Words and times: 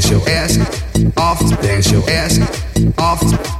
Dance 0.00 0.10
your 0.10 0.28
ass. 0.30 0.58
Off, 1.18 1.60
dance 1.60 1.90
your 1.90 2.08
ass. 2.08 2.38
Off, 2.98 3.59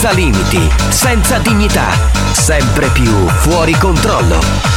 Senza 0.00 0.16
limiti, 0.16 0.70
senza 0.88 1.36
dignità, 1.40 1.90
sempre 2.32 2.88
più 2.88 3.12
fuori 3.28 3.76
controllo. 3.76 4.69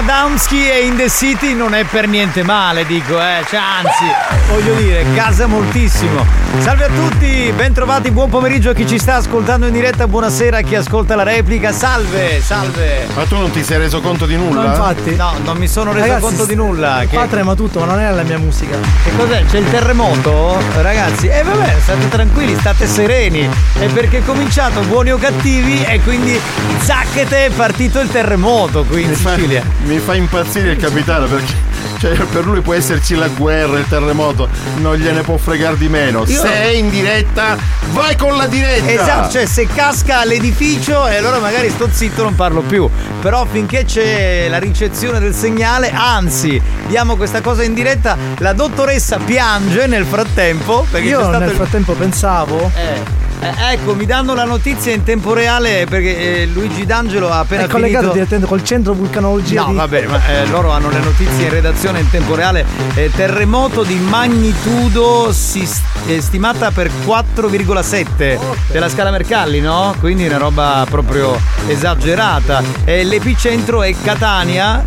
Adamski 0.00 0.66
e 0.66 0.86
In 0.86 0.96
the 0.96 1.10
City 1.10 1.52
non 1.52 1.74
è 1.74 1.84
per 1.84 2.08
niente 2.08 2.42
male, 2.42 2.86
dico, 2.86 3.20
eh. 3.20 3.44
Cioè, 3.46 3.60
anzi, 3.60 4.06
voglio 4.48 4.72
dire, 4.76 5.04
casa 5.14 5.46
moltissimo. 5.46 6.39
Salve 6.58 6.84
a 6.84 6.88
tutti, 6.88 7.52
bentrovati, 7.54 8.10
buon 8.10 8.28
pomeriggio 8.28 8.70
a 8.70 8.74
chi 8.74 8.86
ci 8.86 8.98
sta 8.98 9.14
ascoltando 9.14 9.66
in 9.66 9.72
diretta, 9.72 10.06
buonasera 10.08 10.58
a 10.58 10.60
chi 10.62 10.74
ascolta 10.74 11.14
la 11.14 11.22
replica. 11.22 11.72
Salve, 11.72 12.40
salve. 12.42 13.06
Ma 13.14 13.24
tu 13.24 13.36
non 13.36 13.50
ti 13.50 13.62
sei 13.62 13.78
reso 13.78 14.00
conto 14.00 14.26
di 14.26 14.36
nulla? 14.36 14.62
No, 14.62 14.66
infatti. 14.66 15.14
No, 15.14 15.32
non 15.44 15.56
mi 15.56 15.68
sono 15.68 15.92
reso 15.92 16.06
Ragazzi, 16.06 16.22
conto 16.22 16.44
di 16.44 16.54
nulla. 16.56 17.04
Qua 17.08 17.22
Che, 17.22 17.28
trema 17.28 17.54
tutto, 17.54 17.78
ma 17.78 17.86
non 17.86 18.00
è 18.00 18.10
la 18.10 18.24
mia 18.24 18.38
musica. 18.38 18.76
che 19.04 19.10
cos'è? 19.16 19.44
C'è 19.44 19.58
il 19.58 19.70
terremoto? 19.70 20.58
Ragazzi, 20.82 21.28
e 21.28 21.42
vabbè, 21.42 21.76
state 21.80 22.08
tranquilli, 22.08 22.56
state 22.58 22.86
sereni. 22.86 23.48
È 23.78 23.86
perché 23.86 24.18
è 24.18 24.24
cominciato 24.24 24.80
buoni 24.82 25.12
o 25.12 25.18
cattivi 25.18 25.82
e 25.84 26.00
quindi 26.02 26.38
zacchete 26.80 27.46
è 27.46 27.50
partito 27.50 28.00
il 28.00 28.10
terremoto 28.10 28.84
qui 28.84 29.02
in 29.02 29.08
Mi 29.10 29.14
fa, 29.14 29.34
Sicilia. 29.34 29.62
mi 29.84 29.98
fa 29.98 30.14
impazzire 30.14 30.72
il 30.72 30.76
capitano 30.78 31.26
perché 31.26 31.54
cioè, 31.98 32.12
per 32.26 32.44
lui 32.44 32.60
può 32.60 32.74
esserci 32.74 33.14
la 33.14 33.28
guerra, 33.28 33.78
il 33.78 33.86
terremoto, 33.88 34.48
non 34.78 34.96
gliene 34.96 35.22
può 35.22 35.36
fregare 35.36 35.76
di 35.76 35.88
meno. 35.88 36.24
Io- 36.26 36.40
Se 36.40 36.50
è 36.52 36.68
in 36.68 36.90
diretta, 36.90 37.56
vai 37.92 38.16
con 38.16 38.36
la 38.36 38.46
diretta! 38.46 38.90
Esatto, 38.90 39.30
cioè 39.32 39.46
se 39.46 39.66
casca 39.66 40.24
l'edificio 40.24 41.06
e 41.06 41.16
allora 41.16 41.38
magari 41.38 41.70
sto 41.70 41.88
zitto 41.90 42.22
non 42.22 42.34
parlo 42.34 42.60
più. 42.62 42.88
Però 43.20 43.46
finché 43.50 43.84
c'è 43.84 44.48
la 44.48 44.58
ricezione 44.58 45.20
del 45.20 45.34
segnale, 45.34 45.90
anzi, 45.92 46.60
diamo 46.86 47.16
questa 47.16 47.40
cosa 47.40 47.62
in 47.62 47.74
diretta, 47.74 48.16
la 48.38 48.52
dottoressa 48.52 49.18
piange 49.18 49.86
nel 49.86 50.04
frattempo 50.04 50.86
perché 50.90 51.08
Io 51.08 51.18
c'è 51.18 51.24
stato 51.24 51.38
nel 51.40 51.50
il 51.50 51.56
frattempo 51.56 51.92
pensavo 51.92 52.70
Eh. 52.74 53.19
Eh, 53.42 53.72
ecco, 53.72 53.94
mi 53.94 54.04
danno 54.04 54.34
la 54.34 54.44
notizia 54.44 54.92
in 54.92 55.02
tempo 55.02 55.32
reale 55.32 55.86
perché 55.88 56.42
eh, 56.42 56.46
Luigi 56.46 56.84
D'Angelo 56.84 57.30
ha 57.30 57.38
appena 57.38 57.62
È 57.64 57.68
collegato 57.68 58.10
finito. 58.10 58.12
direttamente 58.12 58.46
col 58.48 58.62
centro 58.64 58.92
vulcanologia 58.92 59.62
No, 59.62 59.68
di... 59.70 59.74
vabbè, 59.76 60.06
ma 60.06 60.20
eh, 60.28 60.46
loro 60.48 60.70
hanno 60.70 60.90
le 60.90 60.98
notizie 60.98 61.44
in 61.44 61.50
redazione 61.50 62.00
in 62.00 62.10
tempo 62.10 62.34
reale. 62.34 62.66
Eh, 62.94 63.10
terremoto 63.14 63.82
di 63.82 63.94
magnitudo 63.94 65.32
si 65.32 65.66
eh, 66.06 66.20
stimata 66.20 66.70
per 66.70 66.90
4,7 67.06 68.38
della 68.70 68.88
scala 68.90 69.10
Mercalli, 69.10 69.60
no? 69.60 69.94
Quindi 70.00 70.26
una 70.26 70.36
roba 70.38 70.84
proprio 70.88 71.38
esagerata. 71.66 72.62
Eh, 72.84 73.04
l'epicentro 73.04 73.82
è 73.82 73.94
Catania, 74.02 74.82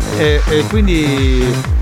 quindi. 0.68 1.73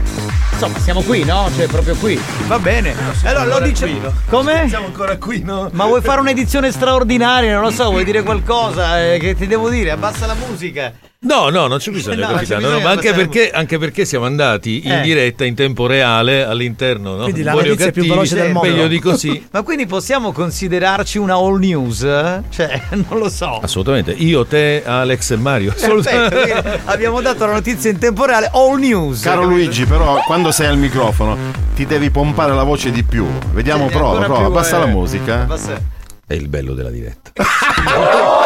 Insomma, 0.62 0.78
siamo 0.78 1.02
qui, 1.02 1.24
no? 1.24 1.50
Cioè, 1.56 1.66
proprio 1.66 1.96
qui. 1.96 2.16
Va 2.46 2.56
bene. 2.56 2.94
Allora 3.24 3.58
lo 3.58 3.66
dice. 3.66 3.90
Come? 4.28 4.68
Siamo 4.68 4.86
ancora 4.86 5.16
qui, 5.16 5.42
no? 5.42 5.68
Ma 5.72 5.86
vuoi 5.86 6.00
fare 6.00 6.20
un'edizione 6.20 6.70
straordinaria? 6.70 7.54
Non 7.54 7.62
lo 7.62 7.70
so, 7.72 7.90
vuoi 7.90 8.04
dire 8.04 8.22
qualcosa? 8.22 9.02
Eh, 9.02 9.18
che 9.18 9.34
ti 9.34 9.48
devo 9.48 9.68
dire? 9.68 9.90
Abbassa 9.90 10.24
la 10.26 10.34
musica. 10.34 10.92
No, 11.24 11.50
no, 11.50 11.68
non 11.68 11.78
c'è 11.78 11.92
bisogno, 11.92 12.26
No, 12.26 12.32
capitano. 12.32 12.60
bisogno 12.62 12.78
no, 12.78 12.82
ma 12.82 12.90
anche 12.90 13.12
perché, 13.12 13.50
anche 13.52 13.78
perché 13.78 14.04
siamo 14.04 14.24
andati 14.24 14.84
in 14.84 14.90
Eh. 14.90 15.00
diretta 15.02 15.44
in 15.44 15.54
tempo 15.54 15.86
reale 15.86 16.42
all'interno, 16.44 17.14
no? 17.14 17.22
Quindi 17.22 17.42
la 17.44 17.52
Buoni 17.52 17.68
notizia 17.68 17.92
più 17.92 18.02
cattivi, 18.02 18.14
veloce 18.16 18.34
del 18.34 18.44
eh, 18.46 18.52
mondo. 18.52 18.68
Meglio 18.68 18.88
di 18.88 18.98
così. 18.98 19.46
Ma 19.52 19.62
quindi 19.62 19.86
possiamo 19.86 20.32
considerarci 20.32 21.18
una 21.18 21.34
all 21.34 21.58
news? 21.60 22.00
Cioè, 22.00 22.82
non 23.08 23.18
lo 23.20 23.28
so. 23.28 23.60
Assolutamente. 23.62 24.10
Io, 24.10 24.44
te, 24.44 24.82
Alex 24.84 25.30
e 25.30 25.36
Mario. 25.36 25.72
Perfetto, 25.78 26.80
abbiamo 26.86 27.20
dato 27.20 27.46
la 27.46 27.52
notizia 27.52 27.90
in 27.90 27.98
tempo 27.98 28.24
reale, 28.24 28.50
all 28.52 28.78
news. 28.80 29.20
Caro 29.22 29.44
Luigi, 29.44 29.86
però 29.86 30.20
quando 30.26 30.50
sei 30.50 30.66
al 30.66 30.76
microfono 30.76 31.36
ti 31.76 31.86
devi 31.86 32.10
pompare 32.10 32.52
la 32.52 32.64
voce 32.64 32.90
di 32.90 33.04
più. 33.04 33.24
Vediamo, 33.52 33.86
Sì, 33.88 33.94
prova, 33.94 34.18
prova. 34.24 34.36
più, 34.38 34.46
Abbassa 34.46 34.76
eh, 34.76 34.80
la 34.80 34.86
musica. 34.86 35.42
abbassa- 35.42 35.80
È 36.26 36.34
il 36.34 36.48
bello 36.48 36.74
della 36.74 36.90
diretta. 36.90 37.30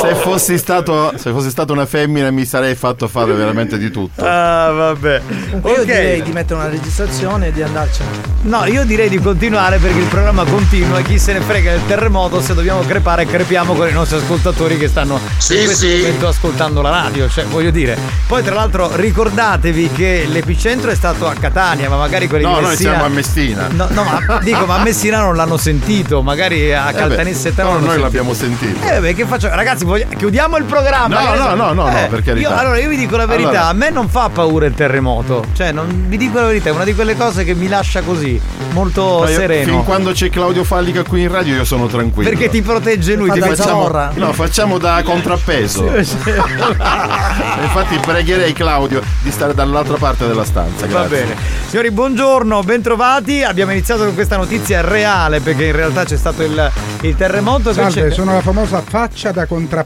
Se 0.00 0.14
fossi, 0.14 0.56
stato, 0.58 1.12
se 1.16 1.32
fossi 1.32 1.50
stata 1.50 1.72
una 1.72 1.84
femmina 1.86 2.30
mi 2.30 2.44
sarei 2.44 2.74
fatto 2.76 3.08
fare 3.08 3.32
veramente 3.32 3.76
di 3.78 3.90
tutto. 3.90 4.24
Ah, 4.24 4.70
vabbè. 4.70 5.20
Io 5.64 5.84
direi 5.84 6.22
di 6.22 6.30
mettere 6.30 6.60
una 6.60 6.68
registrazione 6.68 7.48
e 7.48 7.52
di 7.52 7.62
andarcene. 7.62 8.08
No, 8.42 8.64
io 8.66 8.84
direi 8.84 9.08
di 9.08 9.18
continuare 9.18 9.78
perché 9.78 9.98
il 9.98 10.06
programma 10.06 10.44
continua. 10.44 11.00
Chi 11.00 11.18
se 11.18 11.32
ne 11.32 11.40
frega 11.40 11.72
del 11.72 11.86
terremoto, 11.86 12.40
se 12.40 12.54
dobbiamo 12.54 12.82
crepare, 12.82 13.26
crepiamo 13.26 13.74
con 13.74 13.88
i 13.88 13.92
nostri 13.92 14.18
ascoltatori 14.18 14.78
che 14.78 14.86
stanno 14.88 15.14
in 15.16 15.64
questo 15.64 15.86
momento 15.86 16.28
ascoltando 16.28 16.80
la 16.80 16.90
radio. 16.90 17.28
Cioè, 17.28 17.44
voglio 17.46 17.70
dire. 17.70 17.98
Poi, 18.26 18.42
tra 18.42 18.54
l'altro, 18.54 18.90
ricordatevi 18.94 19.90
che 19.90 20.26
l'epicentro 20.28 20.90
è 20.90 20.94
stato 20.94 21.26
a 21.26 21.34
Catania, 21.34 21.88
ma 21.88 21.96
magari 21.96 22.28
quelli 22.28 22.44
No, 22.44 22.54
di 22.54 22.60
noi 22.60 22.70
Messina. 22.70 22.90
siamo 22.90 23.04
a 23.04 23.08
Messina. 23.08 23.68
No, 23.72 23.88
no, 23.90 24.04
ma 24.04 24.38
dico, 24.42 24.64
ma 24.64 24.76
a 24.76 24.82
Messina 24.82 25.18
non 25.20 25.34
l'hanno 25.34 25.56
sentito, 25.56 26.22
magari 26.22 26.72
a 26.72 26.88
Eh 26.88 26.92
beh, 26.92 26.98
Caltanissetta 26.98 27.62
però 27.62 27.72
non 27.72 27.82
l'hanno 27.82 27.86
noi 27.86 28.00
sentito. 28.00 28.04
l'abbiamo 28.04 28.34
sentito. 28.34 28.94
Eh 28.94 29.00
beh, 29.00 29.14
che 29.14 29.24
faccio? 29.26 29.48
Ragazzi, 29.48 29.84
chiudiamo 30.16 30.56
il 30.56 30.64
programma. 30.64 31.20
No, 31.22 31.34
no, 31.34 31.36
so- 31.36 31.54
no, 31.54 31.72
no, 31.72 31.88
no, 31.88 32.06
per 32.08 32.22
carità. 32.22 32.48
Io, 32.48 32.54
allora, 32.56 32.78
io 32.78 32.88
vi 32.88 32.96
dico 32.96 33.16
la 33.16 33.26
verità, 33.26 33.48
Allora- 33.48 33.66
a 33.68 33.72
me 33.72 33.90
non 33.90 34.08
fa 34.08 34.28
paura 34.28 34.66
il 34.66 34.74
terremoto. 34.74 35.44
Cioè, 35.54 35.72
non, 35.72 36.04
vi 36.08 36.16
dico 36.16 36.38
la 36.40 36.46
verità, 36.46 36.68
è 36.70 36.72
una 36.72 36.84
di 36.84 36.94
quelle 36.94 37.16
cose 37.16 37.44
che 37.44 37.54
mi 37.54 37.68
lascia 37.68 38.02
così, 38.02 38.40
molto 38.72 39.20
Ma 39.20 39.30
io- 39.30 39.36
sereno. 39.36 39.64
Fin 39.72 39.84
quando 39.84 40.12
c'è 40.12 40.30
Claudio 40.30 40.64
Fallica 40.64 41.02
qui 41.02 41.22
in 41.22 41.30
radio 41.30 41.54
io 41.54 41.64
sono 41.64 41.86
tranquillo. 41.86 42.28
Perché 42.28 42.48
ti 42.48 42.62
protegge 42.62 43.14
lui, 43.14 43.30
ti 43.30 43.40
facciamo. 43.40 43.56
zavorra. 43.68 44.10
No, 44.14 44.32
facciamo 44.32 44.78
da 44.78 45.00
contrappeso. 45.02 45.86
Infatti 47.62 47.98
pregherei 47.98 48.52
Claudio 48.52 49.02
di 49.22 49.30
stare 49.30 49.54
dall'altra 49.54 49.96
parte 49.96 50.26
della 50.26 50.44
stanza. 50.44 50.86
Va 50.86 51.04
Grazie. 51.06 51.08
bene. 51.24 51.36
Signori, 51.68 51.90
buongiorno, 51.90 52.62
bentrovati. 52.62 53.42
Abbiamo 53.42 53.72
iniziato 53.72 54.04
con 54.04 54.14
questa 54.14 54.36
notizia 54.36 54.80
reale 54.80 55.40
perché 55.40 55.66
in 55.66 55.72
realtà 55.72 56.04
c'è 56.04 56.16
stato 56.16 56.42
il, 56.42 56.70
il 57.02 57.16
terremoto. 57.16 57.70
che 57.70 57.74
Salve, 57.74 58.10
sono 58.10 58.32
la 58.32 58.40
famosa 58.40 58.82
faccia 58.86 59.30
da 59.32 59.46
contrappeso. 59.46 59.76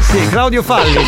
Sì, 0.00 0.28
Claudio 0.28 0.62
Fallica. 0.62 1.00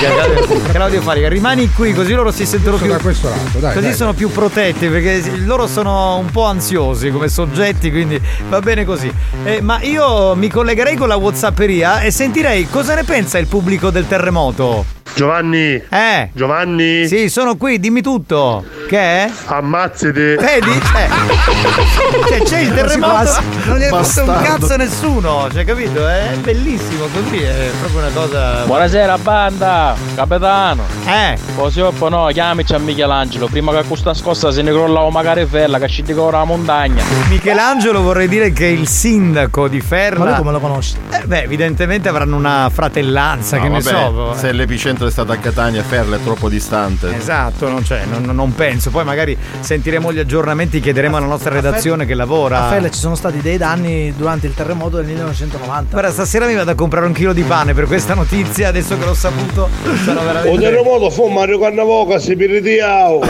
Claudio 0.72 1.00
Fallica, 1.02 1.28
rimani 1.28 1.70
qui 1.72 1.92
così 1.92 2.12
loro 2.12 2.30
si 2.30 2.46
sentono 2.46 2.76
più. 2.76 2.88
da 2.88 2.98
questo 2.98 3.28
lato, 3.28 3.58
dai. 3.58 3.74
Così 3.74 3.86
dai. 3.86 3.94
sono 3.94 4.12
più 4.12 4.30
protetti 4.30 4.88
perché 4.88 5.22
loro 5.44 5.66
sono 5.66 6.16
un 6.16 6.30
po' 6.30 6.44
ansiosi 6.44 7.10
come 7.10 7.28
soggetti, 7.28 7.90
quindi 7.90 8.20
va 8.48 8.60
bene 8.60 8.84
così. 8.84 9.12
Eh, 9.44 9.60
ma 9.60 9.80
io 9.82 10.34
mi 10.34 10.48
collegherei 10.48 10.96
con 10.96 11.08
la 11.08 11.16
Whatsapperia 11.16 12.00
e 12.00 12.10
sentirei 12.10 12.68
cosa 12.68 12.94
ne 12.94 13.04
pensa 13.04 13.38
il 13.38 13.46
pubblico 13.46 13.90
del 13.90 14.06
terremoto. 14.06 14.97
Giovanni, 15.14 15.82
Eh? 15.88 16.30
Giovanni, 16.32 17.06
Sì, 17.08 17.28
sono 17.28 17.56
qui, 17.56 17.78
dimmi 17.80 18.02
tutto. 18.02 18.64
Che 18.88 18.98
è? 18.98 19.30
ammazzati. 19.46 20.12
Vedi? 20.36 20.70
Eh. 20.94 21.08
Cioè, 22.28 22.42
c'è 22.42 22.58
il 22.60 22.74
terremoto, 22.74 23.30
non 23.66 23.78
ne 23.78 23.86
ha 23.88 24.02
fatto 24.02 24.30
un 24.30 24.40
cazzo 24.42 24.76
nessuno, 24.76 25.48
cioè, 25.52 25.64
capito? 25.64 26.06
È 26.06 26.34
bellissimo 26.40 27.06
così, 27.12 27.36
è 27.42 27.70
proprio 27.78 28.00
una 28.00 28.10
cosa. 28.12 28.64
Buonasera 28.64 29.18
banda, 29.18 29.94
capitano. 30.14 30.84
Eh, 31.06 31.36
Così 31.56 31.80
o 31.80 31.92
no, 32.08 32.28
chiamici 32.32 32.74
a 32.74 32.78
Michelangelo. 32.78 33.46
Prima 33.48 33.72
che 33.72 33.86
questa 33.86 34.14
scossa 34.14 34.50
se 34.50 34.62
ne 34.62 34.70
crollava 34.70 35.10
magari 35.10 35.46
fella, 35.46 35.78
che 35.78 35.86
scendi 35.88 36.12
con 36.14 36.30
la 36.32 36.44
montagna. 36.44 37.02
Michelangelo 37.28 38.00
vorrei 38.02 38.28
dire 38.28 38.52
che 38.52 38.66
è 38.66 38.70
il 38.70 38.86
sindaco 38.88 39.68
di 39.68 39.80
Ferla. 39.80 40.18
Ma 40.24 40.30
lui 40.30 40.36
come 40.38 40.52
lo 40.52 40.60
conosci? 40.60 40.94
Eh, 41.10 41.22
beh, 41.26 41.42
evidentemente 41.42 42.08
avranno 42.08 42.36
una 42.36 42.70
fratellanza, 42.72 43.56
No, 43.56 43.62
che 43.62 43.68
ne 43.68 43.80
vabbè, 43.80 43.96
so. 43.96 44.34
Se 44.36 44.52
l'epicentro 44.52 44.97
è 45.06 45.10
stato 45.10 45.32
a 45.32 45.36
Catania, 45.36 45.82
Ferla 45.82 46.16
è 46.16 46.22
troppo 46.22 46.48
distante. 46.48 47.14
Esatto, 47.14 47.68
non, 47.68 47.82
c'è, 47.82 48.04
non, 48.04 48.22
non 48.34 48.54
penso. 48.54 48.90
Poi 48.90 49.04
magari 49.04 49.36
sentiremo 49.60 50.12
gli 50.12 50.18
aggiornamenti, 50.18 50.80
chiederemo 50.80 51.16
alla 51.16 51.26
nostra 51.26 51.50
redazione 51.50 52.06
che 52.06 52.14
lavora. 52.14 52.66
A 52.66 52.68
Felle 52.68 52.90
ci 52.90 52.98
sono 52.98 53.14
stati 53.14 53.40
dei 53.40 53.56
danni 53.56 54.14
durante 54.16 54.46
il 54.46 54.54
terremoto 54.54 54.96
del 54.96 55.06
1990. 55.06 55.90
Guarda, 55.92 56.10
stasera 56.10 56.46
mi 56.46 56.54
vado 56.54 56.70
a 56.70 56.74
comprare 56.74 57.06
un 57.06 57.12
chilo 57.12 57.32
di 57.32 57.42
pane 57.42 57.74
per 57.74 57.86
questa 57.86 58.14
notizia, 58.14 58.68
adesso 58.68 58.96
che 58.98 59.04
l'ho 59.04 59.14
saputo. 59.14 59.68
Sono 60.04 60.20
Un 60.20 60.26
veramente. 60.26 60.60
terremoto 60.60 61.10
fu 61.10 61.28
Mario 61.28 61.58
Cannavoca, 61.58 62.18
si 62.18 62.36
piritiao. 62.36 63.20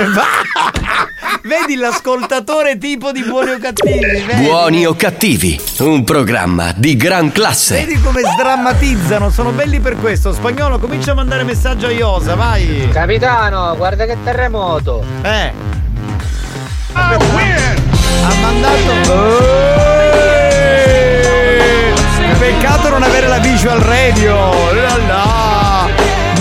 Vedi 1.43 1.76
l'ascoltatore 1.76 2.79
tipo 2.79 3.12
di 3.12 3.23
buoni 3.23 3.52
o 3.52 3.58
cattivi? 3.58 3.99
Vedi? 4.00 4.43
Buoni 4.43 4.87
o 4.87 4.94
cattivi, 4.96 5.61
un 5.79 6.02
programma 6.02 6.73
di 6.75 6.96
gran 6.96 7.31
classe. 7.31 7.85
Vedi 7.85 8.00
come 8.00 8.23
sdrammatizzano, 8.23 9.31
sono 9.31 9.50
belli 9.50 9.79
per 9.79 9.96
questo. 9.96 10.32
Spagnolo, 10.32 10.79
comincia 10.79 11.12
a 11.12 11.14
mandare 11.14 11.44
messaggio 11.44 11.87
a 11.87 11.90
Iosa, 11.90 12.35
vai. 12.35 12.88
Capitano, 12.93 13.76
guarda 13.76 14.05
che 14.05 14.17
terremoto. 14.25 15.05
Eh. 15.23 15.52
Ha 16.93 18.35
mandato. 18.40 18.93
Peccato 22.38 22.88
non 22.88 23.02
avere 23.02 23.29
la 23.29 23.38
visual 23.38 23.79
radio. 23.79 24.73
La 24.73 24.96
la. 25.06 25.47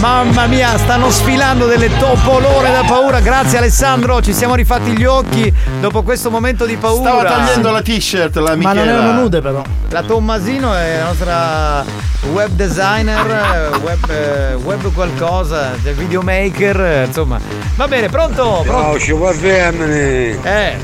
Mamma 0.08 0.46
mia, 0.48 0.78
stanno 0.78 1.12
sfilando 1.12 1.66
delle 1.66 1.90
topolone 1.98 2.72
da 2.72 2.82
paura. 2.88 3.20
Grazie 3.20 3.58
Alessandro, 3.58 4.22
ci 4.22 4.32
siamo 4.32 4.56
rifatti 4.56 4.92
gli 4.98 5.04
occhi 5.04 5.54
dopo 5.82 6.02
questo 6.02 6.32
momento 6.32 6.66
di 6.66 6.78
paura. 6.78 7.10
Stava 7.10 7.24
tagliando 7.26 7.72
la 7.72 7.82
t-shirt 7.82 8.38
la 8.38 8.56
Ma 8.56 8.72
non 8.72 8.84
Michela. 8.84 9.04
erano 9.04 9.20
nude 9.20 9.42
però. 9.42 9.62
La 9.90 10.04
Tommasino 10.04 10.74
è 10.74 11.00
la 11.00 11.04
nostra 11.04 11.84
web 12.32 12.52
designer, 12.52 13.70
web, 13.84 14.10
eh, 14.10 14.54
web 14.54 14.94
qualcosa, 14.94 15.72
videomaker, 15.82 17.04
insomma. 17.08 17.38
Va 17.76 17.88
bene, 17.90 18.08
pronto? 18.08 18.62
Pronto? 18.66 19.00
Ciao, 19.00 19.34
femmine. 19.34 20.40
Eh, 20.42 20.78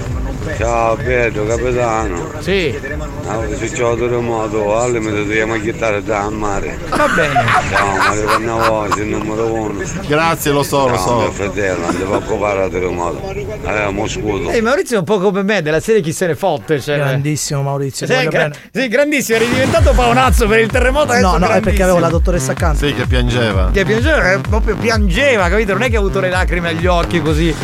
Ciao, 0.57 0.95
Pedro, 0.95 1.45
capitano. 1.45 2.31
sì, 2.39 2.77
Allora, 3.27 3.55
se 3.55 3.69
c'è 3.71 3.83
un 3.83 3.97
terremoto, 3.97 4.77
al 4.77 4.91
limite 4.91 5.15
dobbiamo 5.15 5.59
chittare 5.59 6.03
da 6.03 6.29
mare. 6.29 6.77
va 6.89 7.07
bene. 7.07 7.43
Ciao, 7.69 7.95
Mario 7.95 8.23
Cannavoca, 8.25 8.99
il 8.99 9.07
numero 9.07 9.53
uno. 9.53 9.81
Grazie, 10.05 10.51
lo 10.51 10.63
so, 10.63 10.87
lo 10.89 10.95
Ciao, 10.97 11.15
mio 11.19 11.25
so. 11.27 11.31
fratello, 11.31 11.85
non 11.85 11.97
devo 11.97 12.15
occupare 12.17 12.65
il 12.65 12.71
terremoto. 12.71 13.33
Avevamo 13.63 14.07
scudo. 14.07 14.49
Ehi, 14.51 14.61
Maurizio 14.61 14.97
è 14.97 14.99
un 14.99 15.05
po' 15.05 15.19
come 15.19 15.43
me, 15.43 15.61
della 15.61 15.79
serie 15.79 16.01
chi 16.01 16.11
se 16.11 16.27
ne 16.27 16.35
fotte. 16.35 16.79
Cioè. 16.79 16.97
Grandissimo 16.97 17.61
Maurizio. 17.61 18.05
ti 18.05 18.13
Sì, 18.13 18.27
gra- 18.27 18.49
sì, 18.71 18.87
grandissimo, 18.89 19.37
eri 19.37 19.47
diventato 19.47 19.93
paonazzo 19.93 20.47
per 20.47 20.59
il 20.59 20.69
terremoto. 20.69 21.13
No, 21.19 21.37
no, 21.37 21.47
è 21.47 21.61
perché 21.61 21.83
avevo 21.83 21.99
la 21.99 22.09
dottoressa 22.09 22.51
accanto. 22.51 22.85
Sì, 22.85 22.93
che 22.93 23.05
piangeva. 23.07 23.69
Che 23.71 23.85
piangeva, 23.85 24.33
eh, 24.33 24.39
proprio 24.39 24.75
piangeva, 24.75 25.47
capito? 25.49 25.71
Non 25.73 25.83
è 25.83 25.89
che 25.89 25.95
ha 25.95 25.99
avuto 25.99 26.19
le 26.19 26.29
lacrime 26.29 26.69
agli 26.69 26.85
occhi 26.85 27.21
così. 27.21 27.55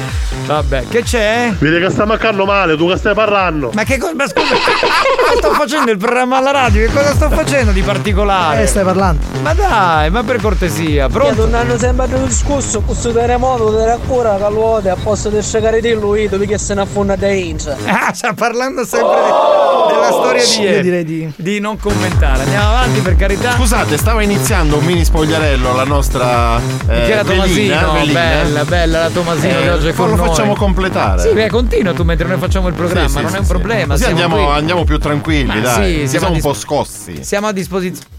Vabbè, 0.45 0.87
che 0.89 1.03
c'è? 1.03 1.53
Vedi 1.59 1.79
che 1.79 1.89
sta 1.91 2.05
mancando 2.05 2.45
male, 2.45 2.68
tu 2.75 2.87
che 2.89 2.97
stai 2.97 3.13
parlando? 3.13 3.71
Ma 3.73 3.83
che 3.83 3.97
cosa? 3.97 4.13
Ma 4.15 4.27
scusa, 4.27 4.53
ma 4.53 5.37
sto 5.37 5.51
facendo 5.53 5.91
il 5.91 5.97
programma 5.97 6.37
alla 6.37 6.51
radio, 6.51 6.85
che 6.85 6.93
cosa 6.93 7.13
sto 7.13 7.29
facendo 7.29 7.71
di 7.71 7.81
particolare? 7.81 8.63
Eh, 8.63 8.67
stai 8.67 8.83
parlando. 8.83 9.25
Ma 9.41 9.53
dai, 9.53 10.09
ma 10.09 10.23
per 10.23 10.41
cortesia, 10.41 11.07
pronto? 11.09 11.45
non 11.45 11.53
hanno 11.55 11.77
sempre 11.77 12.07
più 12.07 12.17
discusso 12.25 12.81
questo 12.81 13.11
terremoto 13.11 13.69
della 13.71 13.97
cura 14.07 14.35
che 14.37 14.49
luote 14.49 14.89
a 14.89 14.95
posto 15.01 15.29
di 15.29 15.41
scegare 15.41 15.81
di 15.81 15.93
lui 15.93 16.27
dove 16.27 16.45
che 16.45 16.57
se 16.57 16.73
ne 16.73 16.81
affonda 16.81 17.15
da 17.15 17.29
ince. 17.31 17.75
Ah, 18.09 18.13
sta 18.13 18.33
parlando 18.33 18.85
sempre 18.85 19.15
de- 19.15 19.93
della 19.93 20.11
storia 20.11 20.43
di 20.43 20.49
Io 20.61 20.69
ieri. 20.69 20.81
direi 20.81 21.03
di. 21.03 21.31
Di 21.35 21.59
non 21.59 21.77
commentare. 21.79 22.43
Andiamo 22.43 22.69
avanti 22.69 22.99
per 23.01 23.15
carità. 23.15 23.51
Scusate, 23.51 23.97
stava 23.97 24.21
iniziando 24.23 24.77
un 24.77 24.85
mini 24.85 25.03
spogliarello 25.03 25.75
la 25.75 25.83
nostra 25.83 26.57
eh, 26.57 26.61
Che 26.87 27.11
era 27.11 27.23
Tomasino, 27.23 27.91
velina. 27.93 28.13
bella, 28.19 28.65
bella 28.65 28.99
la 29.03 29.09
Tomasino 29.09 29.57
Eh, 29.59 29.61
che 29.61 29.69
oggi 29.69 29.87
è 29.89 29.93
con 29.93 30.09
lo 30.09 30.15
noi. 30.15 30.27
facciamo 30.27 30.55
completare. 30.55 31.21
Sì, 31.21 31.29
beh, 31.33 31.49
continua 31.49 31.93
tu 31.93 32.03
mentre 32.03 32.27
noi 32.27 32.37
facciamo 32.37 32.58
facciamo 32.59 32.67
il 32.67 32.73
programma, 32.73 33.07
Sì, 33.07 33.15
sì, 33.15 33.21
non 33.21 33.29
sì, 33.29 33.35
è 33.35 33.39
un 33.39 33.45
sì. 33.45 33.51
problema. 33.51 33.97
Siamo 33.97 34.11
andiamo, 34.21 34.49
andiamo 34.49 34.83
più 34.83 34.97
tranquilli, 34.97 35.45
Ma 35.47 35.59
dai. 35.59 35.93
sì, 35.93 35.99
Sì, 36.01 36.07
siamo 36.07 36.25
siamo 36.25 36.35
un 36.35 36.41
po' 36.41 36.53
scossi. 36.53 37.23
Siamo 37.23 37.47
a 37.47 37.51
disposizione. 37.51 38.17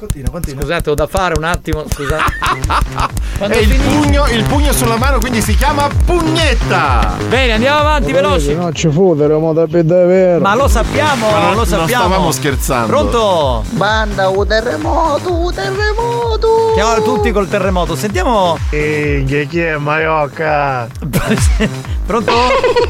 Continua, 0.00 0.30
continua. 0.30 0.62
Scusate, 0.62 0.88
ho 0.88 0.94
da 0.94 1.06
fare 1.06 1.34
un 1.36 1.44
attimo, 1.44 1.84
scusate. 1.86 2.22
Quando 3.36 3.54
E 3.56 3.60
il 3.60 3.76
pugno, 3.80 4.26
il 4.28 4.44
pugno 4.44 4.72
sulla 4.72 4.96
mano, 4.96 5.18
quindi 5.18 5.42
si 5.42 5.54
chiama 5.54 5.88
pugnetta. 6.06 7.16
Bene, 7.28 7.52
andiamo 7.52 7.80
avanti, 7.80 8.10
veloci. 8.10 8.54
No, 8.54 8.72
ci 8.72 8.90
fu, 8.90 9.14
terremoto 9.14 9.66
per 9.66 9.84
davvero. 9.84 10.40
Ma 10.40 10.54
lo 10.54 10.68
sappiamo, 10.68 11.30
Ma 11.30 11.38
non- 11.38 11.50
lo 11.50 11.54
non 11.56 11.66
sappiamo. 11.66 12.04
stavamo 12.04 12.30
scherzando. 12.32 12.86
Pronto? 12.86 13.64
Banda, 13.72 14.28
un 14.30 14.46
terremoto, 14.46 15.34
un 15.34 15.52
terremoto. 15.54 16.72
Chiamano 16.74 17.02
tutti 17.02 17.30
col 17.30 17.48
terremoto. 17.48 17.94
Sentiamo. 17.94 18.56
Ehi, 18.70 19.46
chi 19.48 19.60
è 19.60 19.76
Maiocca? 19.76 20.88
Pronto? 22.10 22.32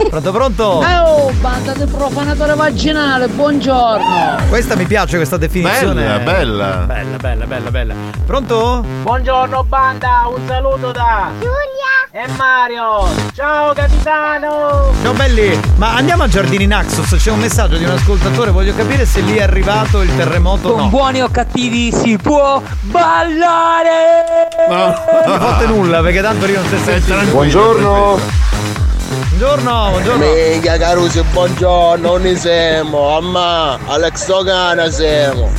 Pronto, 0.08 0.32
pronto? 0.32 0.64
Oh, 0.64 1.30
banda 1.40 1.74
di 1.74 1.84
profanatore 1.84 2.54
vaginale, 2.54 3.28
buongiorno. 3.28 4.38
Questa 4.48 4.76
mi 4.76 4.86
piace 4.86 5.16
questa 5.16 5.36
definizione. 5.36 6.20
Bella, 6.20 6.76
bella. 6.86 6.86
Bella, 7.00 7.16
bella, 7.16 7.46
bella, 7.46 7.70
bella. 7.70 7.94
Pronto? 8.26 8.84
Buongiorno 8.84 9.64
banda, 9.64 10.28
un 10.36 10.46
saluto 10.46 10.92
da 10.92 11.30
Giulia 11.38 12.10
e 12.10 12.30
Mario. 12.36 13.08
Ciao 13.32 13.72
capitano. 13.72 14.92
Ciao 15.02 15.14
belli, 15.14 15.58
ma 15.76 15.94
andiamo 15.94 16.24
a 16.24 16.28
Giardini 16.28 16.66
Naxos, 16.66 17.16
c'è 17.16 17.30
un 17.30 17.38
messaggio 17.38 17.78
di 17.78 17.84
un 17.84 17.92
ascoltatore, 17.92 18.50
voglio 18.50 18.74
capire 18.74 19.06
se 19.06 19.20
lì 19.20 19.36
è 19.36 19.42
arrivato 19.44 20.02
il 20.02 20.14
terremoto 20.14 20.68
o 20.68 20.72
Con 20.72 20.82
no. 20.82 20.88
buoni 20.88 21.22
o 21.22 21.30
cattivi 21.30 21.90
si 21.90 22.18
può 22.18 22.60
ballare. 22.82 24.48
Non 24.68 24.94
mi 25.26 25.38
fate 25.38 25.66
nulla 25.68 26.02
perché 26.02 26.20
tanto 26.20 26.46
io 26.48 26.60
non 26.60 26.68
si 26.68 26.84
sente. 26.84 27.30
Buongiorno. 27.30 28.18
Buongiorno, 29.08 29.88
buongiorno. 29.88 30.24
Minchia 30.50 30.76
Carusi, 30.76 31.22
buongiorno, 31.22 32.18
non 32.18 32.36
siamo. 32.36 33.16
Amma, 33.16 33.78
Alex 33.86 34.28
Ogana 34.28 34.90
siamo. 34.90 35.50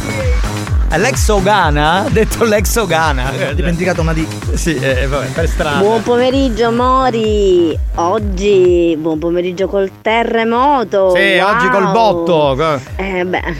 L'ex 0.97 1.29
Ogana? 1.29 2.03
Ha 2.03 2.09
detto 2.09 2.43
l'ex 2.43 2.75
Ogana. 2.75 3.31
Ho 3.49 3.53
dimenticato 3.53 4.01
una 4.01 4.11
D. 4.11 4.25
Sì, 4.55 4.75
eh, 4.75 5.07
vabbè, 5.07 5.27
per 5.27 5.47
strada. 5.47 5.79
Buon 5.79 6.03
pomeriggio 6.03 6.67
amori, 6.67 7.77
oggi 7.95 8.97
buon 8.99 9.17
pomeriggio 9.17 9.67
col 9.67 9.89
terremoto. 10.01 11.13
Sì, 11.15 11.37
wow. 11.37 11.55
oggi 11.55 11.69
col 11.69 11.91
botto. 11.91 12.79
Eh 12.97 13.25
beh, 13.25 13.55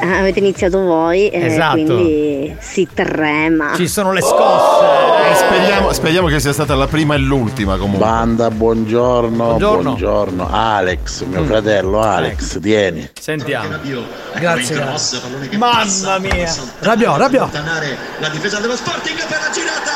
avete 0.00 0.38
iniziato 0.38 0.80
voi, 0.80 1.28
eh, 1.28 1.46
Esatto. 1.46 1.72
quindi 1.72 2.56
si 2.60 2.88
trema. 2.92 3.72
Ci 3.74 3.88
sono 3.88 4.12
le 4.12 4.20
scosse. 4.20 5.30
Eh, 5.30 5.34
speriamo, 5.34 5.92
speriamo 5.92 6.28
che 6.28 6.40
sia 6.40 6.52
stata 6.52 6.74
la 6.74 6.86
prima 6.86 7.14
e 7.14 7.18
l'ultima 7.18 7.76
comunque. 7.76 8.04
Banda, 8.04 8.50
buongiorno. 8.50 9.44
Buongiorno. 9.44 9.82
Buongiorno. 9.82 10.48
Alex, 10.50 11.22
mio 11.24 11.44
fratello 11.44 12.00
Alex, 12.00 12.60
tieni. 12.60 13.08
Sentiamo. 13.18 13.68
Grazie, 14.38 14.74
grazie. 14.76 15.20
Mamma 15.56 16.18
mia. 16.18 16.52
Rabbio, 16.80 17.16
rabbio. 17.16 17.50
La 18.18 18.28
difesa 18.28 18.58
dello 18.58 18.76
Sporting 18.76 19.16
per 19.26 19.38
la 19.40 19.50
girata! 19.52 19.90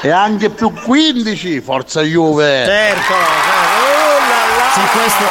E 0.00 0.10
anche 0.10 0.50
più 0.50 0.72
15, 0.72 1.60
forza 1.60 2.02
Juve. 2.02 2.64
Certo. 2.66 3.12
Oh 3.12 4.18
là 4.18 4.56
là. 4.58 4.70
Sì, 4.74 4.80
questo 4.98 5.24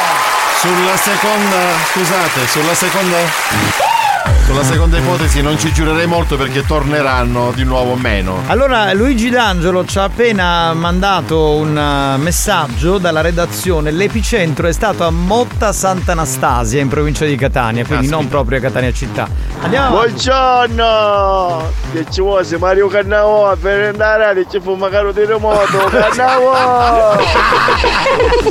sulla 0.60 0.96
seconda. 0.96 1.58
Scusate, 1.92 2.46
sulla 2.48 2.74
seconda. 2.74 3.93
Sulla 4.54 4.66
seconda 4.66 4.98
ipotesi 4.98 5.42
non 5.42 5.58
ci 5.58 5.72
giurerei 5.72 6.06
molto 6.06 6.36
perché 6.36 6.64
torneranno 6.64 7.50
di 7.56 7.64
nuovo 7.64 7.96
meno. 7.96 8.40
Allora, 8.46 8.92
Luigi 8.92 9.28
D'Angelo 9.28 9.84
ci 9.84 9.98
ha 9.98 10.04
appena 10.04 10.72
mandato 10.74 11.54
un 11.54 11.76
uh, 11.76 12.22
messaggio 12.22 12.98
dalla 12.98 13.20
redazione. 13.20 13.90
L'epicentro 13.90 14.68
è 14.68 14.72
stato 14.72 15.02
a 15.02 15.10
Motta 15.10 15.72
Sant'Anastasia 15.72 16.80
in 16.80 16.86
provincia 16.86 17.24
di 17.24 17.34
Catania, 17.34 17.84
quindi 17.84 18.06
non 18.06 18.28
proprio 18.28 18.58
a 18.58 18.60
Catania 18.60 18.92
città. 18.92 19.28
Andiamo. 19.60 19.96
Buongiorno! 19.96 21.72
Che 21.92 22.06
ci 22.10 22.20
vuole 22.20 22.56
Mario 22.56 22.86
Cannavo 22.86 23.56
per 23.60 23.88
andare 23.88 24.24
a 24.24 24.34
ci 24.48 24.60
fu 24.60 24.74
magari 24.74 25.06
un 25.06 25.14
terremoto, 25.14 25.78
Cannavo! 25.90 27.18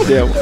Siamo. 0.04 0.34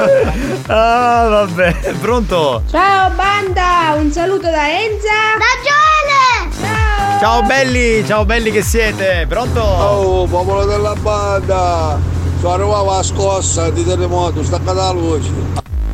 Ah, 0.66 1.26
vabbè, 1.28 1.92
pronto? 2.00 2.64
Ciao 2.68 3.10
banda, 3.10 3.94
un 3.96 4.10
saluto 4.10 4.50
da 4.50 4.68
Enza. 4.68 5.50
Da 5.52 6.48
Gioele. 6.48 6.54
Ciao. 6.60 7.18
Ciao 7.20 7.42
belli, 7.42 8.06
ciao 8.06 8.24
belli 8.24 8.50
che 8.50 8.62
siete, 8.62 9.26
pronto? 9.28 9.60
Oh, 9.60 10.26
popolo 10.26 10.64
della 10.64 10.94
banda! 10.94 11.98
Sono 12.40 12.54
arrivata 12.54 12.96
la 12.96 13.02
scossa 13.02 13.70
di 13.70 13.84
terremoto, 13.84 14.42
staccata 14.42 14.72
la 14.72 14.90
luce. 14.92 15.30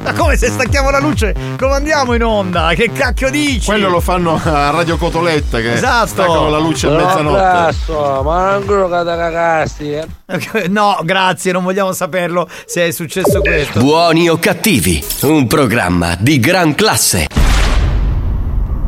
Ma 0.03 0.13
come 0.13 0.37
se 0.37 0.49
stacchiamo 0.49 0.91
la 0.91 1.01
luce? 1.01 1.35
Come 1.59 1.75
andiamo 1.75 2.15
in 2.15 2.23
onda? 2.23 2.71
Che 2.75 2.93
cacchio 2.93 3.31
dici? 3.31 3.67
Quello 3.67 3.89
lo 3.91 4.01
fanno 4.01 4.41
a 4.43 4.71
Radio 4.71 4.97
Cotoletta 4.97 5.59
che 5.59 5.73
Esatto. 5.75 6.07
staccano 6.07 6.49
la 6.49 6.59
luce 6.59 6.87
a 6.87 6.91
mezzanotte. 6.91 7.41
Adesso, 7.43 8.23
ma 8.25 8.53
non 8.53 8.65
credo 8.65 8.85
che 8.89 9.03
da 9.03 9.17
cagasti. 9.17 9.93
eh. 9.93 10.07
No, 10.69 10.99
grazie, 11.03 11.51
non 11.53 11.65
vogliamo 11.65 11.93
saperlo 11.93 12.49
se 12.65 12.87
è 12.87 12.91
successo 12.93 13.41
questo. 13.41 13.81
Buoni 13.81 14.29
o 14.29 14.39
cattivi, 14.39 15.05
un 15.23 15.47
programma 15.49 16.15
di 16.19 16.39
gran 16.39 16.75
classe. 16.77 17.27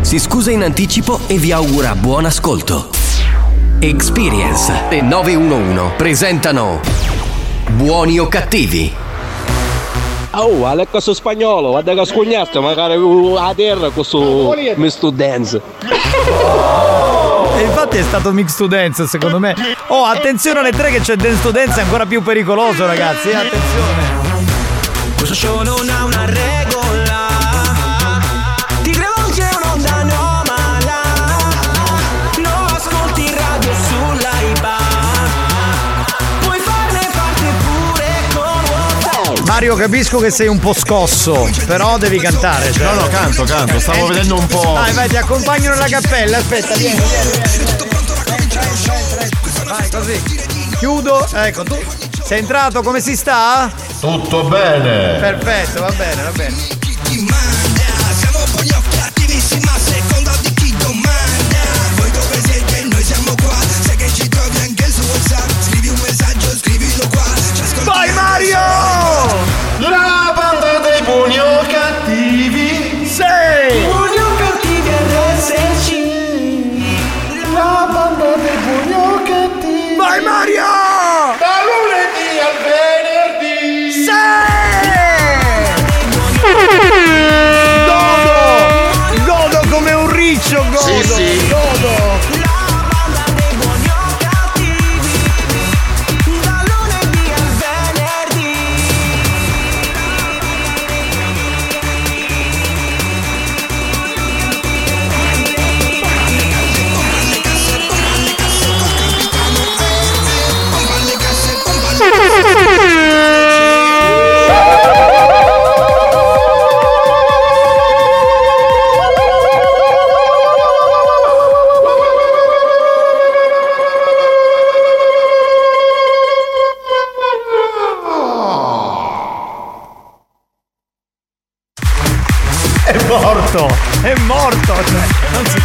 si 0.00 0.18
scusa 0.18 0.50
in 0.50 0.62
anticipo 0.62 1.20
e 1.26 1.36
vi 1.36 1.52
augura 1.52 1.94
buon 1.94 2.24
ascolto. 2.24 2.90
Experience 3.80 4.88
e 4.88 5.02
911 5.02 5.94
presentano 5.96 6.80
Buoni 7.70 8.18
o 8.18 8.26
cattivi? 8.26 8.94
Oh, 10.32 10.66
Alex 10.66 10.96
su 10.98 11.12
spagnolo, 11.12 11.70
guarda 11.70 11.94
che 11.94 12.04
scugnazzo, 12.04 12.60
magari 12.60 12.94
a 13.38 13.52
terra 13.54 13.90
su 14.02 14.54
Mr. 14.76 15.10
Dance. 15.10 15.60
E 17.56 17.62
infatti 17.62 17.96
è 17.96 18.02
stato 18.02 18.32
mix 18.32 18.56
to 18.56 18.66
dance 18.66 19.06
secondo 19.06 19.38
me. 19.38 19.54
Oh, 19.88 20.04
attenzione 20.04 20.60
alle 20.60 20.70
tre 20.70 20.90
che 20.90 21.00
c'è 21.00 21.16
dance 21.16 21.42
to 21.42 21.50
dance, 21.50 21.80
è 21.80 21.82
ancora 21.82 22.06
più 22.06 22.22
pericoloso 22.22 22.86
ragazzi, 22.86 23.30
eh, 23.30 23.34
attenzione. 23.34 24.16
Questo 25.16 25.34
show 25.34 25.62
non 25.62 25.88
ha 25.88 26.04
una 26.04 26.24
regola 26.24 26.47
Mario, 39.58 39.74
capisco 39.74 40.18
che 40.20 40.30
sei 40.30 40.46
un 40.46 40.60
po' 40.60 40.72
scosso, 40.72 41.50
però 41.66 41.98
devi 41.98 42.20
cantare. 42.20 42.70
Cioè. 42.70 42.84
No, 42.84 42.92
no, 42.92 43.08
canto, 43.08 43.42
canto, 43.42 43.80
stavo 43.80 44.04
Eh, 44.04 44.08
vedendo 44.10 44.38
un 44.38 44.46
po'. 44.46 44.70
Vai, 44.70 44.92
vai, 44.92 45.08
ti 45.08 45.16
accompagno 45.16 45.70
nella 45.70 45.88
cappella, 45.88 46.36
aspetta, 46.38 46.76
vieni, 46.76 47.00
vieni, 47.00 47.30
vieni. 47.32 47.72
Vai, 49.64 49.90
così. 49.90 50.22
Chiudo, 50.78 51.26
ecco, 51.32 51.64
tu 51.64 51.76
sei 52.22 52.38
entrato, 52.38 52.82
come 52.82 53.00
si 53.00 53.16
sta? 53.16 53.68
Tutto 53.98 54.44
bene. 54.44 55.18
Perfetto, 55.18 55.80
va 55.80 55.90
bene, 55.90 56.22
va 56.22 56.30
bene. 56.30 56.54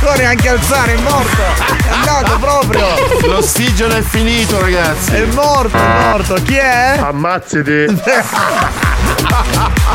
Può 0.04 0.16
neanche 0.16 0.50
alzare, 0.50 0.94
è 0.94 0.98
morto. 0.98 1.42
È 1.42 1.90
andato 1.90 2.38
proprio. 2.38 2.86
L'ossigeno 3.26 3.96
è 3.96 4.02
finito, 4.02 4.60
ragazzi. 4.60 5.14
È 5.14 5.26
morto, 5.26 5.78
è 5.78 6.10
morto. 6.12 6.34
Chi 6.44 6.56
è? 6.56 6.98
Ammazzati. 7.00 8.82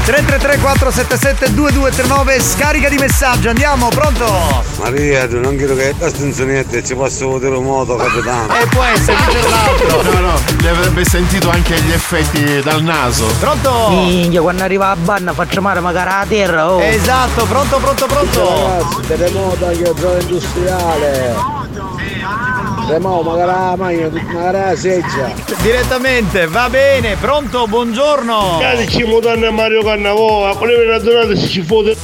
333 0.04 0.58
477 0.58 1.54
2239 1.54 2.40
scarica 2.40 2.88
di 2.88 2.96
messaggio, 2.96 3.50
andiamo, 3.50 3.88
pronto? 3.88 4.64
Maria, 4.80 5.28
tu 5.28 5.38
non 5.38 5.56
credo 5.56 5.76
che 5.76 5.94
da 5.96 6.08
stanzonette 6.08 6.82
ci 6.82 6.94
posso 6.94 7.32
vedere 7.34 7.56
un 7.56 7.64
moto, 7.64 7.94
capitano. 7.96 8.52
E 8.58 8.66
può 8.66 8.82
essere, 8.82 9.16
qui 9.16 9.34
c'è 9.34 9.48
l'altro. 9.48 10.02
No, 10.02 10.20
no, 10.20 10.40
li 10.58 10.68
avrebbe 10.68 11.04
sentito 11.04 11.50
anche 11.50 11.80
gli 11.80 11.92
effetti 11.92 12.60
dal 12.62 12.82
naso. 12.82 13.26
Pronto? 13.38 13.90
Minchia, 13.90 14.40
quando 14.40 14.64
arriva 14.64 14.90
a 14.90 14.96
banna 14.96 15.32
faccio 15.32 15.60
male 15.60 15.80
magari 15.80 16.10
a 16.10 16.26
terra, 16.28 16.72
oh. 16.72 16.80
Esatto, 16.80 17.44
pronto, 17.44 17.76
pronto, 17.78 18.06
pronto. 18.06 18.40
Ragazzi, 18.40 19.00
terremoto 19.06 19.66
anche 19.66 19.92
zona 19.96 20.20
industriale. 20.20 21.57
Terremoto, 22.88 23.22
magari 23.28 23.50
la 23.50 23.74
magna, 23.76 24.08
magari 24.32 24.58
la 24.70 24.74
seggia. 24.74 25.30
Direttamente, 25.60 26.46
va 26.46 26.70
bene, 26.70 27.16
pronto, 27.16 27.66
buongiorno. 27.66 28.56
Cari 28.60 28.88
ci 28.88 29.04
mutanno 29.04 29.52
Mario 29.52 29.82
Cannavoa, 29.82 30.56
quelle 30.56 30.86
una 30.86 30.98
giornata 30.98 31.34
si 31.38 31.48
ci 31.48 31.60
fote. 31.62 31.94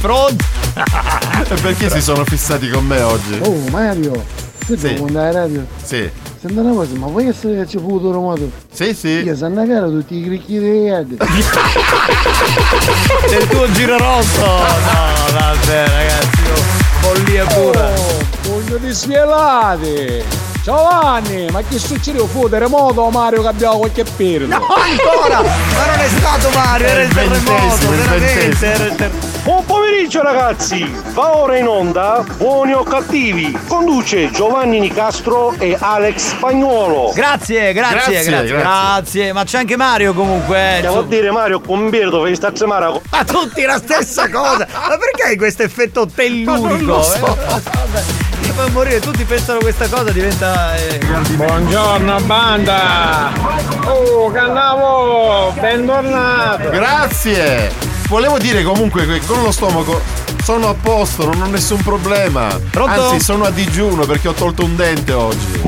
Pronto? 0.00 0.44
E 1.50 1.54
perché 1.62 1.88
si 1.88 2.00
sono 2.02 2.24
fissati 2.24 2.68
con 2.68 2.84
me 2.84 3.00
oggi? 3.00 3.38
Oh 3.42 3.54
Mario, 3.70 4.10
tu 4.66 4.76
Sì. 4.76 4.88
devi 4.88 5.00
andare 5.00 5.28
alla 5.28 5.38
radio. 5.40 5.64
Sì. 5.82 6.10
Senta 6.40 6.60
una 6.60 6.72
cosa, 6.72 6.94
ma 6.96 7.06
vuoi 7.06 7.28
essere 7.28 7.54
che 7.62 7.66
ci 7.68 7.78
fu 7.78 8.00
terremoto? 8.00 8.50
Sì, 8.72 8.92
sì. 8.92 9.08
Io 9.22 9.36
sanno 9.36 9.64
cara 9.66 9.86
tutti 9.86 10.16
i 10.18 10.24
cricchi 10.24 10.58
dei 10.58 10.82
iadi. 10.82 11.16
Del 13.30 13.46
tuo 13.48 13.70
giro 13.70 13.96
rosso. 13.98 14.40
No, 14.44 14.66
vabbè, 15.32 15.86
ragazzi, 15.86 16.42
oh, 16.52 16.77
follia 17.00 17.44
pura. 17.46 17.90
Pugno 18.42 18.76
di 18.76 18.92
sfielati! 18.92 20.24
Giovanni, 20.62 21.46
ma 21.50 21.62
che 21.62 21.78
succede? 21.78 22.18
Fu 22.26 22.48
terremoto 22.48 23.00
o 23.00 23.10
Mario 23.10 23.40
che 23.42 23.48
abbiamo 23.48 23.78
qualche 23.78 24.04
perno? 24.04 24.58
No, 24.58 24.66
ancora! 24.74 25.40
Ma 25.40 25.86
non 25.86 26.00
è 26.00 26.08
stato 26.08 26.50
Mario, 26.50 26.86
era 26.86 27.02
il 27.02 27.14
terremoto, 27.14 27.88
veramente. 27.88 28.66
Era 28.66 28.84
il 28.84 28.94
ter- 28.94 29.12
Buon 29.48 29.64
pomeriggio 29.64 30.20
ragazzi! 30.22 30.84
Va 31.14 31.34
ora 31.38 31.56
in 31.56 31.66
onda 31.66 32.22
Buoni 32.36 32.74
o 32.74 32.82
Cattivi. 32.82 33.58
Conduce 33.66 34.30
Giovanni 34.30 34.78
Nicastro 34.78 35.54
e 35.56 35.74
Alex 35.80 36.16
Spagnuolo. 36.36 37.12
Grazie, 37.14 37.72
grazie, 37.72 37.94
Grazie, 37.96 38.12
grazie, 38.12 38.30
grazie, 38.30 38.56
grazie. 38.58 39.32
Ma 39.32 39.44
c'è 39.44 39.56
anche 39.60 39.76
Mario 39.78 40.12
comunque. 40.12 40.76
eh, 40.76 40.80
Devo 40.82 40.96
insomma. 40.96 41.08
dire 41.14 41.30
Mario, 41.30 41.60
con 41.62 41.88
Birdo 41.88 42.20
fai 42.20 42.34
sta 42.36 42.50
semana. 42.54 42.92
Ma 43.10 43.24
tutti 43.24 43.62
la 43.62 43.78
stessa 43.78 44.28
cosa! 44.28 44.66
Ma 44.70 44.98
perché 44.98 45.22
hai 45.28 45.36
questo 45.38 45.62
effetto 45.62 46.06
tellurico? 46.06 47.00
So. 47.02 47.24
eh? 47.24 48.50
Fa 48.52 48.68
morire, 48.68 49.00
tutti 49.00 49.24
pensano 49.24 49.60
questa 49.60 49.88
cosa 49.88 50.10
diventa. 50.10 50.76
eh, 50.76 50.98
Buongiorno 51.36 52.20
banda! 52.20 53.30
Oh, 53.86 54.30
Cannavo, 54.30 55.54
bentornato! 55.58 56.68
Grazie! 56.68 57.96
Volevo 58.08 58.38
dire 58.38 58.62
comunque 58.62 59.06
che 59.06 59.20
con 59.26 59.42
lo 59.42 59.52
stomaco 59.52 60.00
sono 60.42 60.70
a 60.70 60.74
posto, 60.74 61.26
non 61.26 61.42
ho 61.42 61.46
nessun 61.46 61.82
problema. 61.82 62.48
Pronto? 62.70 63.10
Anzi, 63.10 63.20
sono 63.20 63.44
a 63.44 63.50
digiuno 63.50 64.06
perché 64.06 64.28
ho 64.28 64.32
tolto 64.32 64.64
un 64.64 64.74
dente 64.76 65.12
oggi. 65.12 65.60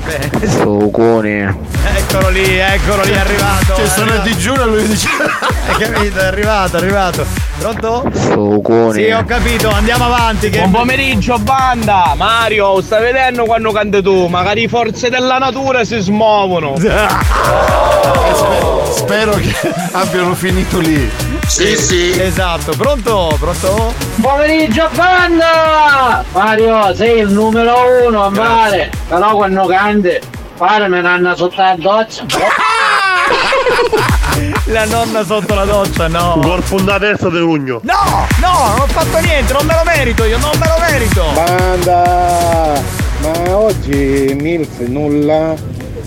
Sucone! 0.47 1.55
Eccolo 1.95 2.31
lì, 2.31 2.57
eccolo 2.57 3.03
lì, 3.03 3.11
è 3.11 3.19
arrivato. 3.19 3.75
Cioè, 3.75 3.85
è 3.85 3.89
sono 3.89 4.13
a 4.13 4.15
arrivato. 4.15 4.29
digiuno 4.31 4.63
e 4.63 4.67
lui 4.67 4.87
dice. 4.89 5.09
Hai 5.69 5.77
capito? 5.77 6.19
È 6.19 6.25
arrivato, 6.25 6.77
è 6.77 6.81
arrivato. 6.81 7.27
Pronto? 7.59 8.11
Sucone! 8.15 8.93
Sì, 8.95 9.11
ho 9.11 9.25
capito, 9.27 9.69
andiamo 9.69 10.07
avanti. 10.07 10.49
Che... 10.49 10.61
Buon 10.61 10.71
pomeriggio 10.71 11.39
banda! 11.39 12.15
Mario, 12.17 12.81
stai 12.81 13.03
vedendo 13.03 13.45
quando 13.45 13.71
canti 13.71 14.01
tu? 14.01 14.29
Magari 14.29 14.67
forze 14.67 15.11
della 15.11 15.37
natura 15.37 15.85
si 15.85 15.99
smuovono! 15.99 16.73
Spero 19.01 19.33
che 19.33 19.55
abbiano 19.93 20.35
finito 20.35 20.79
lì. 20.79 21.11
Sì, 21.47 21.75
sì. 21.77 22.11
Esatto, 22.21 22.73
pronto? 22.77 23.35
Pronto? 23.41 23.95
Pomeriggio 24.21 24.89
banda! 24.95 26.23
Mario, 26.33 26.95
sei 26.95 27.21
il 27.21 27.29
numero 27.31 28.07
uno, 28.07 28.31
vale! 28.31 28.91
Però 29.09 29.35
quando 29.35 29.67
canti, 29.67 30.19
fare 30.55 30.87
me 30.89 31.01
l'hanno 31.01 31.35
sotto 31.35 31.61
la 31.61 31.75
doccia! 31.79 32.25
La 34.67 34.85
nonna 34.85 35.25
sotto 35.25 35.55
la 35.55 35.65
doccia, 35.65 36.07
no. 36.09 36.39
Corpo 36.41 36.81
da 36.81 36.99
testa 36.99 37.29
di 37.29 37.39
rugno. 37.39 37.81
No, 37.83 38.27
no, 38.41 38.69
non 38.69 38.81
ho 38.81 38.87
fatto 38.87 39.19
niente, 39.19 39.53
non 39.53 39.67
me 39.67 39.75
lo 39.75 39.83
merito 39.85 40.25
io, 40.25 40.39
non 40.39 40.53
me 40.59 40.67
lo 40.67 40.77
merito. 40.79 41.25
Banda! 41.35 42.81
Ma 43.23 43.57
oggi 43.57 44.37
Milf 44.41 44.79
nulla? 44.81 45.55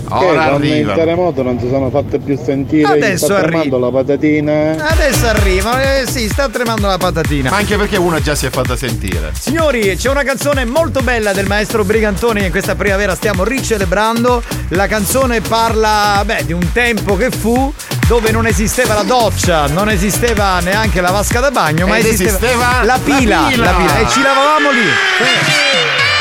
Ora 0.08 0.44
arriva. 0.54 0.92
il 0.92 0.98
terremoto 0.98 1.42
non 1.42 1.58
si 1.58 1.68
sono 1.68 1.90
fatte 1.90 2.18
più 2.18 2.38
sentire 2.42 2.92
Adesso 2.92 3.24
sta 3.26 3.34
arriva. 3.36 3.48
tremando 3.48 3.78
la 3.78 3.90
patatina 3.90 4.88
Adesso 4.88 5.26
arriva, 5.26 5.98
eh, 5.98 6.06
sì, 6.06 6.28
sta 6.28 6.48
tremando 6.48 6.86
la 6.86 6.98
patatina. 6.98 7.50
Ma 7.50 7.56
anche 7.56 7.76
perché 7.76 7.96
una 7.96 8.20
già 8.20 8.34
si 8.34 8.46
è 8.46 8.50
fatta 8.50 8.76
sentire. 8.76 9.32
Signori, 9.38 9.96
c'è 9.96 10.10
una 10.10 10.22
canzone 10.22 10.64
molto 10.64 11.00
bella 11.00 11.32
del 11.32 11.46
maestro 11.46 11.84
Brigantoni 11.84 12.40
che 12.40 12.46
in 12.46 12.50
questa 12.50 12.74
primavera 12.74 13.14
stiamo 13.14 13.44
ricelebrando. 13.44 14.42
La 14.68 14.86
canzone 14.86 15.40
parla, 15.40 16.22
beh, 16.24 16.44
di 16.44 16.52
un 16.52 16.72
tempo 16.72 17.16
che 17.16 17.30
fu 17.30 17.72
dove 18.06 18.30
non 18.30 18.46
esisteva 18.46 18.94
la 18.94 19.02
doccia, 19.02 19.66
non 19.66 19.88
esisteva 19.88 20.60
neanche 20.60 21.00
la 21.00 21.10
vasca 21.10 21.40
da 21.40 21.50
bagno, 21.50 21.86
ma 21.86 21.98
esisteva, 21.98 22.30
esisteva 22.30 22.66
la, 22.80 22.84
la 22.84 22.98
pila, 23.02 23.46
pila. 23.48 23.64
la 23.64 23.76
pila, 23.76 23.98
e 23.98 24.08
ci 24.08 24.22
lavavamo 24.22 24.70
lì. 24.70 26.13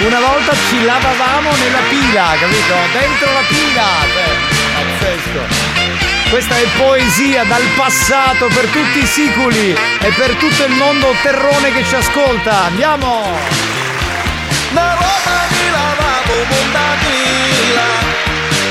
Una 0.00 0.20
volta 0.20 0.52
ci 0.54 0.84
lavavamo 0.84 1.50
nella 1.56 1.80
pila, 1.88 2.36
capito? 2.38 2.74
Dentro 2.92 3.32
la 3.32 3.42
pila. 3.48 3.86
Cioè, 4.12 4.28
pazzesco. 4.76 6.30
Questa 6.30 6.56
è 6.56 6.66
poesia 6.76 7.42
dal 7.42 7.64
passato 7.74 8.46
per 8.46 8.66
tutti 8.66 9.00
i 9.00 9.06
siculi 9.06 9.72
e 9.72 10.12
per 10.12 10.36
tutto 10.36 10.64
il 10.64 10.74
mondo 10.74 11.12
terrone 11.22 11.72
che 11.72 11.84
ci 11.84 11.96
ascolta. 11.96 12.66
Andiamo! 12.66 13.26
Una 14.70 14.94
roba 14.94 15.46
di 15.48 15.70
lavabo 15.70 16.44
montatila 16.48 17.88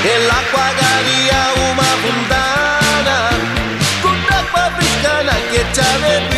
E 0.04 0.18
l'acqua 0.26 0.70
calia 0.78 1.70
una 1.70 1.82
fontana 1.82 3.28
Con 4.00 4.16
l'acqua 4.28 4.70
fresca 4.76 5.34
che 5.50 5.64
c'è 5.72 6.22
pila 6.28 6.37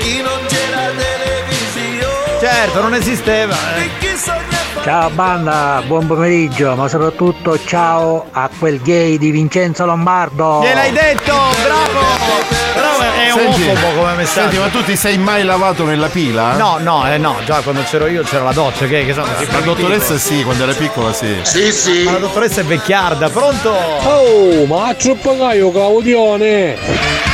Certo, 2.71 2.87
non 2.87 2.93
esisteva. 2.93 3.53
eh. 3.75 3.89
Ciao 4.81 5.09
banda, 5.09 5.83
buon 5.85 6.07
pomeriggio, 6.07 6.73
ma 6.75 6.87
soprattutto 6.87 7.61
ciao 7.65 8.27
a 8.31 8.49
quel 8.57 8.79
gay 8.81 9.17
di 9.17 9.29
Vincenzo 9.29 9.85
Lombardo. 9.85 10.61
Gliel'hai 10.63 10.91
detto, 10.93 11.33
bravo! 11.63 11.99
Però 12.73 12.97
è 12.99 13.33
omofobo 13.33 13.99
come 13.99 14.13
messaggio. 14.13 14.39
Senti, 14.51 14.57
ma 14.57 14.67
tu 14.69 14.83
ti 14.85 14.95
sei 14.95 15.17
mai 15.17 15.43
lavato 15.43 15.83
nella 15.83 16.07
pila? 16.07 16.53
No, 16.55 16.77
no, 16.79 17.05
eh 17.11 17.17
no, 17.17 17.35
già 17.45 17.59
quando 17.59 17.83
c'ero 17.83 18.07
io 18.07 18.23
c'era 18.23 18.45
la 18.45 18.53
doccia, 18.53 18.85
che, 18.87 19.05
che 19.05 19.13
sono 19.13 19.27
La 19.51 19.59
dottoressa 19.59 20.17
sì, 20.17 20.41
quando 20.43 20.63
era 20.63 20.73
piccola 20.73 21.11
sì. 21.11 21.39
Sì, 21.43 21.73
sì. 21.73 22.03
Ma 22.03 22.13
la 22.13 22.19
dottoressa 22.19 22.61
è 22.61 22.63
vecchiarda, 22.63 23.29
pronto? 23.29 23.69
Oh, 23.69 24.65
ma 24.65 24.87
a 24.87 24.95
Ciuppagaio 24.95 25.71
Claudione! 25.71 27.30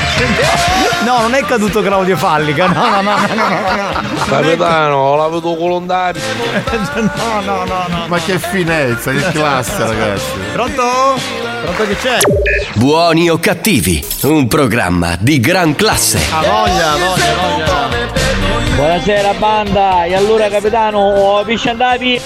No, 1.03 1.21
non 1.21 1.33
è 1.35 1.43
caduto 1.45 1.81
Claudio 1.81 2.17
Fallica. 2.17 2.67
No, 2.67 2.89
no, 2.89 3.01
no, 3.01 3.15
no, 3.15 3.35
no, 3.35 3.59
no, 3.59 4.01
no. 4.01 4.25
Capitano, 4.27 4.95
ho 4.95 5.15
lavato 5.15 5.55
colondario. 5.55 6.21
No, 6.93 7.41
no, 7.41 7.63
no, 7.65 7.85
no. 7.87 8.07
Ma 8.07 8.17
che 8.19 8.39
finezza, 8.39 9.11
che 9.11 9.31
classe, 9.31 9.77
ragazzi. 9.77 10.31
Pronto? 10.53 10.83
Pronto 11.61 11.87
che 11.87 11.95
c'è? 11.97 12.17
Buoni 12.73 13.29
o 13.29 13.39
cattivi, 13.39 14.05
un 14.23 14.47
programma 14.47 15.15
di 15.19 15.39
gran 15.39 15.75
classe. 15.75 16.19
Ha 16.31 16.41
voglia, 16.41 16.91
voglia, 16.91 17.33
voglia. 17.35 18.15
Buonasera 18.75 19.33
banda, 19.33 20.05
e 20.05 20.15
allora 20.15 20.49
capitano, 20.49 20.99
ho 20.99 21.45
andavi? 21.65 22.21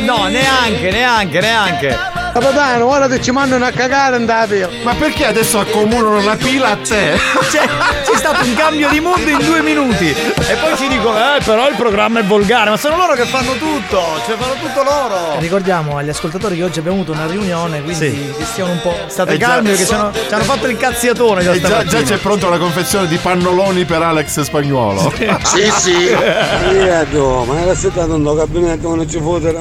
No, 0.00 0.26
neanche, 0.26 0.90
neanche, 0.90 1.40
neanche. 1.40 1.98
Capitano, 2.32 2.86
ora 2.86 3.08
che 3.08 3.20
ci 3.20 3.30
mandano 3.30 3.66
a 3.66 3.70
cagare 3.70 4.16
andavi. 4.16 4.66
Ma 4.82 4.94
perché 4.94 5.26
adesso 5.26 5.58
accomunano 5.58 6.22
la 6.22 6.34
pila 6.36 6.70
a 6.70 6.76
te? 6.76 7.18
Cioè, 7.50 7.68
c'è 8.04 8.16
stato 8.16 8.42
un 8.44 8.54
cambio 8.54 8.88
di 8.88 9.00
mondo 9.00 9.28
in 9.28 9.38
due 9.38 9.60
minuti. 9.60 10.08
E 10.08 10.54
poi 10.60 10.76
ci 10.78 10.88
dicono, 10.88 11.16
eh, 11.18 11.42
però 11.44 11.68
il 11.68 11.74
programma 11.76 12.20
è 12.20 12.24
volgare. 12.24 12.70
Ma 12.70 12.76
sono 12.78 12.96
loro 12.96 13.12
che 13.14 13.24
fanno 13.26 13.52
tutto. 13.52 14.02
Cioè, 14.26 14.36
fanno 14.38 14.54
tutto 14.54 14.82
loro. 14.82 15.38
Ricordiamo 15.38 15.98
agli 15.98 16.08
ascoltatori 16.08 16.56
che 16.56 16.64
oggi 16.64 16.78
abbiamo 16.78 16.98
avuto 17.02 17.12
una 17.12 17.26
riunione, 17.26 17.82
quindi 17.82 18.10
Sì. 18.10 18.34
che 18.38 18.44
stiano 18.44 18.72
un 18.72 18.80
po'. 18.80 18.96
State 19.08 19.34
Eh 19.34 19.38
calmi 19.38 19.68
perché 19.68 19.84
ci 19.84 19.92
hanno, 19.92 20.12
ci 20.12 20.32
hanno 20.32 20.44
fatto 20.44 20.66
il 20.68 20.76
cazziatone 20.78 21.42
già 21.42 21.52
E 21.52 21.60
già, 21.60 21.84
già 21.84 22.02
c'è 22.02 22.16
pronta 22.16 22.48
la 22.48 22.58
confezione 22.58 23.06
di 23.08 23.16
pannoloni 23.18 23.84
per 23.84 24.00
Alex 24.02 24.40
Spagnuolo. 24.40 25.12
Sì, 25.44 25.70
sì. 25.76 25.92
Io, 25.92 27.44
ma 27.44 27.60
era 27.60 27.74
stato 27.74 28.14
un 28.14 28.34
gabinetto 28.34 28.94
non 28.94 29.08
ci 29.08 29.20
fosse. 29.20 29.58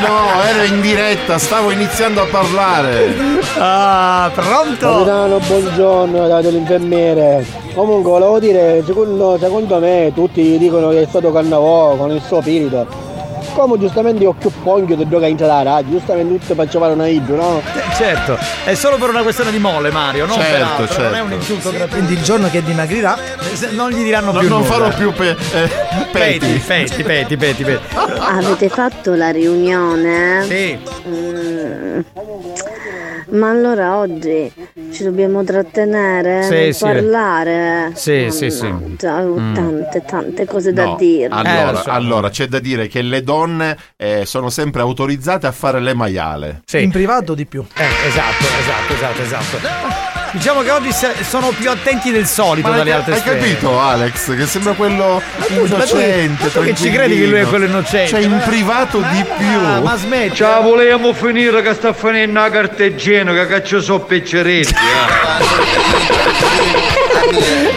No, 0.00 0.42
ero 0.44 0.62
in 0.62 0.80
diretta, 0.80 1.23
stavo 1.38 1.70
iniziando 1.70 2.22
a 2.22 2.26
parlare. 2.26 3.14
Ah, 3.58 4.30
pronto? 4.34 4.88
Capitano, 4.88 5.38
buongiorno, 5.38 6.28
dato 6.28 6.50
l'infermiere. 6.50 7.44
Comunque 7.74 8.10
volevo 8.10 8.38
dire, 8.38 8.82
secondo, 8.84 9.36
secondo 9.38 9.78
me 9.78 10.12
tutti 10.14 10.58
dicono 10.58 10.90
che 10.90 11.02
è 11.02 11.06
stato 11.06 11.32
Cannavò 11.32 11.96
con 11.96 12.10
il 12.10 12.22
suo 12.22 12.40
spirito. 12.40 13.03
Come 13.54 13.78
giustamente 13.78 14.22
io 14.22 14.30
ho 14.30 14.32
più 14.32 14.50
pongio 14.62 14.96
di 14.96 15.08
gioca 15.08 15.26
in 15.26 15.36
la 15.38 15.62
radio, 15.62 15.92
giustamente 15.92 16.38
tutti 16.40 16.54
facevano 16.54 16.94
una 16.94 17.06
idro, 17.06 17.36
no? 17.36 17.62
Certo, 17.96 18.36
è 18.64 18.74
solo 18.74 18.96
per 18.96 19.10
una 19.10 19.22
questione 19.22 19.50
di 19.52 19.58
mole, 19.58 19.90
Mario, 19.92 20.26
non 20.26 20.36
Certo, 20.38 20.52
per 20.52 20.62
altro, 20.62 21.02
non 21.02 21.06
è 21.06 21.14
certo. 21.14 21.24
un 21.24 21.32
insulto 21.32 21.70
gratuito. 21.70 21.94
Quindi 21.94 22.12
il 22.14 22.22
giorno 22.22 22.50
che 22.50 22.62
dimagrirà, 22.64 23.16
Non 23.70 23.90
gli 23.90 24.02
diranno 24.02 24.32
No, 24.32 24.38
più 24.40 24.48
non 24.48 24.62
nulla. 24.62 24.72
farò 24.72 24.88
più 24.96 25.12
pe- 25.12 25.30
eh, 25.30 25.68
Peti, 26.10 26.38
peti. 26.46 26.58
peti, 26.66 27.02
peti, 27.04 27.36
peti, 27.36 27.64
peti. 27.64 27.94
Avete 28.18 28.68
fatto 28.68 29.14
la 29.14 29.30
riunione? 29.30 30.42
Sì. 30.48 30.78
Mm. 31.08 32.00
Ma 33.30 33.50
allora 33.50 33.96
oggi 33.96 34.52
ci 34.92 35.02
dobbiamo 35.02 35.42
trattenere 35.42 36.42
Sì, 36.44 36.50
nel 36.50 36.74
sì. 36.74 36.84
parlare? 36.84 37.90
Sì, 37.94 38.28
sì, 38.30 38.50
sì. 38.50 38.66
Ho 38.66 38.80
Mm. 39.38 39.54
tante, 39.54 40.02
tante 40.06 40.44
cose 40.44 40.72
da 40.72 40.84
No, 40.84 40.96
dire. 40.96 41.28
allora, 41.32 41.72
Eh, 41.80 41.82
so. 41.82 41.90
allora, 41.90 42.30
c'è 42.30 42.46
da 42.46 42.60
dire 42.60 42.86
che 42.86 43.02
le 43.02 43.22
donne 43.22 43.43
eh, 43.96 44.22
sono 44.26 44.50
sempre 44.50 44.82
autorizzate 44.82 45.46
a 45.46 45.52
fare 45.52 45.80
le 45.80 45.94
maiale. 45.94 46.62
Sì. 46.64 46.82
in 46.82 46.90
privato 46.90 47.34
di 47.34 47.46
più. 47.46 47.64
Eh, 47.74 47.86
esatto, 48.06 48.44
esatto, 48.60 48.92
esatto, 48.94 49.22
esatto. 49.22 50.02
Diciamo 50.32 50.62
che 50.62 50.70
oggi 50.72 50.90
sono 51.22 51.50
più 51.50 51.70
attenti 51.70 52.10
del 52.10 52.26
solito 52.26 52.68
Ma 52.68 52.76
dalle 52.78 52.90
hai, 52.90 52.96
altre 52.98 53.14
hai 53.14 53.20
sfere. 53.20 53.38
capito 53.38 53.78
Alex? 53.80 54.36
Che 54.36 54.46
sembra 54.46 54.72
quello 54.72 55.22
Ma 55.36 55.44
tu 55.44 55.64
innocente. 55.64 56.50
che 56.50 56.74
ci 56.74 56.90
credi 56.90 57.20
che 57.20 57.26
lui 57.26 57.38
è 57.38 57.44
quello 57.44 57.66
innocente? 57.66 58.08
Cioè 58.08 58.20
in 58.20 58.42
privato 58.44 58.98
di 58.98 59.24
più. 59.38 59.58
Ah, 59.64 59.80
ma 59.80 59.96
smetti. 59.96 60.34
Ciao, 60.34 60.62
volevamo 60.62 61.12
finire 61.12 61.62
che 61.62 61.72
sta 61.74 61.92
finendo 61.92 62.40
la 62.40 62.50
carta 62.50 62.82
igienica, 62.82 63.46
che 63.46 63.64
ci 63.64 63.80
so 63.80 64.00
pecceretti. 64.00 64.74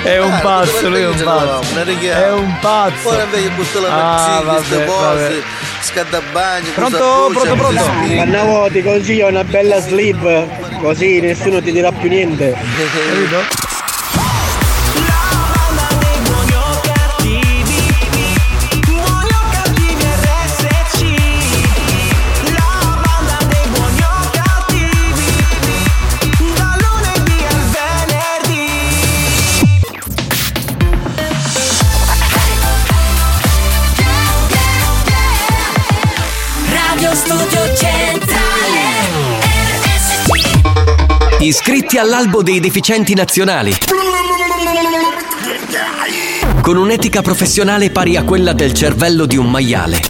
È 0.04 0.18
un 0.20 0.40
pazzo, 0.42 0.90
lui 0.90 1.02
è 1.02 1.08
un 1.08 1.22
pazzo. 1.24 1.62
È 2.00 2.32
un 2.32 2.56
pazzo. 2.60 3.10
Ora 3.10 3.24
invece 3.24 3.50
butto 3.50 3.80
la 3.82 3.88
Ah, 3.90 3.92
mazzina, 4.02 4.54
queste 4.54 4.76
vabbè, 4.86 4.86
vabbè. 4.88 5.26
cose, 5.28 5.44
scaldabagno, 5.82 6.70
Pronto, 6.76 7.30
pronto, 7.34 7.56
pronto. 7.56 7.84
Cannavò 8.16 8.68
ti 8.70 8.82
consiglio 8.84 9.28
una 9.28 9.44
bella 9.44 9.80
slip, 9.80 10.80
così 10.82 11.20
nessuno 11.20 11.62
ti 11.62 11.72
dirà 11.72 11.92
più 11.92 12.10
niente. 12.10 12.52
Capito? 12.54 13.76
Iscritti 41.40 42.00
all'albo 42.00 42.42
dei 42.42 42.60
deficienti 42.60 43.14
nazionali. 43.14 43.72
Con 46.62 46.78
un'etica 46.78 47.22
professionale 47.22 47.92
pari 47.92 48.18
a 48.18 48.24
quella 48.24 48.54
del 48.54 48.74
cervello 48.74 49.28
di 49.28 49.38
un 49.38 49.52
maiale. 49.52 50.02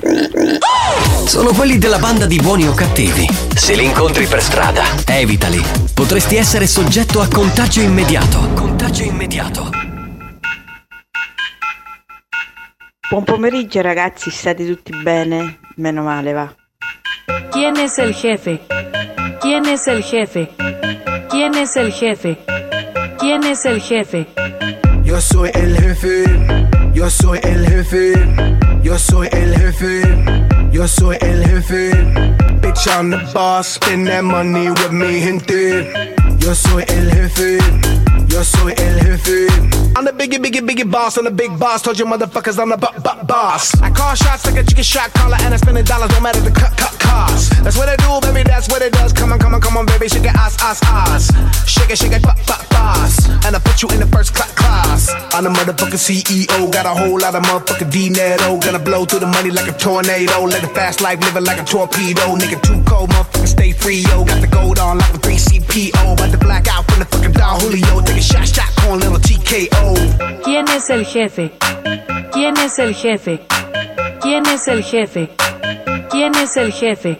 Sono 1.26 1.52
quelli 1.52 1.78
della 1.78 2.00
banda 2.00 2.26
di 2.26 2.40
buoni 2.40 2.66
o 2.66 2.74
cattivi. 2.74 3.28
Se 3.54 3.76
li 3.76 3.84
incontri 3.84 4.26
per 4.26 4.42
strada, 4.42 4.86
evitali. 5.06 5.62
Potresti 5.94 6.38
essere 6.38 6.66
soggetto 6.66 7.20
a 7.20 7.28
contagio 7.28 7.82
immediato. 7.82 8.50
Contagio 8.54 9.04
immediato. 9.04 9.70
Buon 13.10 13.24
pomeriggio 13.26 13.82
ragazzi, 13.82 14.32
state 14.32 14.66
tutti 14.66 14.96
bene? 15.04 15.60
Meno 15.76 16.04
male 16.04 16.32
va. 16.32 16.56
¿Quién 17.52 17.76
es 17.76 17.98
el 17.98 18.14
jefe? 18.14 18.62
¿Quién 19.42 19.66
es 19.66 19.88
el 19.88 20.02
jefe? 20.02 20.56
¿Quién 21.38 21.54
es 21.54 21.76
el 21.78 21.92
jefe? 21.92 22.36
¿Quién 23.20 23.44
es 23.44 23.64
el 23.66 23.80
jefe? 23.80 24.26
Yo 25.04 25.22
soy 25.22 25.52
el 25.54 25.78
jefe, 25.78 26.24
yo 26.96 27.12
soy 27.12 27.40
el 27.44 27.68
jefe, 27.68 28.14
yo 28.82 28.98
soy 28.98 29.28
el 29.32 29.56
jefe, 29.56 30.02
yo 30.72 30.88
soy 30.88 31.16
el 31.22 31.46
jefe. 31.46 31.92
Bitch, 32.60 32.88
I'm 32.88 33.12
the 33.12 33.20
boss, 33.36 33.68
spend 33.68 34.08
that 34.08 34.24
money 34.24 34.72
with 34.72 34.92
me, 34.92 35.22
gente. 35.22 35.94
Yo 36.40 36.56
soy 36.56 36.84
el 36.88 37.12
jefe, 37.12 37.60
yo 38.30 38.44
soy 38.44 38.74
el 38.78 39.00
jefe. 39.00 39.48
I'm 39.96 40.06
the 40.06 40.12
biggie, 40.12 40.38
biggie, 40.38 40.62
biggie 40.62 40.90
boss, 40.90 41.18
I'm 41.18 41.26
the 41.26 41.32
big 41.32 41.58
boss. 41.58 41.82
Told 41.82 41.98
you 41.98 42.06
motherfuckers 42.06 42.60
I'm 42.60 42.70
the 42.70 42.78
bu- 42.78 43.00
bu- 43.02 43.26
boss. 43.26 43.74
I 43.82 43.90
call 43.90 44.14
shots 44.16 44.46
like 44.46 44.58
a 44.58 44.64
chicken 44.64 44.84
shot 44.84 45.12
caller, 45.14 45.38
and 45.42 45.54
I 45.54 45.58
spend 45.58 45.78
the 45.78 45.84
dollars 45.84 46.12
no 46.12 46.20
matter 46.20 46.40
the 46.42 46.52
cut, 46.52 46.76
cut 46.78 46.94
cost. 47.00 47.52
That's 47.64 47.78
what 47.78 47.90
I 47.90 47.96
do, 47.96 48.20
baby, 48.28 48.44
that's 48.48 48.68
what 48.70 48.82
it 48.82 48.94
does. 48.94 49.12
Come 49.14 49.34
on, 49.34 49.40
come 49.40 49.56
on, 49.56 49.62
come 49.62 49.76
on, 49.78 49.86
baby, 49.88 50.08
shake 50.08 50.26
it, 50.26 50.36
ass, 50.36 50.56
ass, 50.62 50.80
ass. 50.84 51.32
Shake 51.68 51.90
it, 51.90 51.98
shake 51.98 52.12
it, 52.14 52.22
pop, 52.22 52.38
pop, 52.46 52.68
boss. 52.70 53.28
And 53.46 53.56
I 53.56 53.60
put 53.60 53.82
you 53.82 53.90
in 53.90 54.00
the 54.00 54.08
first 54.08 54.36
cla- 54.36 54.54
class. 54.56 55.10
I'm 55.34 55.44
the 55.44 55.50
motherfucking 55.50 55.98
CEO, 55.98 56.72
got 56.72 56.86
a 56.86 56.90
whole 56.94 57.20
lot 57.20 57.34
of 57.34 57.42
motherfucking 57.44 57.92
dinero. 57.92 58.60
Gonna 58.60 58.80
blow 58.80 59.06
through 59.06 59.22
the 59.22 59.28
money 59.28 59.50
like 59.50 59.68
a 59.68 59.76
tornado. 59.78 60.44
Let 60.46 60.62
the 60.62 60.68
fast 60.70 61.02
life 61.02 61.20
living 61.22 61.44
like 61.46 61.60
a 61.60 61.64
torpedo. 61.66 62.36
Nigga, 62.38 62.62
too 62.62 62.84
cold, 62.86 63.10
motherfucker, 63.10 63.48
stay 63.48 63.72
free, 63.72 64.06
yo. 64.14 64.24
Got 64.26 64.42
the 64.42 64.48
gold 64.48 64.78
on 64.78 65.00
like 65.00 65.14
a 65.16 65.18
3CPO. 65.18 66.14
About 66.14 66.32
to 66.32 66.38
black 66.38 66.68
out 66.68 66.86
from 66.86 67.00
the 67.00 67.06
fucking 67.06 67.32
Don 67.34 67.60
Julio. 67.62 68.02
Take 68.02 68.17
¿Quién 70.44 70.66
es 70.76 70.90
el 70.90 71.06
jefe? 71.06 71.52
¿Quién 72.32 72.58
es 72.58 72.80
el 72.80 72.96
jefe? 72.96 73.42
¿Quién 74.22 74.44
es 74.48 74.68
el 74.68 74.84
jefe? 74.84 75.30
¿Quién 76.10 76.34
es 76.36 76.58
el 76.58 76.74
jefe? 76.74 77.20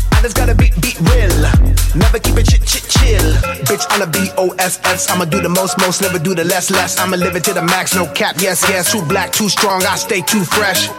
Just 0.21 0.35
gotta 0.35 0.53
beat, 0.53 0.79
beat 0.81 0.99
real. 1.01 1.33
Never 1.95 2.19
keep 2.19 2.37
it 2.37 2.45
chit, 2.45 2.61
chit, 2.61 2.85
chill. 2.87 3.33
Bitch, 3.65 3.85
I'm 3.89 4.03
a 4.03 4.07
B-O-S-S. 4.07 5.09
I'ma 5.09 5.25
do 5.25 5.41
the 5.41 5.49
most, 5.49 5.79
most, 5.79 6.01
never 6.01 6.19
do 6.19 6.35
the 6.35 6.43
less, 6.43 6.69
less. 6.69 6.99
I'ma 6.99 7.17
live 7.17 7.35
it 7.35 7.43
to 7.45 7.53
the 7.53 7.61
max, 7.63 7.95
no 7.95 8.05
cap, 8.13 8.35
yes, 8.39 8.63
yes. 8.69 8.91
Too 8.91 9.01
black, 9.01 9.31
too 9.31 9.49
strong, 9.49 9.83
I 9.83 9.95
stay 9.95 10.21
too 10.21 10.43
fresh. 10.43 10.89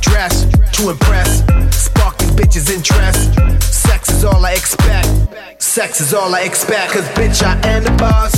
Dress, 0.00 0.46
to 0.72 0.90
impress. 0.90 1.44
Spark 1.70 2.18
these 2.18 2.32
bitches' 2.32 2.70
interest. 2.74 3.30
Sex 3.62 4.10
is 4.10 4.24
all 4.24 4.44
I 4.44 4.52
expect. 4.52 5.62
Sex 5.62 6.00
is 6.00 6.12
all 6.12 6.34
I 6.34 6.42
expect. 6.42 6.92
Cause 6.92 7.08
bitch, 7.10 7.42
I 7.42 7.54
am 7.68 7.84
the 7.84 7.92
boss. 7.92 8.34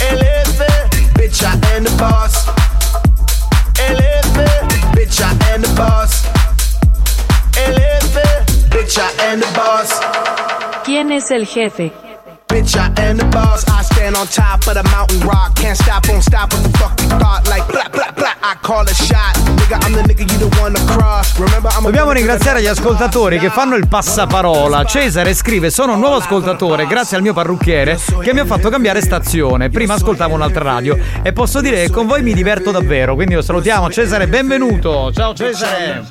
El 0.00 0.16
jefe. 0.16 0.94
Bitch, 1.14 1.42
I 1.44 1.52
am 1.74 1.84
the 1.84 1.94
boss. 1.98 2.48
Elephant, 3.78 4.70
bitch, 4.96 5.20
I 5.20 5.30
am 5.30 5.36
the 5.36 5.38
bitch, 5.38 5.48
I 5.48 5.54
am 5.54 5.60
the 5.62 5.74
boss. 5.76 6.33
¿Quién 10.84 11.12
es 11.12 11.30
el 11.30 11.46
jefe? 11.46 11.92
Bitch, 12.54 12.76
I 12.76 12.86
am 13.02 13.16
the 13.16 13.24
boss. 13.24 13.64
I 13.66 13.82
stand 13.82 14.14
on 14.14 14.28
top 14.28 14.64
of 14.68 14.74
the 14.74 14.84
mountain 14.84 15.18
rock. 15.26 15.56
Can't 15.56 15.76
stop, 15.76 16.06
won't 16.08 16.22
stop. 16.22 16.52
What 16.52 16.62
the 16.62 16.78
fuck 16.78 17.00
you 17.02 17.08
thought? 17.18 17.48
Like, 17.48 17.66
blah, 17.66 17.88
blah, 17.90 18.12
blah. 18.12 18.30
I 18.44 18.54
call 18.62 18.86
a 18.86 18.94
shot. 18.94 19.34
Nigga, 19.58 19.82
I'm 19.82 19.92
the 19.92 20.02
nigga 20.02 20.20
you 20.30 20.38
the 20.38 20.60
one 20.60 20.72
to 20.72 20.80
cross. 20.86 21.36
Remember, 21.36 21.68
I'm 21.72 21.80
a 21.80 21.82
Dobbiamo 21.82 22.12
ringraziare 22.12 22.62
gli 22.62 22.68
ascoltatori 22.68 23.40
che 23.40 23.50
fanno 23.50 23.74
il 23.74 23.88
passaparola. 23.88 24.84
Cesare 24.84 25.34
scrive: 25.34 25.70
Sono 25.70 25.94
un 25.94 25.98
nuovo 25.98 26.18
ascoltatore 26.18 26.86
grazie 26.86 27.16
al 27.16 27.24
mio 27.24 27.32
parrucchiere 27.32 27.98
che 28.22 28.32
mi 28.32 28.38
ha 28.38 28.44
fatto 28.44 28.68
cambiare 28.68 29.00
stazione. 29.00 29.68
Prima 29.68 29.94
ascoltavo 29.94 30.34
un'altra 30.34 30.62
radio 30.62 30.96
e 31.24 31.32
posso 31.32 31.60
dire 31.60 31.82
che 31.82 31.90
con 31.90 32.06
voi 32.06 32.22
mi 32.22 32.34
diverto 32.34 32.70
davvero. 32.70 33.16
Quindi 33.16 33.34
lo 33.34 33.42
salutiamo. 33.42 33.90
Cesare, 33.90 34.28
benvenuto. 34.28 35.10
Ciao 35.12 35.34
Cesare. 35.34 36.04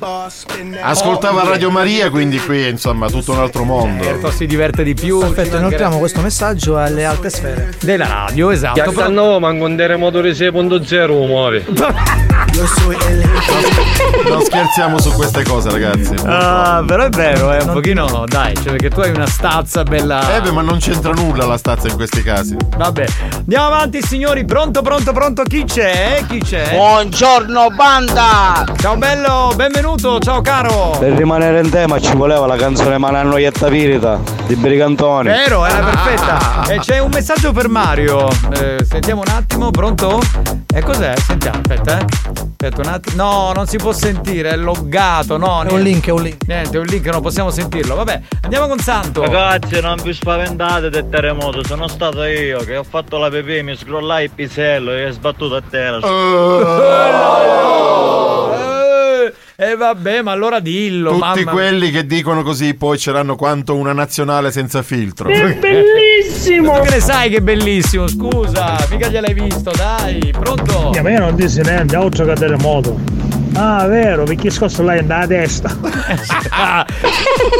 Ascoltava 0.82 1.42
Radio 1.44 1.70
Maria, 1.70 2.10
quindi 2.10 2.38
qui 2.38 2.68
insomma 2.68 3.08
tutto 3.08 3.32
un 3.32 3.38
altro 3.38 3.64
mondo. 3.64 4.04
Certo, 4.04 4.30
si 4.30 4.44
diverte 4.44 4.82
di 4.82 4.92
più. 4.92 5.20
Perfetto, 5.20 5.56
inoltriamo 5.56 5.96
questo 5.96 6.20
messaggio 6.20 6.32
alle 6.42 7.04
alte 7.04 7.30
sfere. 7.30 7.74
Della 7.80 8.06
radio, 8.06 8.50
esatto. 8.50 8.82
Piazzano, 8.82 9.38
manco 9.38 9.66
un 9.66 9.76
terremoto 9.76 10.20
di 10.20 10.30
6.0 10.30 11.26
muore. 11.26 11.64
Non 14.28 14.40
scherziamo 14.42 15.00
su 15.00 15.12
queste 15.12 15.42
cose, 15.42 15.70
ragazzi. 15.70 16.14
Ah, 16.24 16.84
però 16.86 17.04
è 17.04 17.08
vero, 17.08 17.50
è 17.50 17.60
un 17.62 17.72
pochino, 17.72 18.24
dai, 18.26 18.54
cioè 18.54 18.70
perché 18.72 18.90
tu 18.90 19.00
hai 19.00 19.10
una 19.10 19.26
stazza 19.26 19.82
bella. 19.82 20.36
Eh 20.36 20.40
beh, 20.40 20.52
ma 20.52 20.62
non 20.62 20.78
c'entra 20.78 21.12
nulla 21.12 21.46
la 21.46 21.56
stazza 21.56 21.88
in 21.88 21.96
questi 21.96 22.22
casi. 22.22 22.56
Vabbè, 22.76 23.04
andiamo 23.38 23.66
avanti 23.66 24.00
signori, 24.02 24.44
pronto, 24.44 24.82
pronto, 24.82 25.12
pronto, 25.12 25.42
chi 25.42 25.64
c'è? 25.64 26.24
Chi 26.28 26.38
c'è? 26.38 26.70
Buongiorno 26.76 27.70
banda! 27.74 28.64
Ciao 28.78 28.96
bello, 28.96 29.52
benvenuto, 29.56 30.20
ciao 30.20 30.40
caro! 30.40 30.96
Per 30.98 31.12
rimanere 31.12 31.60
in 31.60 31.70
tema 31.70 32.00
ci 32.00 32.14
voleva 32.14 32.46
la 32.46 32.56
canzone 32.56 32.98
Manannoietta 32.98 33.66
Pirita 33.66 34.20
di 34.46 34.54
Brigantoni. 34.54 35.28
Vero, 35.28 35.66
era 35.66 35.80
perfetta. 36.24 36.72
E 36.72 36.78
c'è 36.78 36.98
un 36.98 37.10
messaggio 37.10 37.52
per 37.52 37.68
Mario. 37.68 38.28
Eh, 38.52 38.84
sentiamo 38.84 39.20
un 39.20 39.28
attimo, 39.28 39.70
pronto? 39.70 40.20
E 40.72 40.82
cos'è? 40.82 41.14
Sentiamo, 41.16 41.60
aspetta, 41.60 41.98
eh. 41.98 42.04
Aspetta 42.04 42.80
un 42.80 42.88
attimo. 42.88 43.22
No, 43.22 43.52
non 43.54 43.66
si 43.66 43.76
può 43.76 43.92
sentire, 43.92 44.50
è 44.50 44.56
loggato, 44.56 45.36
no. 45.36 45.62
È 45.62 45.72
un 45.72 45.80
link, 45.80 46.06
è 46.06 46.10
un 46.10 46.22
link. 46.22 46.44
Niente, 46.46 46.76
è 46.76 46.80
un 46.80 46.86
link, 46.86 47.06
non 47.06 47.20
possiamo 47.20 47.50
sentirlo. 47.50 47.94
Vabbè, 47.94 48.20
andiamo 48.42 48.66
con 48.66 48.78
Santo. 48.78 49.22
Ragazzi, 49.22 49.80
non 49.80 49.98
vi 50.02 50.12
spaventate 50.12 50.90
del 50.90 51.08
terremoto, 51.08 51.64
sono 51.64 51.88
stato 51.88 52.24
io 52.24 52.58
che 52.60 52.76
ho 52.76 52.84
fatto 52.84 53.18
la 53.18 53.28
pipì, 53.28 53.62
mi 53.62 53.76
scrollai 53.76 54.24
il 54.24 54.30
pisello 54.30 54.92
e 54.92 55.08
è 55.08 55.12
sbattuto 55.12 55.56
a 55.56 55.62
terra. 55.68 56.00
E 59.56 59.70
eh, 59.70 59.76
vabbè, 59.76 60.22
ma 60.22 60.32
allora 60.32 60.58
dillo, 60.58 61.10
Tutti 61.10 61.20
mamma. 61.20 61.50
quelli 61.52 61.92
che 61.92 62.04
dicono 62.06 62.42
così 62.42 62.74
poi 62.74 62.98
ceranno 62.98 63.36
quanto 63.36 63.76
una 63.76 63.92
nazionale 63.92 64.50
senza 64.50 64.82
filtro. 64.82 65.28
È 65.28 65.54
bellissimo! 65.54 66.72
Ma 66.72 66.80
che 66.80 66.90
ne 66.90 67.00
sai 67.00 67.30
che 67.30 67.36
è 67.36 67.40
bellissimo? 67.40 68.08
Scusa, 68.08 68.84
mica 68.90 69.06
gliel'hai 69.06 69.32
visto, 69.32 69.70
dai, 69.70 70.34
pronto? 70.36 70.90
ma 71.00 71.08
io 71.10 71.20
non 71.20 71.36
dissi 71.36 71.60
niente, 71.60 71.94
oltre 71.94 72.24
che 72.26 72.32
terremoto. 72.34 73.13
Ah, 73.56 73.86
vero, 73.86 74.24
perché 74.24 74.50
scosso 74.50 74.82
lei 74.82 75.00
nella 75.02 75.26
testa. 75.26 75.70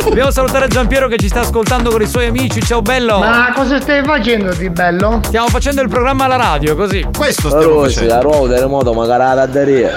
Dobbiamo 0.04 0.30
salutare 0.30 0.66
Giampiero 0.66 1.06
che 1.08 1.16
ci 1.18 1.28
sta 1.28 1.40
ascoltando 1.40 1.90
con 1.90 2.02
i 2.02 2.06
suoi 2.06 2.26
amici. 2.26 2.60
Ciao 2.62 2.82
bello! 2.82 3.18
Ma 3.18 3.52
cosa 3.54 3.80
stai 3.80 4.02
facendo 4.04 4.52
di 4.54 4.68
bello? 4.70 5.20
Stiamo 5.24 5.48
facendo 5.48 5.82
il 5.82 5.88
programma 5.88 6.24
alla 6.24 6.36
radio, 6.36 6.74
così. 6.74 7.06
Questo 7.16 7.54
Allora, 7.56 7.88
sì, 7.88 8.06
la 8.06 8.20
ruota 8.20 8.54
terremoto 8.54 8.92
magari 8.92 9.22
la 9.22 9.34
radderia. 9.34 9.90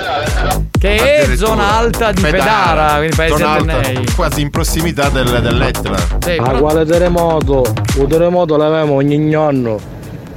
Che 0.77 0.95
è 0.97 1.35
zona 1.35 1.77
alta 1.77 2.11
di 2.11 2.21
Pedara, 2.21 2.97
quindi 2.97 3.15
paese 3.15 3.43
alta, 3.43 3.79
quasi 4.15 4.41
in 4.41 4.51
prossimità 4.51 5.09
del, 5.09 5.41
dell'Etna. 5.41 5.97
Sì, 5.97 6.35
però- 6.35 6.59
quale 6.59 6.85
terremoto? 6.85 7.65
Un 7.95 8.07
terremoto 8.07 8.55
l'avevamo 8.55 8.93
ogni 8.93 9.29
giorno. 9.29 9.79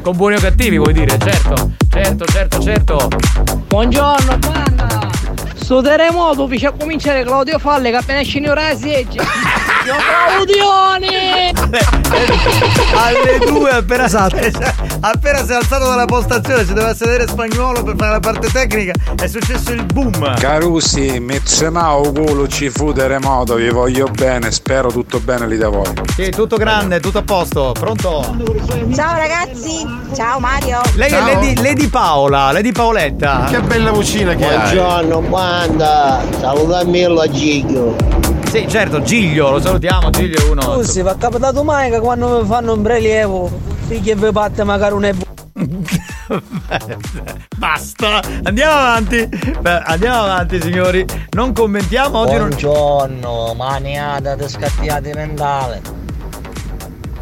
Con 0.01 0.16
buoni 0.16 0.37
o 0.37 0.40
cattivi 0.40 0.79
vuoi 0.79 0.94
dire, 0.94 1.18
certo, 1.18 1.73
certo, 1.90 2.25
certo, 2.25 2.62
certo. 2.62 3.09
Buongiorno, 3.68 4.38
banda! 4.38 5.10
Sto 5.71 5.83
terremoto 5.83 6.49
fece 6.49 6.67
a 6.67 6.73
cominciare 6.73 7.23
Claudio 7.23 7.57
Falle 7.61 7.91
che 7.91 7.97
appena 7.97 8.23
scendió 8.23 8.55
la 8.55 8.75
seggia. 8.75 9.23
Io 9.87 9.95
Claudioni! 9.97 11.53
Alle 12.95 13.38
due 13.38 13.71
appena, 13.71 14.05
appena 15.01 15.45
si 15.45 15.53
è 15.53 15.55
alzato 15.55 15.87
dalla 15.87 16.05
postazione 16.05 16.64
si 16.64 16.75
doveva 16.75 16.95
sedere 16.95 17.27
spagnolo 17.27 17.83
per 17.83 17.95
fare 17.97 18.11
la 18.12 18.21
parte 18.21 18.49
tecnica 18.51 18.93
è 19.16 19.27
successo 19.27 19.73
il 19.73 19.85
boom 19.85 20.35
Carusi, 20.38 21.19
mezzemao 21.21 22.12
culo 22.12 22.47
ci 22.49 22.69
fu 22.69 22.93
terremoto, 22.93 23.55
vi 23.55 23.71
voglio 23.71 24.09
bene, 24.09 24.51
spero 24.51 24.90
tutto 24.90 25.21
bene 25.21 25.47
lì 25.47 25.57
da 25.57 25.69
voi. 25.69 25.93
Sì, 26.14 26.31
tutto 26.31 26.57
grande, 26.57 27.01
tutto 27.01 27.19
a 27.19 27.23
posto, 27.23 27.73
pronto? 27.79 28.37
Ciao 28.95 29.16
ragazzi, 29.16 29.87
ciao 30.14 30.40
Mario. 30.40 30.81
Lei 30.95 31.11
è 31.11 31.21
Lady, 31.21 31.55
Lady 31.62 31.88
Paola, 31.88 32.53
Lady 32.53 32.73
Paoletta. 32.73 33.47
Che 33.51 33.61
bella 33.61 33.93
vocina 33.93 34.35
che 34.35 34.47
hai. 34.47 34.75
Buongiorno, 34.75 35.21
banda. 35.21 36.23
Salutamelo 36.38 37.21
a 37.21 37.31
Giglio. 37.31 38.30
Sì, 38.51 38.67
certo, 38.69 39.01
Giglio, 39.03 39.51
lo 39.51 39.61
salutiamo, 39.61 40.11
Giglio 40.11 40.45
è 40.45 40.49
uno. 40.51 40.61
Scusi, 40.63 41.03
va 41.03 41.15
capitato 41.17 41.63
mai 41.63 41.89
che 41.89 42.01
quando 42.01 42.41
mi 42.41 42.47
fanno 42.49 42.73
un 42.73 42.83
prelievo, 42.83 43.49
figli 43.87 44.11
e 44.11 44.17
vi 44.17 44.33
batte 44.33 44.65
magari 44.65 44.93
un 44.95 45.05
ebbo. 45.05 45.25
Basta, 47.57 48.21
andiamo 48.43 48.73
avanti. 48.73 49.29
Beh, 49.61 49.83
andiamo 49.85 50.23
avanti, 50.23 50.61
signori. 50.61 51.05
Non 51.31 51.53
commentiamo 51.53 52.19
oggi. 52.19 52.35
non- 52.37 52.49
Buongiorno, 52.49 53.55
maniata 53.55 54.35
di 54.35 54.49
scattiati 54.49 55.11
mentale. 55.15 55.81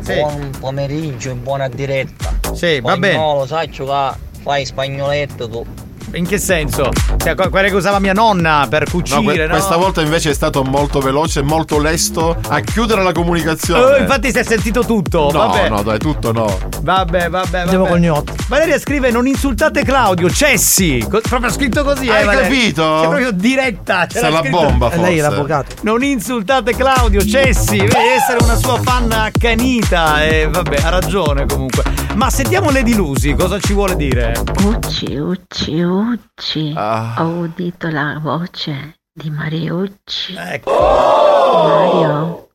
Sì. 0.00 0.14
Buon 0.14 0.50
pomeriggio 0.58 1.28
in 1.30 1.42
buona 1.42 1.68
diretta. 1.68 2.32
Sì, 2.54 2.80
va 2.80 2.96
bene. 2.96 3.12
Spagnolo, 3.14 3.46
sai 3.46 3.68
giocare, 3.68 4.16
fai 4.42 4.64
spagnoletto 4.64 5.46
tu. 5.48 5.66
In 6.12 6.26
che 6.26 6.38
senso? 6.38 6.90
Cioè, 7.18 7.34
que- 7.34 7.48
quelle 7.50 7.68
che 7.68 7.74
usava 7.74 7.98
mia 7.98 8.12
nonna 8.14 8.66
per 8.68 8.84
No, 8.86 8.90
cucire, 8.90 9.22
que- 9.22 9.46
no? 9.46 9.50
questa 9.52 9.76
volta 9.76 10.00
invece 10.00 10.30
è 10.30 10.34
stato 10.34 10.62
molto 10.64 11.00
veloce 11.00 11.42
molto 11.42 11.78
lesto 11.78 12.36
a 12.48 12.60
chiudere 12.60 13.02
la 13.02 13.12
comunicazione. 13.12 13.82
Oh, 13.82 13.96
infatti 13.98 14.30
si 14.30 14.38
è 14.38 14.42
sentito 14.42 14.84
tutto. 14.84 15.30
no, 15.30 15.38
vabbè. 15.48 15.68
no, 15.68 15.82
dai, 15.82 15.98
tutto 15.98 16.32
no. 16.32 16.58
Vabbè, 16.82 17.28
vabbè, 17.28 17.58
Andiamo 17.58 17.84
vabbè. 17.84 17.90
col 17.90 18.00
gnotto. 18.00 18.32
Valeria 18.48 18.78
scrive: 18.78 19.10
Non 19.10 19.26
insultate 19.26 19.82
Claudio, 19.84 20.30
Cessi. 20.30 21.04
Co- 21.08 21.20
proprio 21.20 21.50
scritto 21.50 21.84
così, 21.84 22.08
Hai 22.08 22.22
eh, 22.22 22.24
Valeria. 22.24 22.48
capito? 22.48 22.98
C'è 23.00 23.06
proprio 23.08 23.30
diretta. 23.32 24.06
Se 24.08 24.28
la 24.30 24.38
scritto- 24.40 24.56
bomba, 24.56 24.90
E 24.90 24.96
lei 24.96 25.18
è 25.18 25.20
forse. 25.22 25.36
l'avvocato. 25.36 25.74
Non 25.82 26.02
insultate 26.02 26.74
Claudio, 26.74 27.24
Cessi. 27.24 27.76
Vedi 27.78 27.94
essere 28.16 28.42
una 28.42 28.56
sua 28.56 28.80
fan 28.82 29.12
accanita. 29.12 30.24
E 30.24 30.48
vabbè, 30.50 30.76
ha 30.82 30.88
ragione 30.88 31.44
comunque. 31.46 31.82
Ma 32.18 32.30
sentiamo 32.30 32.72
Lady 32.72 32.96
Lucy, 32.96 33.32
cosa 33.36 33.60
ci 33.60 33.72
vuole 33.72 33.94
dire? 33.94 34.32
Ucci, 34.64 35.14
Ucci, 35.14 35.82
Ucci. 35.82 36.72
Ah. 36.74 37.14
Ho 37.18 37.28
udito 37.42 37.88
la 37.90 38.18
voce 38.20 39.02
di 39.12 39.30
Mariucci. 39.30 40.34
Ecco. 40.36 40.72
Mario, 40.72 42.47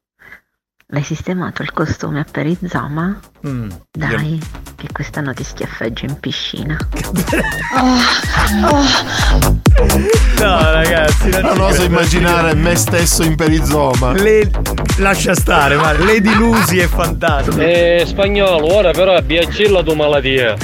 l'hai 0.94 1.04
sistemato 1.04 1.64
il 1.64 1.74
costume 1.74 2.20
a 2.20 2.26
perizoma? 2.30 3.20
Mm. 3.48 3.70
Dai, 3.92 4.40
che 4.76 4.88
quest'anno 4.92 5.34
ti 5.34 5.44
schiaffeggio 5.44 6.06
in 6.06 6.20
piscina. 6.20 6.78
No, 10.40 10.72
ragazzi, 10.72 11.30
non, 11.30 11.42
Non 11.42 11.60
oso 11.62 11.84
immaginare 11.84 12.54
me 12.54 12.76
stesso 12.76 13.24
in 13.24 13.36
perizoma. 13.36 14.12
Le... 14.12 14.50
Lascia 14.98 15.34
stare, 15.34 15.76
ma 15.76 15.94
Lady 15.94 16.34
Lucy 16.36 16.78
è 16.78 16.88
fantastica. 16.88 17.62
Eh, 17.62 18.04
spagnolo, 18.06 18.76
ora 18.76 18.92
però 18.92 19.16
abbiacci 19.16 19.70
la 19.70 19.82
tua 19.82 19.96
malattia. 19.96 20.56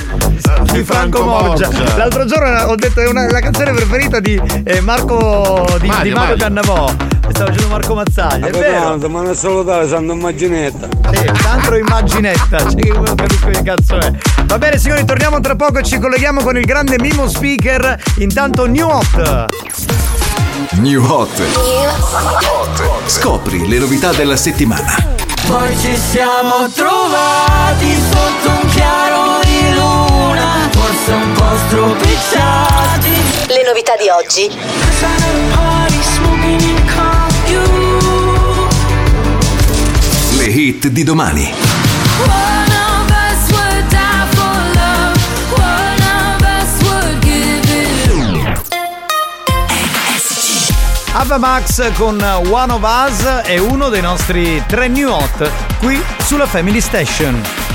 di 0.71 0.83
Franco 0.83 1.23
Moggia. 1.23 1.69
L'altro 1.97 2.25
giorno 2.25 2.65
ho 2.65 2.75
detto 2.75 3.01
è 3.01 3.07
una, 3.07 3.29
la 3.29 3.39
canzone 3.39 3.71
preferita 3.71 4.19
di 4.19 4.39
eh, 4.63 4.79
Marco 4.81 5.65
di 5.79 5.87
Mario, 5.87 6.03
di 6.03 6.07
Mario 6.11 6.13
Mario. 6.13 6.37
Cannavò. 6.37 6.93
Stavo 7.29 7.51
dicendo 7.51 7.69
Marco 7.69 7.95
Mazzaglia, 7.95 8.47
è 8.47 8.51
vero? 8.51 9.09
ma 9.09 9.21
non 9.21 9.35
salutare, 9.35 9.87
sanno 9.87 10.15
immaginetta. 10.19 10.87
Sì, 11.13 11.31
Sandro 11.41 11.77
Immaginetta, 11.77 12.59
cioè 12.69 12.75
che 12.75 12.91
non 12.91 13.15
capisco 13.15 13.47
che 13.47 13.61
cazzo 13.63 13.97
è. 13.99 14.11
Va 14.43 14.57
bene 14.57 14.77
signori, 14.77 15.05
torniamo 15.05 15.39
tra 15.39 15.55
poco 15.55 15.79
e 15.79 15.83
ci 15.83 15.97
colleghiamo 15.97 16.41
con 16.41 16.57
il 16.57 16.65
grande 16.65 16.99
Mimo 16.99 17.27
Speaker. 17.27 17.97
Intanto 18.17 18.67
New 18.67 18.87
Hot. 18.87 19.45
New 20.71 21.03
Hot. 21.03 21.41
Scopri 23.05 23.67
le 23.67 23.79
novità 23.79 24.11
della 24.11 24.35
settimana. 24.35 25.17
Poi 25.47 25.75
ci 25.77 25.95
siamo 25.95 26.69
trovati 26.75 27.95
sotto 28.11 28.49
un 28.61 28.69
chiaro 28.69 29.39
di 29.43 29.73
luna, 29.73 30.69
forse 30.71 31.11
un 31.11 31.31
po' 31.33 31.57
stropicciati. 31.67 33.09
Le 33.47 33.63
novità 33.65 33.95
di 33.95 34.09
oggi. 34.09 34.47
Le 40.39 40.45
hit 40.45 40.87
di 40.87 41.03
domani. 41.03 41.53
Ava 51.11 51.37
Max 51.37 51.91
con 51.95 52.21
One 52.49 52.71
of 52.71 52.81
Us 52.81 53.25
è 53.43 53.57
uno 53.57 53.89
dei 53.89 53.99
nostri 53.99 54.63
tre 54.65 54.87
new 54.87 55.09
hot 55.09 55.51
qui 55.79 56.01
sulla 56.19 56.45
Family 56.45 56.79
Station. 56.79 57.68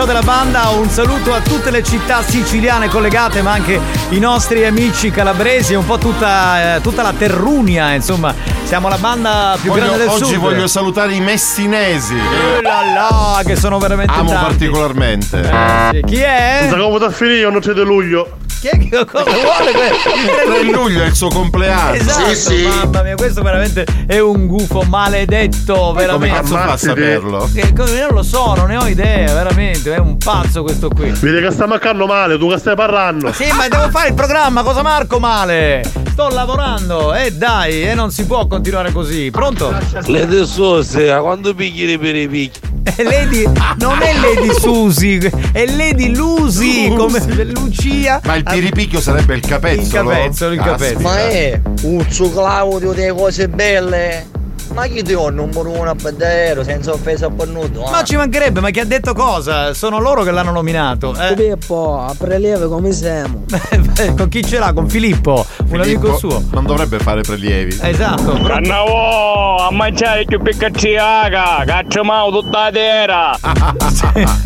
Show 0.00 0.06
della 0.08 0.22
banda. 0.22 0.68
Un 0.68 0.88
saluto 0.88 1.34
a 1.34 1.40
tutte 1.40 1.70
le 1.70 1.82
città 1.82 2.22
siciliane 2.22 2.88
collegate, 2.88 3.42
ma 3.42 3.52
anche 3.52 3.78
i 4.10 4.18
nostri 4.18 4.64
amici 4.64 5.10
calabresi, 5.10 5.74
un 5.74 5.84
po' 5.84 5.98
tutta, 5.98 6.76
eh, 6.76 6.80
tutta 6.80 7.02
la 7.02 7.12
terrunia, 7.12 7.92
insomma. 7.92 8.34
Siamo 8.62 8.88
la 8.88 8.96
banda 8.96 9.58
più 9.60 9.68
Voglio- 9.68 9.82
grande 9.84 9.98
del 9.98 10.08
oggi 10.08 10.24
sud. 10.24 10.36
voglio 10.36 10.66
salutare 10.68 11.12
i 11.12 11.20
messinesi. 11.20 12.16
Là 12.62 12.82
là, 12.94 13.42
che 13.44 13.56
sono 13.56 13.78
veramente 13.78 14.10
Amo 14.12 14.30
tanti. 14.30 14.46
particolarmente. 14.46 15.38
Eh, 15.40 15.88
sì. 15.92 16.02
Chi 16.06 16.20
è? 16.20 16.66
Da 16.70 17.10
finire, 17.10 17.50
non 17.50 17.60
c'è 17.60 17.72
di 17.74 17.82
luglio. 17.82 18.38
Chi 18.60 18.68
è 18.68 18.76
che 18.76 19.04
cosa 19.06 19.24
vuole? 19.24 19.72
que- 19.72 20.52
3 20.60 20.62
luglio 20.70 21.02
è 21.02 21.06
il 21.06 21.14
suo 21.14 21.28
compleanno. 21.28 21.94
Esatto, 21.94 22.52
mamma 22.84 23.02
mia, 23.02 23.14
questo 23.14 23.40
veramente 23.40 23.86
è 24.06 24.18
un 24.18 24.46
gufo 24.46 24.82
maledetto, 24.82 25.74
Come 25.74 26.00
veramente. 26.00 26.36
cazzo 26.36 26.54
fa 26.56 26.72
a 26.72 26.76
saperlo? 26.76 27.48
Che 27.54 27.72
non 27.74 28.08
lo 28.12 28.22
so, 28.22 28.54
non 28.54 28.66
ne 28.66 28.76
ho 28.76 28.86
idea, 28.86 29.32
veramente, 29.32 29.94
è 29.94 29.98
un 29.98 30.18
pazzo 30.18 30.62
questo 30.62 30.88
qui. 30.90 31.10
Vedi 31.10 31.40
che 31.40 31.50
sta 31.50 31.66
mancando 31.66 32.06
male, 32.06 32.36
tu 32.36 32.50
che 32.50 32.58
stai 32.58 32.74
parlando. 32.76 33.32
Sì, 33.32 33.50
ma 33.52 33.66
devo 33.66 33.88
fare 33.88 34.08
il 34.08 34.14
programma, 34.14 34.62
cosa 34.62 34.82
marco 34.82 35.18
male? 35.18 35.82
Sto 36.10 36.28
lavorando, 36.28 37.14
e 37.14 37.32
dai, 37.32 37.88
e 37.88 37.94
non 37.94 38.10
si 38.10 38.26
può 38.26 38.46
continuare 38.46 38.92
così. 38.92 39.30
Pronto? 39.30 39.74
Le 40.04 40.28
tesose, 40.28 41.10
a 41.10 41.20
quando 41.20 41.54
picchi 41.54 41.96
per 41.96 42.14
i 42.14 42.28
picchi? 42.28 42.59
È 43.00 43.02
Lady, 43.02 43.44
non 43.78 44.02
è 44.02 44.12
Lady 44.12 44.52
Susi, 44.60 45.16
è 45.52 45.64
Lady 45.64 46.14
Lucy, 46.14 46.94
come 46.94 47.18
Lucia. 47.44 48.20
Ma 48.26 48.34
il 48.34 48.42
piripicchio 48.42 49.00
sarebbe 49.00 49.36
il 49.36 49.40
capezzolo? 49.40 50.10
Il 50.10 50.16
capezzolo, 50.18 50.52
il 50.52 50.60
capezzolo. 50.60 51.00
Ma 51.00 51.18
è 51.18 51.60
Uzzo 51.80 52.30
Claudio 52.30 52.92
delle 52.92 53.14
cose 53.14 53.48
belle? 53.48 54.26
Ma 54.74 54.86
chi 54.86 55.02
ti 55.02 55.14
ho 55.14 55.28
il 55.28 55.34
numero 55.34 55.70
uno 55.70 55.90
a 55.90 55.94
Baddero 55.94 56.62
senza 56.62 56.92
offesa 56.92 57.26
a 57.26 57.30
Pannuto? 57.30 57.88
Ma 57.90 58.04
ci 58.04 58.16
mancherebbe, 58.16 58.60
ma 58.60 58.70
chi 58.70 58.80
ha 58.80 58.84
detto 58.84 59.14
cosa? 59.14 59.74
Sono 59.74 59.98
loro 59.98 60.22
che 60.22 60.30
l'hanno 60.30 60.52
nominato. 60.52 61.14
Eh? 61.18 61.34
Pippo, 61.34 62.00
a 62.00 62.14
prelievo 62.16 62.68
come 62.68 62.92
siamo? 62.92 63.44
Con 64.16 64.28
chi 64.28 64.44
ce 64.44 64.58
l'ha? 64.58 64.72
Con 64.72 64.88
Filippo, 64.88 65.44
un 65.70 65.80
amico 65.80 66.16
suo. 66.16 66.42
Non 66.52 66.64
dovrebbe 66.64 66.98
fare 66.98 67.22
prelievi. 67.22 67.78
Esatto. 67.80 68.32
Cannavo, 68.42 69.56
a 69.66 69.70
mangiare 69.72 70.24
più 70.24 70.40
piccacciaga, 70.40 71.62
caccio 71.66 72.02
mau 72.04 72.30
tutta 72.30 72.64
la 72.64 72.70
terra. 72.70 73.38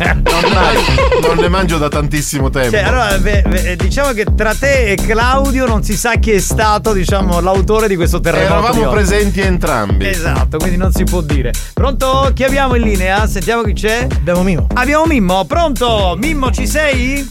Non 1.25 1.37
ne 1.37 1.47
mangio 1.47 1.77
da 1.77 1.87
tantissimo 1.89 2.49
tempo. 2.49 2.71
Cioè, 2.71 2.83
allora, 2.83 3.17
ve- 3.17 3.75
diciamo 3.77 4.11
che 4.11 4.25
tra 4.35 4.53
te 4.53 4.91
e 4.91 4.95
Claudio 4.95 5.65
non 5.65 5.83
si 5.83 5.95
sa 5.95 6.15
chi 6.15 6.31
è 6.31 6.39
stato, 6.39 6.93
diciamo, 6.93 7.39
l'autore 7.39 7.87
di 7.87 7.95
questo 7.95 8.19
terremoto. 8.19 8.53
Eravamo 8.53 8.89
presenti 8.89 9.41
entrambi. 9.41 10.07
Esatto, 10.07 10.57
quindi 10.57 10.77
non 10.77 10.91
si 10.91 11.03
può 11.03 11.21
dire. 11.21 11.51
Pronto? 11.73 12.31
Chi 12.33 12.43
abbiamo 12.43 12.75
in 12.75 12.83
linea? 12.83 13.25
Sentiamo 13.27 13.63
chi 13.63 13.73
c'è. 13.73 14.07
Abbiamo 14.15 14.43
Mimo. 14.43 14.67
Abbiamo 14.73 15.05
Mimmo, 15.05 15.45
pronto? 15.45 16.15
Mimmo, 16.17 16.51
ci 16.51 16.67
sei? 16.67 17.27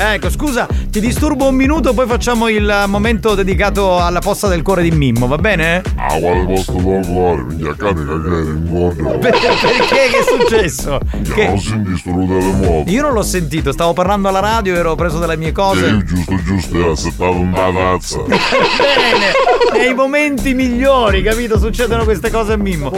Ecco, 0.00 0.30
scusa, 0.30 0.66
ti 0.90 1.00
disturbo 1.00 1.48
un 1.48 1.56
minuto, 1.56 1.92
poi 1.92 2.06
facciamo 2.06 2.48
il 2.48 2.84
momento 2.86 3.34
dedicato 3.34 3.98
alla 3.98 4.20
posta 4.20 4.46
del 4.46 4.62
cuore 4.62 4.82
di 4.82 4.92
Mimmo, 4.92 5.26
va 5.26 5.38
bene? 5.38 5.82
Ah, 5.96 6.14
quale 6.18 6.44
posto 6.46 6.72
del 6.74 7.04
cuore? 7.04 7.42
Minchia 7.42 7.74
cane 7.76 8.04
cagare 8.06 8.40
in. 8.42 9.18
Per- 9.18 9.18
perché? 9.18 9.48
Che 9.88 10.18
è 10.18 10.38
successo? 10.38 11.00
Che- 11.34 11.46
Non 11.48 11.58
senti 11.58 11.96
sto 11.98 12.10
terremoto. 12.10 12.90
Io 12.90 13.02
non 13.02 13.12
l'ho 13.12 13.22
sentito, 13.22 13.72
stavo 13.72 13.92
parlando 13.92 14.28
alla 14.28 14.38
radio, 14.40 14.76
ero 14.76 14.94
preso 14.94 15.18
dalle 15.18 15.36
mie 15.36 15.48
E 15.48 15.52
cose. 15.52 15.86
io 15.86 16.04
giusto 16.04 16.34
giusto 16.44 16.76
è 16.86 16.90
assettato 16.92 17.30
un 17.32 17.50
da 17.50 17.70
tazza. 17.72 18.18
Bene, 18.22 19.84
nei 19.84 19.94
momenti 19.94 20.54
migliori, 20.54 21.22
capito? 21.22 21.58
Succedono 21.58 22.04
queste 22.04 22.30
cose 22.30 22.52
a 22.52 22.56
Mimmo. 22.56 22.92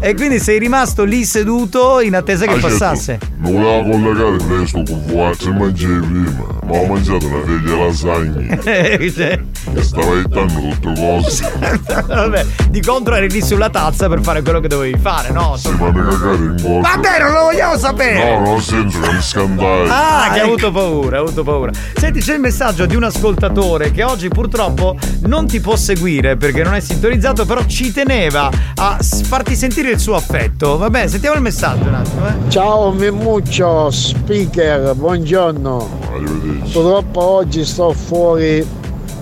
E 0.00 0.14
quindi 0.14 0.40
sei 0.40 0.58
rimasto 0.58 1.04
lì 1.04 1.24
seduto 1.24 2.00
in 2.00 2.16
attesa 2.16 2.44
che 2.46 2.50
Ah, 2.54 2.60
certo. 2.60 2.68
passasse. 2.68 3.18
Non 3.38 3.52
voleva 3.52 3.82
collegare 3.88 4.34
il 4.34 4.40
resto 4.40 4.82
con 4.82 5.02
VHM 5.06 5.56
mangiavi 5.56 5.98
prima, 6.06 6.39
ma 6.64 6.76
ho 6.76 6.86
mangiato 6.86 7.26
una 7.26 7.40
teglia 7.44 7.76
lasagne 7.76 8.58
Eh, 8.64 9.42
e 9.74 9.82
stava 9.82 10.12
aiutando 10.12 10.60
tutte 10.60 10.94
cose. 10.94 11.52
Vabbè, 12.06 12.46
di 12.70 12.80
contro 12.80 13.14
eri 13.14 13.30
lì 13.30 13.42
sulla 13.42 13.70
tazza 13.70 14.08
per 14.08 14.20
fare 14.22 14.42
quello 14.42 14.60
che 14.60 14.68
dovevi 14.68 14.98
fare, 14.98 15.30
no? 15.30 15.56
Si 15.56 15.68
fanno 15.68 16.02
cagare 16.02 16.36
in 16.36 16.56
bocca. 16.60 16.90
Vabbè, 16.94 17.18
non 17.20 17.32
lo 17.32 17.40
vogliamo 17.42 17.76
sapere! 17.76 18.38
No, 18.38 18.44
no, 18.44 18.52
nel 18.52 18.62
senso 18.62 19.00
che 19.00 19.12
mi 19.12 19.20
scandai. 19.20 19.88
Ah, 19.88 20.30
che 20.32 20.40
ha 20.40 20.42
ecco. 20.42 20.46
avuto 20.46 20.72
paura, 20.72 21.16
ha 21.18 21.20
avuto 21.20 21.42
paura. 21.42 21.72
Senti, 21.94 22.20
c'è 22.20 22.34
il 22.34 22.40
messaggio 22.40 22.86
di 22.86 22.96
un 22.96 23.04
ascoltatore 23.04 23.90
che 23.90 24.02
oggi 24.02 24.28
purtroppo 24.28 24.96
non 25.22 25.46
ti 25.46 25.60
può 25.60 25.76
seguire 25.76 26.36
perché 26.36 26.62
non 26.62 26.74
è 26.74 26.80
sintonizzato, 26.80 27.44
però 27.44 27.64
ci 27.66 27.92
teneva 27.92 28.50
a 28.74 28.98
farti 29.00 29.54
sentire 29.54 29.90
il 29.90 29.98
suo 29.98 30.14
affetto. 30.14 30.78
Vabbè, 30.78 31.06
sentiamo 31.06 31.36
il 31.36 31.42
messaggio 31.42 31.88
un 31.88 31.94
attimo, 31.94 32.26
eh. 32.26 32.50
Ciao 32.50 32.92
Mimmuccio, 32.92 33.90
speaker, 33.90 34.94
buongiorno. 34.94 36.29
Purtroppo 36.72 37.20
oggi 37.20 37.64
sto 37.64 37.92
fuori 37.92 38.64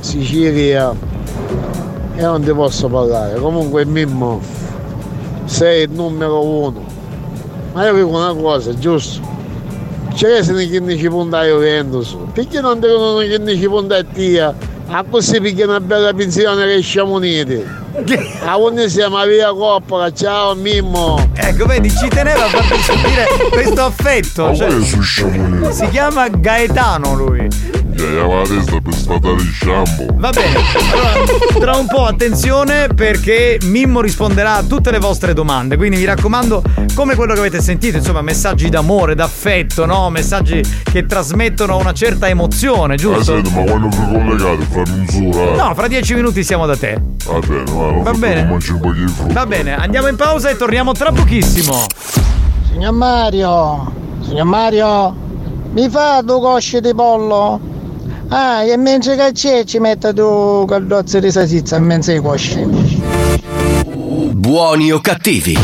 Sicilia 0.01 0.95
e 2.15 2.23
non 2.23 2.43
ti 2.43 2.53
posso 2.53 2.89
parlare. 2.89 3.39
Comunque 3.39 3.85
Mimmo, 3.85 4.41
sei 5.45 5.85
il 5.85 5.91
numero 5.91 6.45
uno. 6.45 6.85
Ma 7.73 7.87
io 7.87 7.95
dico 7.95 8.09
una 8.09 8.35
cosa, 8.35 8.75
giusto? 8.75 9.27
C'è 10.13 10.43
se 10.43 10.53
ne 10.53 10.69
15 10.69 11.09
punti 11.09 11.35
a 11.37 11.45
Juventus. 11.45 12.17
Perché 12.33 12.61
non 12.61 12.81
devono 12.81 13.15
15 13.15 13.69
punti 13.69 13.95
a 13.95 14.05
Tia? 14.05 14.55
A 14.89 15.05
così 15.09 15.41
perché 15.41 15.65
una 15.65 15.81
bella 15.81 16.13
pensione 16.13 16.67
che 16.67 16.83
siamo 16.83 17.15
uniti. 17.15 17.65
A 18.45 18.57
ogni 18.59 18.89
siamo 18.89 19.23
via 19.25 19.53
Coppola, 19.53 20.13
ciao 20.13 20.55
Mimmo. 20.55 21.31
Ecco, 21.35 21.67
vedi, 21.67 21.91
ci 21.91 22.07
teneva 22.09 22.45
a 22.45 22.49
farti 22.49 22.81
sentire 22.81 23.27
questo 23.51 23.83
affetto. 23.85 24.55
Cioè- 24.55 25.73
si 25.73 25.89
chiama 25.89 26.29
Gaetano 26.29 27.15
lui. 27.15 27.49
Gli 27.99 28.17
aveva 28.17 28.37
la 28.37 28.43
testa 28.47 28.81
per 28.81 28.95
sfatare 28.95 29.35
il 29.35 29.53
shampoo. 29.61 30.07
Va 30.15 30.31
bene, 30.31 30.57
allora 30.91 31.59
tra 31.59 31.77
un 31.77 31.87
po' 31.87 32.05
attenzione 32.05 32.87
perché 32.95 33.59
Mimmo 33.65 34.01
risponderà 34.01 34.55
a 34.55 34.63
tutte 34.63 34.91
le 34.93 34.99
vostre 35.01 35.35
domande. 35.35 35.77
Quindi 35.77 35.97
mi 35.97 36.05
raccomando, 36.05 36.63
come 36.95 37.17
quello 37.17 37.33
che 37.35 37.41
avete 37.41 37.61
sentito, 37.61 37.97
insomma, 37.97 38.23
messaggi 38.23 38.69
d'amore, 38.69 39.15
d'affetto, 39.17 39.85
no? 39.85 40.11
Messaggi 40.11 40.63
che 40.85 41.07
trasmettono 41.07 41.77
una 41.77 41.93
certa 41.93 42.29
emozione, 42.29 42.95
Ah, 42.95 42.97
giusto? 42.97 43.23
senti, 43.25 43.51
ma 43.53 43.63
quando 43.63 43.89
vi 43.89 43.97
collegate 44.13 44.65
fammi 44.71 44.99
un 45.01 45.07
suro, 45.09 45.53
eh. 45.53 45.57
No, 45.57 45.75
fra 45.75 45.89
dieci 45.89 46.15
minuti 46.15 46.45
siamo 46.45 46.67
da 46.67 46.77
te. 46.77 47.01
Va 47.27 47.39
bene, 47.41 47.65
va, 47.73 48.03
Va 48.03 48.13
bene. 48.13 48.45
Mangi 48.45 48.71
un 48.73 48.81
po' 48.81 48.93
di 48.93 49.07
frutta. 49.09 49.33
Va 49.33 49.47
bene, 49.47 49.75
andiamo 49.77 50.07
in 50.07 50.15
pausa 50.17 50.49
e 50.51 50.57
torniamo 50.57 50.93
tra 50.93 51.11
pochissimo. 51.11 51.85
Signor 52.71 52.93
Mario, 52.93 53.93
signor 54.23 54.45
Mario, 54.47 55.15
mi 55.73 55.89
fa 55.91 56.23
due 56.23 56.41
cosce 56.41 56.81
di 56.81 56.95
pollo? 56.95 57.61
Ah, 58.31 58.63
e 58.63 58.77
mentre 58.77 59.17
che 59.17 59.33
c'è 59.33 59.65
ci 59.65 59.79
mette 59.79 60.13
due 60.13 60.67
caldozze 60.67 61.19
di 61.19 61.31
salsiccia 61.31 61.77
in 61.77 61.85
mezzo 61.85 62.11
ai 62.11 62.21
cosci. 62.21 62.63
Buoni 64.33 64.93
o 64.93 65.01
cattivi? 65.01 65.59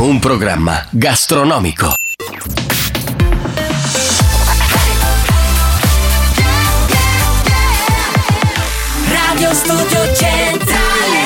Un 0.00 0.18
programma 0.18 0.84
gastronomico. 0.90 1.94
Radio 9.08 9.54
Studio 9.54 10.14
Centrale 10.14 11.18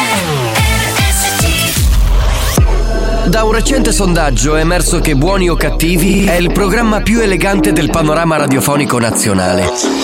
RSC 0.94 3.28
Da 3.28 3.42
un 3.42 3.50
recente 3.52 3.90
sondaggio 3.90 4.54
è 4.54 4.60
emerso 4.60 5.00
che 5.00 5.16
Buoni 5.16 5.48
o 5.48 5.56
cattivi 5.56 6.26
è 6.26 6.34
il 6.34 6.52
programma 6.52 7.00
più 7.00 7.20
elegante 7.20 7.72
del 7.72 7.90
panorama 7.90 8.36
radiofonico 8.36 9.00
nazionale. 9.00 10.03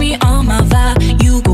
Me 0.00 0.16
on 0.22 0.46
my 0.46 0.62
vibe. 0.62 1.22
You 1.22 1.49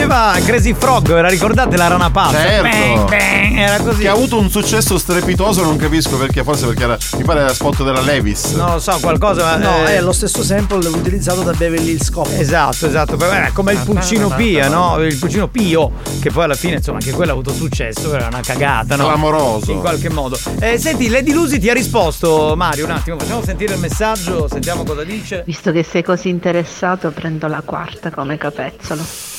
faceva 0.00 0.32
Crazy 0.42 0.72
Frog, 0.72 1.12
ve 1.12 1.20
la 1.20 1.28
ricordate 1.28 1.76
la 1.76 1.88
rana 1.88 2.10
pazza? 2.10 2.38
Certo. 2.38 2.62
Bang 2.62 3.08
bang! 3.08 3.58
Era 3.58 3.78
così. 3.80 4.00
Che 4.00 4.08
ha 4.08 4.12
avuto 4.12 4.38
un 4.38 4.48
successo 4.48 4.96
strepitoso, 4.96 5.62
non 5.62 5.76
capisco 5.76 6.16
perché, 6.16 6.42
forse 6.42 6.66
perché 6.66 6.84
era, 6.84 6.96
mi 7.18 7.24
pare 7.24 7.40
era 7.40 7.52
spot 7.52 7.84
della 7.84 8.00
Levis. 8.00 8.52
Non 8.52 8.72
lo 8.72 8.78
so, 8.78 8.98
qualcosa. 9.00 9.44
ma, 9.44 9.56
No, 9.56 9.86
eh, 9.86 9.96
è 9.96 10.00
lo 10.00 10.12
stesso 10.12 10.42
sample 10.42 10.88
utilizzato 10.88 11.42
da 11.42 11.52
Beverly 11.52 11.90
Hills 11.90 12.10
Cop. 12.10 12.28
Esatto, 12.38 12.86
esatto, 12.86 13.18
è 13.18 13.50
come 13.52 13.72
il 13.72 13.80
pulcino 13.80 14.28
Pia, 14.30 14.68
no? 14.68 15.02
Il 15.02 15.16
pulcino 15.16 15.48
Pio, 15.48 15.92
che 16.20 16.30
poi 16.30 16.44
alla 16.44 16.54
fine, 16.54 16.76
insomma, 16.76 16.98
anche 16.98 17.12
quello 17.12 17.32
ha 17.32 17.34
avuto 17.34 17.52
successo, 17.52 18.14
era 18.14 18.28
una 18.28 18.40
cagata, 18.40 18.96
no? 18.96 19.04
Clamoroso. 19.04 19.72
In 19.72 19.80
qualche 19.80 20.08
modo. 20.08 20.38
Eh, 20.60 20.78
senti, 20.78 21.08
Lady 21.10 21.32
Lusi 21.32 21.58
ti 21.58 21.68
ha 21.68 21.74
risposto, 21.74 22.54
Mario, 22.56 22.86
un 22.86 22.92
attimo, 22.92 23.18
facciamo 23.18 23.42
sentire 23.42 23.74
il 23.74 23.80
messaggio, 23.80 24.48
sentiamo 24.48 24.82
cosa 24.82 25.04
dice. 25.04 25.42
Visto 25.44 25.72
che 25.72 25.82
sei 25.82 26.02
così 26.02 26.30
interessato, 26.30 27.10
prendo 27.10 27.46
la 27.48 27.60
quarta 27.62 28.10
come 28.10 28.38
capezzolo. 28.38 29.38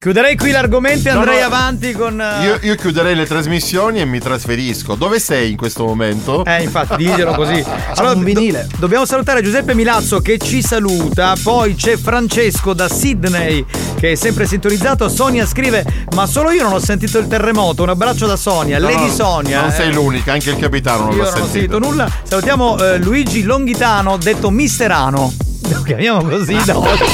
Chiuderei 0.00 0.36
qui 0.36 0.52
l'argomento 0.52 1.08
e 1.08 1.12
No, 1.12 1.18
andrei 1.20 1.40
no. 1.40 1.46
avanti 1.46 1.92
con. 1.92 2.20
eh, 2.20 2.44
Io, 2.44 2.58
io 2.62 2.74
chiuderei 2.76 3.16
le 3.16 3.26
trasmissioni 3.26 4.00
e 4.00 4.04
mi 4.04 4.20
trasferisco. 4.20 4.94
Dove 4.94 5.18
sei 5.18 5.50
in 5.50 5.56
questo 5.56 5.84
momento? 5.84 6.44
Eh, 6.44 6.62
infatti, 6.62 6.96
diglielo 6.96 7.32
così. 7.34 7.62
Allora, 7.98 8.14
do- 8.14 8.66
dobbiamo 8.78 9.04
salutare 9.04 9.42
Giuseppe 9.42 9.74
Milazzo 9.74 10.20
che 10.20 10.38
ci 10.38 10.62
saluta. 10.62 11.34
Poi 11.42 11.74
c'è 11.74 11.96
Francesco 11.96 12.74
da 12.74 12.88
Sydney 12.88 13.64
che 13.98 14.12
è 14.12 14.14
sempre 14.14 14.46
sintonizzato. 14.46 15.08
Sonia 15.08 15.44
scrive: 15.46 15.84
Ma 16.14 16.26
solo 16.26 16.50
io 16.52 16.62
non 16.62 16.74
ho 16.74 16.78
sentito 16.78 17.18
il 17.18 17.26
terremoto. 17.26 17.82
Un 17.82 17.88
abbraccio 17.88 18.26
da 18.26 18.36
Sonia. 18.36 18.78
No, 18.78 18.88
Lady 18.88 19.10
Sonia. 19.10 19.60
Non 19.62 19.70
eh. 19.70 19.74
sei 19.74 19.92
l'unica, 19.92 20.32
anche 20.32 20.50
il 20.50 20.56
capitano 20.58 21.06
non 21.06 21.16
Io 21.16 21.22
l'ha 21.24 21.30
non 21.30 21.40
ho 21.42 21.46
sentito. 21.46 21.72
sentito 21.72 21.78
nulla. 21.80 22.08
Salutiamo 22.22 22.78
eh, 22.78 22.98
Luigi 22.98 23.42
Longhitano, 23.42 24.16
detto 24.16 24.50
Misterano. 24.50 25.32
Lo 25.70 25.82
chiamiamo 25.84 26.22
così 26.22 26.56
da 26.64 26.76
oggi. 26.78 27.04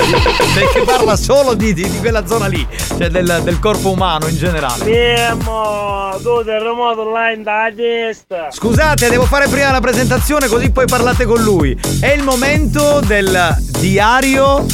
Perché 0.55 0.83
parla 0.85 1.17
solo 1.17 1.55
di, 1.55 1.73
di- 1.75 1.89
di 1.89 1.99
quella 1.99 2.27
zona 2.27 2.47
lì, 2.47 2.67
cioè 2.97 3.09
del, 3.09 3.41
del 3.43 3.59
corpo 3.59 3.91
umano 3.91 4.27
in 4.29 4.37
generale. 4.37 4.85
Mimmo, 4.85 6.17
tu 6.23 6.45
terremoto 6.45 7.11
là 7.11 7.31
in 7.31 7.43
da 7.43 7.71
testa. 7.75 8.49
Scusate, 8.51 9.09
devo 9.09 9.25
fare 9.25 9.49
prima 9.49 9.71
la 9.71 9.81
presentazione 9.81 10.49
così 10.49 10.71
poi 10.71 10.87
parlate 10.87 11.25
con 11.25 11.43
lui. 11.43 11.79
È 12.01 12.09
il 12.13 12.23
momento 12.23 13.01
del 13.01 13.57
diario. 13.79 14.65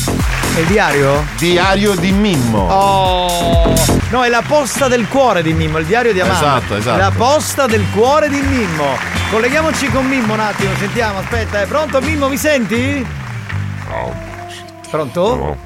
È 0.55 0.59
il 0.61 0.67
diario? 0.67 1.25
Diario 1.39 1.95
di 1.95 2.11
Mimmo. 2.11 2.67
Oh! 2.69 3.73
No, 4.11 4.25
è 4.25 4.29
la 4.29 4.43
posta 4.47 4.89
del 4.89 5.07
cuore 5.07 5.43
di 5.43 5.53
Mimmo, 5.53 5.79
il 5.79 5.87
diario 5.87 6.13
di 6.13 6.19
Amanda. 6.21 6.57
Esatto, 6.59 6.77
esatto. 6.77 6.99
La 6.99 7.13
posta 7.17 7.67
del 7.67 7.85
cuore 7.95 8.29
di 8.29 8.41
Mimmo. 8.41 8.97
Colleghiamoci 9.31 9.87
con 9.91 10.07
Mimmo 10.07 10.33
un 10.35 10.41
attimo, 10.41 10.73
sentiamo, 10.79 11.21
aspetta, 11.21 11.61
è 11.61 11.67
pronto 11.67 12.01
Mimmo, 12.01 12.29
mi 12.29 12.37
senti? 12.37 13.07
Pronto? 14.91 15.57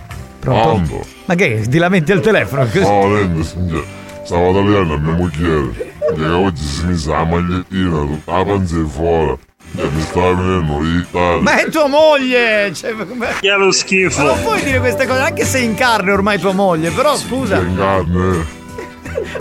Pronto? 0.41 1.05
Ma 1.27 1.35
che? 1.35 1.65
Ti 1.69 1.79
lamenti 1.79 2.13
al 2.13 2.21
telefono? 2.21 2.67
No, 2.75 3.15
Lende, 3.15 3.43
signore. 3.45 3.85
Stavo 4.25 4.53
tagliando 4.53 4.95
a 4.95 4.99
mia 4.99 5.13
moglie. 5.15 5.93
Che 6.15 6.27
oggi 6.27 6.63
si 6.63 6.85
mise 6.85 7.11
la 7.11 7.25
magliettina, 7.25 7.99
tutta 8.01 8.37
la 8.37 8.45
panza 8.45 8.77
è 8.77 8.85
fuori. 8.87 9.39
E 9.77 9.89
mi 9.93 10.03
stava 10.03 10.35
venendo 10.35 10.79
l'Italia. 10.81 11.41
Ma 11.41 11.59
è 11.61 11.69
tua 11.69 11.89
moglie! 11.89 12.73
Cioè, 12.73 12.95
che 13.41 13.49
è 13.51 13.57
lo 13.57 13.73
schifo! 13.73 14.23
Ma 14.23 14.29
non 14.35 14.43
puoi 14.43 14.63
dire 14.63 14.79
queste 14.79 15.07
cose, 15.07 15.21
anche 15.21 15.45
se 15.45 15.59
è 15.59 15.63
in 15.63 15.75
carne 15.75 16.13
ormai 16.13 16.39
tua 16.39 16.53
moglie, 16.53 16.91
però 16.91 17.17
scusa, 17.17 17.57
In 17.57 17.75
carne. 17.77 18.47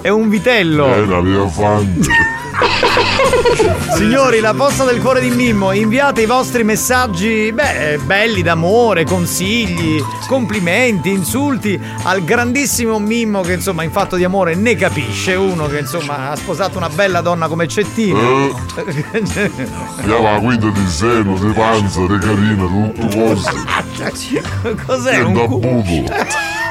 è 0.01 0.09
un 0.09 0.29
vitello. 0.29 0.91
È 0.91 0.99
una 1.01 1.17
elefante. 1.17 2.09
Signori, 3.95 4.39
la 4.39 4.53
posta 4.53 4.83
del 4.83 4.99
cuore 4.99 5.19
di 5.19 5.29
Mimmo, 5.29 5.71
inviate 5.71 6.21
i 6.21 6.25
vostri 6.25 6.63
messaggi, 6.63 7.51
beh, 7.51 7.99
belli 8.03 8.41
d'amore, 8.41 9.05
consigli, 9.05 10.01
complimenti, 10.27 11.09
insulti 11.09 11.79
al 12.03 12.23
grandissimo 12.23 12.99
Mimmo 12.99 13.41
che 13.41 13.53
insomma 13.53 13.83
in 13.83 13.91
fatto 13.91 14.15
di 14.15 14.23
amore 14.23 14.55
ne 14.55 14.75
capisce, 14.75 15.35
uno 15.35 15.67
che 15.67 15.79
insomma 15.79 16.31
ha 16.31 16.35
sposato 16.35 16.77
una 16.77 16.89
bella 16.89 17.21
donna 17.21 17.47
come 17.47 17.67
Cettina. 17.67 18.19
Chiama 20.03 20.31
la 20.33 20.39
quinta 20.39 20.67
di 20.67 20.87
seno, 20.87 21.37
di 21.37 21.51
panza, 21.53 22.01
di 22.01 22.17
carina, 22.17 22.65
tutto 22.65 23.17
cose. 23.17 23.51
Cos'è 24.85 25.21
un 25.21 25.33
da 25.33 25.47
buco. 25.47 26.62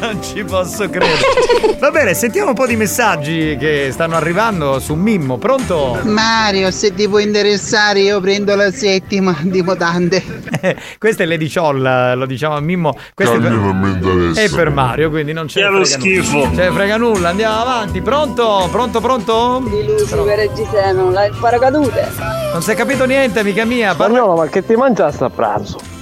Non 0.00 0.22
ci 0.22 0.42
posso 0.44 0.88
credere. 0.88 1.76
Va 1.78 1.90
bene, 1.90 2.14
sentiamo 2.14 2.48
un 2.48 2.54
po' 2.54 2.66
di 2.66 2.74
messaggi 2.74 3.56
che 3.58 3.90
stanno 3.92 4.16
arrivando 4.16 4.78
su 4.78 4.94
Mimmo. 4.94 5.36
Pronto? 5.36 5.98
Mario, 6.04 6.70
se 6.70 6.94
ti 6.94 7.06
può 7.06 7.18
interessare 7.18 8.00
io 8.00 8.18
prendo 8.20 8.54
la 8.54 8.70
settima 8.70 9.36
di 9.42 9.62
mutande. 9.62 10.22
Questa 10.98 11.22
è 11.22 11.26
Lady 11.26 11.48
Ciolla, 11.48 12.14
lo 12.14 12.24
diciamo 12.24 12.56
a 12.56 12.60
Mimmo. 12.60 12.96
Questo 13.14 13.36
è 13.36 13.40
per, 13.40 13.52
non 13.52 14.32
è 14.34 14.48
per 14.48 14.70
Mario, 14.70 15.10
quindi 15.10 15.32
non 15.32 15.46
c'è 15.46 15.60
è 15.60 15.68
lo 15.68 15.84
schifo. 15.84 16.46
nulla. 16.46 16.50
C'è 16.56 16.70
frega 16.70 16.96
nulla, 16.96 17.28
andiamo 17.28 17.60
avanti. 17.60 18.00
Pronto? 18.00 18.68
Pronto, 18.70 19.00
pronto? 19.00 19.58
Luci 19.60 20.14
per 20.24 20.38
Regiseno, 20.38 21.10
la 21.10 21.28
paracadute. 21.38 22.08
Non 22.52 22.62
si 22.62 22.70
è 22.70 22.74
capito 22.74 23.04
niente, 23.04 23.40
amica 23.40 23.64
mia. 23.64 23.94
Parla... 23.94 24.24
ma 24.34 24.46
che 24.46 24.64
ti 24.64 24.74
mangiaste 24.74 25.24
a 25.24 25.30
pranzo? 25.30 25.99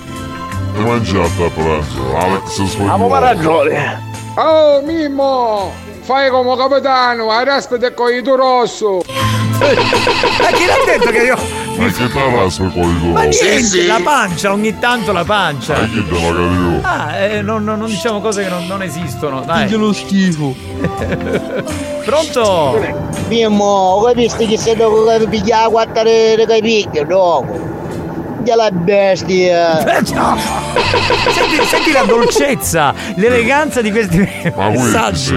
Hai 0.76 0.84
mangiato 0.84 1.44
a 1.44 1.50
pranzo, 1.50 2.16
Alex 2.16 2.58
Avevo 2.58 2.66
Spagnolo. 2.68 3.18
ragione. 3.18 4.02
Oh 4.36 4.80
Mimmo, 4.82 5.72
fai 6.02 6.30
come 6.30 6.56
capitano, 6.56 7.30
arrespete 7.30 7.86
il 7.86 7.94
coglito 7.94 8.36
rosso. 8.36 9.00
Ma 9.58 9.66
chi 10.52 10.66
l'ha 10.66 10.84
detto 10.86 11.10
che 11.10 11.18
io. 11.24 11.36
Ma 11.76 11.86
che 11.86 12.08
te 12.10 12.30
raspa 12.34 12.64
con 12.68 12.82
i 12.82 13.12
Ma 13.12 13.20
tuoi? 13.22 13.38
niente, 13.42 13.86
la 13.86 14.00
pancia, 14.02 14.52
ogni 14.52 14.78
tanto 14.78 15.12
la 15.12 15.24
pancia. 15.24 15.78
Ma 15.78 15.86
chi 15.88 16.06
te 16.06 16.30
la? 16.30 16.78
Ah, 16.82 17.16
eh, 17.16 17.42
non, 17.42 17.64
non- 17.64 17.78
non 17.78 17.88
diciamo 17.88 18.20
cose 18.20 18.44
che 18.44 18.48
non, 18.48 18.66
non 18.66 18.82
esistono. 18.82 19.40
Dai. 19.40 19.68
lo 19.70 19.92
schifo. 19.92 20.54
Pronto? 22.04 22.80
Mimmo, 23.26 24.00
capisci 24.06 24.46
che 24.46 24.56
se 24.58 24.76
devo 24.76 25.04
pigliare 25.28 25.64
la 25.64 25.68
quattro 25.70 26.02
di 26.04 26.44
capicchio, 26.46 27.04
dopo. 27.04 27.76
Che 28.44 28.54
la 28.54 28.70
bestia. 28.70 29.78
Senti, 30.08 31.64
senti 31.66 31.92
la 31.92 32.02
dolcezza, 32.02 32.94
l'eleganza 33.16 33.82
di 33.82 33.90
questi 33.90 34.28
Ma 34.54 34.70
messaggi. 34.70 35.36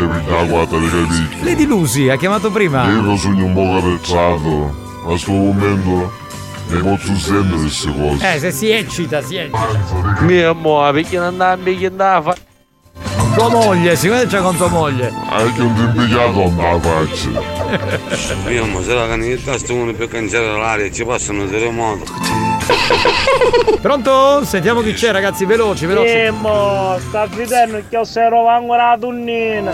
Lady 1.42 1.66
Lucy 1.66 2.10
ha 2.10 2.16
chiamato 2.16 2.52
prima. 2.52 2.88
Io 2.88 3.16
sogno 3.18 3.46
un 3.46 3.54
po' 3.54 3.64
caprezzato, 3.64 4.76
ma 5.06 5.18
sto 5.18 5.32
momento 5.32 6.12
ne 6.68 6.80
posso 6.80 7.16
sentire 7.16 7.58
queste 7.58 7.94
cose. 7.94 8.34
Eh, 8.34 8.40
se 8.40 8.52
si 8.52 8.70
eccita, 8.70 9.22
si 9.22 9.36
eccita. 9.36 10.18
Mia 10.22 10.54
mo, 10.54 10.90
perché 10.92 11.18
non 11.18 11.28
andava 11.28 11.54
a 11.54 11.86
andava 11.86 12.32
fa. 12.32 12.38
Tua 13.34 13.50
moglie, 13.50 13.96
sicuramente 13.96 14.36
c'è 14.36 14.42
con 14.42 14.56
tua 14.58 14.68
moglie. 14.68 15.12
Anche 15.30 15.62
un 15.62 15.76
impiegato 15.76 16.50
non 16.50 16.56
la 16.56 16.80
faccia. 16.80 17.30
Mia 18.46 18.66
mo, 18.66 18.82
se 18.82 18.94
la 18.94 19.08
canetta 19.08 19.58
sta 19.58 19.74
uno 19.74 19.94
per 19.94 20.08
cancellare 20.08 20.58
l'aria, 20.58 20.92
ci 20.92 21.04
passano 21.04 21.46
terremoto. 21.46 22.04
Pronto? 23.82 24.44
Sentiamo 24.46 24.82
chi 24.82 24.94
c'è, 24.94 25.12
ragazzi, 25.12 25.46
veloci, 25.46 25.86
veloci. 25.86 26.14
Mimmo, 26.14 26.98
sta 27.00 27.26
vedendo 27.28 27.82
che 27.90 27.98
osservo 27.98 28.48
ancora 28.48 28.90
la 28.92 28.98
tonnina. 29.00 29.72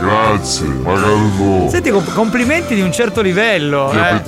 Grazie, 0.00 0.66
magari 0.66 1.36
tu. 1.36 1.68
Senti, 1.70 1.90
com- 1.90 2.12
complimenti 2.14 2.74
di 2.74 2.80
un 2.80 2.92
certo 2.92 3.20
livello. 3.20 3.90
Che 3.92 3.98
Eh. 3.98 4.22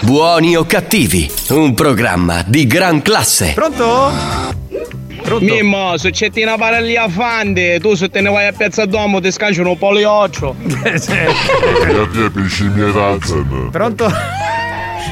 Buoni 0.00 0.56
o 0.56 0.64
cattivi, 0.64 1.30
un 1.50 1.74
programma 1.74 2.42
di 2.46 2.66
gran 2.66 3.02
classe. 3.02 3.52
Pronto? 3.54 4.56
Mimmo, 5.40 5.98
se 5.98 6.10
c'è 6.10 6.30
una 6.36 6.56
parallia 6.56 7.06
fande, 7.08 7.78
tu 7.80 7.94
se 7.94 8.08
te 8.08 8.20
ne 8.22 8.30
vai 8.30 8.46
a 8.46 8.52
Piazza 8.52 8.86
Duomo 8.86 9.20
ti 9.20 9.30
scanciano 9.30 9.70
un 9.70 9.78
polioccio. 9.78 10.54
E 10.84 10.94
a 10.94 12.06
te 12.10 12.30
pesci 12.32 12.64
miei 12.64 12.90
razzano. 12.92 13.68
Pronto? 13.70 14.10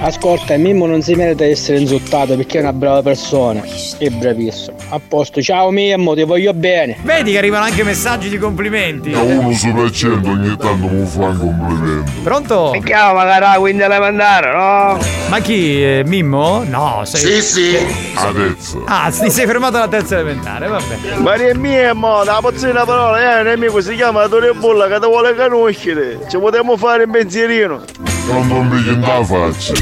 Ascolta, 0.00 0.56
Mimmo 0.56 0.86
non 0.86 1.00
si 1.00 1.14
merita 1.14 1.44
di 1.44 1.50
essere 1.50 1.78
insultato 1.80 2.36
perché 2.36 2.58
è 2.58 2.60
una 2.60 2.72
brava 2.72 3.02
persona. 3.02 3.62
È 3.98 4.08
bravissimo. 4.10 4.75
A 4.88 5.00
posto, 5.00 5.42
ciao 5.42 5.70
Mimmo, 5.72 6.14
ti 6.14 6.22
voglio 6.22 6.54
bene. 6.54 6.96
Vedi 7.02 7.32
che 7.32 7.38
arrivano 7.38 7.64
anche 7.64 7.82
messaggi 7.82 8.28
di 8.28 8.38
complimenti. 8.38 9.10
Da 9.10 9.20
uno 9.20 9.50
su 9.52 9.72
per 9.72 9.90
cento 9.90 10.30
ogni 10.30 10.56
tanto 10.56 10.86
mi 10.86 11.04
fa 11.04 11.24
un 11.24 11.38
complimento. 11.38 12.12
Pronto? 12.22 12.70
Mi 12.72 12.80
chiama 12.84 13.14
magari 13.14 13.40
la 13.40 13.56
quinta 13.58 13.86
elementare, 13.86 14.52
no? 14.52 14.98
Ma 15.28 15.40
chi? 15.40 15.82
eh, 15.82 16.02
Mimmo? 16.06 16.62
No, 16.68 17.00
sei. 17.04 17.20
Sì, 17.20 17.42
sì. 17.42 17.76
Adesso. 18.14 18.84
Ah, 18.86 19.10
ti 19.10 19.28
sei 19.28 19.44
fermato 19.46 19.76
alla 19.76 19.88
terza 19.88 20.14
elementare, 20.14 20.68
vabbè. 20.68 21.16
Maria 21.18 21.52
mia, 21.56 21.92
mo, 21.92 22.22
la 22.22 22.38
pozzina 22.40 22.84
parola, 22.84 23.38
eh, 23.38 23.40
un 23.40 23.48
amico 23.48 23.80
si 23.80 23.96
chiama 23.96 24.28
Tore 24.28 24.52
Bolla 24.52 24.86
che 24.86 25.00
ti 25.00 25.06
vuole 25.06 25.34
conoscere. 25.34 26.20
Ci 26.28 26.38
potremmo 26.38 26.76
fare 26.76 27.02
un 27.04 27.10
pensierino. 27.10 27.82
Non 28.28 28.68
mi 28.68 28.78
in 28.88 29.00
la 29.00 29.24
faccia. 29.24 29.72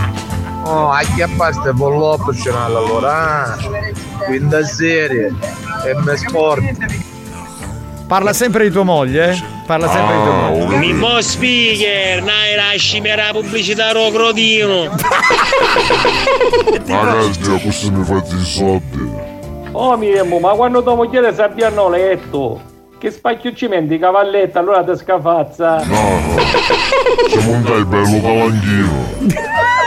Oh, 0.73 0.89
a 0.89 1.01
chi 1.01 1.21
basta 1.35 1.73
con 1.73 1.97
l'optional 1.97 2.73
allora, 2.73 3.57
eh? 3.57 3.93
Quinta 4.25 4.63
serie, 4.63 5.33
M 5.93 6.13
Sport. 6.13 6.63
Parla 8.07 8.31
sempre 8.31 8.63
di 8.63 8.71
tua 8.71 8.83
moglie? 8.83 9.31
eh? 9.31 9.43
Parla 9.65 9.89
sempre 9.89 10.15
di 10.15 10.23
tua 10.23 10.33
moglie. 10.33 10.77
Mimmo 10.77 11.21
speaker, 11.21 12.23
nai 12.23 12.55
la 12.55 12.77
scimera 12.77 13.31
pubblicità 13.33 13.91
ro 13.91 14.09
crodino. 14.11 14.89
Magari 16.87 17.31
io 17.43 17.59
questo 17.59 17.91
mi 17.91 18.03
fate 18.05 18.35
i 18.35 18.39
soldi. 18.39 19.11
Oh 19.73 19.97
Mimmo, 19.97 20.39
ma 20.39 20.51
quando 20.51 20.81
tua 20.83 20.95
moglie 20.95 21.33
si 21.33 21.41
abbiano 21.41 21.89
letto, 21.89 22.61
che 22.97 23.11
spacchiuccimenti 23.11 23.99
cavalletta, 23.99 24.59
allora 24.59 24.83
ti 24.85 24.95
scafazza. 24.95 25.83
No, 25.83 26.19
no. 26.19 26.37
Ci 27.29 27.39
montai 27.45 27.83
bello 27.83 28.21
calanchino. 28.21 29.09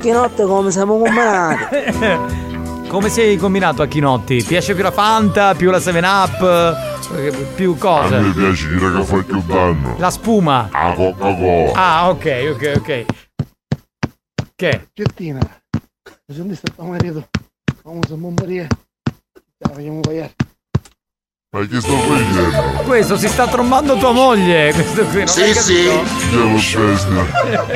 Che 0.00 0.12
notte 0.12 0.44
come 0.44 0.70
siamo 0.70 0.96
combinati? 0.98 2.48
Come 2.88 3.08
sei 3.08 3.36
combinato 3.36 3.82
a 3.82 3.86
Chinotti? 3.86 4.42
Piace 4.42 4.74
più 4.74 4.82
la 4.82 4.90
Fanta, 4.90 5.54
più 5.54 5.70
la 5.70 5.76
7-Up, 5.76 7.14
eh, 7.16 7.30
più 7.54 7.76
A 7.80 8.08
me 8.08 8.32
piace 8.32 8.68
dire 8.68 8.92
che 8.92 9.04
fa 9.04 9.22
più 9.22 9.42
danno. 9.42 9.94
La 9.98 10.10
spuma. 10.10 10.68
La 10.72 10.92
Coca-Cola. 10.96 11.72
Ah, 11.74 12.08
ok, 12.08 12.54
ok, 12.54 12.72
ok. 12.78 13.04
Che? 14.56 14.88
Giustina, 14.94 15.38
Senti 16.26 16.54
sta 16.54 16.72
tua 16.74 16.84
marito. 16.86 17.28
Vamos 17.84 18.10
a 18.10 18.16
morire. 18.16 18.68
La 19.58 19.72
facciamo 19.72 20.00
pagare. 20.00 20.34
Ma 21.52 21.66
che 21.66 21.80
sto 21.80 21.96
facendo? 21.96 22.82
Questo 22.84 23.16
si 23.16 23.26
sta 23.26 23.48
trombando 23.48 23.96
tua 23.96 24.12
moglie. 24.12 24.72
Questo 24.72 25.04
qui, 25.06 25.18
non 25.18 25.26
Sì, 25.26 25.52
sì. 25.52 25.80
Io 25.82 26.00
lo 26.44 26.52
bestia. 26.52 27.24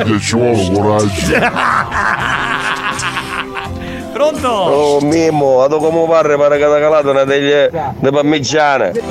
Che 0.04 0.20
ci 0.20 0.36
vuole 0.36 0.70
coraggio. 0.72 1.32
Pronto? 4.12 4.46
Oh 4.48 5.00
Mimmo, 5.00 5.56
vado 5.56 5.78
come 5.78 6.06
parre 6.06 6.36
pare 6.36 6.56
che 6.58 6.66
da 6.66 6.78
calata 6.78 7.10
una 7.10 7.24
deglie 7.24 7.68
de 7.98 8.10
parmigiane. 8.12 8.92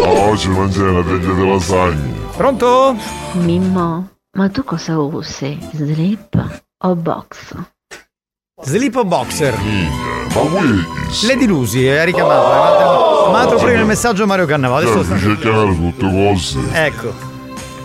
Oggi 0.00 0.48
mangiare 0.48 1.04
degli 1.04 1.26
di 1.26 1.46
lasagne. 1.46 2.14
Pronto? 2.38 2.96
Mimmo, 3.32 4.08
ma 4.32 4.48
tu 4.48 4.64
cosa 4.64 4.98
usi? 4.98 5.58
Slip 5.74 6.62
o 6.84 6.94
box? 6.94 7.54
Slip 8.62 8.96
o 8.96 9.04
boxer? 9.04 9.54
Ma 10.34 10.40
voi 10.40 10.82
Lady 11.26 11.44
Lucy, 11.46 11.84
è 11.84 12.02
richiamato. 12.06 13.04
È 13.04 13.07
mandato- 13.30 13.50
mandato 13.50 13.64
prima 13.64 13.80
il 13.80 13.86
messaggio 13.86 14.26
Mario 14.26 14.46
Cannavò. 14.46 14.76
Adesso 14.78 15.02
Devi 15.02 15.20
cercare 15.20 15.76
tutte 15.76 16.10
cose. 16.10 16.58
Ecco. 16.72 17.12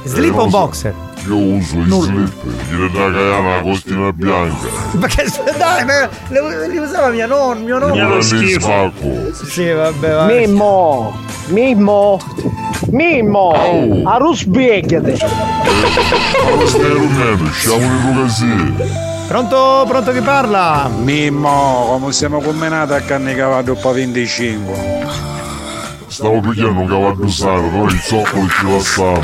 Slip 0.06 0.34
Eh, 0.34 0.36
o 0.36 0.42
non 0.42 0.50
so. 0.52 0.58
boxer? 0.58 0.94
Io 1.26 1.36
uso 1.38 1.78
i 1.78 1.86
slip, 1.88 2.44
gli 2.70 2.92
caiana 2.92 3.56
la 3.56 3.62
costina 3.62 4.12
bianca. 4.12 4.68
Ma 5.00 5.08
che 5.08 5.24
dai, 5.58 5.86
ma 5.86 6.10
le, 6.28 6.68
li 6.68 6.78
usava 6.78 7.08
mia 7.08 7.26
non, 7.26 7.64
mio 7.64 7.80
nonno. 7.80 7.96
Non 7.96 8.18
mi 8.18 8.50
spacco. 8.50 9.32
Sì, 9.46 9.70
vabbè, 9.70 10.14
va. 10.14 10.26
Mimmo! 10.26 11.18
Mimmo! 11.48 12.20
Mimmo! 12.90 14.02
A 14.04 14.18
rusbiecchiate! 14.18 15.18
Ma 15.22 16.66
stai 16.68 16.90
rumeno, 16.90 17.50
siamo 17.54 17.86
in 17.86 18.14
Lucasì. 18.16 19.13
Pronto? 19.28 19.86
Pronto 19.88 20.12
chi 20.12 20.22
parla? 20.22 20.90
Mimmo, 20.96 21.98
come 22.00 22.12
siamo 22.12 22.40
combinati 22.40 22.94
a 22.94 23.02
canne 23.02 23.34
cavallo 23.36 23.76
po' 23.76 23.92
25? 23.92 25.02
Stavo 26.08 26.40
pigliando 26.42 26.82
un 26.82 26.88
cavallo 26.88 27.28
sano, 27.28 27.70
noi 27.70 27.94
il 27.94 28.00
zoccolo 28.00 28.48
ci 28.48 28.70
lasciamo. 28.70 29.22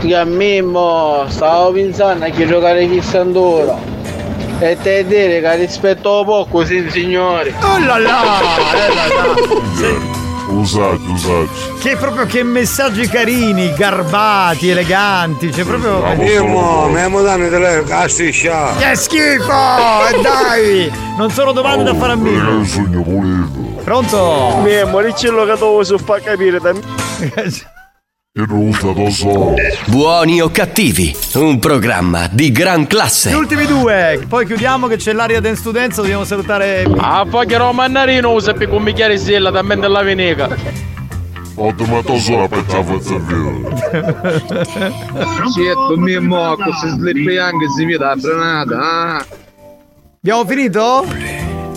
Tia 0.00 0.24
Mimmo, 0.24 1.24
stavo 1.28 1.72
pensando 1.72 2.26
a 2.26 2.28
chi 2.28 2.46
giocare 2.46 2.88
chissà 2.88 3.20
ancora. 3.20 3.76
E 4.60 4.76
te 4.80 5.04
dire 5.04 5.40
che 5.40 5.56
rispetto 5.56 6.20
a 6.20 6.24
poco, 6.24 6.64
sì 6.64 6.88
signori. 6.90 7.52
Oh 7.60 7.78
là 7.78 7.98
là! 7.98 8.40
eh 8.74 8.94
là 8.94 9.06
là. 9.08 10.23
Usate, 10.46 11.00
usate. 11.06 11.48
Che 11.80 11.96
proprio 11.96 12.26
che 12.26 12.42
messaggi 12.42 13.08
carini, 13.08 13.72
garbati, 13.74 14.68
eleganti, 14.68 15.48
c'è 15.48 15.64
proprio. 15.64 16.02
Mimmo, 16.16 16.88
mi 16.88 17.00
amo 17.00 17.22
danno 17.22 17.48
telefono, 17.48 17.82
casticcia. 17.88 18.74
Che 18.76 18.94
schifo! 18.94 20.06
E 20.08 20.20
dai! 20.22 20.92
Non 21.16 21.30
sono 21.30 21.52
domande 21.52 21.84
da 21.84 21.94
fare 21.94 22.12
a 22.12 22.16
me. 22.16 22.30
un 22.30 22.66
sogno 22.66 23.02
pulito. 23.02 23.82
Pronto? 23.82 24.60
Mimmo, 24.62 25.00
dicelo 25.02 25.44
che 25.44 25.56
tu 25.56 25.82
so 25.82 25.98
fa 25.98 26.20
capire 26.20 26.60
da 26.60 26.70
Io 26.70 26.80
Buoni 29.86 30.40
o 30.40 30.50
cattivi, 30.50 31.14
un 31.34 31.60
programma 31.60 32.26
di 32.28 32.50
gran 32.50 32.80
Gli 32.80 32.86
classe. 32.88 33.32
ultimi 33.32 33.64
due, 33.64 34.24
poi 34.28 34.44
chiudiamo 34.44 34.88
che 34.88 34.96
c'è 34.96 35.12
l'aria 35.12 35.38
del 35.38 35.56
studenza, 35.56 36.00
dobbiamo 36.00 36.24
salutare. 36.24 36.84
Ah, 36.96 37.24
poi 37.30 37.46
che 37.46 37.56
Romannarino 37.56 38.32
usa 38.32 38.52
per 38.52 38.72
un 38.72 38.82
bicchiere 38.82 39.18
sella 39.18 39.50
da 39.50 39.62
me 39.62 39.76
della 39.76 40.02
veneca. 40.02 40.48
Ho 41.54 41.70
domato 41.76 42.18
solo 42.18 42.48
per 42.48 42.64
la 42.66 42.82
forza 42.82 43.16
via. 43.18 43.52
Certo, 45.54 45.94
Mimmo, 45.96 46.56
questi 46.56 46.88
slip 46.88 47.38
anche 47.38 47.66
si 47.76 47.84
vede 47.84 48.04
la 48.04 48.16
frenata, 48.18 48.76
ah. 48.80 49.26
Abbiamo 50.18 50.44
finito? 50.44 51.06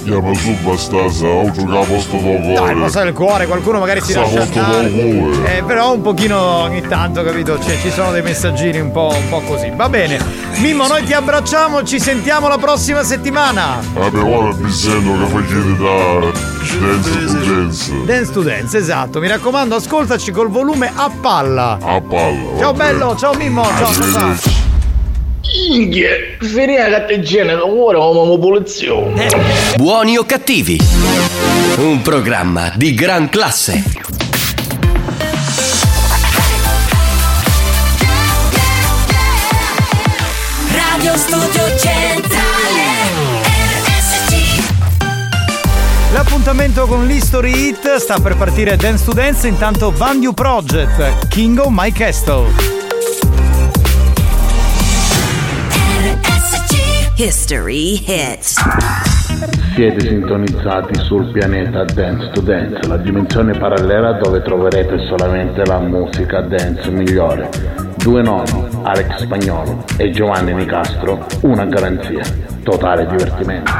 Chiama 0.07 0.33
su 0.35 0.55
bastasa, 0.63 1.25
ho 1.27 1.51
giocato 1.51 1.99
sto 1.99 2.17
tuo 2.17 2.31
Dai, 2.37 2.55
cuore. 2.55 2.73
posa 2.75 3.01
il 3.01 3.13
cuore, 3.13 3.45
qualcuno 3.45 3.79
magari 3.79 3.99
si 3.99 4.11
Sta 4.11 4.21
lascia 4.21 4.41
andare. 4.41 5.57
Eh, 5.57 5.63
però 5.63 5.93
un 5.95 6.01
pochino 6.01 6.39
ogni 6.39 6.79
tanto, 6.81 7.21
capito? 7.23 7.59
Cioè, 7.59 7.77
ci 7.81 7.91
sono 7.91 8.11
dei 8.11 8.21
messaggini 8.21 8.79
un 8.79 8.91
po', 8.91 9.11
un 9.13 9.27
po' 9.27 9.41
così. 9.41 9.69
Va 9.75 9.89
bene. 9.89 10.17
Mimmo, 10.59 10.87
noi 10.87 11.03
ti 11.03 11.11
abbracciamo, 11.11 11.83
ci 11.83 11.99
sentiamo 11.99 12.47
la 12.47 12.57
prossima 12.57 13.03
settimana. 13.03 13.79
Vabbè, 13.93 14.17
ora 14.17 14.55
mi 14.57 14.71
sento 14.71 15.11
che 15.11 15.25
facete 15.25 15.77
da 15.77 16.45
dance 16.79 17.25
to 17.25 17.45
dance. 17.45 18.03
Dance 18.05 18.31
to 18.31 18.41
Dance, 18.43 18.77
esatto. 18.77 19.19
Mi 19.19 19.27
raccomando, 19.27 19.75
ascoltaci 19.75 20.31
col 20.31 20.49
volume 20.49 20.89
a 20.95 21.11
palla. 21.19 21.77
A 21.81 21.99
palla. 21.99 22.57
Ciao 22.59 22.71
bello, 22.71 23.13
ciao 23.17 23.33
Mimmo, 23.35 23.65
ciao 23.77 23.93
ciao. 24.11 24.76
Inghie, 25.53 26.37
finire 26.39 26.89
che 26.89 27.05
te 27.05 27.21
genere 27.21 27.61
ora 27.61 27.99
come 27.99 28.27
popolazione. 28.27 29.27
Buoni 29.77 30.17
o 30.17 30.25
cattivi, 30.25 30.77
un 31.77 32.01
programma 32.01 32.73
di 32.75 32.93
gran 32.93 33.29
classe. 33.29 33.83
Radio 40.71 41.15
Studio 41.15 41.77
Centrale 41.77 42.83
RSC 43.85 44.63
L'appuntamento 46.11 46.85
con 46.87 47.07
l'History 47.07 47.67
Hit 47.67 47.95
sta 47.95 48.19
per 48.19 48.35
partire 48.35 48.75
Dance 48.75 49.05
to 49.05 49.13
Dance, 49.13 49.47
intanto 49.47 49.91
Van 49.91 50.21
You 50.21 50.33
Project, 50.33 51.27
King 51.29 51.59
of 51.59 51.67
My 51.71 51.91
Castle. 51.91 52.76
History 57.19 57.95
hits. 58.05 58.53
Siete 59.73 60.01
sintonizzati 60.01 60.93
sul 60.99 61.31
pianeta 61.31 61.83
Dance 61.83 62.29
to 62.29 62.41
Dance, 62.41 62.87
la 62.87 62.97
dimensione 62.97 63.57
parallela 63.57 64.19
dove 64.21 64.43
troverete 64.43 64.99
solamente 65.07 65.65
la 65.65 65.79
musica 65.79 66.41
dance 66.41 66.91
migliore. 66.91 67.49
Due 67.97 68.21
nomi, 68.21 68.67
Alex 68.83 69.21
Spagnolo 69.21 69.83
e 69.97 70.11
Giovanni 70.11 70.53
Nicastro, 70.53 71.25
una 71.41 71.65
garanzia, 71.65 72.21
totale 72.61 73.07
divertimento. 73.07 73.71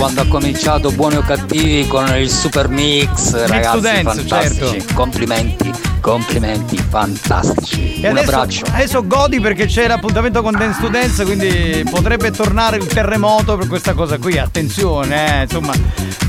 Quando 0.00 0.22
ha 0.22 0.26
cominciato 0.28 0.90
Buoni 0.92 1.16
o 1.16 1.20
Cattivi 1.20 1.86
con 1.86 2.06
il 2.16 2.30
super 2.30 2.68
mix, 2.70 3.34
ragazzi, 3.44 3.70
to 3.74 3.80
dance, 3.80 4.02
fantastici. 4.02 4.70
certo. 4.80 4.94
Complimenti, 4.94 5.70
complimenti, 6.00 6.76
fantastici. 6.78 8.00
E 8.00 8.08
Un 8.08 8.16
adesso, 8.16 8.30
abbraccio. 8.30 8.64
adesso 8.72 9.06
godi 9.06 9.40
perché 9.40 9.66
c'è 9.66 9.86
l'appuntamento 9.86 10.40
con 10.40 10.56
Dance 10.56 10.80
to 10.80 10.88
Dance, 10.88 11.22
quindi 11.26 11.86
potrebbe 11.90 12.30
tornare 12.30 12.78
il 12.78 12.86
terremoto 12.86 13.58
per 13.58 13.66
questa 13.68 13.92
cosa 13.92 14.16
qui. 14.16 14.38
Attenzione, 14.38 15.40
eh, 15.40 15.42
insomma. 15.42 15.74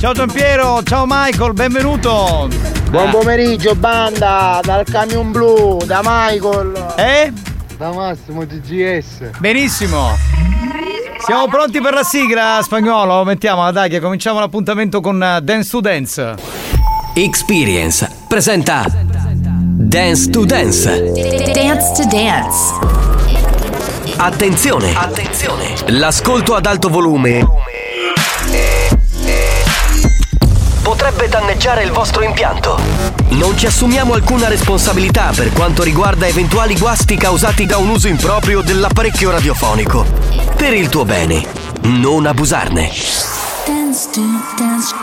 Ciao 0.01 0.11
Giampiero, 0.11 0.84
ciao 0.84 1.05
Michael, 1.07 1.53
benvenuto. 1.53 2.49
Buon 2.89 3.09
pomeriggio 3.09 3.74
banda 3.76 4.59
dal 4.61 4.84
camion 4.84 5.32
blu, 5.32 5.78
da 5.86 6.01
Michael. 6.03 6.93
Eh? 6.97 7.32
Da 7.78 7.89
Massimo 7.93 8.45
GGS. 8.45 9.30
Benissimo. 9.39 10.20
Siamo 11.24 11.47
pronti 11.47 11.80
per 11.82 11.93
la 11.93 12.03
sigla 12.03 12.59
spagnolo? 12.63 13.24
Mettiamola 13.24 13.72
dai 13.72 13.89
che 13.89 13.99
cominciamo 13.99 14.39
l'appuntamento 14.39 15.01
con 15.01 15.22
eh, 15.22 15.39
Dance 15.41 15.69
to 15.69 15.80
Dance. 15.80 16.36
Experience 17.13 18.09
presenta 18.28 18.86
Dance 18.88 20.30
to 20.32 20.45
Dance. 20.45 21.11
Dance 21.53 21.91
to 21.93 22.07
Dance. 22.07 22.74
Attenzione! 24.17 24.93
Attenzione! 24.95 25.76
L'ascolto 25.88 26.55
ad 26.55 26.65
alto 26.65 26.89
volume 26.89 27.47
potrebbe 30.82 31.28
danneggiare 31.28 31.84
il 31.84 31.91
vostro 31.91 32.24
impianto. 32.24 32.80
Non 33.30 33.55
ci 33.57 33.67
assumiamo 33.67 34.13
alcuna 34.13 34.47
responsabilità 34.47 35.32
per 35.36 35.53
quanto 35.53 35.84
riguarda 35.84 36.26
eventuali 36.26 36.76
guasti 36.76 37.15
causati 37.15 37.65
da 37.65 37.78
un 37.78 37.89
uso 37.89 38.07
improprio 38.07 38.61
dell'apparecchio 38.61 39.30
radiofonico. 39.30 40.51
Per 40.62 40.76
il 40.76 40.89
tuo 40.89 41.05
bene, 41.05 41.43
non 41.82 42.28
abusarne. 42.28 42.91
Dance 43.66 44.09
to 44.12 44.22
dance. 44.55 44.93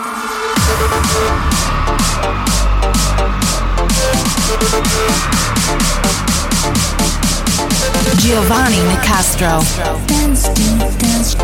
Giovanni 8.15 8.79
Nicastro. 8.83 9.61
Dance 10.05 10.49
to 10.53 10.61
dance. 10.95 11.35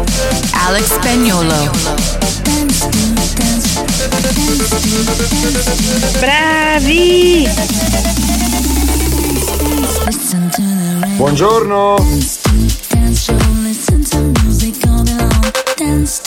Alex 0.66 0.93
Spagnolo. 0.93 1.70
Dance 2.41 2.88
to 2.88 2.97
dance. 3.36 3.84
Bravi! 6.20 7.49
Buongiorno. 11.18 12.34
questions 15.86 16.24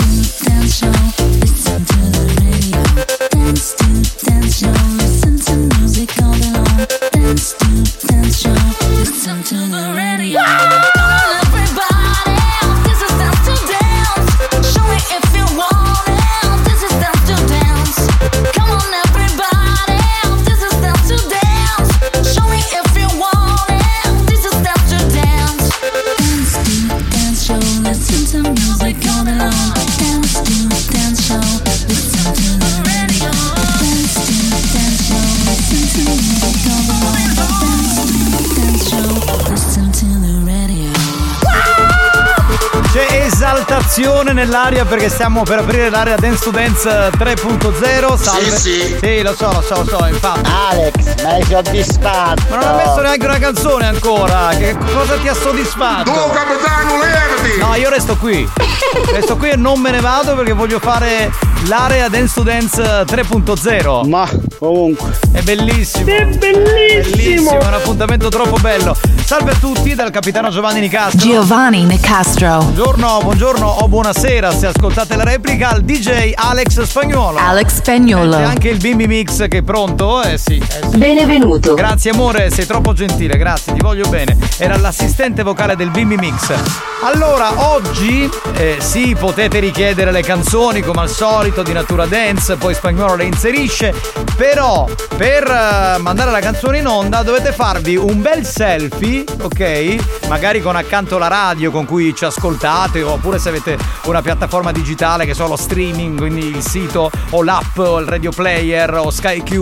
esaltazione 43.98 44.32
nell'aria 44.32 44.84
perché 44.84 45.08
stiamo 45.08 45.42
per 45.42 45.58
aprire 45.58 45.90
l'area 45.90 46.16
Dance 46.16 46.44
to 46.44 46.50
Dance 46.50 46.88
3.0. 46.88 48.16
Salve. 48.16 48.56
Sì, 48.56 48.70
sì. 48.70 48.96
Sì, 49.00 49.22
lo 49.22 49.34
so, 49.34 49.50
lo 49.52 49.60
so, 49.60 49.74
lo 49.82 49.98
so, 49.98 50.06
infatti. 50.06 50.50
Alex, 50.70 51.22
ma 51.22 51.30
hai 51.30 51.42
soddisfatto. 51.42 52.42
Ma 52.50 52.56
non 52.56 52.64
ha 52.64 52.74
messo 52.74 53.00
neanche 53.00 53.26
una 53.26 53.38
canzone 53.38 53.86
ancora. 53.86 54.48
Che 54.56 54.76
cosa 54.92 55.16
ti 55.16 55.28
ha 55.28 55.34
soddisfatto? 55.34 56.12
Tu, 56.12 56.30
capitano, 56.30 56.98
levati! 57.00 57.58
No, 57.58 57.74
io 57.74 57.90
resto 57.90 58.16
qui. 58.16 58.48
Resto 59.12 59.36
qui 59.36 59.50
e 59.50 59.56
non 59.56 59.80
me 59.80 59.90
ne 59.90 60.00
vado 60.00 60.34
perché 60.34 60.52
voglio 60.52 60.78
fare 60.78 61.30
l'area 61.66 62.08
Dance 62.08 62.34
to 62.34 62.42
Dance 62.42 62.82
3.0. 62.82 64.08
Ma 64.08 64.28
comunque. 64.58 65.10
È 65.32 65.42
bellissimo. 65.42 66.06
È 66.06 66.24
bellissimo. 66.24 67.58
È 67.58 67.66
un 67.66 67.74
appuntamento 67.74 68.28
troppo 68.28 68.56
bello. 68.60 68.96
Salve 69.28 69.50
a 69.50 69.56
tutti 69.56 69.94
dal 69.94 70.08
capitano 70.08 70.48
Giovanni 70.48 70.80
Nicastro. 70.80 71.28
Giovanni 71.28 71.84
Nicastro. 71.84 72.60
Buongiorno, 72.60 73.18
buongiorno 73.24 73.66
o 73.66 73.86
buonasera 73.86 74.50
se 74.50 74.68
ascoltate 74.68 75.16
la 75.16 75.24
replica 75.24 75.68
al 75.68 75.82
DJ 75.82 76.32
Alex 76.34 76.80
Spagnuolo. 76.80 77.36
Alex 77.36 77.74
Spagnolo. 77.74 78.36
C'è 78.38 78.42
anche 78.42 78.70
il 78.70 78.78
Bimbi 78.78 79.06
Mix 79.06 79.46
che 79.48 79.58
è 79.58 79.62
pronto? 79.62 80.22
Eh 80.22 80.38
sì. 80.38 80.56
eh 80.56 80.88
sì. 80.90 80.96
Benvenuto. 80.96 81.74
Grazie 81.74 82.12
amore, 82.12 82.50
sei 82.50 82.64
troppo 82.64 82.94
gentile, 82.94 83.36
grazie, 83.36 83.74
ti 83.74 83.80
voglio 83.80 84.08
bene. 84.08 84.34
Era 84.56 84.78
l'assistente 84.78 85.42
vocale 85.42 85.76
del 85.76 85.90
Bimbi 85.90 86.16
Mix. 86.16 86.54
Allora, 87.02 87.70
oggi 87.70 88.28
eh, 88.54 88.78
sì, 88.80 89.14
potete 89.16 89.60
richiedere 89.60 90.10
le 90.10 90.22
canzoni 90.22 90.82
come 90.82 91.02
al 91.02 91.08
solito 91.08 91.62
di 91.62 91.72
Natura 91.72 92.06
Dance, 92.06 92.56
poi 92.56 92.74
Spagnolo 92.74 93.14
le 93.14 93.24
inserisce, 93.24 93.94
però 94.36 94.88
per 95.16 95.44
eh, 95.44 95.98
mandare 96.00 96.32
la 96.32 96.40
canzone 96.40 96.78
in 96.78 96.88
onda 96.88 97.22
dovete 97.22 97.52
farvi 97.52 97.96
un 97.96 98.20
bel 98.20 98.44
selfie, 98.44 99.17
ok? 99.40 100.26
Magari 100.28 100.60
con 100.60 100.76
accanto 100.76 101.18
la 101.18 101.28
radio 101.28 101.70
con 101.70 101.84
cui 101.84 102.14
ci 102.14 102.24
ascoltate 102.24 103.02
oppure 103.02 103.38
se 103.38 103.48
avete 103.48 103.78
una 104.04 104.22
piattaforma 104.22 104.72
digitale 104.72 105.26
che 105.26 105.34
so 105.34 105.46
lo 105.46 105.56
streaming, 105.56 106.18
quindi 106.18 106.46
il 106.46 106.62
sito 106.62 107.10
o 107.30 107.42
l'app 107.42 107.78
o 107.78 107.98
il 108.00 108.06
radio 108.06 108.30
player 108.30 108.94
o 108.94 109.10
SkyQ, 109.10 109.52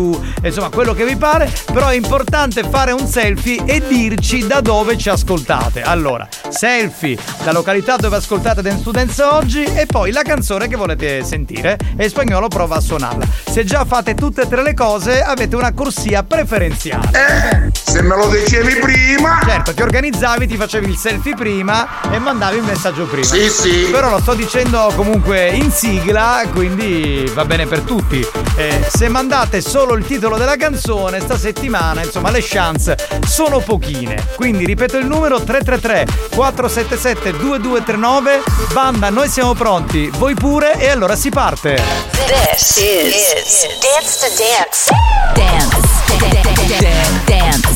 insomma 0.43 0.69
quello 0.69 0.95
che 0.95 1.05
vi 1.05 1.17
pare, 1.17 1.53
però 1.73 1.89
è 1.89 1.95
importante 1.95 2.65
fare 2.69 2.93
un 2.93 3.07
selfie 3.07 3.65
e 3.65 3.83
dirci 3.87 4.47
da 4.47 4.61
dove 4.61 4.97
ci 4.97 5.09
ascoltate. 5.09 5.83
Allora, 5.83 6.27
selfie, 6.49 7.19
la 7.45 7.53
località 7.53 7.97
dove 7.97 8.17
ascoltate 8.17 8.63
Dance 8.63 8.91
Dance 8.91 9.23
oggi 9.23 9.65
e 9.65 9.87
poi 9.87 10.13
la 10.13 10.23
canzone 10.23 10.69
che 10.69 10.77
volete 10.77 11.25
sentire 11.25 11.79
e 11.97 12.09
spagnolo 12.09 12.49
prova 12.49 12.77
a 12.77 12.81
suonarla. 12.81 13.27
Se 13.45 13.65
già 13.65 13.85
fate 13.85 14.15
tutte 14.15 14.43
e 14.43 14.49
tre 14.49 14.63
le 14.63 14.75
cose 14.75 15.23
avete 15.23 15.57
una 15.57 15.73
corsia 15.73 16.23
preferenziale. 16.23 17.11
Eh, 17.13 17.71
se 17.73 18.03
me 18.03 18.17
lo 18.17 18.29
dicevi 18.29 18.77
prima. 18.77 19.39
Certo, 19.47 19.73
ti 19.75 19.81
organizzavi, 19.81 20.49
ti 20.49 20.57
facevi 20.57 20.91
il 20.91 20.97
selfie 20.97 21.37
prima 21.37 22.11
e 22.11 22.19
mandavi 22.19 22.57
il 22.57 22.65
messaggio 22.65 23.05
prima. 23.05 23.25
Sì, 23.25 23.49
sì. 23.49 23.89
Però 23.93 24.11
lo 24.11 24.19
sto 24.19 24.35
dicendo 24.35 24.93
comunque 24.97 25.47
in 25.51 25.71
sigla, 25.71 26.43
quindi 26.53 27.31
va 27.33 27.45
bene 27.45 27.65
per 27.65 27.83
tutti. 27.83 28.27
Eh, 28.57 28.85
se 28.93 29.09
mandate 29.09 29.61
solo 29.61 29.95
il 29.95 30.05
titolo 30.05 30.37
della 30.37 30.57
canzone, 30.57 31.21
sta 31.21 31.39
settimana, 31.39 32.03
insomma, 32.03 32.31
le 32.33 32.41
chance 32.43 32.97
sono 33.25 33.61
pochine. 33.61 34.27
Quindi 34.35 34.67
ripeto 34.67 34.99
il 34.99 35.07
numero 35.07 35.41
333 35.41 36.07
477 36.35 37.31
2239. 37.39 38.43
Banda, 38.73 39.11
noi 39.11 39.29
siamo 39.29 39.55
pronti, 39.55 40.11
voi 40.17 40.35
pure 40.35 40.75
e 40.81 40.89
allora 40.89 41.15
si 41.15 41.31
parte. 41.31 41.81
This 42.27 42.77
is, 42.79 43.67
Dance 43.81 44.19
to 44.19 44.27
Dance. 44.37 44.91
Dance. 47.27 47.76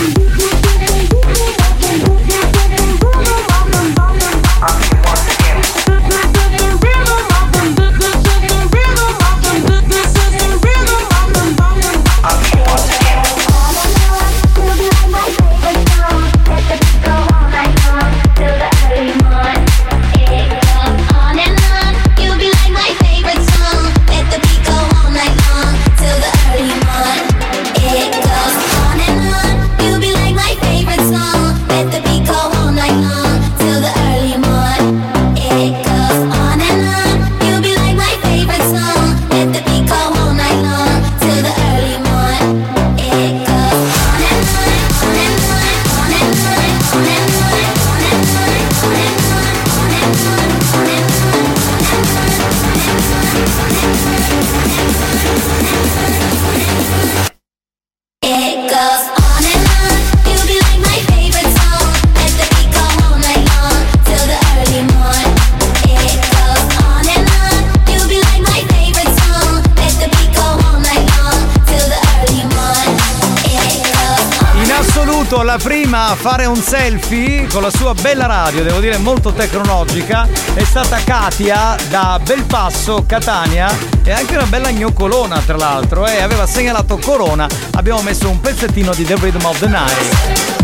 La 75.51 75.57
prima 75.57 76.07
a 76.07 76.15
fare 76.15 76.45
un 76.45 76.55
selfie 76.55 77.45
con 77.47 77.61
la 77.61 77.69
sua 77.69 77.93
bella 77.93 78.25
radio, 78.25 78.63
devo 78.63 78.79
dire 78.79 78.97
molto 78.97 79.33
tecnologica, 79.33 80.25
è 80.53 80.63
stata 80.63 80.97
Katia 81.03 81.75
da 81.89 82.17
Belpasso, 82.23 83.03
Catania. 83.05 83.69
E 84.01 84.11
anche 84.11 84.35
una 84.35 84.45
bella 84.45 84.71
gnoccolona 84.71 85.39
tra 85.39 85.57
l'altro 85.57 86.07
e 86.07 86.21
aveva 86.21 86.45
segnalato 86.45 86.97
Corona, 86.97 87.49
abbiamo 87.71 88.01
messo 88.01 88.29
un 88.29 88.39
pezzettino 88.39 88.93
di 88.93 89.03
The 89.03 89.15
Rhythm 89.15 89.43
of 89.43 89.59
the 89.59 89.67
Night. 89.67 90.60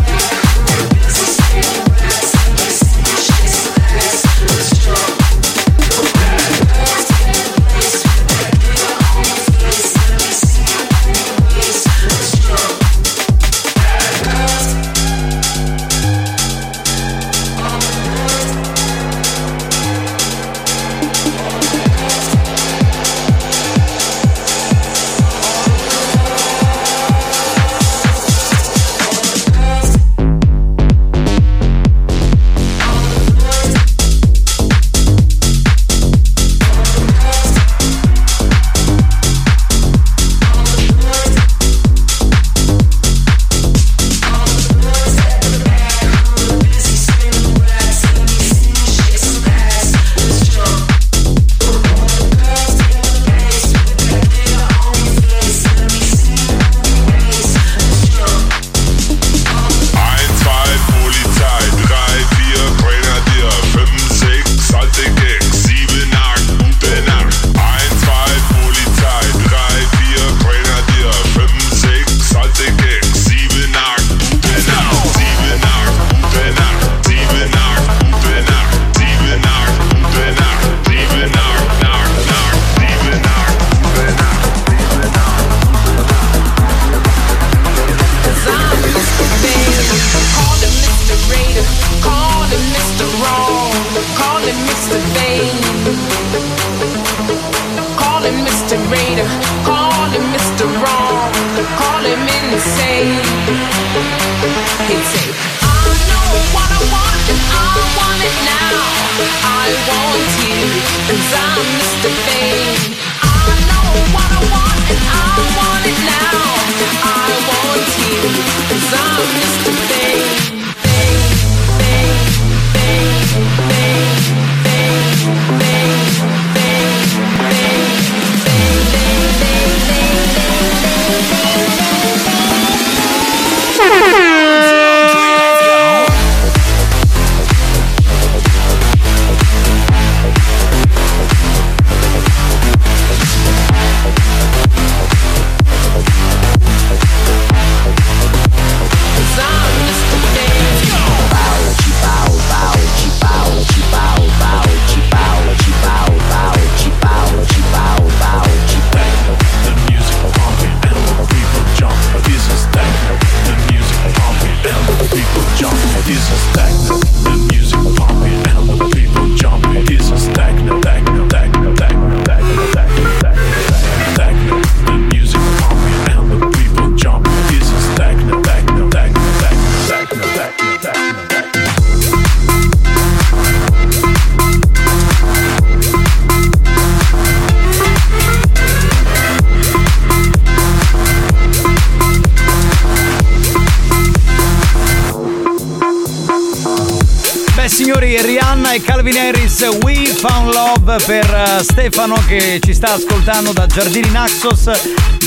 Stefano 201.64 202.16
che 202.28 202.60
ci 202.64 202.74
sta 202.74 202.94
ascoltando 202.94 203.52
da 203.52 203.66
Giardini 203.66 204.10
Naxos. 204.12 204.70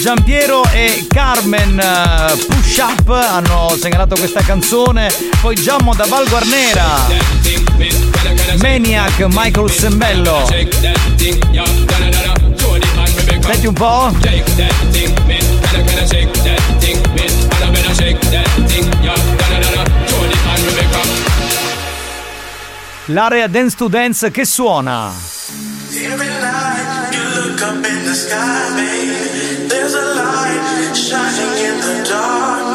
Giampiero 0.01 0.63
e 0.73 1.07
Carmen 1.09 1.79
eh, 1.79 2.37
Push 2.47 2.77
Up 2.79 3.09
hanno 3.09 3.75
segnalato 3.81 4.15
questa 4.17 4.41
canzone. 4.43 5.13
Poi 5.41 5.55
Giammo 5.55 5.95
da 5.95 6.07
Val 6.07 6.29
Guarnera. 6.29 7.07
Maniac, 8.61 9.27
Michael 9.29 9.71
Sembello. 9.71 10.49
Senti 13.41 13.67
un 13.67 13.75
po'? 13.75 14.13
L'area 23.07 23.49
Dance 23.49 23.77
to 23.77 23.89
Dance 23.89 24.31
che 24.31 24.45
suona. 24.45 25.30
Every 26.03 26.29
night 26.29 27.11
you 27.13 27.23
look 27.43 27.61
up 27.61 27.77
in 27.77 28.05
the 28.07 28.15
sky, 28.15 28.75
babe. 28.75 29.69
There's 29.69 29.93
a 29.93 30.07
light 30.17 30.97
shining 30.97 31.65
in 31.69 31.77
the 31.77 32.09
darkness. 32.09 32.70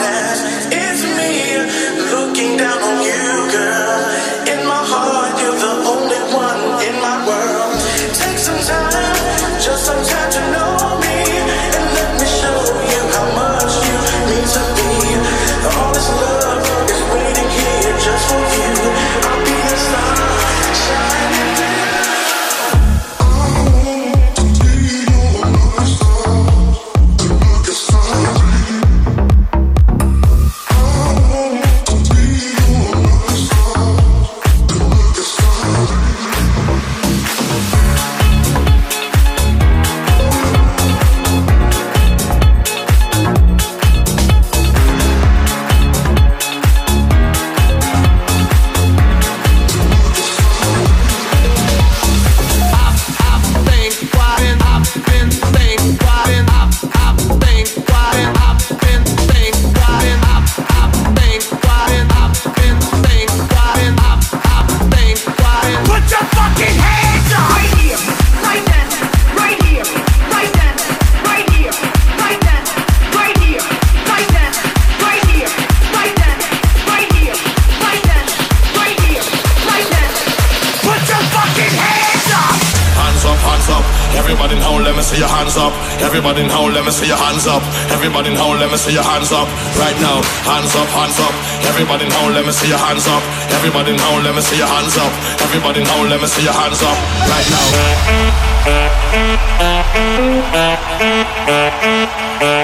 Let 92.45 92.53
me 92.53 92.59
see 92.59 92.69
your 92.69 92.77
hands 92.77 93.07
up. 93.07 93.23
Everybody 93.57 93.97
now, 93.97 94.21
let 94.21 94.35
me 94.35 94.41
see 94.41 94.57
your 94.57 94.67
hands 94.67 94.95
up. 94.97 95.11
Everybody 95.41 95.83
now, 95.83 96.03
let 96.03 96.21
me 96.21 96.27
see 96.27 96.43
your 96.43 96.53
hands 96.53 96.83
up. 96.83 96.95
Right 97.25 97.49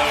now. 0.06 0.11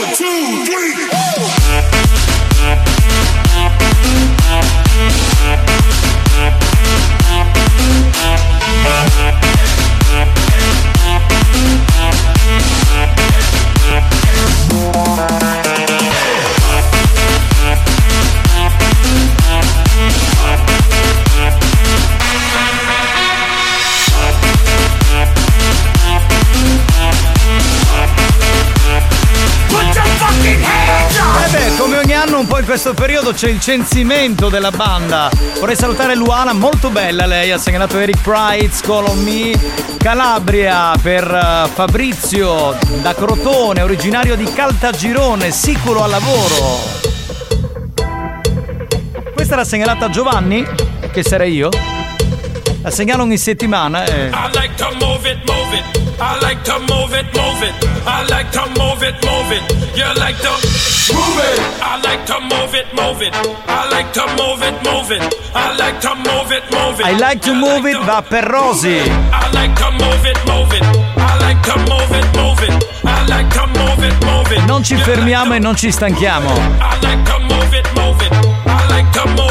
questo 32.71 32.93
periodo 32.93 33.33
c'è 33.33 33.49
il 33.49 33.59
censimento 33.59 34.47
della 34.47 34.71
banda. 34.71 35.29
Vorrei 35.59 35.75
salutare 35.75 36.15
Luana, 36.15 36.53
molto 36.53 36.89
bella 36.89 37.25
lei, 37.25 37.51
ha 37.51 37.57
segnalato 37.57 37.99
Eric 37.99 38.21
Price, 38.21 38.81
Me, 39.15 39.51
Calabria 39.97 40.93
per 41.01 41.25
eh, 41.25 41.67
Fabrizio 41.67 42.77
da 43.01 43.13
Crotone, 43.13 43.81
originario 43.81 44.37
di 44.37 44.45
Caltagirone, 44.45 45.51
sicuro 45.51 46.01
al 46.03 46.11
lavoro. 46.11 46.79
Questa 49.33 49.57
l'ha 49.57 49.65
segnalata 49.65 50.09
Giovanni, 50.09 50.65
che 51.11 51.23
sarei 51.23 51.53
io. 51.53 51.69
La 52.83 52.89
segnalo 52.89 53.23
ogni 53.23 53.37
settimana. 53.37 54.05
eh. 54.05 54.29
I 54.29 54.49
like 54.53 54.75
to 54.75 54.87
move 55.05 55.29
it, 55.29 55.39
move 55.45 55.77
it. 55.77 55.83
I 56.21 56.37
like 56.39 56.61
to 56.61 56.79
move 56.87 57.19
it, 57.19 57.25
move 57.35 57.67
it. 57.67 57.89
I 58.05 58.25
like 58.29 58.49
to 58.51 58.65
move 58.79 59.05
it, 59.05 59.21
move 59.25 59.53
it. 59.53 59.61
You 59.93 60.05
like 60.15 60.39
to 60.39 60.70
move 61.13 61.39
it. 61.39 61.59
I 61.81 61.99
like 62.01 62.25
to 62.25 62.39
move 62.39 62.73
it, 62.75 62.87
move 62.93 63.21
it. 63.21 63.33
I 63.67 63.89
like 63.89 64.11
to 64.13 64.25
move 64.37 64.61
it, 64.63 64.75
move 64.83 65.11
it. 65.11 65.21
I 65.53 65.75
like 65.77 65.99
to 66.01 66.15
move 66.15 66.51
it, 66.51 66.63
move 66.71 66.99
it. 66.99 67.05
I 67.05 67.17
like 67.17 67.41
to 67.41 67.53
move 67.53 67.85
it 67.85 67.97
va 68.03 68.21
per 68.21 68.43
Rosy. 68.47 68.99
I 69.31 69.49
like 69.53 69.75
to 69.75 69.91
move 69.91 70.25
it, 70.25 70.37
move 70.45 70.73
it. 70.73 70.83
I 71.17 71.37
like 71.39 71.61
to 71.63 71.77
move 71.89 72.11
it, 72.15 72.25
move 72.35 72.63
it. 72.63 72.73
I 73.03 73.25
like 73.27 73.49
to 73.53 73.67
move 73.67 74.03
it, 74.03 74.25
move 74.25 74.51
it. 74.51 74.65
Non 74.65 74.83
ci 74.83 74.95
fermiamo 74.95 75.53
e 75.53 75.59
non 75.59 75.75
ci 75.75 75.91
stanchiamo. 75.91 76.49
I 76.79 76.97
like 77.01 77.23
to 77.25 77.39
move 77.39 77.73
it, 77.77 77.87
move 77.95 78.21
it. 78.23 78.31
I 78.65 78.87
like 78.89 79.09
to 79.11 79.25
move 79.29 79.49
it, 79.49 79.50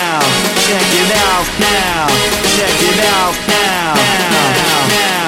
now. 0.11 0.19
Check 0.67 0.87
it 1.01 1.11
out 1.15 1.47
now. 1.59 2.07
Check 2.55 2.77
it 2.89 2.99
out 3.05 3.35
now. 3.47 3.93
Now. 3.93 4.33
Now. 4.57 4.87
Now. 4.87 5.20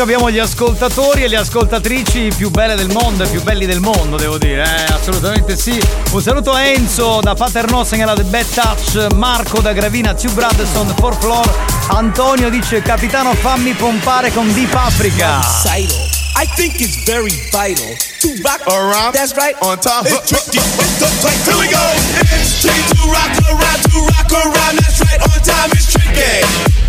Che 0.00 0.06
abbiamo 0.06 0.30
gli 0.30 0.38
ascoltatori 0.38 1.24
e 1.24 1.28
le 1.28 1.36
ascoltatrici 1.36 2.32
più 2.34 2.48
belle 2.48 2.74
del 2.74 2.88
mondo 2.90 3.24
e 3.24 3.28
più 3.28 3.42
belli 3.42 3.66
del 3.66 3.80
mondo, 3.80 4.16
devo 4.16 4.38
dire, 4.38 4.62
eh, 4.62 4.92
assolutamente 4.94 5.58
sì. 5.58 5.78
Un 6.12 6.22
saluto 6.22 6.52
a 6.52 6.62
Enzo 6.62 7.20
da 7.20 7.34
Paterno 7.34 7.84
segnala 7.84 8.14
The 8.14 8.22
Bad 8.22 8.46
Touch, 8.54 9.12
Marco 9.16 9.60
da 9.60 9.74
Gravina, 9.74 10.14
Two 10.14 10.32
Bradeston, 10.32 10.94
4 10.98 11.20
Floor, 11.20 11.54
Antonio 11.88 12.48
dice 12.48 12.80
capitano 12.80 13.34
fammi 13.34 13.74
pompare 13.74 14.32
con 14.32 14.50
Deep 14.54 14.72
Africa. 14.72 15.40
I 15.74 16.46
think 16.56 16.80
it's 16.80 17.04
very 17.04 17.36
vital 17.52 17.94
to 18.20 18.28
rock 18.42 18.66
around. 18.68 19.12
That's 19.12 19.36
right. 19.36 19.54
On 19.60 19.78
time. 19.78 20.06
It's 20.06 20.30
tricky. 20.30 20.56
It's 20.56 20.98
the 20.98 21.08
play. 21.20 21.36
Here 21.44 21.60
we 21.60 21.68
go. 21.68 21.84
It's 22.32 22.62
tricky 22.62 22.80
to 22.94 23.10
rock 23.12 23.36
around. 23.52 23.82
To 23.92 24.00
rock 24.16 24.32
around. 24.32 24.78
That's 24.78 25.00
right. 25.02 25.20
On 25.20 25.42
time. 25.44 25.70
It's 25.72 25.92
tricky. 25.92 26.79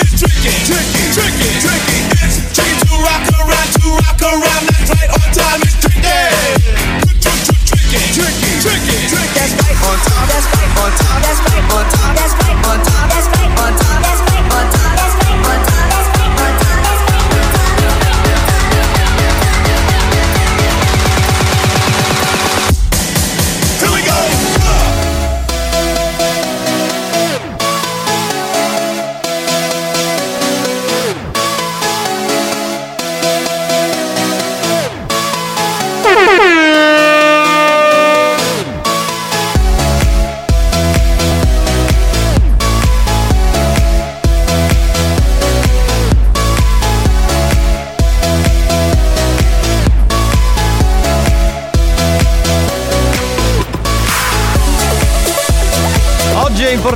It's 0.00 0.16
tricky. 0.16 0.52
Tricky. 0.64 1.02
Tricky. 1.12 1.48
Tricky. 1.60 1.98
It's 2.24 2.40
tricky 2.56 2.80
to 2.80 2.96
rock 3.04 3.28
around. 3.36 3.68
To 3.76 3.88
rock 4.00 4.20
around. 4.24 4.64
That's 4.72 4.88
right. 4.88 5.10
On 5.12 5.28
time. 5.36 5.60
It's 5.60 5.76
tricky. 5.80 6.00
Tricky. 7.20 8.00
Tricky. 8.16 8.50
Tricky. 8.64 8.96
Tricky. 9.12 9.36
That's 9.36 9.52
right. 9.60 9.76
On 9.84 9.96
time. 10.00 10.28
That's 10.32 10.48
right. 10.48 10.72
On 10.80 10.90
time. 10.96 11.20
That's 11.20 11.40
right. 11.44 11.66
On 11.76 11.84
time. 11.84 12.16
That's 12.16 12.34
right. 12.40 12.56
On 12.64 12.78
time. 12.80 13.08
That's 13.10 13.28
right. 13.36 14.72
Time. 14.72 14.91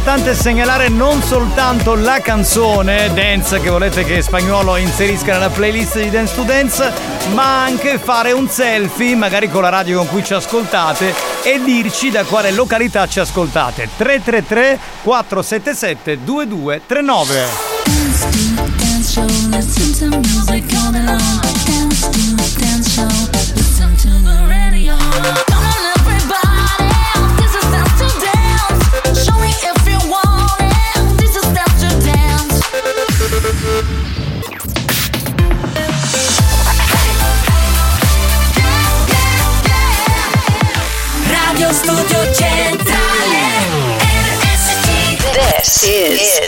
Importante 0.08 0.40
segnalare 0.40 0.88
non 0.88 1.20
soltanto 1.20 1.96
la 1.96 2.20
canzone 2.20 3.12
dance 3.12 3.58
che 3.58 3.70
volete 3.70 4.04
che 4.04 4.22
Spagnuolo 4.22 4.76
inserisca 4.76 5.32
nella 5.32 5.48
playlist 5.48 6.00
di 6.00 6.10
Dance 6.10 6.32
to 6.32 6.42
Dance, 6.42 6.92
ma 7.34 7.64
anche 7.64 7.98
fare 7.98 8.30
un 8.30 8.48
selfie, 8.48 9.16
magari 9.16 9.50
con 9.50 9.62
la 9.62 9.68
radio 9.68 9.98
con 9.98 10.06
cui 10.06 10.22
ci 10.22 10.32
ascoltate, 10.32 11.12
e 11.42 11.60
dirci 11.60 12.10
da 12.10 12.22
quale 12.22 12.52
località 12.52 13.08
ci 13.08 13.18
ascoltate. 13.18 13.88
333 13.96 14.78
477 15.02 16.22
2239. 16.22 17.46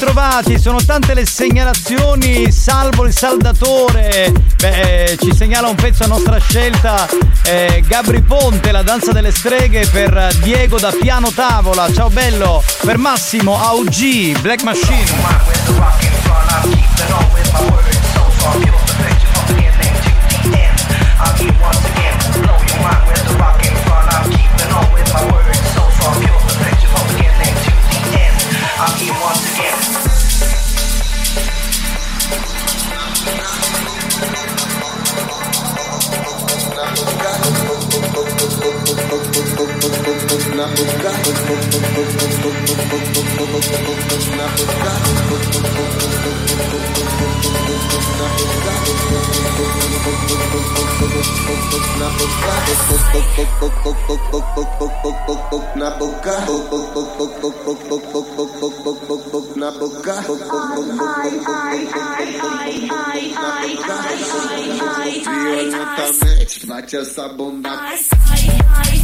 Arrivati, 0.00 0.58
sono 0.58 0.78
tante 0.84 1.12
le 1.12 1.26
segnalazioni, 1.26 2.50
salvo 2.50 3.04
il 3.04 3.14
saldatore, 3.14 4.32
beh, 4.56 5.18
ci 5.20 5.34
segnala 5.34 5.68
un 5.68 5.74
pezzo 5.74 6.04
a 6.04 6.06
nostra 6.06 6.38
scelta, 6.38 7.06
eh, 7.44 7.82
Gabri 7.86 8.22
Ponte, 8.22 8.72
la 8.72 8.82
danza 8.82 9.12
delle 9.12 9.30
streghe 9.30 9.86
per 9.86 10.34
Diego 10.40 10.78
da 10.78 10.92
piano 10.98 11.30
tavola, 11.30 11.92
ciao 11.92 12.08
bello, 12.08 12.62
per 12.82 12.96
Massimo 12.96 13.60
AUG, 13.60 14.40
Black 14.40 14.62
Machine. 14.62 15.04
Faccia 66.66 67.00
essa 67.00 67.28
bunda 67.28 67.70
Faccia 67.70 69.01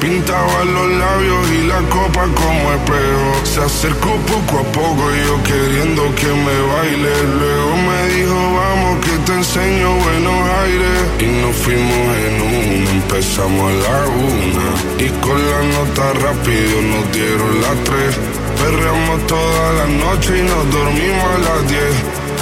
pintaba 0.00 0.64
los 0.64 0.88
labios 0.92 1.50
y 1.50 1.66
la 1.66 1.80
copa 1.88 2.22
como 2.34 2.72
espejo. 2.72 3.30
Se 3.44 3.60
acercó 3.60 4.16
poco 4.32 4.60
a 4.60 4.64
poco, 4.72 5.02
yo 5.26 5.42
queriendo 5.42 6.02
que 6.14 6.26
me 6.26 6.56
baile. 6.72 7.12
Luego 7.38 7.76
me 7.88 7.98
dijo, 8.14 8.34
vamos 8.34 9.04
que 9.04 9.14
te 9.26 9.32
enseño 9.34 9.94
buenos 9.96 10.38
aires. 10.62 10.98
Y 11.20 11.26
nos 11.40 11.56
fuimos 11.56 12.06
en 12.26 12.34
una, 12.42 12.90
empezamos 12.90 13.72
a 13.72 13.76
la 13.84 13.98
una. 14.06 14.68
Y 15.04 15.08
con 15.24 15.38
la 15.50 15.60
nota 15.74 16.12
rápido 16.24 16.82
nos 16.82 17.12
dieron 17.12 17.60
las 17.62 17.84
tres. 17.84 18.12
Perreamos 18.60 19.26
toda 19.26 19.72
la 19.74 19.86
noche 19.86 20.38
y 20.38 20.42
nos 20.42 20.70
dormimos 20.70 21.24
a 21.34 21.38
las 21.38 21.68
diez. 21.68 21.94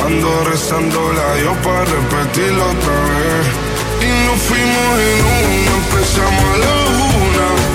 Ando 0.06 0.44
rezando 0.44 1.12
la 1.12 1.34
Dios 1.36 1.56
para 1.64 1.84
repetirlo 1.84 2.64
otra 2.64 2.96
vez. 3.14 3.73
Y 4.04 4.26
nos 4.26 4.38
fuimos 4.42 4.98
en 4.98 5.24
una, 5.24 5.76
empezamos 5.76 6.44
a 6.44 6.58
la 6.58 6.74
una. 7.16 7.73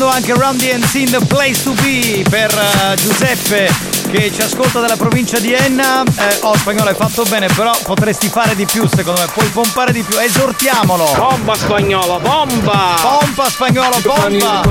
Ricordando 0.00 0.16
anche 0.16 0.32
Run 0.32 0.56
DNC 0.56 0.94
in 0.94 1.10
the 1.10 1.26
place 1.26 1.62
to 1.62 1.72
be 1.82 2.24
per 2.30 2.50
eh, 2.50 2.94
Giuseppe 2.96 3.70
che 4.10 4.32
ci 4.32 4.40
ascolta 4.40 4.80
dalla 4.80 4.96
provincia 4.96 5.38
di 5.38 5.52
Enna. 5.52 6.02
Eh, 6.02 6.38
oh 6.40 6.56
spagnolo 6.56 6.88
hai 6.88 6.94
fatto 6.94 7.22
bene, 7.24 7.48
però 7.48 7.70
potresti 7.84 8.30
fare 8.30 8.56
di 8.56 8.64
più 8.64 8.88
secondo 8.88 9.20
me, 9.20 9.26
puoi 9.26 9.48
pompare 9.48 9.92
di 9.92 10.02
più, 10.02 10.18
esortiamolo! 10.18 11.04
Bomba 11.16 11.54
spagnolo, 11.54 12.18
bomba! 12.18 12.94
Pompa 12.98 13.50
spagnolo, 13.50 14.00
pompa! 14.00 14.62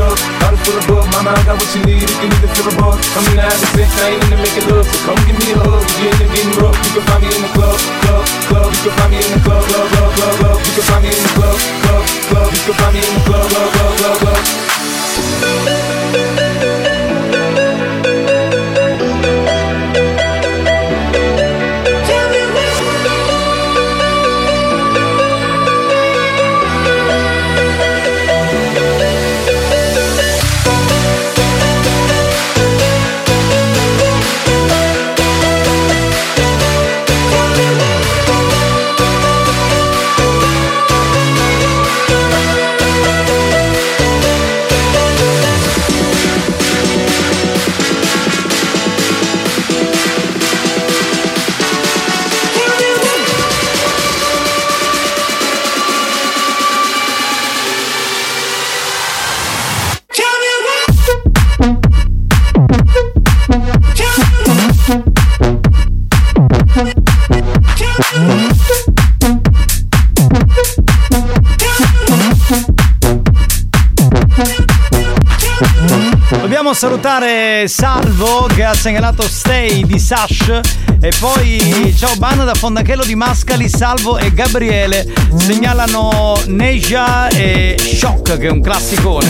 salutare 76.79 77.67
Salvo 77.67 78.45
che 78.45 78.63
ha 78.63 78.73
segnalato 78.73 79.23
Stay 79.23 79.85
di 79.85 79.99
Sash 79.99 80.61
e 81.01 81.11
poi 81.19 81.93
ciao 81.97 82.15
Bana 82.15 82.45
da 82.45 82.53
Fondachello 82.53 83.03
di 83.03 83.15
Mascali, 83.15 83.67
Salvo 83.67 84.17
e 84.17 84.33
Gabriele 84.33 85.05
segnalano 85.35 86.39
Neja 86.45 87.27
e 87.27 87.75
Shock 87.77 88.37
che 88.37 88.47
è 88.47 88.49
un 88.49 88.61
classicone. 88.61 89.29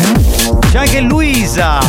C'è 0.70 0.78
anche 0.78 1.00
Luisa 1.00 1.80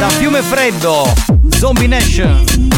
da 0.00 0.08
Fiume 0.08 0.42
Freddo, 0.42 1.14
Zombie 1.48 1.86
Nation. 1.86 2.71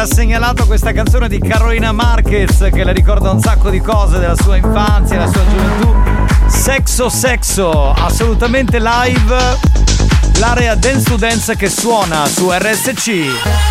ha 0.00 0.06
segnalato 0.06 0.64
questa 0.64 0.92
canzone 0.92 1.28
di 1.28 1.38
Carolina 1.38 1.92
Marquez 1.92 2.70
che 2.72 2.84
le 2.84 2.92
ricorda 2.92 3.30
un 3.30 3.40
sacco 3.40 3.68
di 3.68 3.80
cose 3.80 4.18
della 4.18 4.34
sua 4.34 4.56
infanzia, 4.56 5.18
della 5.18 5.30
sua 5.30 5.42
gioventù. 5.46 5.94
Sexo 6.46 7.10
Sexo, 7.10 7.92
assolutamente 7.92 8.78
live, 8.78 9.58
l'area 10.38 10.74
Dance 10.74 11.04
to 11.04 11.16
Dance 11.16 11.54
che 11.54 11.68
suona 11.68 12.24
su 12.24 12.50
RSC. 12.50 13.69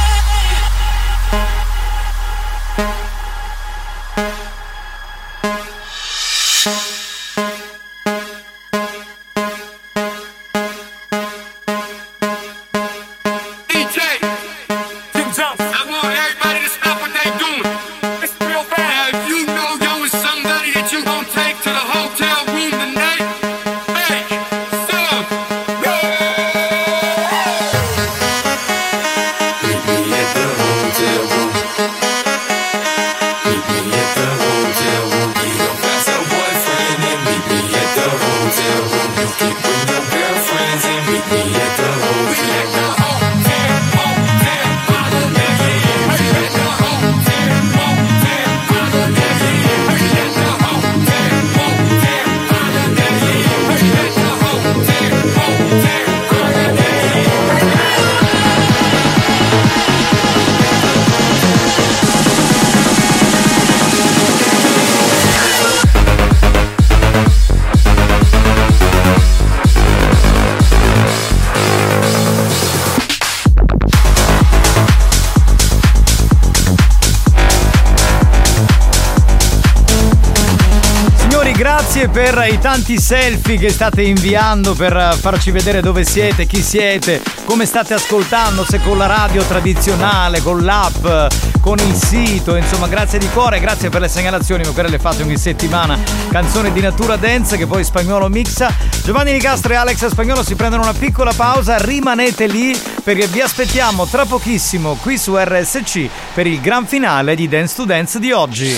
Tanti 82.60 82.99
selfie 82.99 83.57
che 83.57 83.69
state 83.69 84.02
inviando 84.02 84.73
per 84.73 84.95
eh, 84.95 85.15
farci 85.15 85.52
vedere 85.52 85.81
dove 85.81 86.03
siete, 86.03 86.45
chi 86.45 86.61
siete, 86.61 87.22
come 87.45 87.65
state 87.65 87.94
ascoltando, 87.94 88.65
se 88.68 88.80
con 88.81 88.98
la 88.98 89.06
radio 89.06 89.44
tradizionale, 89.44 90.41
con 90.41 90.64
l'app, 90.64 91.31
con 91.61 91.77
il 91.80 91.95
sito, 91.95 92.56
insomma 92.56 92.88
grazie 92.88 93.18
di 93.18 93.27
cuore, 93.30 93.60
grazie 93.60 93.90
per 93.90 94.02
le 94.02 94.07
segnalazioni, 94.07 94.65
quelle 94.73 94.90
le 94.90 94.99
fate 94.99 95.23
ogni 95.23 95.38
settimana. 95.38 95.98
Canzone 96.30 96.72
di 96.73 96.81
natura 96.81 97.15
dance 97.15 97.57
che 97.57 97.65
poi 97.65 97.84
Spagnolo 97.84 98.27
mixa. 98.30 98.73
Giovanni 99.03 99.31
Nicastro 99.31 99.73
e 99.73 99.76
Alex 99.77 100.07
Spagnolo 100.07 100.44
si 100.44 100.56
prendono 100.56 100.84
una 100.84 100.94
piccola 100.94 101.31
pausa, 101.34 101.77
rimanete 101.77 102.48
lì 102.48 102.77
perché 103.03 103.27
vi 103.27 103.41
aspettiamo 103.41 104.06
tra 104.06 104.26
pochissimo 104.26 104.95
qui 104.95 105.18
su 105.18 105.36
RSC 105.38 106.10
per 106.34 106.45
il 106.45 106.60
gran 106.60 106.86
finale 106.86 107.36
di 107.36 107.48
Dance 107.48 107.76
to 107.76 107.86
Dance 107.86 108.19
di 108.19 108.31
oggi. 108.31 108.77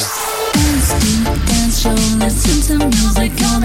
Dance 0.52 1.72
show, 1.72 1.94
listen 1.94 2.31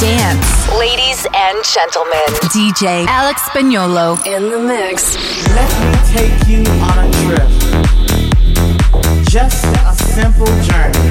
Dance. 0.00 0.68
Ladies 0.78 1.26
and 1.34 1.64
gentlemen, 1.64 2.30
DJ 2.54 3.04
Alex 3.08 3.42
Spagnolo. 3.42 4.14
in 4.24 4.48
the 4.48 4.58
mix. 4.60 5.16
Let 5.58 5.70
me 5.82 5.90
take 6.14 6.38
you 6.46 6.62
on 6.86 6.98
a 7.02 7.10
trip. 7.18 7.48
Just 9.28 9.64
a 9.64 9.92
simple 10.14 10.46
journey. 10.62 11.10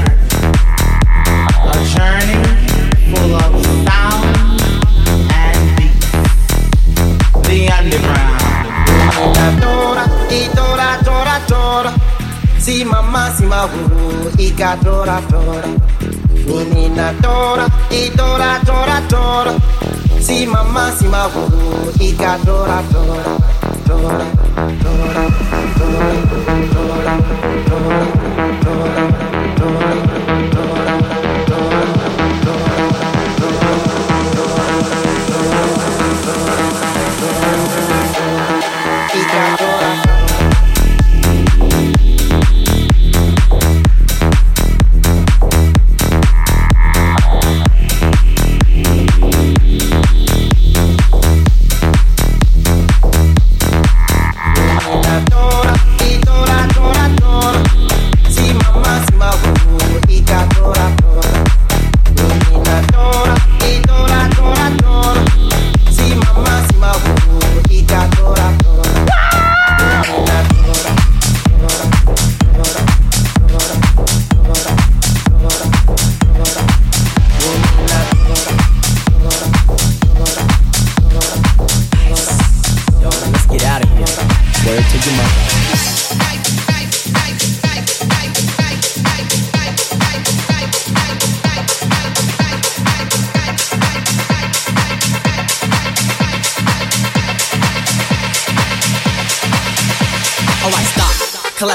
A 1.68 1.78
journey 1.92 2.40
full 3.12 3.36
of 3.36 3.52
sound 3.84 4.24
and 5.36 5.60
beat. 5.76 6.00
The 7.44 7.68
underground. 7.68 8.40
Tora, 9.60 10.06
i 10.32 10.48
tora, 10.56 10.90
tora, 11.04 11.36
tora. 11.46 11.92
Si 12.58 12.86
mamma, 12.86 13.34
si 13.36 13.46
ma 13.46 13.64
uh, 13.64 13.68
hu, 13.68 14.30
i 14.40 14.52
ka 14.56 14.78
tora, 14.82 15.22
tora. 15.30 15.97
Menina 16.48 17.10
adora 17.10 17.68
e 17.90 18.10
dora, 18.16 18.60
Dora. 18.64 18.98
adora. 18.98 19.56
Si 20.20 20.46
mamá, 20.48 20.92
si 20.98 21.06
mabu, 21.08 21.46
e 22.00 22.14
dora, 22.14 22.38
dora, 22.44 22.82
dora, 22.84 23.38
dora, 23.86 24.26
dora, 24.82 25.24
dora, 25.78 26.08
dora, 27.68 28.98
dora. 29.58 30.17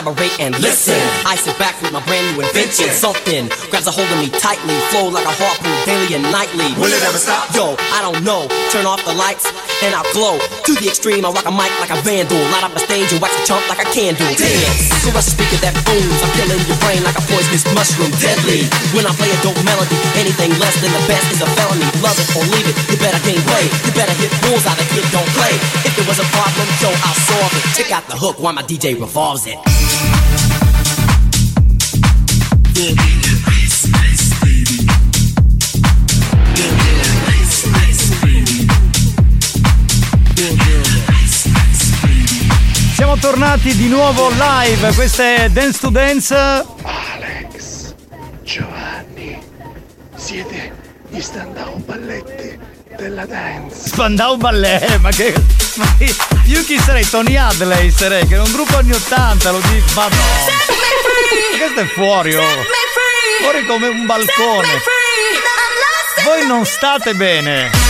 Collaborate 0.02 0.34
and 0.42 0.50
listen. 0.58 0.98
I 1.22 1.38
sit 1.38 1.54
back 1.62 1.78
with 1.78 1.94
my 1.94 2.02
brand 2.10 2.26
new 2.34 2.42
invention. 2.42 2.90
Something 2.90 3.46
grabs 3.70 3.86
a 3.86 3.94
hold 3.94 4.10
of 4.10 4.18
me 4.18 4.34
tightly, 4.34 4.74
flow 4.90 5.06
like 5.14 5.22
a 5.22 5.30
harpoon 5.30 5.78
daily 5.86 6.18
and 6.18 6.26
nightly. 6.26 6.66
Will 6.74 6.90
it 6.90 6.98
ever 7.06 7.22
stop? 7.22 7.46
Yo, 7.54 7.78
I 7.94 8.02
don't 8.02 8.26
know. 8.26 8.50
Turn 8.74 8.82
off 8.82 8.98
the 9.06 9.14
lights 9.14 9.46
and 9.86 9.94
I'll 9.94 10.06
glow. 10.10 10.42
To 10.42 10.72
the 10.74 10.90
extreme, 10.90 11.22
I 11.22 11.30
rock 11.30 11.46
a 11.46 11.54
mic 11.54 11.70
like 11.78 11.94
a 11.94 12.02
vandal. 12.02 12.42
Light 12.50 12.66
up 12.66 12.74
the 12.74 12.82
stage 12.82 13.14
and 13.14 13.22
wax 13.22 13.30
a 13.38 13.46
chump 13.46 13.62
like 13.70 13.78
a 13.78 13.86
candle. 13.94 14.26
Dance. 14.34 14.90
Crush 15.06 15.14
a 15.14 15.22
speaker 15.22 15.58
that 15.62 15.74
booms. 15.86 16.18
I'm 16.18 16.34
killing 16.34 16.58
your 16.66 16.78
brain 16.82 17.06
like 17.06 17.14
a 17.14 17.22
poisonous 17.30 17.62
mushroom. 17.70 18.10
Deadly. 18.18 18.66
When 18.90 19.06
I 19.06 19.14
play 19.14 19.30
a 19.30 19.38
dope 19.46 19.62
melody, 19.62 19.94
anything 20.18 20.50
less 20.58 20.74
than 20.82 20.90
the 20.90 21.02
best 21.06 21.30
is 21.30 21.46
a 21.46 21.48
felony. 21.54 21.86
Love 22.02 22.18
it 22.18 22.26
or 22.34 22.42
leave 22.50 22.66
it. 22.66 22.74
You 22.90 22.98
better 22.98 23.22
gain 23.22 23.38
weight. 23.54 23.70
You 23.86 23.94
better 23.94 24.14
hit 24.18 24.34
bulls 24.42 24.66
out. 24.66 24.82
of 24.82 24.86
kid 24.90 25.06
don't 25.14 25.30
play. 25.38 25.54
If 25.86 25.94
there 25.94 26.06
was 26.10 26.18
a 26.18 26.26
problem, 26.34 26.66
yo, 26.82 26.90
I'll 26.90 27.20
solve 27.22 27.54
it. 27.54 27.62
Check 27.78 27.94
out 27.94 28.02
the 28.10 28.18
hook 28.18 28.42
while 28.42 28.54
my 28.54 28.66
DJ 28.66 28.98
revolves 28.98 29.46
it. 29.46 29.62
Siamo 42.94 43.16
tornati 43.18 43.76
di 43.76 43.88
nuovo 43.88 44.30
live, 44.30 44.94
questa 44.94 45.22
è 45.34 45.48
Dance 45.50 45.78
to 45.80 45.90
Dance. 45.90 46.34
Alex, 46.34 47.94
Giovanni, 48.42 49.38
siete 50.16 50.72
gli 51.10 51.20
stand-up 51.20 51.76
balletti 51.84 52.58
della 52.96 53.26
dance. 53.26 53.88
Spandau 53.88 54.36
Ballet, 54.36 54.98
ma 55.00 55.10
che. 55.10 55.34
Ma 55.76 55.94
che- 55.98 56.31
io 56.44 56.64
chi 56.64 56.78
sarei? 56.78 57.09
Tony 57.09 57.36
Hadley 57.36 57.90
sarei, 57.90 58.27
che 58.27 58.36
è 58.36 58.40
un 58.40 58.52
gruppo 58.52 58.77
anni 58.77 58.93
80, 58.93 59.51
lo 59.51 59.60
dico. 59.60 59.86
Ma 59.94 60.09
no! 60.09 60.16
Questo 61.59 61.81
è 61.81 61.86
fuori, 61.86 62.35
oh! 62.35 62.64
Fuori 63.43 63.64
come 63.66 63.89
un 63.89 64.06
balcone! 64.06 64.82
Voi 66.24 66.47
non 66.47 66.64
state 66.64 67.14
bene! 67.14 67.81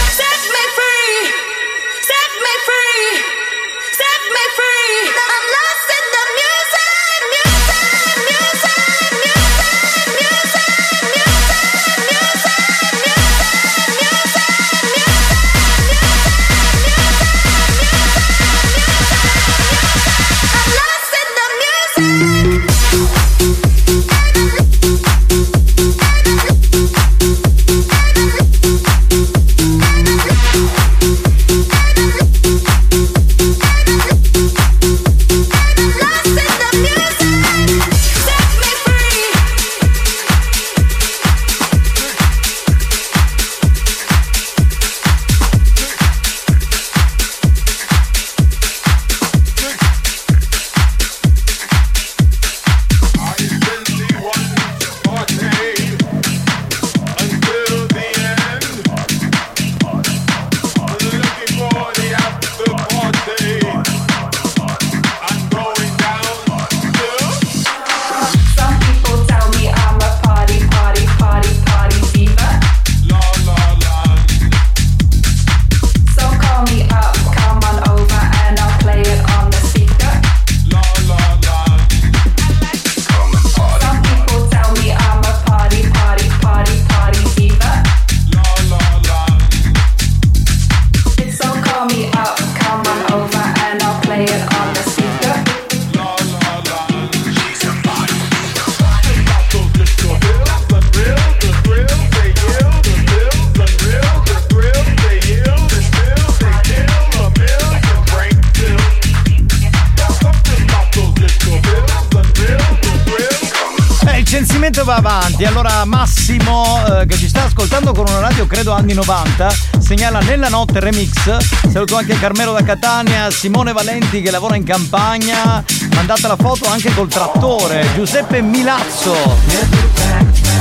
stando 117.72 117.94
con 117.94 118.06
una 118.06 118.20
radio 118.20 118.46
credo 118.46 118.72
anni 118.72 118.92
90, 118.92 119.50
segnala 119.78 120.20
Nella 120.20 120.50
Notte 120.50 120.78
Remix. 120.78 121.38
Saluto 121.70 121.96
anche 121.96 122.18
Carmelo 122.18 122.52
da 122.52 122.62
Catania, 122.62 123.30
Simone 123.30 123.72
Valenti 123.72 124.20
che 124.20 124.30
lavora 124.30 124.56
in 124.56 124.64
campagna, 124.64 125.64
mandate 125.94 126.28
la 126.28 126.36
foto 126.36 126.68
anche 126.68 126.92
col 126.92 127.08
trattore, 127.08 127.86
Giuseppe 127.94 128.42
Milazzo. 128.42 129.14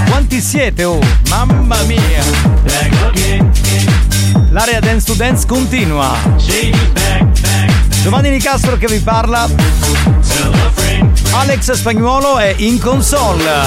Quanti 0.07 0.39
siete, 0.39 0.85
oh? 0.85 1.01
Mamma 1.27 1.81
mia! 1.81 2.23
L'area 4.51 4.79
Dance 4.79 5.05
to 5.05 5.13
Dance 5.13 5.45
continua. 5.45 6.15
Giovanni 8.01 8.29
Nicastro 8.29 8.77
che 8.77 8.87
vi 8.87 8.99
parla. 8.99 9.49
Alex 11.33 11.71
Spagnuolo 11.71 12.37
è 12.37 12.53
in 12.57 12.77
console. 12.79 13.61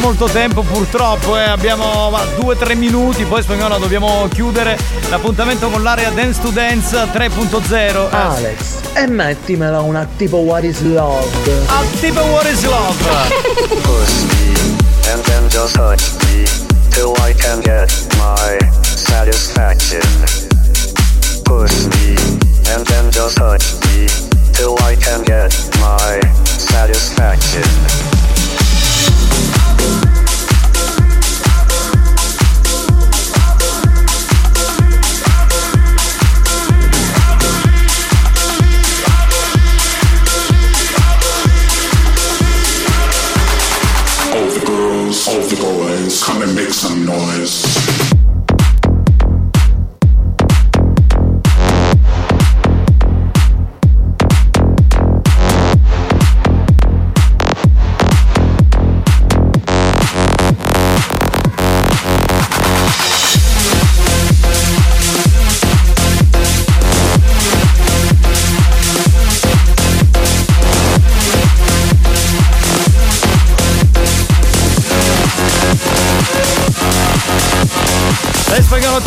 Molto 0.00 0.26
tempo 0.26 0.62
purtroppo, 0.62 1.36
eh. 1.36 1.42
abbiamo 1.42 2.10
2-3 2.40 2.76
minuti, 2.76 3.24
poi 3.24 3.42
spagnolo 3.42 3.78
dobbiamo 3.78 4.28
chiudere 4.32 4.78
l'appuntamento 5.08 5.68
con 5.68 5.82
l'area 5.82 6.10
Dance 6.10 6.40
to 6.40 6.50
Dance 6.50 6.96
3.0. 6.96 7.72
Eh, 7.72 8.08
Alex, 8.10 8.58
e 8.94 9.06
mettimela 9.06 9.80
una 9.80 10.06
tipo 10.16 10.38
What 10.38 10.64
is 10.64 10.80
Love. 10.80 11.26
Ah, 11.66 11.82
tipo 12.00 12.20
What 12.20 12.46
is 12.46 12.64
Love? 12.64 13.78
and 15.12 15.22
then 15.24 15.48
just 15.50 15.74
touch 15.74 16.00
me 16.24 16.44
till 16.90 17.14
I 17.20 17.32
can 17.32 17.60
get 17.60 17.90
my 18.18 18.58
satisfaction. 18.82 20.02
Push 21.44 21.86
me 21.86 22.16
and 22.72 22.86
then 22.86 23.10
just 23.10 23.36
touch 23.36 23.74
me 23.86 24.06
till 24.52 24.76
I 24.80 24.96
can 24.96 25.22
get 25.24 25.52
my 25.80 26.20
satisfaction. 26.44 28.09
And 46.42 46.54
make 46.54 46.72
some 46.72 47.04
noise. 47.04 47.69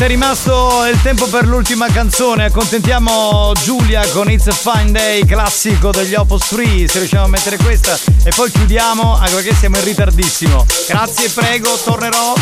Ti 0.04 0.10
è 0.10 0.12
rimasto 0.12 0.84
il 0.92 1.02
tempo 1.02 1.28
per 1.28 1.48
l'ultima 1.48 1.88
canzone, 1.88 2.44
accontentiamo 2.44 3.54
Giulia 3.64 4.06
con 4.10 4.30
It's 4.30 4.48
a 4.48 4.52
Fine 4.52 4.92
Day, 4.92 5.26
classico 5.26 5.92
degli 5.92 6.14
Opus 6.14 6.50
3, 6.50 6.90
se 6.90 7.00
riusciamo 7.00 7.24
a 7.24 7.28
mettere 7.30 7.56
questa 7.56 7.98
e 8.26 8.32
poi 8.36 8.52
chiudiamo 8.52 9.16
anche 9.16 9.36
perché 9.36 9.56
siamo 9.56 9.78
in 9.78 9.86
ritardissimo. 9.86 10.66
Grazie, 10.90 11.30
prego, 11.30 11.80
tornerò. 11.82 12.34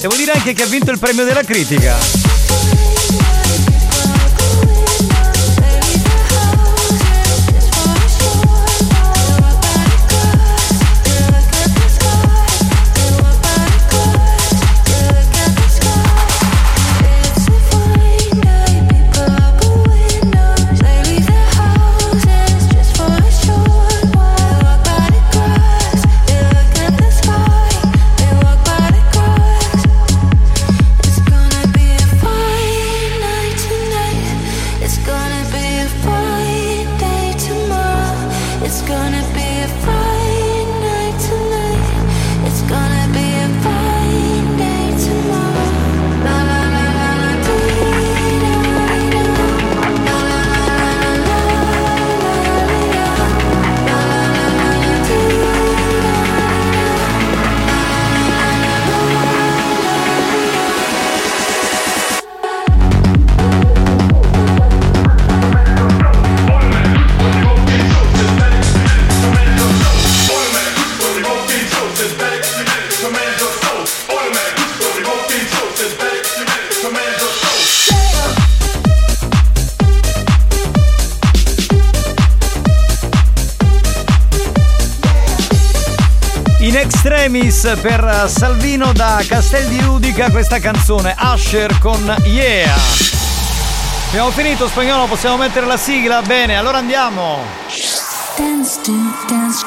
Devo 0.00 0.16
dire 0.16 0.32
anche 0.32 0.52
che 0.52 0.64
ha 0.64 0.66
vinto 0.66 0.90
il 0.90 0.98
premio 0.98 1.22
della 1.22 1.44
critica. 1.44 2.95
Extremis 87.56 87.80
per 87.80 88.26
Salvino 88.28 88.92
da 88.92 89.22
Castel 89.26 89.66
di 89.66 89.82
Udica 89.82 90.30
questa 90.30 90.58
canzone 90.58 91.14
Usher 91.18 91.78
con 91.78 92.14
Yeah. 92.24 92.74
Abbiamo 94.08 94.30
finito 94.30 94.68
spagnolo, 94.68 95.06
possiamo 95.06 95.38
mettere 95.38 95.64
la 95.64 95.76
sigla? 95.78 96.20
Bene, 96.22 96.56
allora 96.56 96.78
andiamo. 96.78 97.44
Dance 98.36 98.80
to 98.82 98.92
dance. 99.26 99.64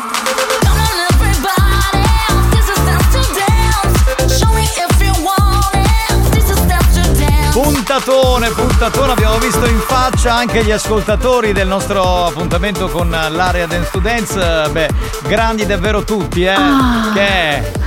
Puntatone, 7.51 8.49
puntatone, 8.51 9.11
abbiamo 9.11 9.37
visto 9.39 9.65
in 9.65 9.79
faccia 9.79 10.33
anche 10.33 10.63
gli 10.63 10.71
ascoltatori 10.71 11.51
del 11.51 11.67
nostro 11.67 12.25
appuntamento 12.25 12.87
con 12.87 13.09
l'area 13.09 13.65
Dance 13.65 13.89
to 13.91 13.99
Dance. 13.99 14.69
Beh, 14.71 14.89
grandi 15.27 15.65
davvero 15.65 16.03
tutti, 16.03 16.43
eh. 16.43 16.49
Ah. 16.49 17.11
Che 17.13 17.78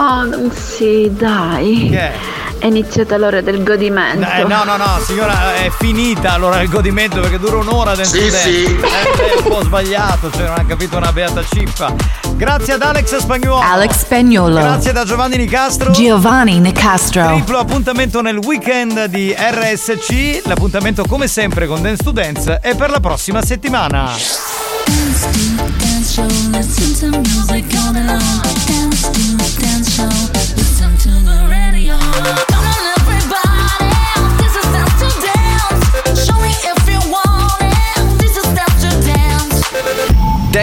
Oh, 0.00 0.50
sì, 0.54 1.10
dai. 1.12 1.88
Che 1.90 1.98
è? 1.98 2.12
È 2.58 2.66
iniziata 2.66 3.16
l'ora 3.16 3.40
del 3.40 3.62
godimento. 3.64 4.28
Eh, 4.28 4.42
no, 4.44 4.62
no, 4.64 4.76
no, 4.76 4.98
signora, 5.04 5.54
è 5.56 5.70
finita 5.76 6.32
allora 6.32 6.60
il 6.60 6.68
godimento 6.68 7.20
perché 7.20 7.38
dura 7.38 7.56
un'ora 7.58 7.94
dentro 7.94 8.18
Sì, 8.20 8.28
dance. 8.30 8.50
sì. 8.50 8.64
Eh, 8.64 8.80
è 8.80 9.36
un 9.36 9.42
po' 9.44 9.62
sbagliato, 9.62 10.28
cioè 10.30 10.46
non 10.46 10.58
ha 10.58 10.64
capito 10.64 10.96
una 10.96 11.12
beata 11.12 11.44
cippa. 11.44 11.94
Grazie 12.34 12.72
ad 12.74 12.82
Alex 12.82 13.16
Spagnuolo. 13.16 13.60
Alex 13.60 13.98
Spagnolo. 13.98 14.58
Grazie 14.58 14.92
da 14.92 15.04
Giovanni 15.04 15.36
Nicastro. 15.36 15.90
Giovanni 15.92 16.58
Nicastro. 16.60 17.26
Triplo 17.26 17.58
appuntamento 17.58 18.20
nel 18.22 18.36
weekend 18.38 19.04
di 19.06 19.34
RSC. 19.36 20.42
L'appuntamento 20.44 21.04
come 21.06 21.26
sempre 21.28 21.66
con 21.66 21.80
Dance 21.82 22.02
to 22.04 22.10
Dance 22.12 22.58
è 22.60 22.74
per 22.76 22.90
la 22.90 23.00
prossima 23.00 23.42
settimana. 23.42 24.10
Dance 24.84 25.28
to 25.30 25.38
dance 25.78 26.08
show. 26.08 26.26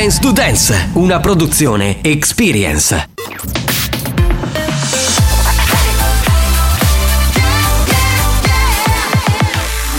Dance. 0.06 0.20
To 0.20 0.32
Dance, 0.32 0.90
una 0.94 1.20
produzione 1.20 2.04
Experience. 2.04 3.10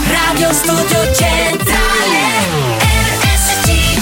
Radio 0.07 0.53
Studio 0.53 1.13
Centrale 1.13 2.19
RSC 3.21 4.01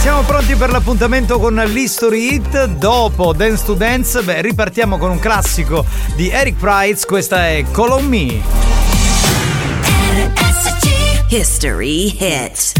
Siamo 0.00 0.22
pronti 0.22 0.54
per 0.54 0.70
l'appuntamento 0.70 1.38
con 1.38 1.56
l'History 1.56 2.34
Hit. 2.34 2.64
Dopo 2.64 3.34
Dance 3.34 3.64
to 3.66 3.74
Dance, 3.74 4.22
beh, 4.22 4.40
ripartiamo 4.40 4.96
con 4.96 5.10
un 5.10 5.18
classico 5.18 5.84
di 6.14 6.30
Eric 6.30 6.56
Price. 6.56 7.04
Questa 7.04 7.48
è 7.48 7.64
Call 7.70 7.90
on 7.90 8.06
Me. 8.06 8.40
History 11.28 12.16
Hits 12.18 12.79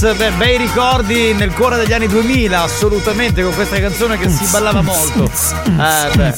Beh, 0.00 0.30
bei 0.36 0.56
ricordi 0.56 1.34
nel 1.34 1.52
cuore 1.52 1.74
degli 1.74 1.92
anni 1.92 2.06
2000, 2.06 2.62
assolutamente, 2.62 3.42
con 3.42 3.52
questa 3.52 3.80
canzone 3.80 4.16
che 4.16 4.28
si 4.28 4.46
ballava 4.48 4.80
molto. 4.80 5.24
Eh, 5.24 6.16
beh. 6.16 6.34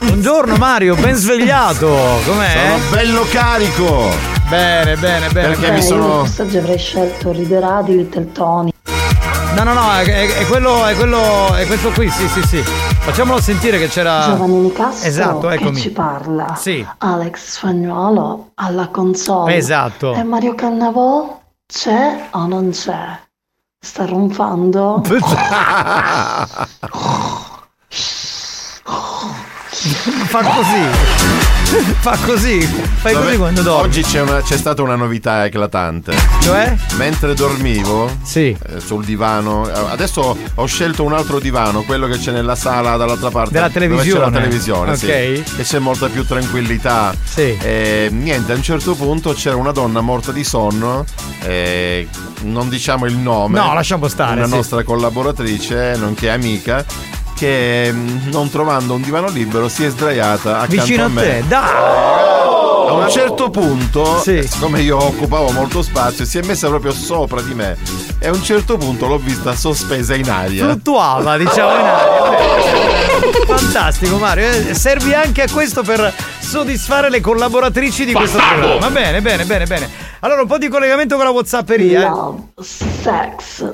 Buongiorno 0.00 0.56
Mario, 0.56 0.96
ben 0.96 1.14
svegliato. 1.14 1.86
Com'è? 2.26 2.48
Sono 2.50 2.90
bello 2.90 3.24
carico. 3.30 4.08
Bene, 4.48 4.96
bene, 4.96 5.28
bene. 5.28 5.46
Perché 5.46 5.60
bene. 5.60 5.74
mi 5.74 5.82
sono. 5.82 6.22
messaggio 6.22 6.58
avrei 6.58 6.78
scelto 6.78 7.30
riderà 7.30 7.82
di 7.82 7.96
Little 7.96 8.32
Tony. 8.32 8.72
No, 9.54 9.62
no, 9.62 9.72
no, 9.72 9.92
è, 9.92 10.02
è- 10.02 10.46
quello, 10.46 10.84
è 10.86 10.96
quello, 10.96 11.54
è 11.54 11.66
questo 11.66 11.90
qui, 11.90 12.10
sì, 12.10 12.26
sì, 12.26 12.42
sì. 12.42 12.62
Facciamolo 12.62 13.40
sentire 13.40 13.78
che 13.78 13.86
c'era. 13.86 14.24
Giovannini 14.24 14.72
Castro 14.72 15.08
Esatto, 15.08 15.46
che 15.46 15.74
ci 15.76 15.90
parla. 15.90 16.56
Sì. 16.58 16.84
Alex 16.98 17.58
Spagnuolo 17.58 18.50
alla 18.54 18.88
console. 18.88 19.54
Esatto. 19.54 20.14
E 20.14 20.24
Mario 20.24 20.56
Cannavò 20.56 21.39
c'è 21.70 22.28
o 22.32 22.46
non 22.46 22.70
c'è? 22.70 23.18
Sta 23.78 24.04
ronfando? 24.04 25.02
Fa 30.30 30.42
così. 30.42 31.49
Fa 32.00 32.16
così. 32.24 32.60
Fai 32.60 33.12
Vabbè, 33.14 33.24
così 33.26 33.36
quando 33.38 33.62
dormi. 33.62 33.86
Oggi 33.88 34.02
c'è, 34.02 34.20
una- 34.20 34.42
c'è 34.42 34.56
stata 34.56 34.82
una 34.82 34.96
novità 34.96 35.44
eclatante. 35.44 36.14
Cioè? 36.40 36.74
Mentre 36.96 37.34
dormivo 37.34 38.10
Sì. 38.22 38.56
eh, 38.66 38.80
sul 38.80 39.04
divano, 39.04 39.62
adesso 39.62 40.36
ho 40.54 40.66
scelto 40.66 41.04
un 41.04 41.12
altro 41.12 41.38
divano, 41.38 41.82
quello 41.82 42.06
che 42.08 42.18
c'è 42.18 42.32
nella 42.32 42.54
sala 42.56 42.96
dall'altra 42.96 43.30
parte. 43.30 43.52
Della 43.52 43.68
dove 43.68 43.78
televisione. 43.80 44.18
c'è 44.24 44.30
la 44.30 44.36
televisione, 44.38 44.96
sì. 44.96 45.04
Ok. 45.06 45.56
Che 45.56 45.62
c'è 45.62 45.78
molta 45.78 46.08
più 46.08 46.24
tranquillità. 46.26 47.14
Sì. 47.22 47.56
E, 47.60 48.08
niente, 48.10 48.52
a 48.52 48.56
un 48.56 48.62
certo 48.62 48.94
punto 48.94 49.32
c'era 49.32 49.56
una 49.56 49.72
donna 49.72 50.00
morta 50.00 50.32
di 50.32 50.42
sonno, 50.44 51.04
eh, 51.42 52.08
non 52.42 52.68
diciamo 52.68 53.06
il 53.06 53.16
nome. 53.16 53.58
No, 53.58 53.72
lasciamo 53.74 54.08
stare, 54.08 54.38
Una 54.38 54.46
sì. 54.48 54.54
nostra 54.54 54.82
collaboratrice, 54.82 55.94
nonché 55.98 56.30
amica. 56.30 56.84
Che 57.40 57.90
mm, 57.90 58.28
non 58.30 58.50
trovando 58.50 58.92
un 58.92 59.00
divano 59.00 59.30
libero 59.30 59.66
si 59.70 59.82
è 59.82 59.88
sdraiata 59.88 60.56
accanto 60.60 60.74
Vicino 60.76 61.02
a 61.04 61.06
a 61.06 61.08
me. 61.08 61.22
te, 61.22 61.44
dai! 61.48 61.70
A 61.70 62.92
un 62.92 63.08
certo 63.08 63.48
punto, 63.48 64.20
siccome 64.20 64.82
io 64.82 65.02
occupavo 65.02 65.50
molto 65.52 65.80
spazio, 65.80 66.26
si 66.26 66.36
è 66.36 66.42
messa 66.42 66.68
proprio 66.68 66.92
sopra 66.92 67.40
di 67.40 67.54
me. 67.54 67.78
E 68.18 68.28
a 68.28 68.32
un 68.32 68.42
certo 68.42 68.76
punto 68.76 69.06
l'ho 69.06 69.16
vista 69.16 69.54
sospesa 69.54 70.14
in 70.14 70.28
aria. 70.28 70.64
Fluttuava, 70.64 71.38
diciamo 71.38 71.70
in 71.70 71.86
aria. 71.86 73.46
Fantastico 73.56 74.18
Mario, 74.18 74.50
eh, 74.50 74.74
servi 74.74 75.14
anche 75.14 75.42
a 75.42 75.48
questo 75.50 75.82
per 75.82 76.12
soddisfare 76.40 77.08
le 77.08 77.20
collaboratrici 77.20 78.04
di 78.04 78.12
questo 78.12 78.36
Bastardo! 78.36 78.66
programma. 78.66 78.90
Bene, 78.90 79.20
bene, 79.22 79.44
bene, 79.46 79.64
bene. 79.66 79.88
Allora 80.20 80.42
un 80.42 80.46
po' 80.48 80.58
di 80.58 80.68
collegamento 80.68 81.16
con 81.16 81.24
la 81.24 81.30
Whatsapperia. 81.30 82.00
eh. 82.02 82.08
Love, 82.10 82.42
sex. 82.60 83.70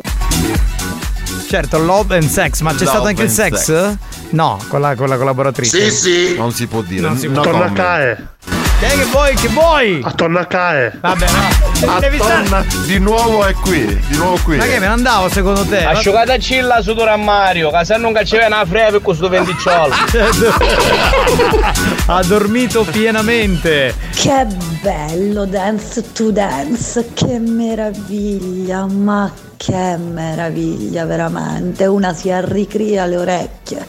Certo, 1.47 1.79
love 1.79 2.17
and 2.17 2.27
sex, 2.29 2.61
ma 2.61 2.71
c'è 2.73 2.79
Love 2.85 2.91
stato 2.91 3.07
anche 3.07 3.23
il 3.23 3.31
sex? 3.31 3.55
sex. 3.63 3.97
No, 4.31 4.59
con 4.69 4.81
la, 4.81 4.95
con 4.97 5.09
la 5.09 5.17
collaboratrice. 5.17 6.35
Non 6.37 6.53
si 6.53 6.67
può 6.67 6.83
dire. 6.83 7.03
Non 7.03 7.17
si 7.17 7.29
no 7.29 7.41
può. 7.41 7.43
Torna 7.53 7.67
a 7.67 8.56
cae. 8.81 8.89
Che 8.89 8.97
che 8.97 9.05
vuoi? 9.05 9.35
Che 9.35 9.49
vuoi? 9.49 10.01
Attorno 10.03 10.39
a 10.39 10.45
cae. 10.45 10.93
Vabbè, 11.01 11.27
no. 11.31 11.99
Devi 12.01 12.19
stare. 12.19 12.47
Attorna- 12.47 12.65
di 12.87 12.99
nuovo 12.99 13.45
è 13.45 13.53
qui, 13.55 13.85
di 14.09 14.17
nuovo 14.17 14.39
qui. 14.43 14.57
Ma 14.57 14.65
che 14.65 14.79
me 14.79 14.81
ne 14.81 14.87
andavo 14.87 15.29
secondo 15.29 15.65
te? 15.65 15.85
Asciugata 15.85 16.39
cilla 16.39 16.83
su 16.83 16.91
a 16.91 17.17
Mario, 17.17 17.71
che 17.71 17.85
se 17.85 17.97
non 17.97 18.13
cacciava 18.13 18.47
una 18.47 18.65
freve 18.65 18.93
per 18.93 19.03
questo 19.03 19.29
venticciolo. 19.29 19.95
ha 22.07 22.23
dormito 22.25 22.85
pienamente. 22.85 23.95
Che 24.15 24.47
bello 24.81 25.45
Dance 25.45 26.13
to 26.13 26.31
Dance, 26.31 27.11
che 27.15 27.39
meraviglia, 27.39 28.87
ma 28.87 29.31
che 29.57 29.97
meraviglia 29.97 31.05
veramente, 31.05 31.87
una 31.87 32.13
si 32.13 32.31
arricria 32.31 33.07
le 33.07 33.17
orecchie. 33.17 33.87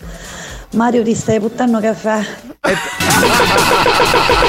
Mario 0.78 1.02
ti 1.02 1.16
stai 1.16 1.40
buttando 1.40 1.80
caffè? 1.80 2.24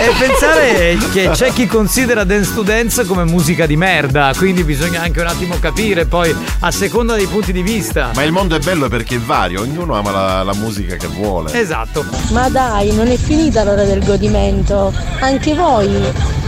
E 0.00 0.12
pensare 0.18 0.98
che 1.10 1.30
c'è 1.32 1.52
chi 1.52 1.66
considera 1.66 2.24
Dance 2.24 2.54
to 2.54 2.62
Dance 2.62 3.06
come 3.06 3.24
musica 3.24 3.64
di 3.64 3.76
merda, 3.76 4.32
quindi 4.36 4.62
bisogna 4.62 5.00
anche 5.00 5.20
un 5.20 5.26
attimo 5.26 5.58
capire 5.58 6.04
poi 6.04 6.34
a 6.60 6.70
seconda 6.70 7.14
dei 7.14 7.26
punti 7.26 7.52
di 7.52 7.62
vista. 7.62 8.10
Ma 8.14 8.22
il 8.24 8.32
mondo 8.32 8.54
è 8.56 8.58
bello 8.58 8.88
perché 8.88 9.16
è 9.16 9.18
vario, 9.18 9.62
ognuno 9.62 9.94
ama 9.94 10.10
la, 10.10 10.42
la 10.42 10.54
musica 10.54 10.96
che 10.96 11.06
vuole. 11.06 11.58
Esatto. 11.58 12.04
Ma 12.30 12.48
dai, 12.50 12.94
non 12.94 13.08
è 13.08 13.16
finita 13.16 13.64
l'ora 13.64 13.84
del 13.84 14.04
godimento. 14.04 14.92
Anche 15.20 15.54
voi, 15.54 15.88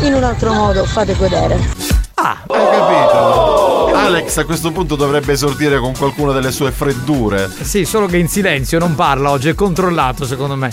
in 0.03 0.13
un 0.13 0.23
altro 0.23 0.53
modo, 0.53 0.85
fate 0.85 1.15
godere. 1.17 2.00
Ah, 2.23 2.37
Hai 2.47 2.71
capito? 2.71 3.93
Alex 3.95 4.37
a 4.39 4.45
questo 4.45 4.71
punto 4.73 4.95
dovrebbe 4.97 5.33
esordire 5.33 5.79
con 5.79 5.93
qualcuna 5.97 6.33
delle 6.33 6.51
sue 6.53 6.71
freddure. 6.71 7.51
Sì, 7.63 7.85
solo 7.85 8.07
che 8.07 8.19
in 8.19 8.29
silenzio 8.29 8.79
non 8.79 8.95
parla 8.95 9.31
oggi, 9.31 9.49
è 9.49 9.55
controllato 9.55 10.27
secondo 10.27 10.55
me. 10.55 10.71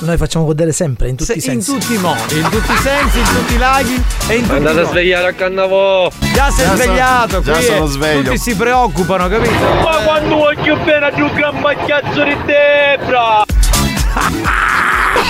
Noi 0.00 0.16
facciamo 0.16 0.44
godere 0.44 0.72
sempre, 0.72 1.08
in 1.08 1.16
tutti 1.16 1.32
Se- 1.32 1.38
i 1.38 1.40
sensi. 1.40 1.70
In 1.72 1.78
tutti 1.78 1.94
i 1.94 1.98
modi, 1.98 2.36
in 2.38 2.48
tutti 2.50 2.72
i 2.72 2.76
sensi, 2.76 3.18
in 3.20 3.24
tutti 3.24 3.54
i 3.54 3.58
laghi 3.58 4.04
e 4.28 4.34
in 4.34 4.42
tutti 4.42 4.52
i 4.52 4.56
Andate 4.56 4.78
a 4.78 4.80
modi. 4.82 4.90
svegliare 4.90 5.28
a 5.28 5.32
Cannavò. 5.32 6.10
Già 6.34 6.50
sei 6.50 6.64
Già 6.66 6.70
sono- 6.70 6.76
svegliato, 6.82 7.42
già 7.42 7.52
qui 7.52 7.62
sono 7.62 7.86
sveglio. 7.86 8.22
Tutti 8.22 8.38
si 8.38 8.54
preoccupano, 8.56 9.28
capito? 9.28 9.52
Ma 9.82 9.96
quando 10.04 10.34
voglio 10.36 10.76
bene 10.84 11.06
a 11.06 11.10
più 11.10 11.30
gran 11.32 11.56
macchiazzo 11.60 12.22
di 12.24 12.36
Debra! 12.44 13.44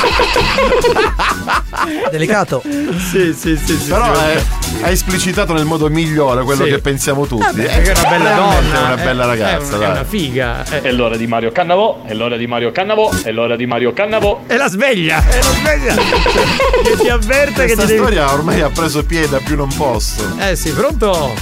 Delicato. 2.11 2.63
sì, 2.63 3.33
sì, 3.35 3.57
sì, 3.57 3.77
sì. 3.77 3.89
Però 3.91 4.15
sì, 4.15 4.21
è- 4.25 4.43
ha 4.83 4.91
esplicitato 4.91 5.53
nel 5.53 5.65
modo 5.65 5.89
migliore 5.89 6.43
quello 6.45 6.65
Sì. 6.65 6.71
che 6.71 6.79
pensiamo 6.81 7.27
tutti. 7.27 7.43
Vabbè, 7.45 7.63
perché 7.65 7.93
è 7.93 7.99
una 7.99 8.09
bella 8.09 8.35
donna. 8.35 8.79
È 8.79 8.83
una 8.93 9.01
eh, 9.01 9.05
bella 9.05 9.25
ragazza, 9.27 9.77
È, 9.77 9.79
dai. 9.79 9.91
una 9.91 10.05
figa. 10.05 10.65
eh. 10.71 10.81
È 10.83 10.93
l'ora 10.93 11.17
di 11.17 11.27
Mario 11.27 11.53
Cannavò, 11.53 12.03
è 12.05 12.15
l'ora 12.15 12.37
di 12.37 12.47
Mario 12.47 12.73
Cannavò, 12.73 13.11
è 13.23 13.31
l'ora 13.33 13.57
di 13.57 13.67
Mario 13.67 13.93
Cannavò. 13.93 14.41
È 14.47 14.57
la 14.57 14.69
sveglia, 14.69 15.23
è 15.29 15.37
la 15.37 15.43
sveglia. 15.43 15.95
che 16.83 16.97
ti 16.99 17.09
avverte 17.09 17.65
che 17.67 17.75
Questa 17.75 17.83
ti 17.83 17.89
devi... 17.89 17.99
storia 18.01 18.33
ormai 18.33 18.61
ha 18.61 18.71
preso 18.71 19.05
piede 19.05 19.37
a 19.37 19.41
più 19.45 19.57
non 19.57 19.73
posso. 19.75 20.35
Eh 20.39 20.57
sì, 20.57 20.71
pronto? 20.73 21.35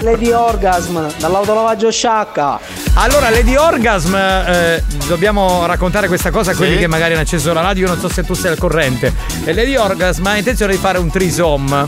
Lady 0.00 0.30
Orgasm, 0.30 0.98
dall'autolavaggio 1.18 1.90
sciacca. 1.90 2.60
Allora, 2.94 3.30
Lady 3.30 3.56
Orgasm, 3.56 4.14
eh, 4.14 4.82
dobbiamo 5.06 5.66
raccontare 5.66 6.06
questa 6.08 6.30
cosa 6.30 6.52
a 6.52 6.54
quelli 6.54 6.74
Sì. 6.74 6.78
che 6.80 6.86
magari 6.86 7.12
hanno 7.12 7.22
acceso 7.22 7.52
la 7.52 7.60
radio, 7.60 7.84
io 7.86 7.92
non 7.92 8.00
so 8.00 8.08
se 8.08 8.22
tu 8.24 8.34
sei 8.34 8.52
al 8.52 8.58
corrente. 8.58 9.12
E 9.44 9.52
Lady 9.54 9.76
Orgasm 9.76 10.26
ha 10.26 10.36
intenzione 10.36 10.72
di 10.72 10.78
fare 10.78 10.98
un 10.98 11.10
trisom 11.10 11.86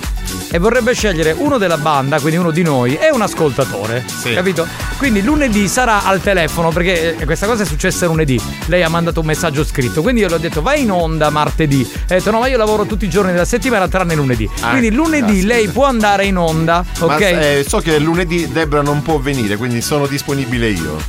e 0.52 0.58
vorrebbe 0.58 0.92
scegliere 0.94 1.34
uno 1.36 1.58
della 1.58 1.76
banda, 1.78 2.18
quindi 2.20 2.38
uno 2.38 2.50
di 2.50 2.62
noi, 2.62 2.96
e 2.96 3.10
un 3.10 3.22
ascoltatore. 3.22 4.04
Capito? 4.34 4.66
Quindi 4.98 5.22
lunedì 5.22 5.66
sarà 5.68 6.04
al 6.04 6.20
telefono, 6.20 6.70
perché 6.70 7.16
eh, 7.16 7.24
questa 7.24 7.46
cosa 7.46 7.62
è 7.62 7.66
successa 7.66 8.06
lunedì. 8.06 8.40
Lei 8.66 8.82
ha 8.82 8.88
mandato 8.88 9.20
un 9.20 9.26
messaggio 9.26 9.64
scritto, 9.64 10.02
quindi 10.02 10.20
io 10.20 10.28
le 10.28 10.34
ho 10.34 10.38
detto 10.38 10.62
vai 10.62 10.82
in 10.82 10.90
onda 10.90 11.30
martedì. 11.30 11.80
E 11.82 12.14
ho 12.14 12.18
detto 12.18 12.30
no, 12.30 12.40
ma 12.40 12.46
io 12.48 12.56
lavoro 12.56 12.84
tutti 12.86 13.04
i 13.04 13.08
giorni 13.10 13.32
della 13.32 13.44
settimana 13.44 13.88
tranne 13.88 14.14
lunedì. 14.14 14.48
Ah, 14.60 14.70
quindi 14.70 14.90
lunedì 14.92 15.32
caspita. 15.32 15.46
lei 15.54 15.68
può 15.68 15.84
andare 15.86 16.26
in 16.26 16.36
onda, 16.36 16.84
Ma 17.00 17.14
ok? 17.14 17.20
eh, 17.20 17.64
so 17.66 17.79
che 17.80 17.98
lunedì 17.98 18.50
Debra 18.50 18.82
non 18.82 19.02
può 19.02 19.18
venire, 19.18 19.56
quindi 19.56 19.80
sono 19.80 20.06
disponibile 20.06 20.68
io. 20.68 20.96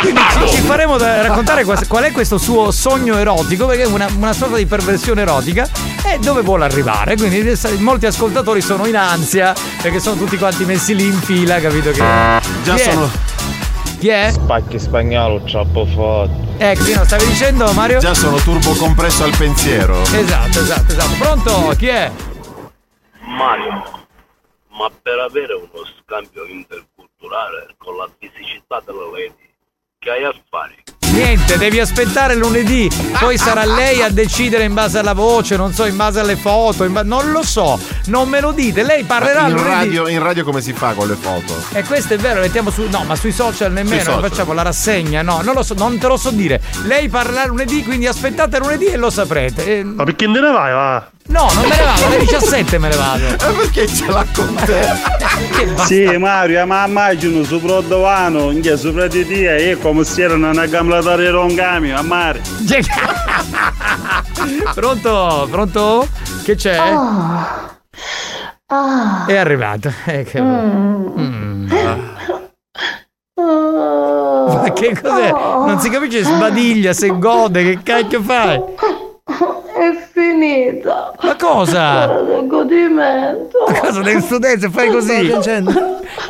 Quindi 0.00 0.20
ci, 0.48 0.60
faremo 0.62 0.96
da- 0.96 1.22
raccontare 1.22 1.64
qual 1.64 2.04
è 2.04 2.10
questo 2.12 2.38
suo 2.38 2.70
sogno 2.70 3.16
erotico, 3.16 3.66
perché 3.66 3.82
è 3.82 3.86
una, 3.86 4.08
una 4.16 4.32
sorta 4.32 4.56
di 4.56 4.66
perversione 4.66 5.22
erotica 5.22 5.68
e 6.04 6.18
dove 6.18 6.42
vuole 6.42 6.64
arrivare. 6.64 7.16
Quindi 7.16 7.40
adesso 7.40 7.68
molti 7.78 8.06
ascoltatori 8.06 8.60
sono 8.60 8.86
in 8.86 8.96
ansia 8.96 9.54
perché 9.80 10.00
sono 10.00 10.16
tutti 10.16 10.36
quanti 10.36 10.64
messi 10.64 10.94
lì 10.94 11.04
in 11.04 11.20
fila, 11.20 11.60
capito? 11.60 11.90
Che... 11.90 12.02
Già 12.62 12.74
Chi 12.74 12.80
è? 12.80 12.92
sono. 12.92 13.10
Chi 13.98 14.08
è? 14.08 14.30
Spacchi 14.32 14.78
spagnolo, 14.78 15.42
troppo 15.44 15.86
forte. 15.86 16.42
Ecco, 16.58 16.94
no, 16.94 17.04
stavi 17.04 17.26
dicendo 17.26 17.72
Mario? 17.72 17.98
Già 17.98 18.14
sono 18.14 18.36
turbo 18.38 18.72
compresso 18.74 19.24
al 19.24 19.34
pensiero. 19.36 20.02
Esatto, 20.02 20.60
esatto, 20.60 20.92
esatto. 20.92 21.14
Pronto? 21.18 21.74
Chi 21.76 21.86
è? 21.86 22.10
Mario, 23.24 23.82
ma 24.82 24.90
per 25.00 25.18
avere 25.20 25.54
uno 25.54 25.86
scambio 26.02 26.44
interculturale 26.44 27.68
con 27.78 27.94
la 27.96 28.08
fisicità 28.18 28.82
della 28.84 29.06
lady, 29.12 29.46
che 30.00 30.10
hai 30.10 30.24
a 30.24 30.34
fare? 30.50 30.82
Niente, 31.12 31.56
devi 31.58 31.78
aspettare 31.78 32.34
lunedì. 32.34 32.90
Poi 33.20 33.36
sarà 33.36 33.64
lei 33.66 34.02
a 34.02 34.08
decidere 34.08 34.64
in 34.64 34.72
base 34.74 34.98
alla 34.98 35.12
voce, 35.12 35.56
non 35.56 35.72
so, 35.72 35.84
in 35.84 35.94
base 35.94 36.18
alle 36.18 36.36
foto, 36.36 36.82
in 36.84 36.92
ba- 36.94 37.02
non 37.04 37.30
lo 37.30 37.42
so, 37.44 37.78
non 38.06 38.28
me 38.28 38.40
lo 38.40 38.50
dite. 38.50 38.82
Lei 38.82 39.04
parlerà 39.04 39.46
in, 39.46 39.52
lunedì. 39.52 39.68
radio, 39.70 40.08
in 40.08 40.20
radio 40.22 40.42
come 40.42 40.60
si 40.62 40.72
fa 40.72 40.94
con 40.94 41.06
le 41.06 41.14
foto? 41.14 41.54
E 41.74 41.84
questo 41.84 42.14
è 42.14 42.16
vero, 42.16 42.40
mettiamo 42.40 42.70
su. 42.70 42.88
No, 42.88 43.04
ma 43.04 43.14
sui 43.14 43.30
social 43.30 43.70
nemmeno, 43.72 44.00
Sui 44.02 44.12
social. 44.14 44.28
facciamo 44.30 44.52
la 44.54 44.62
rassegna, 44.62 45.20
no, 45.22 45.42
non 45.42 45.54
lo 45.54 45.62
so, 45.62 45.74
non 45.74 45.98
te 45.98 46.08
lo 46.08 46.16
so 46.16 46.30
dire. 46.30 46.60
Lei 46.86 47.08
parlerà 47.10 47.44
lunedì, 47.46 47.84
quindi 47.84 48.06
aspettate 48.06 48.58
lunedì 48.58 48.86
e 48.86 48.96
lo 48.96 49.10
saprete. 49.10 49.64
E- 49.80 49.84
Ma 49.84 50.02
perché 50.04 50.26
ne 50.26 50.40
vai, 50.40 50.72
va? 50.72 51.10
No, 51.28 51.48
non 51.54 51.62
me 51.68 51.76
ne 51.76 51.82
vado, 51.82 52.04
alle 52.06 52.18
17 52.18 52.78
me 52.78 52.88
ne 52.88 52.96
vado. 52.96 53.24
Eh, 53.26 53.36
perché 53.36 53.86
ce 53.86 54.06
l'ha 54.06 54.26
con 54.34 54.54
te? 54.64 54.88
Sì, 55.86 56.04
Mario, 56.18 56.66
ma 56.66 56.84
immagino 56.86 57.44
sopra 57.44 57.78
il 57.78 57.84
divano, 57.84 58.52
che 58.60 58.76
sopra 58.76 59.06
di 59.06 59.26
te, 59.26 59.70
è 59.70 59.78
come 59.78 60.04
se 60.04 60.22
erano 60.22 60.50
una 60.50 60.66
gamlatore 60.66 61.30
rongami, 61.30 61.92
a 61.92 62.02
mare. 62.02 62.40
Pronto? 64.74 65.46
Pronto? 65.50 66.06
Che 66.42 66.54
c'è? 66.56 66.78
Oh, 66.92 67.70
Ah. 68.74 69.26
È 69.26 69.36
arrivato. 69.36 69.92
Eh, 70.06 70.24
che... 70.24 70.40
Mm. 70.40 71.70
Ma 73.36 74.72
che 74.72 74.98
cos'è? 74.98 75.30
Non 75.30 75.78
si 75.78 75.90
capisce 75.90 76.22
sbadiglia, 76.24 76.94
se 76.94 77.08
gode, 77.18 77.64
che 77.64 77.82
cacchio 77.82 78.22
fai? 78.22 78.58
Finita. 80.26 81.12
Ma 81.20 81.34
cosa? 81.36 82.06
Del 82.06 82.46
godimento. 82.46 83.64
Ma 83.66 83.78
cosa 83.80 84.00
del 84.02 84.22
studente 84.22 84.70
fai 84.70 84.88
così? 84.88 85.32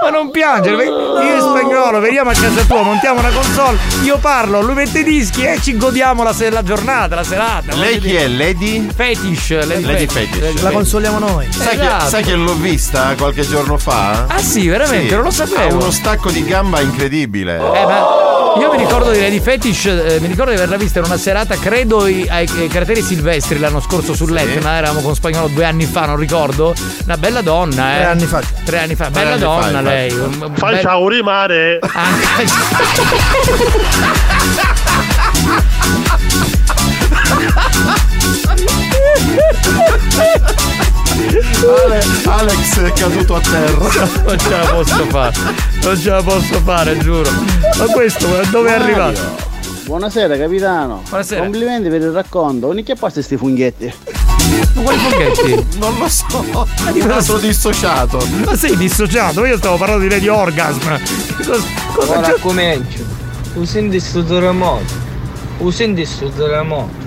Ma 0.00 0.08
non 0.10 0.30
piangere, 0.30 0.84
io 0.84 1.36
e 1.36 1.40
spagnolo 1.40 2.00
veniamo 2.00 2.30
a 2.30 2.32
casa 2.32 2.62
tua, 2.66 2.82
montiamo 2.82 3.18
una 3.20 3.30
console, 3.30 3.76
io 4.04 4.16
parlo, 4.18 4.62
lui 4.62 4.74
mette 4.74 5.00
i 5.00 5.04
dischi 5.04 5.44
e 5.44 5.58
ci 5.60 5.76
godiamo 5.76 6.22
la, 6.22 6.32
se- 6.32 6.50
la 6.50 6.62
giornata, 6.62 7.16
la 7.16 7.22
serata. 7.24 7.74
Lei 7.76 7.98
chi 7.98 8.14
è? 8.14 8.26
Lady? 8.28 8.88
Fetish, 8.94 9.66
Lady, 9.66 9.82
Lady 9.84 10.06
Fetish. 10.06 10.38
Fetish. 10.38 10.62
La 10.62 10.70
consoliamo 10.70 11.18
noi. 11.18 11.46
Sai, 11.52 11.74
Esatto. 11.74 12.04
che, 12.04 12.10
sai 12.10 12.22
che 12.22 12.34
l'ho 12.34 12.54
vista 12.54 13.14
qualche 13.18 13.42
giorno 13.46 13.76
fa? 13.76 14.24
Ah 14.28 14.38
sì, 14.38 14.68
veramente? 14.68 15.14
Non 15.14 15.24
lo 15.24 15.30
sapevo. 15.30 15.74
Ha 15.74 15.80
uno 15.82 15.90
stacco 15.90 16.30
di 16.30 16.42
gamba 16.44 16.80
incredibile. 16.80 17.56
Eh, 17.56 17.84
ma 17.84 18.30
io 18.58 18.70
mi 18.70 18.76
ricordo 18.78 19.10
di 19.10 19.20
Lady 19.20 19.40
Fetish, 19.40 19.86
eh, 19.86 20.18
mi 20.20 20.26
ricordo 20.28 20.50
di 20.50 20.56
averla 20.56 20.76
vista 20.76 20.98
in 20.98 21.06
una 21.06 21.16
serata, 21.16 21.56
credo 21.56 22.00
ai, 22.02 22.26
ai 22.28 22.46
crateri 22.68 23.00
silvestri 23.02 23.58
l'anno 23.58 23.80
scorso 23.82 24.14
sull'Etna, 24.14 24.76
eravamo 24.76 25.00
con 25.00 25.14
spagnolo 25.14 25.48
due 25.48 25.64
anni 25.64 25.84
fa, 25.86 26.06
non 26.06 26.16
ricordo. 26.16 26.74
Una 27.04 27.16
bella 27.16 27.40
donna, 27.42 27.94
eh. 27.94 27.98
Tre 27.98 28.06
anni 28.06 28.26
fa. 28.26 28.40
Tre 28.64 28.78
anni 28.80 28.94
fa, 28.94 29.10
bella 29.10 29.30
anni 29.32 29.40
fa, 29.40 29.46
donna 29.46 29.66
infatti. 29.68 29.84
lei. 29.84 30.50
Fai 30.54 30.80
ciao 30.80 31.08
rimare. 31.08 31.78
Ale- 41.84 42.04
Alex 42.26 42.80
è 42.80 42.92
caduto 42.92 43.36
a 43.36 43.40
terra. 43.40 43.78
Non 44.24 44.38
ce 44.38 44.48
la 44.50 44.64
posso 44.70 45.06
fare, 45.06 45.32
non 45.82 45.98
ce 46.00 46.10
la 46.10 46.22
posso 46.22 46.60
fare, 46.64 46.98
giuro. 46.98 47.30
Ma 47.78 47.84
questo 47.92 48.26
dove 48.50 48.70
è 48.70 48.72
arrivato? 48.72 49.50
Buonasera 49.84 50.36
capitano. 50.36 51.02
Buonasera. 51.08 51.40
Complimenti 51.42 51.88
per 51.88 52.00
il 52.02 52.10
racconto. 52.10 52.68
Ogni 52.68 52.82
che 52.84 52.94
passa 52.94 53.20
sti 53.20 53.36
funghetti? 53.36 53.92
Ma 54.74 54.82
quali 54.82 54.98
funghetti? 54.98 55.66
Non 55.78 55.98
lo 55.98 56.08
so. 56.08 56.44
Sono 57.20 57.38
dissociato. 57.38 58.24
Ma 58.44 58.56
sei 58.56 58.76
dissociato? 58.76 59.44
Io 59.44 59.56
stavo 59.56 59.76
parlando 59.76 60.04
di 60.04 60.10
Lady 60.10 60.28
Orgasm. 60.28 60.80
Cosa, 61.36 61.62
cosa 61.94 62.18
Ora 62.18 62.32
c'è? 62.32 62.40
comincio. 62.40 63.04
Usendi 63.54 63.98
sto 64.00 64.22
terremoto. 64.24 64.92
Usendi 65.58 66.04
sto 66.06 66.28
terremoto. 66.28 67.01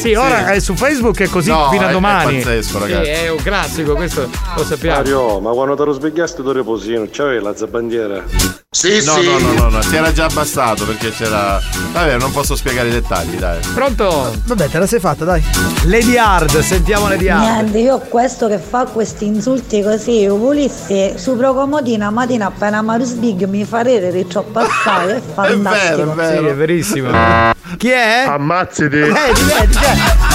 Sì, 0.00 0.14
ora 0.14 0.46
è 0.52 0.58
su 0.60 0.74
Facebook 0.74 1.20
è 1.20 1.28
così 1.28 1.50
No, 1.50 1.68
fino 1.70 1.82
a 1.82 1.86
è- 1.86 1.90
è 1.90 1.92
domani. 1.92 2.38
pazzesco, 2.38 2.78
Sì, 2.78 2.92
ragazzi. 2.92 3.08
è 3.10 3.28
un 3.30 3.42
classico, 3.42 3.94
questo 3.94 4.28
lo 4.56 4.64
sappiamo. 4.64 4.96
Mario, 4.96 5.40
ma 5.40 5.50
quando 5.52 5.74
te 5.76 5.84
lo 5.84 5.92
svegliasti 5.92 6.42
tu 6.42 6.52
riposino, 6.52 7.06
c'avevi 7.10 7.42
la 7.42 7.54
zabandiera? 7.56 8.22
Sì, 8.70 9.04
no, 9.04 9.16
no, 9.20 9.38
no, 9.38 9.52
no, 9.52 9.68
no, 9.68 9.82
si 9.82 9.96
era 9.96 10.12
già 10.12 10.26
abbassato 10.26 10.84
perché 10.84 11.10
c'era. 11.10 11.60
Vabbè, 11.92 12.16
non 12.18 12.30
posso 12.32 12.54
spiegare 12.56 12.88
i 12.88 12.92
dettagli, 12.92 13.36
dai. 13.36 13.58
Pronto? 13.74 14.32
Vabbè, 14.44 14.68
te 14.68 14.78
la 14.78 14.86
sei 14.86 15.00
fatta, 15.00 15.24
dai. 15.24 15.42
Lady 15.84 16.16
Hard, 16.16 16.56
sentiamo 16.60 17.08
Lady 17.08 17.28
Hard. 17.28 17.42
Niente, 17.42 17.78
io 17.78 17.98
questo 17.98 18.46
che 18.48 18.58
fa 18.58 18.84
questi 18.84 19.26
insulti 19.26 19.82
così, 19.82 20.20
io 20.20 20.36
volessi 20.36 21.12
su 21.16 21.36
Procomodina 21.36 22.10
mattina 22.10 22.46
appena 22.46 22.80
Marius 22.80 23.12
Big 23.14 23.42
mi 23.44 23.64
fa 23.64 23.80
ridere 23.80 24.12
di 24.12 24.30
ciò 24.30 24.42
passare, 24.42 25.16
è 25.16 25.20
fantastico. 25.34 26.14
Sì, 26.16 26.46
è 26.46 26.54
verissimo. 26.54 27.08
Chi 27.76 27.88
è? 27.90 28.24
Ammazziti. 28.26 28.96
Eh, 28.96 29.12
vedi, 29.12 29.42
vedi, 29.42 29.76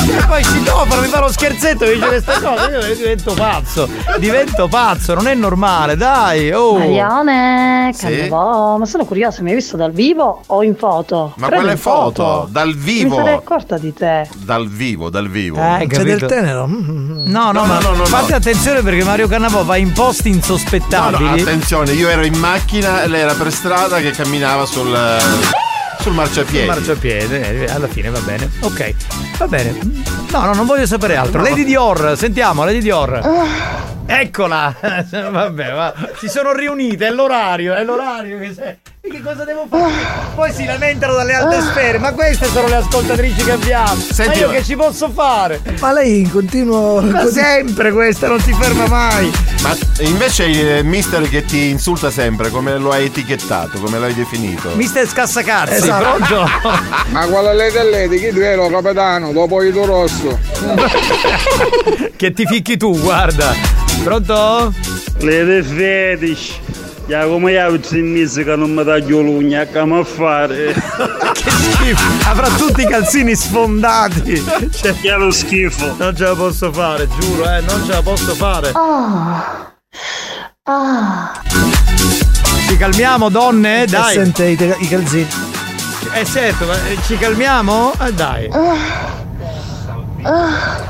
cioè, 0.05 0.17
e 0.17 0.25
poi 0.25 0.43
citofono, 0.43 1.01
mi 1.01 1.07
fa 1.07 1.19
lo 1.19 1.31
scherzetto 1.31 1.83
e 1.85 1.93
dice 1.95 2.07
queste 2.07 2.33
cose, 2.41 2.69
io 2.71 2.95
divento 2.95 3.33
pazzo, 3.33 3.89
divento 4.19 4.67
pazzo, 4.67 5.13
non 5.13 5.27
è 5.27 5.33
normale, 5.33 5.95
dai, 5.95 6.51
oh. 6.51 6.77
Marione, 6.77 7.91
Sì? 7.93 8.27
Ma 8.29 8.79
sono 8.85 9.05
curiosa, 9.05 9.41
mi 9.41 9.49
hai 9.49 9.55
visto 9.55 9.77
dal 9.77 9.91
vivo 9.91 10.41
o 10.45 10.63
in 10.63 10.75
foto? 10.75 11.33
Ma 11.37 11.47
Premi 11.47 11.61
quale 11.63 11.75
in 11.75 11.81
foto? 11.81 12.47
Dal 12.49 12.67
Mi 12.69 12.73
vivo. 12.75 13.15
sarei 13.15 13.33
accorta 13.35 13.77
di 13.77 13.93
te. 13.93 14.27
Dal 14.35 14.67
vivo, 14.69 15.09
dal 15.09 15.29
vivo. 15.29 15.57
Eh, 15.59 15.87
C'è 15.87 16.03
del 16.03 16.25
tenero? 16.25 16.67
Mm, 16.67 17.27
No, 17.27 17.51
no, 17.51 17.61
No, 17.61 17.65
ma 17.65 17.79
no, 17.79 17.89
no, 17.91 17.95
no, 17.97 18.05
fate 18.05 18.31
no. 18.31 18.37
attenzione 18.37 18.81
perché 18.81 19.03
Mario 19.03 19.27
Cannavò 19.27 19.63
va 19.63 19.77
in 19.77 19.91
posti 19.93 20.29
No, 20.29 20.35
no, 20.35 20.41
insospettabili. 20.41 21.41
attenzione, 21.41 21.91
io 21.93 22.09
ero 22.09 22.23
in 22.25 22.37
macchina 22.37 23.05
lei 23.07 23.21
era 23.21 23.33
per 23.33 23.51
strada 23.51 23.97
che 23.99 24.11
camminava 24.11 24.65
sul. 24.65 24.95
Sul 25.99 26.13
marciapiede. 26.13 26.65
marciapiede, 26.65 27.65
eh, 27.65 27.71
alla 27.71 27.87
fine 27.87 28.09
va 28.09 28.19
bene. 28.19 28.49
Ok, 28.61 28.93
va 29.37 29.47
bene. 29.47 29.77
No, 30.31 30.45
no, 30.45 30.53
non 30.53 30.65
voglio 30.65 30.85
sapere 30.85 31.15
altro. 31.15 31.41
Lady 31.41 31.63
Dior, 31.63 32.15
sentiamo, 32.17 32.63
Lady 32.63 32.79
Dior. 32.79 33.94
Eccola! 34.07 34.73
Vabbè, 35.09 35.71
va. 35.73 35.93
Si 36.17 36.27
sono 36.29 36.53
riunite, 36.53 37.07
è 37.07 37.11
l'orario, 37.11 37.73
è 37.73 37.83
l'orario 37.83 38.39
che 38.39 38.53
sei. 38.53 38.75
E 39.01 39.09
che 39.09 39.21
cosa 39.21 39.43
devo 39.43 39.67
fare? 39.69 39.91
Poi 40.33 40.51
si 40.51 40.65
lamentano 40.65 41.13
dalle 41.13 41.33
alte 41.35 41.61
sfere, 41.61 41.99
ma 41.99 42.11
queste 42.13 42.47
sono 42.47 42.67
le 42.67 42.75
ascoltatrici 42.77 43.43
che 43.43 43.51
abbiamo. 43.51 43.95
Senti, 43.95 44.39
ma 44.39 44.45
io 44.45 44.47
ma- 44.47 44.53
che 44.53 44.63
ci 44.63 44.75
posso 44.75 45.09
fare? 45.11 45.61
Ma 45.79 45.91
lei 45.93 46.21
in 46.21 46.31
continuo. 46.31 47.01
Ma 47.01 47.25
sempre 47.27 47.91
questa, 47.91 48.27
non 48.27 48.39
si 48.39 48.51
ferma 48.53 48.87
mai. 48.87 49.31
Ma 49.61 49.75
invece 49.99 50.45
il 50.45 50.85
mister 50.85 51.27
che 51.29 51.45
ti 51.45 51.69
insulta 51.69 52.09
sempre, 52.09 52.49
come 52.49 52.77
lo 52.79 52.91
hai 52.91 53.05
etichettato, 53.05 53.79
come 53.79 53.99
l'hai 53.99 54.13
definito? 54.15 54.69
Mister 54.73 55.07
Scassacazzi, 55.07 55.73
Esatto. 55.75 56.03
pronto? 56.25 56.49
Ma 57.09 57.25
quella 57.27 57.53
lei 57.53 57.71
dell'Edi, 57.71 58.17
chi 58.19 58.29
tu 58.31 58.39
eri 58.39 58.55
lo 58.55 58.69
capitano, 58.69 59.31
dopo 59.33 59.61
Ito 59.61 59.85
Rosso. 59.85 60.39
che 62.15 62.33
ti 62.33 62.45
ficchi 62.47 62.75
tu, 62.77 62.99
guarda. 62.99 63.53
Pronto? 64.03 64.73
Lede 65.19 65.63
fetish. 65.63 66.59
Ya 67.07 67.27
come 67.27 67.51
io 67.51 67.79
in 67.91 68.11
musica 68.11 68.55
non 68.55 68.73
mi 68.73 68.83
taglio 68.83 69.21
l'ugna, 69.21 69.65
che 69.65 69.77
a 69.77 70.03
fare? 70.03 70.73
che 71.33 71.49
schifo! 71.51 72.29
Avrà 72.29 72.49
tutti 72.49 72.81
i 72.81 72.87
calzini 72.87 73.35
sfondati! 73.35 74.43
Cioè, 74.71 74.99
che 74.99 75.11
lo 75.11 75.29
schifo! 75.29 75.93
Non 75.99 76.15
ce 76.15 76.23
la 76.23 76.33
posso 76.33 76.73
fare, 76.73 77.07
giuro, 77.19 77.43
eh, 77.47 77.61
non 77.61 77.83
ce 77.85 77.91
la 77.91 78.01
posso 78.01 78.33
fare. 78.33 78.71
Ah. 78.73 79.71
Ah. 80.63 81.41
Ci 82.67 82.75
calmiamo, 82.75 83.29
donne? 83.29 83.83
E 83.83 83.85
Dai. 83.85 84.13
sente 84.13 84.45
i, 84.45 84.57
i 84.79 84.87
calzini. 84.87 85.27
Eh 86.11 86.25
certo, 86.25 86.65
ma 86.65 86.73
eh, 86.87 86.97
ci 87.05 87.17
calmiamo? 87.17 87.93
Eh 88.01 88.13
dai. 88.13 88.49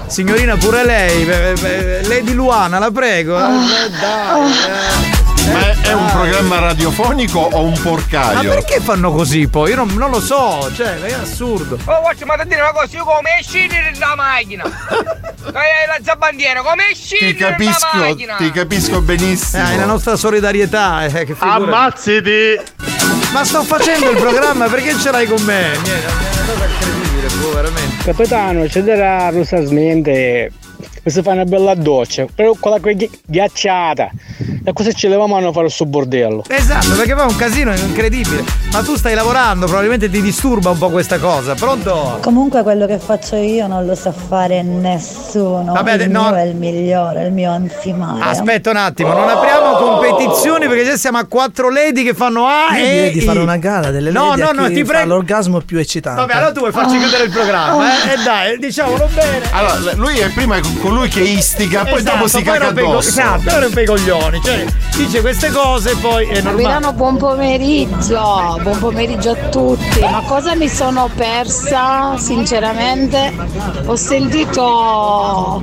Signorina 0.07 0.55
pure 0.55 0.85
lei, 0.85 1.27
eh, 1.27 1.53
eh, 1.61 2.07
Lady 2.07 2.31
Luana, 2.33 2.79
la 2.79 2.89
prego. 2.91 3.37
eh, 3.37 3.89
dai. 3.89 4.51
eh. 4.51 5.23
Ma 5.51 5.59
è, 5.59 5.75
è 5.89 5.93
un 5.93 6.09
programma 6.09 6.57
radiofonico 6.59 7.37
o 7.39 7.61
un 7.63 7.73
Ma 7.73 7.79
porcaio? 7.83 8.49
perché 8.49 8.79
fanno 8.79 9.11
così 9.11 9.47
poi? 9.47 9.69
Io 9.71 9.75
non, 9.75 9.93
non 9.95 10.09
lo 10.09 10.19
so, 10.19 10.71
cioè, 10.73 10.99
è 11.01 11.13
assurdo. 11.13 11.77
Oh, 11.85 11.99
guarda, 12.01 12.25
ma 12.25 12.43
dire 12.45 12.61
una 12.61 12.71
cosa, 12.71 12.95
io 12.97 13.03
come 13.03 13.29
scendere 13.43 13.91
dalla 13.97 14.15
macchina? 14.15 14.63
Hai 15.53 15.85
la 15.87 15.97
zabandiera, 16.03 16.61
come 16.61 16.85
Ti 16.89 16.95
scendere 16.95 17.33
dalla 17.37 17.51
capisco, 17.51 17.97
macchina? 17.97 18.35
ti 18.37 18.51
capisco 18.51 19.01
benissimo. 19.01 19.67
Eh, 19.69 19.73
è 19.73 19.75
la 19.77 19.85
nostra 19.85 20.15
solidarietà, 20.15 21.05
eh, 21.05 21.25
che 21.25 21.33
figura. 21.35 21.53
Ammazziti! 21.53 22.59
Ma 23.31 23.43
sto 23.43 23.61
facendo 23.63 24.09
il 24.09 24.17
programma, 24.17 24.65
perché 24.67 24.97
ce 24.97 25.11
l'hai 25.11 25.27
con 25.27 25.41
me? 25.43 25.77
Niente, 25.83 26.07
è 26.07 26.09
una 26.09 26.53
cosa 26.53 26.65
incredibile, 26.65 27.27
veramente. 27.53 27.74
Capitano, 28.05 28.65
c'è 28.65 28.83
della 28.83 29.29
russa 29.31 29.65
e 31.07 31.11
si 31.11 31.21
fa 31.21 31.31
una 31.33 31.43
bella 31.45 31.75
doccia, 31.75 32.25
però 32.33 32.55
con 32.59 32.71
l'acqua 32.71 32.91
ghi- 32.93 33.09
ghiacciata. 33.27 34.09
E 34.67 34.73
cosa 34.73 34.91
ci 34.91 35.07
levamo 35.07 35.37
a 35.37 35.51
fare 35.51 35.69
sto 35.69 35.85
bordello? 35.85 36.43
Esatto, 36.47 36.95
perché 36.95 37.13
poi 37.13 37.27
è 37.27 37.29
un 37.29 37.35
casino 37.35 37.71
incredibile. 37.75 38.43
Ma 38.71 38.81
tu 38.81 38.95
stai 38.95 39.13
lavorando, 39.13 39.67
probabilmente 39.67 40.09
ti 40.09 40.19
disturba 40.19 40.71
un 40.71 40.79
po' 40.79 40.89
questa 40.89 41.19
cosa. 41.19 41.53
Pronto? 41.53 42.17
Comunque 42.21 42.63
quello 42.63 42.87
che 42.87 42.97
faccio 42.97 43.35
io 43.35 43.67
non 43.67 43.85
lo 43.85 43.93
sa 43.93 44.11
fare 44.11 44.63
nessuno. 44.63 45.71
Vabbè, 45.73 45.93
il 46.03 46.09
no. 46.09 46.23
mio 46.23 46.33
è 46.35 46.41
il 46.41 46.55
migliore, 46.55 47.25
il 47.25 47.31
mio 47.31 47.51
ansimale. 47.51 48.23
Aspetta 48.23 48.71
un 48.71 48.77
attimo, 48.77 49.13
non 49.13 49.29
apriamo 49.29 49.73
competizioni 49.75 50.67
perché 50.67 50.85
già 50.85 50.97
siamo 50.97 51.19
a 51.19 51.25
quattro 51.25 51.69
lady 51.69 52.03
che 52.03 52.15
fanno 52.15 52.45
A 52.47 52.75
Io 52.77 52.83
e 52.83 52.89
direi 52.89 53.11
di 53.11 53.17
I. 53.19 53.21
fare 53.21 53.39
una 53.39 53.57
gara 53.57 53.91
delle 53.91 54.09
No, 54.09 54.29
lady 54.35 54.41
no, 54.41 54.51
no, 54.63 54.67
ti 54.71 54.83
prego. 54.83 55.07
l'orgasmo 55.09 55.59
più 55.61 55.77
eccitante. 55.77 56.21
Vabbè, 56.21 56.33
allora 56.33 56.51
tu 56.51 56.59
vuoi 56.59 56.71
farci 56.71 56.97
chiudere 56.97 57.25
il 57.25 57.29
programma, 57.29 57.85
eh? 58.03 58.13
E 58.13 58.23
dai, 58.23 58.57
diciamolo 58.57 59.07
bene. 59.13 59.41
Allora, 59.51 59.93
lui 59.93 60.17
è 60.17 60.29
prima 60.29 60.59
colui 60.95 61.09
che 61.09 61.19
istiga, 61.21 61.83
poi 61.83 61.99
Esatto, 61.99 62.15
dopo 62.15 62.27
si 62.27 62.41
caga 62.41 62.65
rompe 62.65 62.81
i 62.81 62.83
co- 62.83 62.89
addosso. 62.91 63.09
Esatto, 63.09 63.41
poi 63.43 63.59
rompe 63.61 63.81
i 63.81 63.85
coglioni. 63.85 64.41
Cioè, 64.41 64.65
dice 64.95 65.21
queste 65.21 65.51
cose 65.51 65.91
e 65.91 65.95
poi 65.97 66.25
è 66.27 66.41
normale. 66.41 66.63
Capitano, 66.63 66.93
buon 66.93 67.17
pomeriggio, 67.17 68.59
buon 68.61 68.79
pomeriggio 68.79 69.31
a 69.31 69.35
tutti. 69.49 69.99
Ma 69.99 70.21
cosa 70.25 70.55
mi 70.55 70.69
sono 70.69 71.09
persa? 71.13 72.17
Sinceramente, 72.17 73.33
ho 73.85 73.95
sentito 73.95 75.61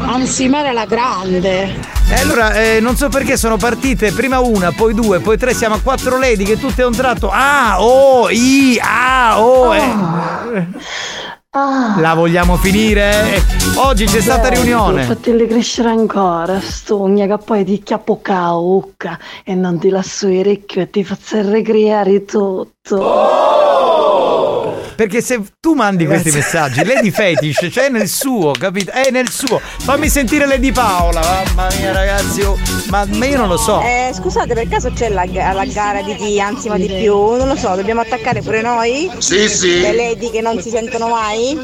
ansimare 0.00 0.68
alla 0.68 0.84
grande. 0.84 1.96
E 2.10 2.20
allora, 2.20 2.52
eh, 2.54 2.80
non 2.80 2.96
so 2.96 3.08
perché 3.08 3.36
sono 3.36 3.56
partite 3.56 4.12
prima 4.12 4.38
una, 4.40 4.72
poi 4.72 4.94
due, 4.94 5.20
poi 5.20 5.36
tre, 5.36 5.52
siamo 5.54 5.74
a 5.76 5.80
quattro 5.80 6.18
lady 6.18 6.44
che 6.44 6.58
tutte 6.58 6.82
a 6.82 6.86
un 6.86 6.94
tratto 6.94 7.30
A, 7.30 7.82
O, 7.82 8.28
I, 8.30 8.78
A, 8.82 9.40
O. 9.42 9.74
eh. 9.74 10.66
La 11.50 12.12
vogliamo 12.14 12.56
finire? 12.56 13.42
Oggi 13.76 14.04
c'è 14.04 14.20
stata 14.20 14.50
riunione. 14.50 15.04
Fateli 15.04 15.46
crescere 15.46 15.88
ancora, 15.88 16.60
stugna, 16.60 17.26
che 17.26 17.42
poi 17.42 17.64
ti 17.64 17.82
chiappo 17.82 18.20
caucca 18.20 19.18
e 19.44 19.54
non 19.54 19.78
ti 19.78 19.88
lascio 19.88 20.28
il 20.28 20.40
orecchio 20.40 20.82
e 20.82 20.90
ti 20.90 21.02
faccio 21.02 21.50
ricreare 21.50 22.26
tutto. 22.26 23.57
Perché 24.98 25.20
se 25.20 25.40
tu 25.60 25.74
mandi 25.74 26.06
questi 26.06 26.32
messaggi, 26.32 26.84
Lady 26.84 27.12
Fetish, 27.12 27.68
cioè 27.70 27.88
nel 27.88 28.08
suo, 28.08 28.50
capito? 28.50 28.90
È 28.90 29.10
nel 29.12 29.30
suo. 29.30 29.60
Fammi 29.60 30.08
sentire 30.08 30.44
Lady 30.44 30.72
Paola, 30.72 31.20
mamma 31.54 31.68
mia 31.78 31.92
ragazzi, 31.92 32.40
oh, 32.40 32.58
ma, 32.88 33.06
ma 33.06 33.24
io 33.26 33.36
non 33.36 33.46
lo 33.46 33.56
so. 33.56 33.80
Eh, 33.80 34.10
scusate, 34.12 34.54
per 34.54 34.66
caso 34.66 34.90
c'è 34.90 35.08
la, 35.08 35.24
la 35.24 35.64
gara 35.66 36.02
di 36.02 36.16
chi 36.16 36.40
ansima 36.40 36.76
di 36.76 36.88
più? 36.88 37.14
Non 37.14 37.46
lo 37.46 37.54
so, 37.54 37.76
dobbiamo 37.76 38.00
attaccare 38.00 38.42
pure 38.42 38.60
noi? 38.60 39.08
Sì, 39.18 39.48
sì. 39.48 39.82
Le 39.82 39.94
lady 39.94 40.32
che 40.32 40.40
non 40.40 40.60
si 40.60 40.68
sentono 40.68 41.06
mai? 41.06 41.56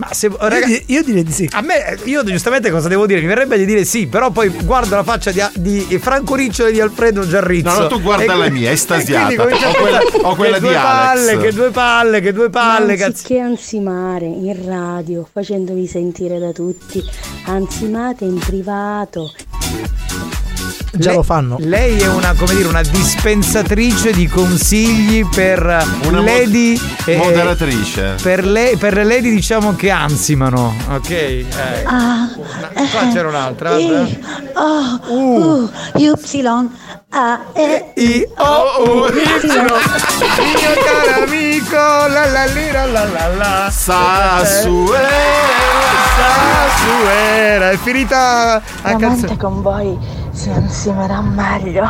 Ma 0.00 0.14
se, 0.14 0.30
ragazzi, 0.38 0.82
io, 0.86 1.02
direi 1.02 1.22
di 1.22 1.30
sì. 1.30 1.46
A 1.52 1.60
me, 1.60 1.98
io 2.04 2.24
giustamente 2.24 2.70
cosa 2.70 2.88
devo 2.88 3.04
dire? 3.04 3.20
Mi 3.20 3.26
verrebbe 3.26 3.58
di 3.58 3.66
dire 3.66 3.84
sì, 3.84 4.06
però 4.06 4.30
poi 4.30 4.48
guardo 4.64 4.94
la 4.96 5.02
faccia 5.04 5.30
di, 5.30 5.84
di 5.86 5.98
Franco 5.98 6.34
Riccio 6.36 6.64
e 6.64 6.72
di 6.72 6.80
Alfredo 6.80 7.28
Giarrizzo. 7.28 7.68
No, 7.70 7.78
no, 7.80 7.86
tu 7.88 8.00
guarda 8.00 8.32
E- 8.32 8.36
la 8.36 8.48
mia, 8.48 8.70
estasiata. 8.72 9.26
quindi 9.34 9.36
comincio 9.58 9.66
a 9.66 9.70
O 9.70 9.74
quella- 9.74 9.98
pensare, 9.98 10.22
o 10.22 10.34
quella 10.36 10.54
che 10.54 10.60
di 10.60 10.66
due 10.66 10.74
palle, 10.74 11.30
Alex. 11.32 11.42
che 11.42 11.52
due 11.52 11.70
palle, 11.70 12.20
che 12.22 12.32
due 12.32 12.48
palle, 12.50 12.86
Ma 12.86 12.94
cazzo. 12.94 13.06
anziché 13.10 13.38
ansimare 13.40 14.24
in 14.24 14.64
radio, 14.66 15.28
facendovi 15.30 15.86
sentire 15.86 16.38
da 16.38 16.52
tutti, 16.52 17.04
ansimate 17.44 18.24
in 18.24 18.38
privato. 18.38 19.30
Già 20.92 21.08
Lei- 21.10 21.16
lo 21.16 21.22
fanno. 21.22 21.56
Lei 21.60 21.98
è 22.00 22.08
una, 22.08 22.34
come 22.36 22.54
dire, 22.54 22.66
una 22.68 22.82
dispensatrice 22.82 24.10
di 24.12 24.26
consigli 24.26 25.24
per 25.28 25.62
Una 26.02 26.18
mo- 26.20 26.24
lady. 26.24 26.80
eh, 27.04 27.16
moderatrice. 27.16 28.16
Per 28.20 28.44
le, 28.44 28.74
per 28.78 28.94
le 28.94 29.04
lady, 29.04 29.30
diciamo 29.30 29.76
che 29.76 29.90
ansimano, 29.90 30.74
ok? 30.90 31.10
Eh. 31.10 31.46
Ah, 31.84 32.28
Qua 32.90 33.08
c'era 33.12 33.28
un'altra. 33.28 33.70
guarda. 33.78 34.00
I, 34.00 34.18
O, 34.54 35.00
U, 35.14 35.70
Y, 35.94 36.08
A, 37.12 37.40
E, 37.54 37.92
I, 37.96 38.26
O, 38.38 38.82
U, 38.82 39.06
Y. 39.06 39.48
Mio 39.48 40.74
caro 40.84 41.22
amico, 41.24 41.76
la 41.76 42.26
la 42.30 42.44
lira, 42.46 42.86
la 42.86 43.04
la 43.04 43.28
la. 43.36 43.70
Sassuero, 43.70 44.98
Sassuera. 46.16 47.70
È 47.70 47.78
finita 47.82 48.60
a 48.82 48.96
cazzo. 48.96 49.36
con 49.36 49.62
voi 49.62 49.96
si 50.40 50.48
ansimerà 50.48 51.20
meglio. 51.20 51.86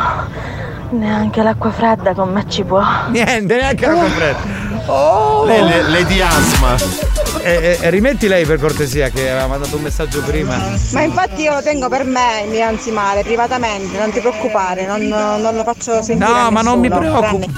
Neanche 0.89 1.41
l'acqua 1.41 1.71
fredda 1.71 2.13
con 2.13 2.33
me 2.33 2.43
ci 2.49 2.63
può. 2.65 2.81
Niente, 3.07 3.55
neanche 3.55 3.85
la 3.85 3.93
completa. 3.93 4.39
Oh! 4.87 5.45
Lei, 5.45 5.63
le- 5.63 5.83
Lady 5.89 6.19
Asma. 6.19 6.75
Eh, 7.43 7.77
eh, 7.81 7.89
rimetti 7.89 8.27
lei 8.27 8.45
per 8.45 8.59
cortesia 8.59 9.09
che 9.09 9.29
aveva 9.29 9.47
mandato 9.47 9.75
un 9.75 9.81
messaggio 9.83 10.21
prima. 10.21 10.57
Ma 10.91 11.01
infatti 11.01 11.41
io 11.41 11.53
lo 11.53 11.61
tengo 11.61 11.89
per 11.89 12.03
me 12.03 12.43
il 12.43 12.49
mio 12.49 12.65
ansimare, 12.65 13.23
privatamente, 13.23 13.97
non 13.97 14.11
ti 14.11 14.19
preoccupare, 14.19 14.85
non, 14.85 15.01
non 15.07 15.55
lo 15.55 15.63
faccio 15.63 16.01
sentire 16.01 16.29
No, 16.29 16.51
ma 16.51 16.61
non 16.61 16.79
mi 16.79 16.89
preoccupo. 16.89 17.49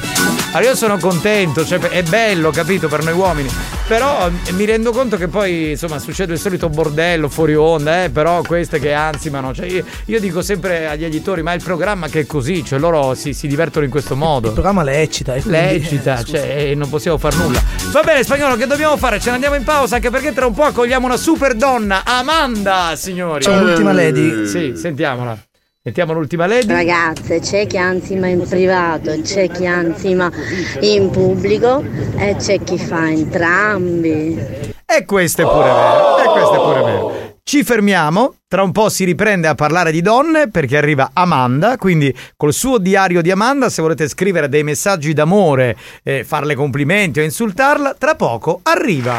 Allora 0.54 0.70
io 0.70 0.76
sono 0.76 0.98
contento, 0.98 1.66
cioè 1.66 1.80
è 1.80 2.04
bello, 2.04 2.52
capito, 2.52 2.88
per 2.88 3.04
noi 3.04 3.14
uomini. 3.14 3.50
Però 3.88 4.28
eh, 4.28 4.52
mi 4.54 4.66
rendo 4.66 4.92
conto 4.92 5.18
che 5.18 5.28
poi, 5.28 5.72
insomma, 5.72 6.00
succede 6.00 6.34
il 6.34 6.40
solito 6.40 6.70
bordello 6.70 7.28
fuori 7.28 7.56
onda, 7.56 8.04
eh, 8.06 8.10
però 8.10 8.42
queste 8.42 8.80
che 8.80 8.94
ansimano. 8.94 9.54
Cioè, 9.54 9.66
io, 9.66 9.84
io 10.06 10.20
dico 10.20 10.42
sempre 10.42 10.88
agli 10.88 11.04
editori, 11.04 11.42
ma 11.42 11.54
il 11.54 11.62
programma 11.64 12.08
che 12.08 12.22
è 12.22 12.26
così, 12.26 12.64
cioè 12.64 12.80
loro 12.80 13.14
si, 13.16 13.34
si 13.34 13.48
divertono 13.48 13.84
in 13.84 13.92
questo 13.92 14.16
modo. 14.16 14.48
Il 14.48 14.54
programma 14.54 14.84
le 14.84 15.02
eccita. 15.02 15.34
e 15.34 15.42
Le 15.44 15.68
quindi- 15.68 15.86
eccita, 15.86 16.22
cioè, 16.24 16.68
e 16.70 16.76
non 16.76 16.88
possiamo 16.90 17.18
far 17.18 17.36
nulla. 17.36 17.62
Va 17.92 18.02
bene, 18.04 18.24
spagnolo, 18.24 18.56
che 18.56 18.68
dobbiamo 18.68 18.96
fare? 18.96 19.20
Ce 19.20 19.30
ne 19.30 19.36
andiamo 19.36 19.56
in 19.56 19.64
pausa, 19.74 19.96
anche 19.96 20.12
perché 20.12 20.34
tra 20.34 20.46
un 20.46 20.54
po' 20.54 20.64
accogliamo 20.64 21.08
una 21.08 21.18
super 21.18 21.56
donna, 21.56 22.04
Amanda, 22.06 22.94
signori. 22.96 23.44
C'è 23.44 23.60
l'ultima 23.60 23.92
lady. 23.92 24.46
Sì, 24.46 24.74
sentiamola. 24.76 25.36
Sentiamo 25.82 26.14
l'ultima 26.14 26.46
lady. 26.46 26.72
Ragazze, 26.72 27.40
c'è 27.40 27.66
chi 27.66 27.78
ansima 27.78 28.28
in 28.28 28.46
privato, 28.48 29.20
c'è 29.22 29.50
chi 29.50 29.66
ansima 29.66 30.32
in 30.80 31.10
pubblico 31.10 31.84
e 32.16 32.36
c'è 32.36 32.64
chi 32.64 32.78
fa 32.78 33.10
entrambi. 33.10 34.40
E 34.86 35.06
questo 35.06 35.42
è 35.42 35.46
pure 35.46 35.64
vero. 35.64 36.18
E 36.20 36.26
questo 36.30 36.54
è 36.54 36.58
pure 36.58 36.84
vero. 36.84 37.33
Ci 37.46 37.62
fermiamo, 37.66 38.36
tra 38.48 38.64
un 38.64 38.72
po' 38.72 38.88
si 38.88 39.04
riprende 39.04 39.48
a 39.50 39.54
parlare 39.54 39.92
di 39.92 40.02
donne 40.02 40.48
perché 40.50 40.78
arriva 40.78 41.10
Amanda, 41.12 41.78
quindi 41.78 42.16
col 42.38 42.54
suo 42.54 42.78
diario 42.78 43.22
di 43.22 43.32
Amanda, 43.32 43.70
se 43.70 43.82
volete 43.82 44.08
scrivere 44.08 44.48
dei 44.48 44.64
messaggi 44.64 45.12
d'amore, 45.14 45.76
eh, 46.04 46.24
farle 46.24 46.56
complimenti 46.56 47.20
o 47.20 47.24
insultarla, 47.24 47.96
tra 48.00 48.16
poco 48.16 48.62
arriva. 48.64 49.16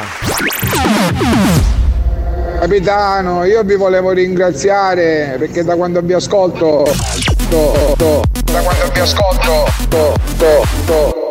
Capitano, 2.59 3.45
io 3.45 3.63
vi 3.63 3.75
volevo 3.77 4.11
ringraziare 4.13 5.37
perché 5.39 5.63
da 5.63 5.77
quando 5.77 6.01
vi 6.01 6.15
ascolto. 6.15 6.85
to- 7.51 7.95
to- 7.99 8.23
da 8.51 8.61
quando 8.63 8.91
vi 8.93 9.01
ascolto. 9.01 9.65
to- 9.91 10.15
to- 10.39 10.65
to- 10.87 11.23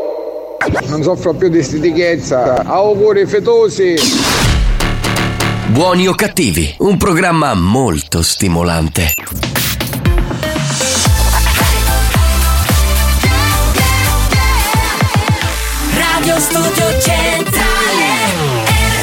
non 0.87 1.01
soffro 1.01 1.33
più 1.33 1.49
di 1.49 1.61
stitichezza. 1.63 2.63
Auguri 2.63 3.25
fetosi. 3.25 3.95
Buoni 5.68 6.07
o 6.07 6.14
cattivi, 6.14 6.76
un 6.80 6.98
programma 6.98 7.53
molto 7.56 8.22
stimolante. 8.22 9.14
Radio 15.95 16.40
Studio 16.40 16.99
Centrale 16.99 17.56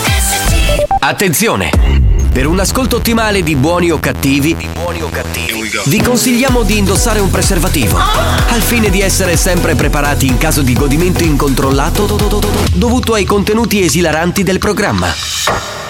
RSC 0.04 0.84
Attenzione! 1.00 2.18
Per 2.32 2.46
un 2.46 2.60
ascolto 2.60 2.96
ottimale 2.96 3.42
di 3.42 3.56
buoni 3.56 3.90
o 3.90 3.98
cattivi, 3.98 4.56
vi 5.86 6.00
consigliamo 6.00 6.62
di 6.62 6.78
indossare 6.78 7.18
un 7.18 7.28
preservativo, 7.28 7.98
al 7.98 8.60
fine 8.60 8.88
di 8.88 9.00
essere 9.00 9.36
sempre 9.36 9.74
preparati 9.74 10.26
in 10.26 10.38
caso 10.38 10.62
di 10.62 10.74
godimento 10.74 11.24
incontrollato 11.24 12.06
dovuto 12.72 13.14
ai 13.14 13.24
contenuti 13.24 13.82
esilaranti 13.82 14.44
del 14.44 14.58
programma. 14.58 15.89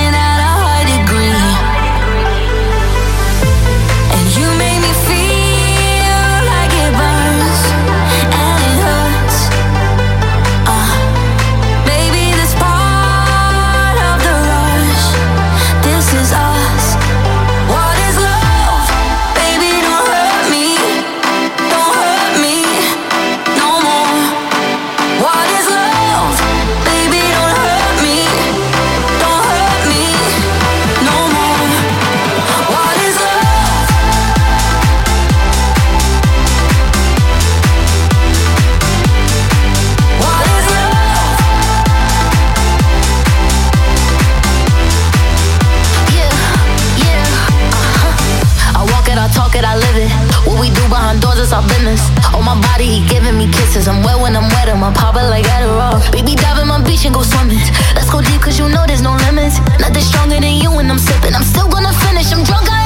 is 51.41 51.51
our 51.53 51.65
business. 51.67 52.01
On 52.37 52.45
my 52.45 52.53
body, 52.61 52.85
he 52.85 52.99
giving 53.09 53.37
me 53.37 53.49
kisses. 53.49 53.87
I'm 53.87 54.03
wet 54.03 54.21
when 54.21 54.35
I'm 54.35 54.47
wet, 54.53 54.69
I'm 54.69 54.81
popping 54.93 55.27
like 55.33 55.45
Adderall. 55.45 55.97
Baby, 56.11 56.35
dive 56.35 56.61
in 56.61 56.67
my 56.67 56.79
beach 56.81 57.05
and 57.05 57.13
go 57.13 57.23
swimming. 57.23 57.65
Let's 57.95 58.09
go 58.09 58.21
deep, 58.21 58.41
cause 58.41 58.57
you 58.59 58.69
know 58.69 58.85
there's 58.85 59.01
no 59.01 59.13
limits. 59.25 59.57
Nothing 59.81 60.05
stronger 60.05 60.39
than 60.39 60.55
you 60.61 60.69
when 60.71 60.89
I'm 60.89 60.99
sipping. 60.99 61.33
I'm 61.33 61.43
still 61.43 61.67
gonna 61.67 61.93
finish, 62.05 62.31
I'm 62.31 62.43
drunk, 62.43 62.69
I 62.69 62.80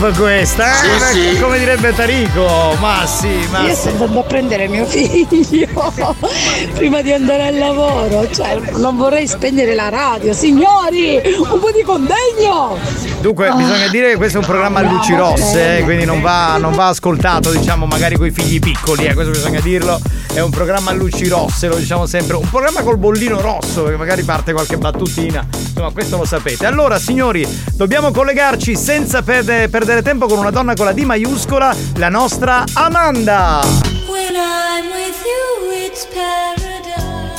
love 0.00 0.12
questa, 0.12 0.72
eh? 0.72 1.00
Sì, 1.12 1.34
sì. 1.34 1.40
Come 1.40 1.58
direbbe 1.58 1.94
Tarico. 1.94 2.76
Ma 2.78 3.06
sì, 3.06 3.46
ma 3.50 3.60
Io 3.60 3.74
sto 3.74 3.90
andando 3.90 4.20
a 4.20 4.22
prendere 4.24 4.68
mio 4.68 4.84
figlio 4.84 5.92
prima 6.74 7.02
di 7.02 7.12
andare 7.12 7.46
al 7.46 7.58
lavoro, 7.58 8.28
cioè 8.30 8.58
non 8.76 8.96
vorrei 8.96 9.26
spegnere 9.26 9.74
la 9.74 9.88
radio, 9.88 10.32
signori, 10.32 11.20
un 11.24 11.58
po' 11.58 11.70
di 11.70 11.82
condegno! 11.82 12.78
Dunque, 13.20 13.50
bisogna 13.56 13.88
dire 13.88 14.10
che 14.10 14.16
questo 14.16 14.38
è 14.38 14.40
un 14.40 14.46
programma 14.46 14.80
a 14.80 14.82
luci 14.82 15.14
rosse, 15.14 15.78
eh, 15.78 15.82
quindi 15.82 16.04
non 16.04 16.20
va, 16.20 16.58
non 16.58 16.74
va 16.74 16.88
ascoltato, 16.88 17.50
diciamo, 17.50 17.86
magari 17.86 18.16
con 18.16 18.26
i 18.26 18.30
figli 18.30 18.58
piccoli, 18.58 19.06
eh, 19.06 19.14
questo 19.14 19.32
bisogna 19.32 19.60
dirlo. 19.60 19.98
È 20.32 20.40
un 20.40 20.50
programma 20.50 20.90
a 20.90 20.94
luci 20.94 21.26
rosse, 21.28 21.66
lo 21.66 21.76
diciamo 21.76 22.04
sempre. 22.04 22.36
Un 22.36 22.48
programma 22.50 22.82
col 22.82 22.98
bollino 22.98 23.40
rosso, 23.40 23.84
che 23.84 23.96
magari 23.96 24.22
parte 24.22 24.52
qualche 24.52 24.76
battutina. 24.76 25.46
Insomma, 25.50 25.90
questo 25.92 26.18
lo 26.18 26.26
sapete. 26.26 26.66
Allora, 26.66 26.98
signori, 26.98 27.46
dobbiamo 27.72 28.10
collegarci 28.10 28.76
senza 28.76 29.22
perde- 29.22 29.68
perdere 29.86 30.02
tempo 30.02 30.26
con 30.26 30.38
una 30.38 30.50
donna 30.50 30.74
con 30.74 30.84
la 30.84 30.92
D 30.92 31.02
maiuscola, 31.02 31.72
la 31.98 32.08
nostra 32.08 32.64
Amanda. 32.72 33.60
When 34.08 34.34
I'm 34.34 34.90
with 34.90 35.22
you, 35.22 35.70
it's 35.70 36.04
paradise. 36.06 37.38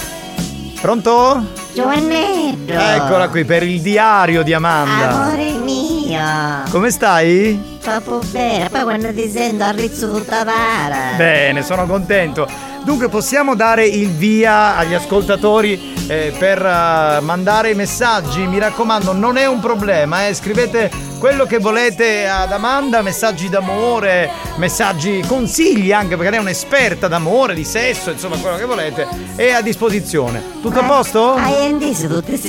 Pronto? 0.79 1.43
Giovannetto. 1.73 2.71
Eccola 2.71 3.27
qui 3.27 3.43
per 3.43 3.63
il 3.63 3.81
diario 3.81 4.43
di 4.43 4.53
Amanda. 4.53 5.09
Amore 5.09 5.57
mio. 5.57 6.21
Come 6.69 6.89
stai? 6.89 7.79
Troppo 7.81 8.21
bene. 8.31 8.69
Poi 8.69 8.83
quando 8.83 9.13
ti 9.13 9.29
sento 9.29 9.65
arrizzo 9.65 10.09
tutta 10.09 10.45
para. 10.45 11.15
Bene, 11.17 11.61
sono 11.63 11.85
contento. 11.85 12.47
Dunque 12.85 13.09
possiamo 13.09 13.55
dare 13.55 13.85
il 13.85 14.07
via 14.11 14.77
agli 14.77 14.93
ascoltatori 14.93 15.95
eh, 16.07 16.33
per 16.39 16.65
eh, 16.65 17.19
mandare 17.19 17.71
i 17.71 17.75
messaggi. 17.75 18.47
Mi 18.47 18.57
raccomando, 18.57 19.11
non 19.11 19.35
è 19.35 19.45
un 19.45 19.59
problema, 19.59 20.27
eh. 20.27 20.33
scrivete 20.33 21.06
quello 21.17 21.45
che 21.45 21.57
volete 21.57 22.27
ad 22.27 22.51
Amanda, 22.51 23.01
messaggi 23.01 23.49
d'amore, 23.49 24.29
messaggi, 24.57 25.23
consigli 25.27 25.91
anche 25.91 26.15
perché 26.15 26.29
lei 26.29 26.39
è 26.39 26.41
un'esperta 26.41 27.07
d'amore, 27.07 27.53
di 27.53 27.63
sesso, 27.63 28.11
insomma 28.11 28.37
quello 28.37 28.57
che 28.57 28.65
volete, 28.65 29.07
è 29.35 29.51
a 29.51 29.61
disposizione. 29.61 30.43
Tutto 30.61 30.79
a 30.79 30.83
posto? 30.83 31.33
Hai 31.33 31.65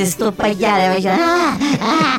stuppagliare 0.04 0.94
facendo. 0.94 1.22
Ah, 1.22 1.56
ah, 1.80 2.18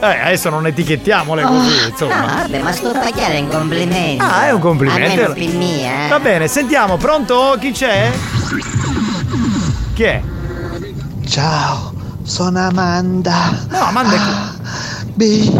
Eh, 0.00 0.20
adesso 0.20 0.48
non 0.48 0.66
etichettiamole 0.66 1.42
così, 1.42 1.78
ah. 1.78 1.88
insomma. 1.88 2.26
Vabbè, 2.40 2.62
ma 2.62 2.72
stuppagliare 2.72 3.34
è 3.34 3.40
un 3.40 3.48
complimento. 3.48 4.24
Ah, 4.24 4.46
è 4.46 4.52
un 4.52 4.60
complimento. 4.60 5.10
Almeno 5.10 5.32
per 5.32 5.48
me, 5.48 6.06
eh. 6.06 6.08
Va 6.08 6.20
bene, 6.20 6.48
sentiamo, 6.48 6.96
pronto? 6.96 7.56
Chi 7.60 7.72
c'è? 7.72 8.10
Chi 9.94 10.02
è? 10.04 10.22
Ciao, 11.28 11.92
sono 12.28 12.58
Amanda. 12.60 13.66
No, 13.70 13.78
Amanda 13.78 14.14
è 14.14 14.18
A, 14.18 14.54
B, 15.14 15.50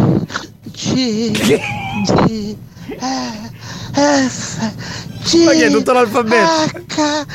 C, 0.73 1.31
D, 1.31 2.57
E, 3.01 4.29
F, 4.29 4.73
G, 5.25 5.45
Ma 5.45 5.53
che 5.53 5.67
è 5.67 5.71
tutto 5.71 5.93
l'alfabeto? 5.93 6.47
H, 6.47 7.27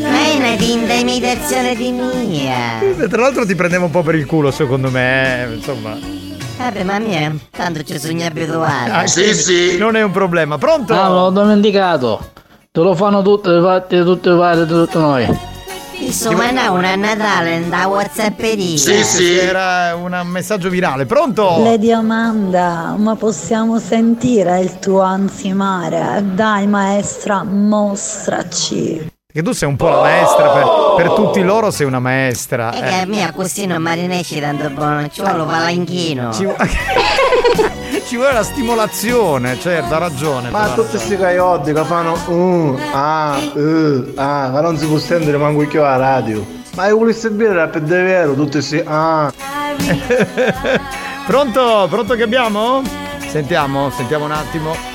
Ma 0.00 0.18
è 0.24 0.36
una 0.36 0.56
tinta 0.56 0.94
imitazione 0.94 1.76
di 1.76 1.90
mia. 1.92 2.80
Tra 3.08 3.20
l'altro 3.20 3.44
ti 3.44 3.54
prendevo 3.54 3.84
un 3.84 3.90
po' 3.90 4.02
per 4.02 4.14
il 4.14 4.24
culo, 4.24 4.50
secondo 4.50 4.90
me, 4.90 5.42
eh, 5.44 5.54
insomma. 5.54 5.96
Vabbè, 6.56 6.82
ma 6.82 6.98
mia, 6.98 7.34
tanto 7.50 7.82
ci 7.82 7.98
sono 7.98 8.24
abituato. 8.24 8.90
Ah, 8.90 9.04
quindi 9.04 9.76
Non 9.76 9.96
è 9.96 10.02
un 10.02 10.12
problema. 10.12 10.56
Pronto? 10.56 10.94
Ah, 10.94 11.08
l'ho 11.08 11.30
dimenticato. 11.30 12.30
Te 12.72 12.80
lo 12.80 12.94
fanno 12.94 13.22
tutte, 13.22 13.60
fate 13.60 14.02
tutte 14.02 14.34
fare 14.36 14.66
tutte 14.66 14.98
noi. 14.98 15.52
Insomma, 15.98 16.50
no, 16.50 16.72
una 16.72 16.92
a 16.92 16.96
Natale 16.96 17.68
da 17.68 17.86
Whatsapperia. 17.86 18.78
Era 19.40 19.94
un 19.94 20.20
messaggio 20.26 20.68
virale. 20.68 21.06
Pronto? 21.06 21.62
Lady 21.62 21.92
Amanda, 21.92 22.94
ma 22.96 23.14
possiamo 23.16 23.78
sentire 23.78 24.60
il 24.60 24.78
tuo 24.78 25.00
ansimare? 25.00 26.22
Dai 26.34 26.66
maestra, 26.66 27.42
mostraci. 27.44 29.12
Che 29.34 29.42
tu 29.42 29.50
sei 29.50 29.68
un 29.68 29.74
po' 29.74 29.88
la 29.88 30.00
maestra 30.00 30.48
per, 30.50 30.66
per 30.96 31.12
tutti 31.12 31.42
loro, 31.42 31.72
sei 31.72 31.86
una 31.86 31.98
maestra. 31.98 32.72
E 32.72 32.78
eh. 32.78 32.82
che 32.82 32.94
a 33.00 33.04
me 33.06 33.24
a 33.24 33.32
così 33.32 33.66
non 33.66 33.82
mi 33.82 33.92
rinesce 33.94 34.40
tanto 34.40 34.70
buono, 34.70 35.08
ci 35.08 35.22
vuole 35.22 35.40
un 35.40 35.46
palanchino. 35.48 36.30
Ci, 36.32 36.46
ci 38.06 38.16
vuole 38.16 38.32
la 38.32 38.42
stimolazione, 38.42 39.58
certo, 39.58 39.94
ha 39.94 39.98
ragione. 39.98 40.50
Ma 40.50 40.68
tutti 40.74 40.90
questi 40.90 41.16
coyote 41.16 41.72
che 41.72 41.84
fanno 41.84 42.12
uh, 42.12 42.78
ah, 42.92 43.38
uh, 43.54 44.12
ah, 44.16 44.48
ma 44.50 44.60
non 44.60 44.76
si 44.76 44.86
può 44.86 44.98
sentire 44.98 45.36
manco 45.38 45.62
io 45.62 45.84
alla 45.84 45.96
radio. 45.96 46.44
Ma 46.76 46.88
io 46.88 46.98
volessi 46.98 47.34
dire 47.34 47.68
per 47.68 47.82
davvero, 47.82 48.34
tutti 48.34 48.52
questi 48.52 48.82
ah. 48.84 49.32
Pronto? 51.26 51.86
Pronto 51.88 52.14
che 52.14 52.22
abbiamo? 52.22 52.82
Sentiamo, 53.28 53.90
sentiamo 53.90 54.26
un 54.26 54.32
attimo. 54.32 54.92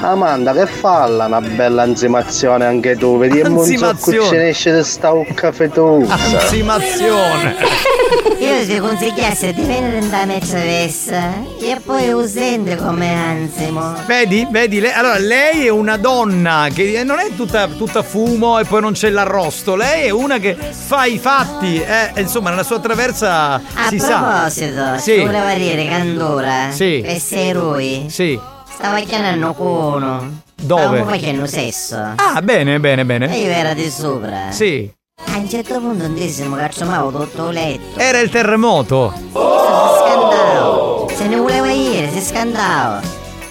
Amanda, 0.00 0.52
che 0.52 0.66
falla 0.66 1.24
una 1.26 1.40
bella 1.40 1.82
ansimazione 1.82 2.64
anche 2.64 2.96
tu, 2.96 3.18
vediamo 3.18 3.62
un 3.62 3.66
sacco 3.66 4.12
ce 4.12 4.36
ne 4.36 4.48
esce 4.50 4.74
di 4.74 4.84
sta 4.84 5.10
ucca 5.10 5.52
fetosa. 5.52 6.14
Ansimazione. 6.14 7.56
Io 8.38 8.66
ti 8.66 8.78
consigliassi 8.78 9.52
di 9.54 9.62
venire 9.62 10.06
da 10.08 10.24
mezzavessa 10.26 11.32
e 11.60 11.80
poi 11.84 12.28
sente 12.28 12.76
come 12.76 13.12
ansimo. 13.12 13.94
Vedi, 14.06 14.46
vedi, 14.50 14.80
lei, 14.80 14.92
allora 14.92 15.18
lei 15.18 15.66
è 15.66 15.70
una 15.70 15.96
donna 15.96 16.68
che 16.72 17.02
non 17.04 17.18
è 17.18 17.34
tutta, 17.34 17.66
tutta 17.66 18.02
fumo 18.02 18.58
e 18.58 18.64
poi 18.64 18.80
non 18.80 18.92
c'è 18.92 19.10
l'arrosto, 19.10 19.74
lei 19.74 20.06
è 20.06 20.10
una 20.10 20.38
che 20.38 20.54
fa 20.54 21.04
i 21.06 21.18
fatti, 21.18 21.80
eh, 21.82 22.12
insomma 22.20 22.50
nella 22.50 22.62
sua 22.62 22.78
traversa 22.78 23.54
A 23.54 23.60
si 23.88 23.98
sa. 23.98 24.18
proposito, 24.18 24.98
Sì. 24.98 25.18
voleva 25.20 25.54
dire 25.54 25.86
Candora 25.86 26.70
Sì. 26.70 27.00
e 27.00 27.18
sei 27.18 27.48
eroi. 27.48 28.06
Sì. 28.08 28.38
Stava 28.70 29.00
chiamando 29.00 29.54
uno. 29.58 30.42
Dove? 30.58 30.82
Stavamo 30.82 31.04
facendo 31.10 31.46
sesso. 31.46 31.96
Ah, 31.96 32.40
bene, 32.42 32.78
bene, 32.80 33.02
E 33.02 33.04
io 33.04 33.04
bene. 33.04 33.56
era 33.58 33.74
di 33.74 33.90
sopra. 33.90 34.50
Sì. 34.50 34.90
A 35.18 35.38
un 35.38 35.48
certo 35.48 35.80
punto 35.80 36.04
andissimo 36.04 36.56
che 36.56 36.68
ciamavo 36.70 37.10
tutto 37.10 37.48
il 37.48 37.54
letto. 37.54 37.98
Era 37.98 38.18
il 38.20 38.28
terremoto. 38.28 39.14
Scandavo. 39.32 41.10
Se 41.14 41.26
ne 41.26 41.36
voleva 41.36 41.70
ieri, 41.70 42.10
si 42.10 42.20
scandava. 42.20 43.00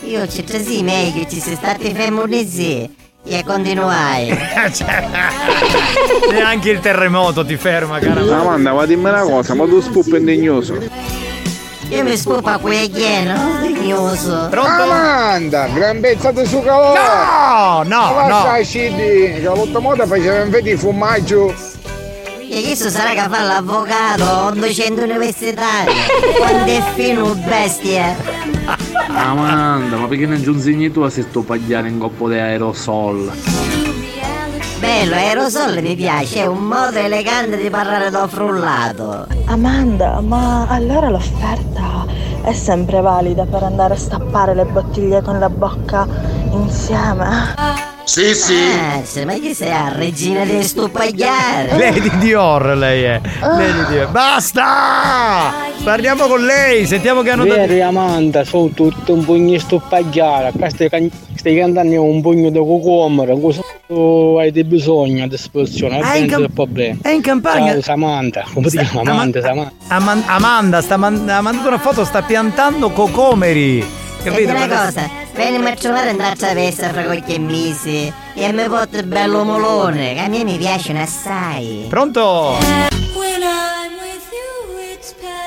Io 0.02 0.28
ci 0.28 0.46
sì, 0.64 0.84
meglio, 0.84 1.26
ci 1.28 1.40
si 1.40 1.56
stati 1.56 1.92
fermi 1.92 2.46
sì. 2.48 2.88
E 3.24 3.44
continuai. 3.44 4.28
Neanche 6.32 6.70
il 6.70 6.80
terremoto 6.82 7.44
ti 7.44 7.58
ferma, 7.58 7.98
cara. 7.98 8.20
Amanda, 8.22 8.74
ma 8.74 8.86
dimmi 8.86 9.10
una 9.10 9.22
cosa, 9.22 9.56
ma 9.56 9.66
tu 9.66 9.82
spuppo 9.82 10.16
indignoso. 10.18 10.78
Io 11.90 12.04
mi 12.04 12.18
scopo 12.18 12.50
a 12.50 12.58
quelle 12.58 12.90
chieno, 12.90 13.60
dignoso. 13.62 14.50
Amanda, 14.52 15.68
gran 15.68 16.00
pezzato 16.00 16.46
su 16.46 16.62
calore! 16.62 17.00
No, 17.00 17.84
no, 17.84 18.14
Ma 18.14 18.28
no. 18.28 18.42
sai, 18.42 18.66
Cidi, 18.66 18.96
che 18.96 19.42
l'altra 19.42 19.80
moda 19.80 20.06
faceva 20.08 20.44
in 20.44 20.64
di 20.64 20.76
formaggio. 20.76 21.54
E 22.50 22.62
questo 22.62 22.90
sarà 22.90 23.12
che 23.12 23.28
fa 23.30 23.42
l'avvocato 23.44 24.24
a 24.24 24.52
un 24.52 24.60
docente 24.60 25.02
universitario. 25.02 25.92
Quando 26.38 26.72
è 26.72 26.82
fino 26.96 27.34
bestia. 27.36 28.16
Amanda, 29.08 29.98
ma 29.98 30.08
perché 30.08 30.26
non 30.26 30.42
giungi 30.42 30.92
tu 30.92 31.02
a 31.02 31.10
se 31.10 31.22
sto 31.24 31.42
pagliare 31.42 31.88
in 31.88 32.00
coppo 32.00 32.28
di 32.28 32.36
aerosol? 32.36 33.85
Bello, 35.06 35.18
aerosol 35.18 35.84
mi 35.84 35.96
piace, 35.96 36.42
è 36.42 36.46
un 36.48 36.64
modo 36.64 36.98
elegante 36.98 37.58
di 37.58 37.70
parlare 37.70 38.10
da 38.10 38.28
frullato. 38.28 39.28
Amanda, 39.46 40.20
ma 40.20 40.66
allora 40.68 41.10
l'offerta 41.10 42.08
è 42.42 42.52
sempre 42.54 43.02
valida 43.02 43.46
per 43.46 43.62
andare 43.62 43.94
a 43.94 43.98
stappare 43.98 44.56
le 44.56 44.66
bottiglie 44.66 45.22
con 45.22 45.38
la 45.38 45.50
bocca 45.50 46.08
insieme? 46.50 47.95
Sì, 48.06 48.36
sì. 48.36 48.54
Ah, 48.80 49.04
se 49.04 49.26
ma 49.26 49.34
chi 49.34 49.54
sei 49.56 49.70
la 49.70 49.92
regina 49.96 50.46
di 50.46 50.62
stupagliare? 50.64 51.76
Lady 51.78 52.18
Dior 52.20 52.78
lei 52.78 53.04
è. 53.04 53.20
Lady 53.42 53.86
Dior. 53.90 54.10
Basta! 54.12 55.52
Parliamo 55.84 56.28
con 56.28 56.44
lei, 56.46 56.86
sentiamo 56.86 57.22
che 57.24 57.32
hanno 57.32 57.44
Vedi 57.44 57.82
Amanda, 57.82 58.44
sono 58.44 58.70
tutto 58.70 59.14
un 59.14 59.26
pugno 59.26 59.52
di 59.52 59.60
stuppagliare, 59.60 60.52
qua 60.56 60.70
stai, 60.70 60.90
can- 60.90 61.10
stai 61.36 61.58
cantando 61.58 62.02
un 62.04 62.22
pugno 62.22 62.50
di 62.50 62.58
cucumero, 62.60 63.38
cosa 63.38 63.62
tu 63.88 64.36
hai 64.40 64.52
di 64.52 64.64
bisogno 64.64 65.24
a 65.26 65.28
disposizione, 65.28 66.00
Ah, 66.00 66.16
in 66.16 66.26
non 66.26 66.30
c'è 66.30 66.44
cam- 66.44 66.54
problema. 66.54 66.98
è 67.02 67.10
in 67.10 67.22
campagna. 67.22 67.72
Ciao 67.74 67.82
Samantha, 67.82 68.46
come 68.54 68.70
ti 68.70 68.78
chiama? 68.78 69.12
Amanda, 69.12 69.42
Samantha. 69.42 69.74
Aman- 69.88 70.24
Amanda 70.28 70.82
sta 70.82 70.98
man- 70.98 71.28
ha 71.30 71.42
mandato 71.42 71.68
una 71.68 71.80
foto, 71.80 72.04
sta 72.06 72.22
piantando 72.22 72.90
cocomeri. 72.92 73.86
Capito? 74.24 74.50
una 74.52 74.68
cosa, 74.68 75.08
vieni 75.36 75.68
a 75.68 75.74
trovare 75.76 76.10
andare 76.10 76.34
a 76.48 76.54
vesta 76.54 76.90
fra 76.90 77.04
qualche 77.04 77.38
mese 77.38 78.14
e 78.34 78.52
mi 78.52 78.64
porta 78.64 78.98
il 78.98 79.06
bello 79.06 79.44
molone, 79.44 80.14
che 80.14 80.20
a 80.22 80.28
me 80.28 80.44
mi 80.44 80.58
piacciono 80.58 81.02
assai. 81.02 81.86
Pronto? 81.90 82.58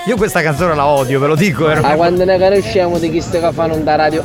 Io 0.06 0.16
questa 0.16 0.42
canzone 0.42 0.74
la 0.74 0.86
odio, 0.86 1.18
ve 1.18 1.26
lo 1.26 1.34
dico. 1.34 1.68
Era 1.68 1.80
Ma 1.80 1.94
quando 1.94 2.24
ne 2.24 2.38
conosciamo 2.38 2.98
di 2.98 3.10
chi 3.10 3.20
sta 3.20 3.40
che 3.40 3.52
fanno 3.52 3.76
da 3.78 3.94
radio? 3.96 4.24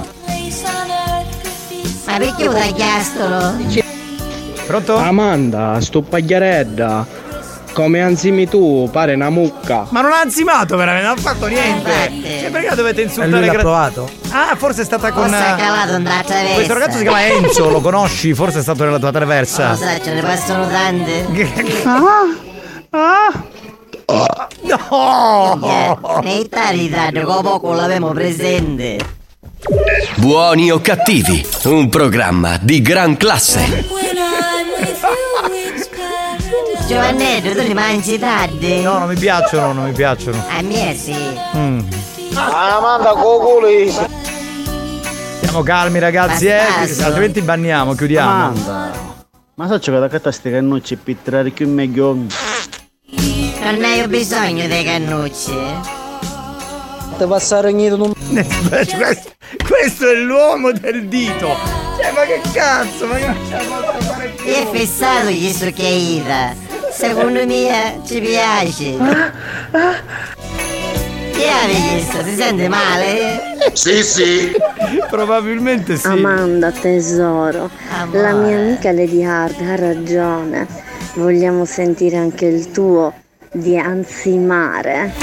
Ma 2.06 2.18
perché 2.18 2.48
un 2.48 2.54
tagliastolo? 2.54 3.56
Pronto? 4.66 4.96
Amanda, 4.96 5.80
sto 5.82 6.02
pagliaredda. 6.02 7.23
Come 7.74 8.02
anzimi 8.02 8.48
tu, 8.48 8.88
pare 8.92 9.14
una 9.16 9.30
mucca. 9.30 9.86
Ma 9.90 10.00
non 10.02 10.12
ha 10.14 10.22
anzimato 10.22 10.78
veramente, 10.78 11.08
non 11.08 11.18
ha 11.18 11.22
fatto 11.22 11.48
niente. 11.48 11.92
Cioè, 12.42 12.50
perché 12.52 12.76
dovete 12.76 13.02
E 13.02 13.04
insultare 13.04 13.32
lui 13.32 13.46
l'ha 13.46 13.52
gra- 13.52 13.62
provato? 13.62 14.10
Ah, 14.30 14.56
forse 14.56 14.84
è 14.84 14.86
stata 14.86 15.12
con. 15.12 15.28
Forse 15.28 15.44
ha 15.44 15.56
calato 15.56 15.96
un 15.96 16.04
traversa. 16.04 16.54
Questo 16.54 16.74
ragazzo 16.74 16.98
si 16.98 17.04
chiama 17.04 17.26
Enzo, 17.26 17.70
lo 17.70 17.82
conosci? 17.82 18.34
Forse 18.34 18.60
è 18.60 18.62
stato 18.62 18.86
nella 18.86 19.00
tua 19.00 19.12
traversa. 19.12 19.70
Lo 19.72 19.76
sai, 19.76 20.02
ce 20.02 20.14
ne 20.14 20.22
passano 20.22 20.68
tante. 20.68 21.26
No! 21.84 22.52
Nei 26.24 26.48
tali 26.50 26.90
danno 26.90 27.24
come 27.26 27.42
poco 27.42 27.74
l'avevamo 27.74 28.12
presente. 28.12 28.98
Buoni 30.18 30.72
o 30.72 30.80
cattivi, 30.82 31.46
un 31.66 31.90
programma 31.90 32.58
di 32.62 32.82
gran 32.82 33.16
classe. 33.18 33.86
Giovannetto, 36.94 37.54
tu 37.54 37.62
li 37.62 37.74
mangi 37.74 38.20
tardi? 38.20 38.84
No, 38.84 39.00
non 39.00 39.08
mi 39.08 39.16
piacciono, 39.16 39.74
non 39.74 39.86
mi 39.86 39.94
piacciono. 39.94 40.46
A 40.48 40.62
me 40.62 40.96
sì. 40.96 41.16
Mm. 41.58 41.80
Ah, 42.36 42.80
manda 42.80 43.14
cocoli. 43.14 43.92
Siamo 45.42 45.64
calmi 45.64 45.98
ragazzi, 45.98 46.46
eh, 46.46 46.62
Bastardo. 46.64 47.06
altrimenti 47.06 47.42
banniamo, 47.42 47.96
chiudiamo. 47.96 48.30
Amanda, 48.30 48.92
ma 49.56 49.68
so 49.68 49.80
che 49.80 49.90
da 49.90 50.08
queste 50.08 50.52
cannucce 50.52 50.96
per 50.98 51.16
tirare 51.16 51.50
più 51.50 51.68
meglio. 51.68 52.14
Non 52.14 53.76
ne 53.80 54.04
ho 54.04 54.08
bisogno 54.08 54.68
dei 54.68 54.84
cannucci. 54.84 55.58
Ti 57.18 57.26
passare 57.26 57.70
ogni 57.70 57.90
questo, 57.90 59.32
questo 59.68 60.12
è 60.12 60.14
l'uomo 60.14 60.72
del 60.72 61.08
dito. 61.08 61.58
Cioè, 62.00 62.12
ma 62.12 62.22
che 62.22 62.40
cazzo? 62.54 63.08
Ma 63.08 63.16
che 63.16 63.26
non 63.26 63.82
la 63.82 64.00
fare 64.00 64.30
più. 64.30 64.46
È 64.46 64.68
fissato 64.72 65.30
gli 65.30 65.52
succhiaita. 65.52 66.73
Secondo 66.94 67.46
me 67.46 68.02
ci 68.06 68.22
piace. 68.22 68.96
Che 71.34 71.50
hai 71.50 71.96
visto? 71.96 72.24
Si 72.24 72.36
sente 72.36 72.68
male? 72.70 73.58
Sì, 73.74 74.04
sì. 74.04 74.52
Probabilmente 75.10 75.98
sì. 75.98 76.08
Amanda 76.08 76.72
tesoro, 76.72 77.70
la 78.12 78.34
mia 78.34 78.58
amica 78.58 78.92
Lady 78.92 79.24
Hard 79.24 79.60
ha 79.62 79.76
ragione. 79.76 80.68
Vogliamo 81.16 81.66
sentire 81.66 82.18
anche 82.18 82.46
il 82.46 82.72
tuo 82.72 83.14
di 83.52 83.78
ansimare. 83.78 85.14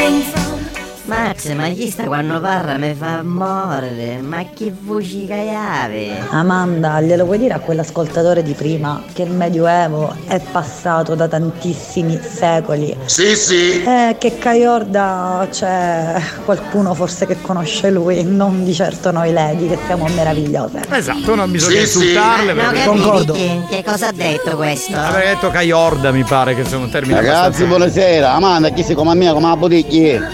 Mazza, 1.15 1.55
ma 1.55 1.66
chi 1.70 1.91
sta 1.91 2.05
quando 2.05 2.39
parla 2.41 2.77
mi 2.78 2.95
fa 2.95 3.20
morire? 3.24 4.20
Ma 4.23 4.45
che 4.55 4.73
voci 4.81 5.27
caiave? 5.27 6.12
Amanda, 6.31 7.01
glielo 7.01 7.24
vuoi 7.24 7.39
dire 7.39 7.55
a 7.55 7.59
quell'ascoltatore 7.59 8.45
di 8.45 8.53
prima 8.53 9.03
che 9.12 9.23
il 9.23 9.31
Medioevo 9.32 10.15
è 10.28 10.39
passato 10.39 11.16
da 11.16 11.27
tantissimi 11.27 12.16
secoli? 12.23 12.97
Sì, 13.07 13.35
sì. 13.35 13.82
Eh, 13.82 14.15
che 14.20 14.39
Caiorda 14.39 15.49
c'è 15.51 16.15
qualcuno 16.45 16.95
forse 16.95 17.27
che 17.27 17.41
conosce 17.41 17.91
lui, 17.91 18.23
non 18.23 18.62
di 18.62 18.73
certo 18.73 19.11
noi 19.11 19.32
lady 19.32 19.66
che 19.69 19.78
siamo 19.87 20.07
meravigliose. 20.15 20.82
Esatto, 20.93 21.35
non 21.35 21.51
bisogna 21.51 21.81
Sì, 21.81 21.87
sì. 21.89 21.99
insultarle. 22.05 22.53
No, 22.53 22.62
perché- 22.70 22.85
Concordo. 22.87 23.32
Che, 23.32 23.62
che 23.69 23.82
cosa 23.85 24.07
ha 24.09 24.12
detto 24.12 24.55
questo? 24.57 24.95
Avrei 24.97 25.35
detto 25.35 25.51
Caiorda, 25.51 26.12
mi 26.12 26.23
pare 26.23 26.55
che 26.55 26.65
sia 26.65 26.77
un 26.78 26.89
termine 26.89 27.16
Ragazzi, 27.16 27.37
abbastanza- 27.62 27.65
buonasera. 27.66 28.32
Amanda, 28.32 28.69
chi 28.69 28.85
sei 28.85 28.95
come 28.95 29.11
a 29.11 29.15
mia, 29.15 29.32
come 29.32 29.49
a 29.51 29.57
boutique? 29.57 30.28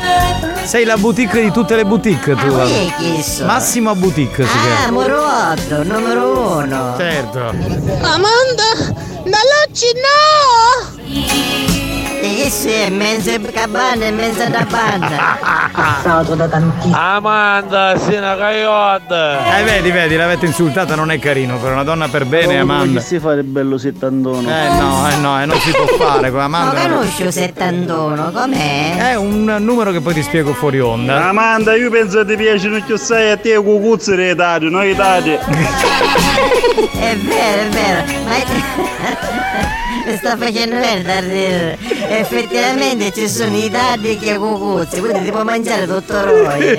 Sei 0.66 0.84
la 0.84 0.96
boutique 0.96 1.40
di 1.40 1.50
tutte 1.52 1.76
le 1.76 1.84
boutique, 1.84 2.34
tu. 2.34 2.52
Ah, 2.52 2.64
chi 2.64 2.72
è 2.88 2.92
questo? 3.12 3.44
Massimo 3.44 3.94
Boutique 3.94 4.44
si 4.44 4.50
Ah, 4.50 4.60
chiama. 4.82 4.90
numero 4.90 5.22
8, 5.22 5.82
numero 5.84 6.56
1. 6.58 6.94
Certo. 6.98 7.38
Amanda, 7.38 8.74
dall'oggi 9.22 9.92
no! 10.02 11.85
Che 12.34 12.50
sei? 12.50 12.90
Mezza 12.90 13.38
cabana 13.52 14.04
e 14.04 14.10
mezza 14.10 14.48
da 14.48 14.66
banda. 14.68 15.38
Passato 15.72 16.34
da 16.34 16.48
tantissimi. 16.48 16.92
Amanda, 16.94 17.96
sei 17.98 18.18
una 18.18 18.36
caiotta. 18.36 19.58
Eh, 19.58 19.62
vedi, 19.62 19.90
vedi, 19.90 20.16
l'avete 20.16 20.46
insultata, 20.46 20.94
non 20.94 21.10
è 21.10 21.18
carino. 21.18 21.56
Per 21.58 21.70
una 21.72 21.84
donna 21.84 22.08
per 22.08 22.24
bene, 22.24 22.58
Amanda. 22.58 23.00
Chi 23.00 23.06
si 23.06 23.18
fare 23.20 23.40
il 23.40 23.46
bello 23.46 23.78
settantono? 23.78 24.48
Eh 24.48 24.68
no, 24.68 25.08
eh 25.08 25.16
no, 25.16 25.40
eh, 25.40 25.46
non 25.46 25.58
si 25.60 25.70
può 25.70 25.86
fare 25.86 26.30
con 26.30 26.38
Ma 26.38 26.44
Amanda. 26.44 26.80
conosco 26.80 27.30
71, 27.30 28.30
com'è? 28.32 29.10
È 29.10 29.14
un 29.14 29.56
numero 29.60 29.92
che 29.92 30.00
poi 30.00 30.14
ti 30.14 30.22
spiego 30.22 30.52
fuori 30.52 30.80
onda. 30.80 31.28
Amanda, 31.28 31.74
io 31.76 31.90
penso 31.90 32.24
che 32.24 32.36
ti 32.36 32.42
piacciono 32.42 32.82
più 32.84 32.96
sei 32.96 33.30
a 33.30 33.36
te 33.36 33.54
cucuzzi 33.54 34.16
d'Italia, 34.16 34.68
noi 34.68 34.90
Italia. 34.90 35.38
È 36.98 37.16
vero, 37.16 37.62
è 37.62 37.68
vero. 37.68 38.04
Ma 38.26 39.74
sta 40.16 40.36
facendo 40.36 40.76
perdere. 40.76 41.78
Effettivamente 42.08 43.12
ci 43.12 43.28
sono 43.28 43.56
i 43.56 43.70
tardi 43.70 44.18
che 44.18 44.36
cucuzzi, 44.36 45.00
quindi 45.00 45.24
ti 45.24 45.30
puoi 45.30 45.44
mangiare 45.44 45.86
tutto 45.86 46.24
roio. 46.24 46.78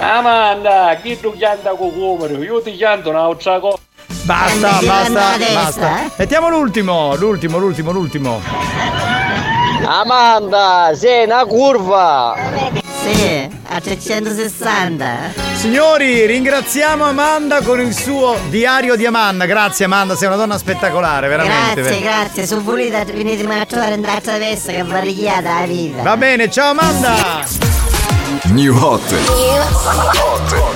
Amanda, 0.00 0.98
chi 1.02 1.18
tu 1.18 1.32
chianta 1.36 1.70
cucumero? 1.70 2.42
Io 2.42 2.60
ti 2.60 2.74
chianto 2.76 3.10
un'altra 3.10 3.58
cosa. 3.60 3.78
Basta, 4.22 4.78
Eh, 4.80 4.84
basta, 4.86 5.34
testa, 5.38 5.54
basta. 5.54 6.04
eh? 6.04 6.10
Mettiamo 6.16 6.48
l'ultimo, 6.48 7.14
l'ultimo, 7.16 7.58
l'ultimo, 7.58 7.92
l'ultimo. 7.92 8.40
Amanda, 9.84 10.90
sei 10.94 11.24
una 11.26 11.44
curva. 11.44 12.34
Sì, 13.12 13.48
a 13.68 13.80
360. 13.80 15.32
Signori, 15.54 16.26
ringraziamo 16.26 17.04
Amanda 17.04 17.60
con 17.62 17.80
il 17.80 17.94
suo 17.94 18.36
diario 18.48 18.96
di 18.96 19.06
Amanda. 19.06 19.46
Grazie 19.46 19.84
Amanda, 19.84 20.16
sei 20.16 20.26
una 20.26 20.36
donna 20.36 20.58
spettacolare, 20.58 21.28
veramente. 21.28 21.82
Grazie, 21.82 22.00
grazie, 22.00 22.46
sono 22.46 22.62
volita 22.62 23.04
venitemi 23.04 23.60
a 23.60 23.64
trovare 23.64 23.94
in 23.94 24.04
attraverso 24.04 24.72
che 24.72 24.82
va 24.82 24.98
richiata 24.98 25.60
la 25.60 25.66
vita. 25.66 26.02
Va 26.02 26.16
bene, 26.16 26.50
ciao 26.50 26.70
Amanda! 26.70 27.44
New 28.46 28.76
Hot. 28.76 29.14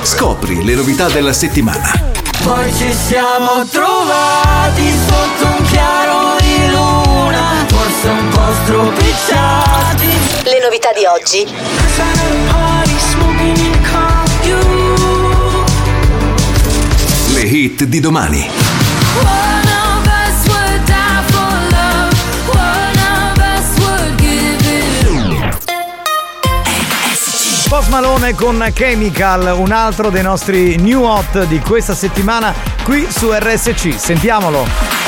Scopri 0.03 0.65
le 0.65 0.75
novità 0.75 1.09
della 1.09 1.33
settimana. 1.33 1.93
Poi 2.45 2.73
ci 2.75 2.93
siamo 2.93 3.67
trovati 3.69 4.93
sotto 5.07 5.57
un 5.57 5.65
chiaro 5.65 6.37
di 6.39 6.71
luna, 6.71 7.67
forse 7.67 8.09
un 8.09 8.29
po' 8.29 8.53
stropicciati. 8.63 10.30
Le 10.43 10.59
novità 10.59 10.91
di 10.93 11.05
oggi. 11.05 11.47
Le 17.33 17.41
hit 17.43 17.85
di 17.85 18.01
domani. 18.01 18.51
Post 27.69 27.89
Malone 27.91 28.35
con 28.35 28.71
Chemical, 28.73 29.55
un 29.59 29.73
altro 29.73 30.09
dei 30.09 30.23
nostri 30.23 30.77
new 30.77 31.03
hot 31.03 31.45
di 31.45 31.61
questa 31.61 31.95
settimana 31.95 32.55
qui 32.83 33.07
su 33.11 33.31
RSC. 33.31 33.93
Sentiamolo. 33.99 35.00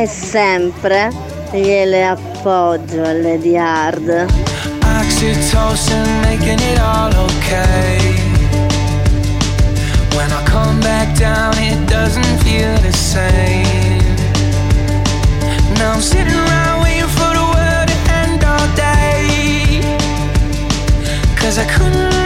E 0.00 0.06
sempre 0.06 1.10
gliele 1.52 2.06
appoggio 2.06 3.04
alle 3.04 3.36
di 3.36 3.54
hard. 3.54 4.08
Oxytocin 4.82 6.20
making 6.22 6.58
it 6.58 6.78
all 6.78 7.12
okay. 7.26 7.98
When 10.16 10.32
I 10.32 10.42
come 10.44 10.80
back 10.80 11.14
down, 11.18 11.52
it 11.58 11.86
doesn't 11.86 12.38
feel 12.42 12.74
the 12.80 12.92
same. 12.92 14.00
Now 15.76 15.92
I'm 15.92 16.00
sitting 16.00 16.32
around 16.32 16.80
waiting 16.82 17.06
for 17.06 17.34
the 17.34 17.44
world 17.52 17.88
to 17.88 17.96
end 18.10 18.42
all 18.42 18.68
day. 18.74 19.82
Cause 21.36 21.58
I 21.58 21.66
couldn't 21.66 22.19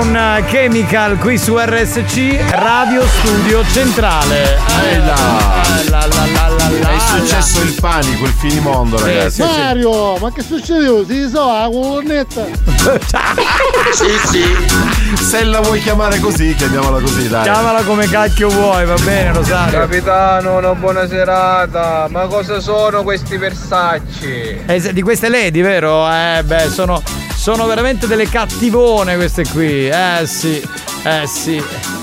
con 0.00 0.16
eh, 0.16 0.42
Chemical 0.46 1.18
qui 1.18 1.36
su 1.36 1.58
RSC 1.58 2.36
Radio 2.52 3.06
Studio 3.06 3.62
Centrale. 3.66 4.56
Eh, 4.88 4.98
là. 4.98 5.62
Eh, 5.78 5.90
la, 5.90 6.06
la, 6.06 6.26
la, 6.32 6.48
la, 6.48 6.68
la, 6.70 6.90
È 6.94 6.98
successo 7.18 7.60
il 7.60 7.74
panico, 7.78 8.24
il 8.24 8.32
finimondo, 8.32 8.96
Sì, 8.96 9.04
ragazzi. 9.04 9.42
sì, 9.42 9.48
sì. 9.48 9.58
Mario, 9.58 10.16
ma 10.16 10.32
che 10.32 10.42
succede? 10.42 11.04
Ti 11.06 11.28
so, 11.28 11.46
la 11.46 11.68
colonnetta. 11.70 12.44
sì, 13.92 14.26
sì. 14.26 15.22
Se 15.22 15.44
la 15.44 15.60
vuoi 15.60 15.82
chiamare 15.82 16.18
così, 16.18 16.54
chiamiamola 16.54 16.98
così, 17.00 17.28
dai. 17.28 17.42
Chiamala 17.42 17.82
come 17.82 18.08
cacchio 18.08 18.48
vuoi, 18.48 18.86
va 18.86 18.94
bene, 19.04 19.34
Rosario. 19.34 19.80
Capitano, 19.80 20.56
una 20.56 20.74
buona 20.74 21.06
serata. 21.06 22.06
Ma 22.08 22.26
cosa 22.26 22.58
sono 22.60 23.02
questi 23.02 23.36
versacci? 23.36 24.62
Eh, 24.64 24.92
di 24.94 25.02
queste 25.02 25.28
lady, 25.28 25.60
vero? 25.60 26.10
Eh 26.10 26.42
beh, 26.42 26.70
sono, 26.70 27.02
sono 27.40 27.64
veramente 27.64 28.06
delle 28.06 28.28
cattivone 28.28 29.16
queste 29.16 29.44
qui. 29.48 29.88
Eh 29.88 30.26
sì, 30.26 30.62
eh 31.04 31.26
sì. 31.26 31.99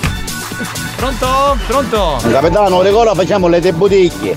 Pronto? 0.98 1.57
Pronto? 1.68 2.19
Capitano, 2.28 2.78
ora 2.78 3.14
facciamo 3.14 3.48
le 3.48 3.61
boutique. 3.72 4.36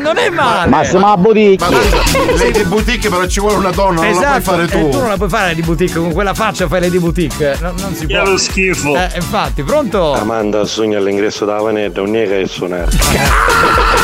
Non 0.00 0.16
è 0.16 0.30
male. 0.30 0.70
Massima 0.70 1.14
boutique. 1.18 1.68
Ma 1.68 1.78
guarda, 1.78 2.34
lei 2.36 2.50
di 2.50 2.64
boutique 2.64 3.10
però 3.10 3.26
ci 3.26 3.40
vuole 3.40 3.56
una 3.56 3.70
donna, 3.70 4.00
non 4.00 4.20
la 4.20 4.28
puoi 4.28 4.40
fare 4.40 4.62
eh, 4.62 4.66
tu. 4.68 4.88
tu 4.88 4.98
non 4.98 5.08
la 5.08 5.16
puoi 5.16 5.28
fare 5.28 5.54
di 5.54 5.60
boutique, 5.60 6.00
con 6.00 6.12
quella 6.12 6.32
faccia 6.32 6.66
fai 6.66 6.80
le 6.80 6.90
di 6.90 6.98
boutique. 6.98 7.58
No- 7.60 7.74
non 7.78 7.94
si 7.94 8.06
può. 8.06 8.22
Che 8.22 8.30
lo 8.30 8.36
schifo. 8.38 8.96
Eh, 8.96 9.10
infatti, 9.16 9.62
pronto? 9.62 10.14
Amanda 10.14 10.64
sogna 10.64 10.96
all'ingresso 10.96 11.44
della 11.44 11.60
vanetta, 11.60 12.00
non 12.00 12.16
è 12.16 12.26
che 12.26 12.40
è 12.40 12.46
suonare. 12.46 12.86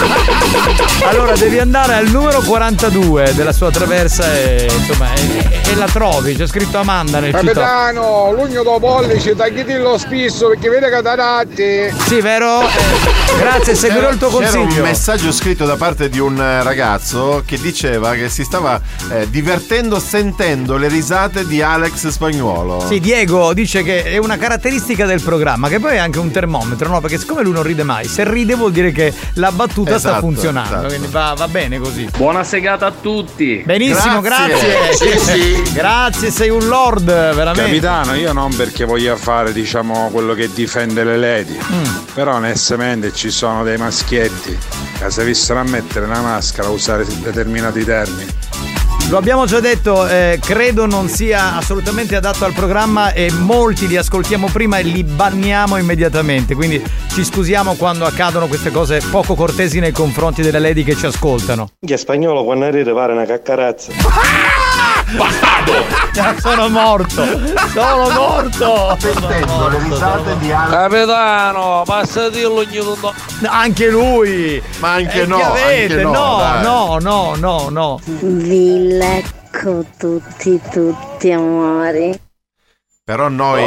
Allora 1.05 1.35
devi 1.35 1.59
andare 1.59 1.95
al 1.95 2.09
numero 2.09 2.41
42 2.41 3.33
della 3.35 3.53
sua 3.53 3.71
traversa 3.71 4.33
e 4.35 4.69
insomma 4.71 5.13
e, 5.15 5.71
e 5.71 5.75
la 5.75 5.87
trovi, 5.87 6.35
c'è 6.35 6.47
scritto 6.47 6.79
Amanda 6.79 7.21
nel. 7.21 7.33
Capitano, 7.33 8.33
l'ugno 8.33 8.63
do 8.63 8.79
pollice, 8.79 9.35
tagliati 9.35 9.77
lo 9.77 9.99
spisso 9.99 10.49
perché 10.49 10.69
vede 10.69 10.91
cataratti. 10.91 11.94
Sì, 12.07 12.21
vero? 12.21 12.61
Eh, 12.63 13.39
grazie, 13.39 13.75
seguirò 13.75 14.11
il 14.11 14.19
tuo 14.19 14.29
C'era 14.39 14.59
un 14.59 14.65
consiglio. 14.65 14.83
messaggio 14.85 15.33
scritto 15.33 15.65
da 15.65 15.77
parte 15.77 16.09
di 16.11 16.19
un 16.19 16.39
eh, 16.39 16.63
ragazzo 16.63 17.43
che 17.47 17.59
diceva 17.59 18.13
che 18.15 18.29
si 18.29 18.45
stava 18.45 18.79
eh, 19.11 19.29
divertendo 19.31 19.99
sentendo 19.99 20.77
le 20.77 20.89
risate 20.89 21.47
di 21.47 21.63
Alex 21.63 22.09
Spagnuolo. 22.09 22.85
Sì, 22.87 23.01
Diego 23.01 23.55
dice 23.55 23.83
che 23.83 24.05
è 24.05 24.19
una 24.19 24.37
caratteristica 24.37 25.07
del 25.07 25.23
programma, 25.23 25.69
che 25.69 25.81
poi 25.81 25.95
è 25.95 25.99
anche 25.99 26.19
un 26.19 26.31
termometro, 26.31 26.89
no? 26.89 27.01
Perché 27.01 27.19
siccome 27.19 27.43
lui 27.43 27.53
non 27.53 27.63
ride 27.63 27.83
mai, 27.85 28.07
se 28.07 28.29
ride 28.31 28.55
vuol 28.55 28.73
dire 28.73 28.93
che 28.93 29.13
la 29.35 29.51
battuta 29.51 29.99
sta 29.99 30.09
Esatto, 30.11 30.21
funzionando, 30.21 30.73
esatto. 30.75 30.87
quindi 30.89 31.07
va, 31.11 31.35
va 31.37 31.49
bene 31.49 31.79
così. 31.79 32.07
Buona 32.17 32.45
segata 32.45 32.87
a 32.87 32.93
tutti. 32.93 33.63
Benissimo, 33.65 34.21
grazie. 34.21 34.93
Sì, 34.95 35.19
sì. 35.19 35.73
Grazie, 35.73 36.31
sei 36.31 36.51
un 36.51 36.67
lord, 36.67 37.07
veramente. 37.07 37.63
Capitano, 37.63 38.15
io 38.15 38.33
non 38.35 38.55
perché 38.55 38.85
voglia 38.85 39.17
fare, 39.17 39.53
diciamo, 39.53 40.11
quello 40.13 40.35
che 40.35 40.51
difende 40.53 41.03
le 41.03 41.17
lady. 41.17 41.57
Mm. 41.73 41.84
Però 42.15 42.35
onestamente 42.35 43.13
ci 43.13 43.31
sono 43.31 43.63
dei 43.63 43.77
maschietti 43.77 44.57
che 44.99 45.11
se 45.11 45.25
vissero 45.25 45.61
a 45.61 45.65
mettere 45.65 46.07
una 46.07 46.21
maschera 46.21 46.69
a 46.69 46.71
usare 46.71 47.05
determinati 47.21 47.85
termini. 47.85 48.27
Lo 49.11 49.19
abbiamo 49.19 49.45
già 49.45 49.61
detto, 49.61 50.09
eh, 50.09 50.39
credo 50.41 50.87
non 50.87 51.09
sia 51.09 51.57
assolutamente 51.57 52.17
adatto 52.17 52.47
al 52.47 52.55
programma 52.55 53.13
e 53.13 53.31
molti 53.31 53.87
li 53.87 53.99
ascoltiamo 53.99 54.49
prima 54.51 54.79
e 54.79 54.83
li 54.83 55.05
banniamo 55.05 55.77
immediatamente. 55.77 56.55
Quindi 56.55 56.83
ci 57.09 57.23
scusiamo 57.23 57.75
quando 57.75 58.07
accadono 58.07 58.47
queste 58.47 58.71
cose 58.71 59.03
poco 59.11 59.35
cortesi 59.35 59.79
nei 59.79 59.93
confronti 59.93 60.41
delle 60.41 60.59
lady 60.59 60.85
che 60.85 60.97
ci 60.97 61.05
ascoltano. 61.05 61.69
Che 61.85 61.97
spagnolo 61.99 62.45
quando 62.45 62.65
arriva 62.65 62.95
pare 62.95 63.13
una 63.13 63.27
caccarazza. 63.27 63.93
Sono 66.41 66.69
morto! 66.69 67.25
Sono 67.73 68.11
morto! 68.11 68.97
Sentendo 68.99 69.69
le 69.69 69.79
risate 69.83 70.39
di 70.39 70.53
Alex. 70.53 70.71
Capitano, 70.71 71.83
passa 71.85 72.25
a 72.25 72.29
dirlo 72.29 72.61
ogni 72.61 72.77
tanto. 72.79 73.15
Anche 73.47 73.89
lui! 73.91 74.63
Ma 74.79 74.93
anche 74.93 75.23
Eh, 75.23 75.27
no, 75.27 75.37
avete? 75.39 75.93
anche 75.95 76.03
no, 76.05 76.61
no, 76.63 76.99
no, 76.99 76.99
no, 77.01 77.35
no, 77.37 77.69
no. 77.71 78.01
Vi 78.05 78.97
lecco 78.97 79.85
tutti, 79.99 80.61
tutti 80.71 81.31
amori. 81.33 82.19
Però 83.05 83.29
noi 83.29 83.63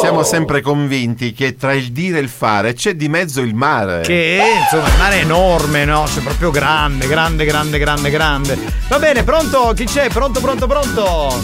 siamo 0.00 0.22
sempre 0.22 0.60
convinti 0.60 1.32
che 1.32 1.56
tra 1.56 1.72
il 1.74 1.92
dire 1.92 2.18
e 2.18 2.20
il 2.22 2.28
fare 2.28 2.74
c'è 2.74 2.94
di 2.94 3.08
mezzo 3.08 3.40
il 3.40 3.54
mare. 3.54 4.02
Che 4.02 4.40
insomma 4.62 4.88
il 4.88 4.98
mare 4.98 5.16
è 5.18 5.22
enorme, 5.22 5.84
no? 5.84 6.04
C'è 6.12 6.20
proprio 6.20 6.50
grande, 6.50 7.06
grande, 7.06 7.44
grande, 7.44 7.78
grande, 7.78 8.10
grande. 8.10 8.58
Va 8.88 8.98
bene, 8.98 9.22
pronto? 9.24 9.72
Chi 9.74 9.84
c'è? 9.84 10.08
Pronto, 10.08 10.40
pronto, 10.40 10.66
pronto? 10.66 11.40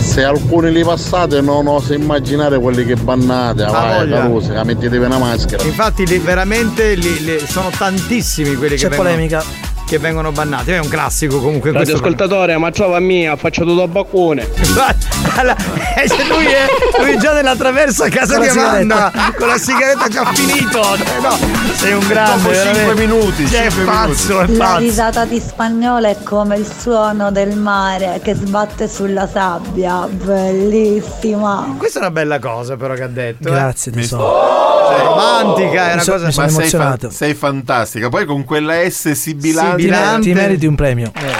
Se 0.00 0.24
alcuni 0.24 0.72
li 0.72 0.82
passate 0.84 1.40
non 1.40 1.66
oso 1.66 1.92
immaginare 1.92 2.58
quelli 2.58 2.84
che 2.84 2.94
bannate, 2.96 3.64
Ah, 3.64 3.70
vai. 3.70 4.08
Caruso, 4.08 4.52
che 4.52 4.64
mettetevi 4.64 5.04
una 5.04 5.18
maschera. 5.18 5.62
Infatti 5.64 6.06
li- 6.06 6.18
veramente 6.18 6.94
li- 6.94 7.24
li- 7.24 7.44
sono 7.46 7.70
tantissimi 7.76 8.54
quelli 8.54 8.76
che 8.76 8.82
C'è 8.82 8.88
vengono, 8.88 9.08
polemica. 9.10 9.44
Che 9.86 9.98
vengono 9.98 10.32
bannati. 10.32 10.72
È 10.72 10.78
un 10.78 10.88
classico 10.88 11.38
comunque 11.40 11.70
Radio 11.70 11.86
questo. 11.86 12.02
ascoltatore, 12.04 12.56
ma 12.58 12.70
trova 12.70 12.98
mia, 13.00 13.36
faccio 13.36 13.64
tutto 13.64 13.82
a 13.82 13.88
baccone. 13.88 14.46
Allora, 15.38 15.56
eh, 15.96 16.06
lui 16.28 16.46
è, 16.46 16.66
lui 16.98 17.10
è 17.12 17.16
già 17.18 17.32
nella 17.34 17.56
traversa 17.56 18.06
a 18.06 18.08
casa 18.08 18.38
di 18.38 18.46
la 18.46 18.52
Amanda 18.52 19.12
con 19.36 19.48
la 19.48 19.58
sigaretta 19.58 20.08
già 20.08 20.24
finito. 20.32 20.80
Cioè, 20.82 21.20
no, 21.20 21.36
sei 21.74 21.92
un 21.92 22.06
grande. 22.06 22.42
Dopo 22.42 22.54
cinque 22.54 22.72
veramente. 22.72 23.06
minuti, 23.06 23.46
Cioè, 23.48 23.64
è 23.66 23.70
cinque 23.70 23.84
pazzo, 23.84 24.40
è 24.40 24.46
La 24.46 24.64
pazzo. 24.64 24.78
risata 24.78 25.24
di 25.26 25.40
spagnolo 25.40 26.06
è 26.06 26.16
come 26.22 26.56
il 26.56 26.66
suono 26.80 27.30
del 27.32 27.54
mare 27.56 28.20
che 28.22 28.34
sbatte 28.34 28.88
sulla 28.88 29.28
sabbia, 29.28 30.06
bellissima. 30.10 31.74
Questa 31.76 31.98
è 31.98 32.02
una 32.02 32.10
bella 32.12 32.38
cosa 32.38 32.76
però 32.76 32.94
che 32.94 33.02
ha 33.02 33.08
detto. 33.08 33.50
Grazie, 33.50 33.92
eh. 33.94 34.06
Cioè, 34.06 35.02
romantica, 35.02 35.90
è 35.90 35.92
una 35.94 36.04
cosa 36.04 36.24
Ma 36.34 36.48
sei, 36.48 36.68
fa- 36.70 36.98
sei 37.10 37.34
fantastica. 37.34 38.08
Poi 38.08 38.24
con 38.24 38.44
quella 38.44 38.74
S 38.88 39.10
sibilante. 39.12 39.14
Sibilante. 39.14 39.75
Ti 39.76 40.32
meriti 40.32 40.66
un 40.66 40.74
premio. 40.74 41.06
Eh, 41.14 41.20
bene. 41.20 41.34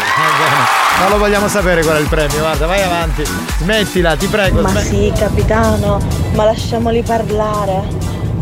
Non 1.01 1.11
lo 1.11 1.19
vogliamo 1.19 1.47
sapere 1.49 1.83
qual 1.83 1.97
è 1.99 2.01
il 2.01 2.07
premio, 2.09 2.39
guarda, 2.39 2.67
vai 2.67 2.83
avanti. 2.83 3.23
Smettila, 3.59 4.17
ti 4.17 4.27
prego. 4.27 4.63
Ma 4.63 4.71
smet- 4.71 4.87
sì, 4.87 5.13
capitano, 5.19 6.01
ma 6.35 6.45
lasciamoli 6.45 7.03
parlare. 7.03 7.83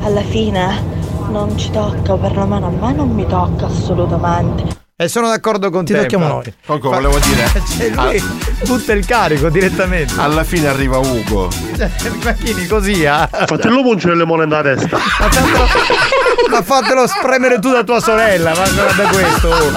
Alla 0.03 0.23
fine 0.23 0.83
non 1.31 1.57
ci 1.59 1.71
tocca, 1.71 2.15
perlomeno 2.15 2.67
a 2.67 2.71
me 2.71 2.93
non 2.93 3.09
mi 3.11 3.27
tocca 3.27 3.67
assolutamente. 3.67 4.83
E 4.97 5.09
sono 5.09 5.27
d'accordo 5.27 5.71
con 5.71 5.85
Ti 5.85 5.93
te. 5.93 6.01
tocchiamo 6.03 6.25
infatti. 6.27 6.55
noi. 6.67 6.79
Comunque 6.81 6.89
volevo 6.91 7.19
dire. 7.27 7.63
Cioè, 7.77 7.91
lui 7.91 8.23
butta 8.69 8.93
il 8.93 9.05
carico 9.05 9.49
direttamente. 9.49 10.15
Alla 10.19 10.45
fine 10.45 10.69
arriva 10.69 10.99
Ugo. 10.99 11.49
Cioè, 11.77 11.91
Macchini 12.23 12.67
così, 12.67 13.05
ah. 13.07 13.29
Fatelo 13.47 13.83
muncere 13.83 14.15
le 14.15 14.21
limone 14.21 14.45
nella 14.47 14.63
testa. 14.63 14.97
Ma 14.97 15.29
fatelo, 15.31 15.67
ma 16.51 16.63
fatelo 16.63 17.07
spremere 17.07 17.59
tu 17.59 17.71
da 17.73 17.83
tua 17.83 18.01
sorella, 18.01 18.51
ma 18.55 18.69
guarda 18.71 19.05
questo. 19.09 19.49
oh. 19.49 19.71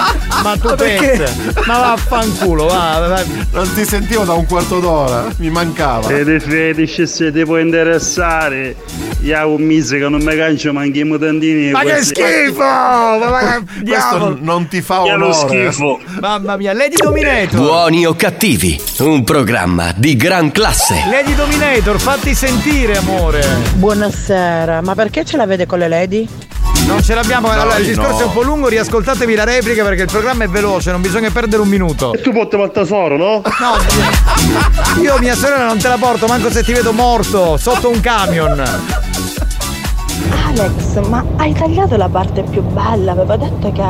Ma 0.44 0.56
tu 0.60 0.68
Ma 0.68 0.76
perché? 0.76 1.08
pensa. 1.18 1.62
Ma 1.66 1.78
vaffanculo, 1.80 2.66
va, 2.68 3.08
va. 3.08 3.24
Non 3.52 3.74
ti 3.74 3.84
sentivo 3.86 4.24
da 4.24 4.34
un 4.34 4.46
quarto 4.46 4.80
d'ora. 4.80 5.26
Mi 5.38 5.50
mancava. 5.50 6.08
Se 6.08 6.24
ti 6.24 6.40
fetici 6.40 7.08
se 7.08 7.32
ti 7.32 7.44
può 7.44 7.58
interessare, 7.58 8.76
io 9.22 9.42
ho 9.42 9.56
un 9.56 9.62
mese 9.64 9.98
che 9.98 10.08
non 10.08 10.22
mi 10.22 10.36
cancio 10.36 10.72
manchi 10.74 11.00
i 11.00 11.04
mutandini. 11.04 11.72
Ma 11.72 11.80
che 11.82 11.92
questi- 11.94 12.22
schifo! 12.22 12.60
Ma, 12.64 13.18
ma, 13.18 13.64
Questo 13.84 14.38
non 14.42 14.68
ti 14.68 14.82
fa 14.82 15.02
Che 15.04 15.14
lo 15.16 15.36
onore. 15.36 15.72
schifo. 15.72 16.00
Mamma 16.20 16.56
mia, 16.58 16.74
Lady 16.74 16.96
Dominator! 16.96 17.60
Buoni 17.60 18.06
o 18.06 18.14
cattivi, 18.16 18.80
un 19.00 19.24
programma 19.24 19.92
di 19.96 20.16
gran 20.16 20.52
classe. 20.52 21.04
Lady 21.10 21.34
Dominator, 21.36 21.87
fatti 21.96 22.36
sentire, 22.36 22.98
amore. 22.98 23.42
Buonasera, 23.76 24.82
ma 24.82 24.94
perché 24.94 25.24
ce 25.24 25.38
l'avete 25.38 25.66
con 25.66 25.80
le 25.80 25.88
lady? 25.88 26.28
Non 26.86 27.02
ce 27.02 27.16
l'abbiamo, 27.16 27.48
No, 27.48 27.54
allora 27.54 27.78
il 27.78 27.88
discorso 27.88 28.12
no. 28.12 28.20
è 28.20 28.24
un 28.26 28.34
po' 28.34 28.42
lungo, 28.44 28.68
riascoltatevi 28.68 29.36
la 29.36 29.44
replica 29.46 29.84
perché 29.84 30.04
il 30.04 30.12
programma 30.12 30.44
è 30.44 30.48
veloce, 30.48 30.92
non 30.92 31.02
bisogna 31.02 31.30
perdere 31.32 31.62
un 31.62 31.68
minuto. 31.70 32.14
E 32.14 32.22
tu 32.22 32.32
porti 32.32 32.56
il 32.58 32.72
tesoro, 32.74 33.18
no? 33.18 33.42
No, 33.60 35.02
io 35.02 35.18
mia 35.20 35.36
sorella 35.36 35.66
non 35.66 35.78
te 35.80 35.88
la 35.88 35.98
porto, 35.98 36.28
manco 36.28 36.52
se 36.52 36.64
ti 36.64 36.74
vedo 36.74 36.92
morto, 36.94 37.58
sotto 37.58 37.90
un 37.90 38.00
camion. 38.02 38.64
Alex, 40.48 41.08
ma 41.08 41.24
hai 41.38 41.54
tagliato 41.54 41.96
la 41.98 42.10
parte 42.10 42.44
più 42.44 42.62
bella, 42.62 43.14
avevo 43.14 43.36
detto 43.38 43.72
che 43.72 43.82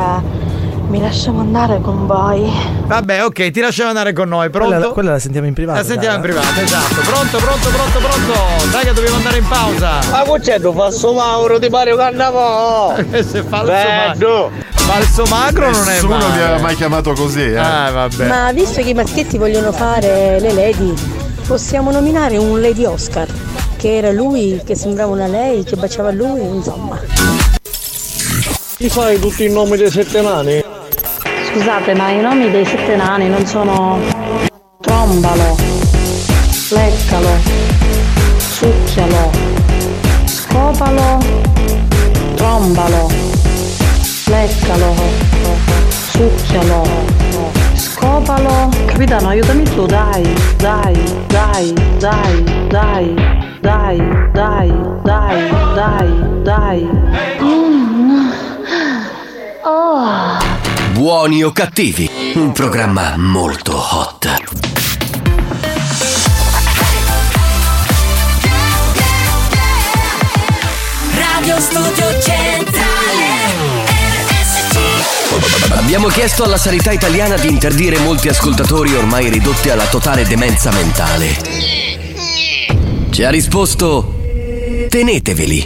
mi 0.88 1.00
lasciamo 1.00 1.40
andare 1.40 1.80
con 1.80 2.06
voi. 2.06 2.50
Vabbè, 2.86 3.24
ok, 3.24 3.50
ti 3.50 3.60
lasciamo 3.60 3.88
andare 3.90 4.12
con 4.12 4.28
noi, 4.28 4.48
pronto? 4.50 4.74
Quella, 4.74 4.88
quella 4.92 5.10
la 5.12 5.18
sentiamo 5.18 5.46
in 5.46 5.54
privato. 5.54 5.78
La 5.78 5.84
sentiamo 5.84 6.16
in 6.16 6.22
dai. 6.22 6.30
privato, 6.30 6.60
esatto. 6.60 6.94
Pronto, 7.02 7.36
pronto, 7.38 7.68
pronto, 7.68 7.98
pronto. 7.98 8.70
Dai 8.70 8.84
che 8.84 8.92
dobbiamo 8.92 9.16
andare 9.16 9.36
in 9.38 9.48
pausa. 9.48 9.98
Ma 10.10 10.24
c'è 10.40 10.60
tu 10.60 10.72
falso 10.72 11.12
Mauro 11.12 11.58
di 11.58 11.68
Mario 11.68 11.96
Cannavò? 11.96 12.94
Se 13.10 13.42
falso 13.42 13.72
Bello. 13.72 14.50
Falso 14.72 15.24
magro 15.28 15.70
non 15.70 15.82
è 15.86 15.92
Nessuno 15.92 16.16
male. 16.16 16.34
mi 16.34 16.40
aveva 16.42 16.58
mai 16.60 16.74
chiamato 16.74 17.12
così, 17.12 17.42
eh. 17.42 17.58
Ah, 17.58 17.90
vabbè. 17.90 18.26
Ma 18.26 18.52
visto 18.52 18.80
che 18.80 18.88
i 18.88 18.94
maschietti 18.94 19.36
vogliono 19.36 19.70
fare 19.70 20.40
le 20.40 20.52
lady, 20.54 20.94
possiamo 21.46 21.90
nominare 21.90 22.38
un 22.38 22.58
Lady 22.58 22.86
Oscar, 22.86 23.26
che 23.76 23.96
era 23.98 24.10
lui, 24.12 24.62
che 24.64 24.74
sembrava 24.74 25.12
una 25.12 25.26
lei, 25.26 25.62
che 25.64 25.76
baciava 25.76 26.10
lui, 26.10 26.40
insomma. 26.42 26.98
Ti 28.78 28.88
fai 28.88 29.18
tutti 29.20 29.44
i 29.44 29.50
nomi 29.52 29.76
dei 29.76 29.90
sette 29.90 30.22
nani? 30.22 30.64
Scusate, 31.50 31.94
ma 31.94 32.10
i 32.10 32.20
nomi 32.20 32.50
dei 32.50 32.64
sette 32.64 32.94
nani 32.94 33.28
non 33.30 33.44
sono 33.46 33.98
trombalo, 34.82 35.56
leccalo, 36.70 37.30
succhialo, 38.36 39.30
scopalo, 40.26 41.18
trombalo, 42.34 43.08
leccalo, 44.26 44.94
succhialo, 46.10 46.82
scopalo. 47.74 48.68
Capitano, 48.84 49.28
aiutami 49.28 49.62
tu, 49.64 49.86
dai, 49.86 50.22
dai, 50.58 51.02
dai, 51.28 51.72
dai, 51.98 52.44
dai, 52.68 53.14
dai, 53.60 53.96
dai, 54.32 54.72
dai, 55.02 55.50
dai, 55.74 56.42
dai. 56.42 56.88
Mm. 57.40 58.30
Oh. 59.64 60.57
Buoni 60.98 61.44
o 61.44 61.52
cattivi, 61.52 62.10
un 62.34 62.50
programma 62.50 63.16
molto 63.16 63.76
hot. 63.76 64.26
Radio 71.14 71.60
Studio 71.60 72.20
Centrale 72.20 72.82
Abbiamo 75.70 76.08
chiesto 76.08 76.42
alla 76.42 76.56
sanità 76.56 76.90
italiana 76.90 77.36
di 77.36 77.46
interdire 77.46 78.00
molti 78.00 78.28
ascoltatori 78.28 78.96
ormai 78.96 79.28
ridotti 79.28 79.70
alla 79.70 79.86
totale 79.86 80.26
demenza 80.26 80.72
mentale. 80.72 81.36
Ci 83.10 83.22
ha 83.22 83.30
risposto: 83.30 84.18
teneteveli. 84.88 85.62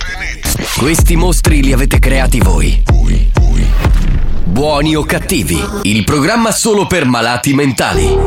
Questi 0.77 1.17
mostri 1.17 1.63
li 1.63 1.73
avete 1.73 1.99
creati 1.99 2.39
voi. 2.39 2.83
Buoni 4.45 4.95
o 4.97 5.05
cattivi, 5.05 5.59
il 5.83 6.05
programma 6.05 6.51
solo 6.51 6.87
per 6.87 7.07
malati 7.07 7.55
mentali. 7.55 8.19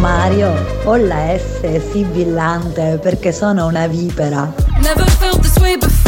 Mario, 0.00 0.52
ho 0.84 0.96
la 0.96 1.38
S 1.38 1.90
sibillante 1.92 2.98
perché 3.00 3.32
sono 3.32 3.66
una 3.66 3.86
vipera. 3.86 4.52
Never 4.80 5.08
felt 5.08 5.40
this 5.40 5.56
way 5.58 5.76
before. 5.78 6.01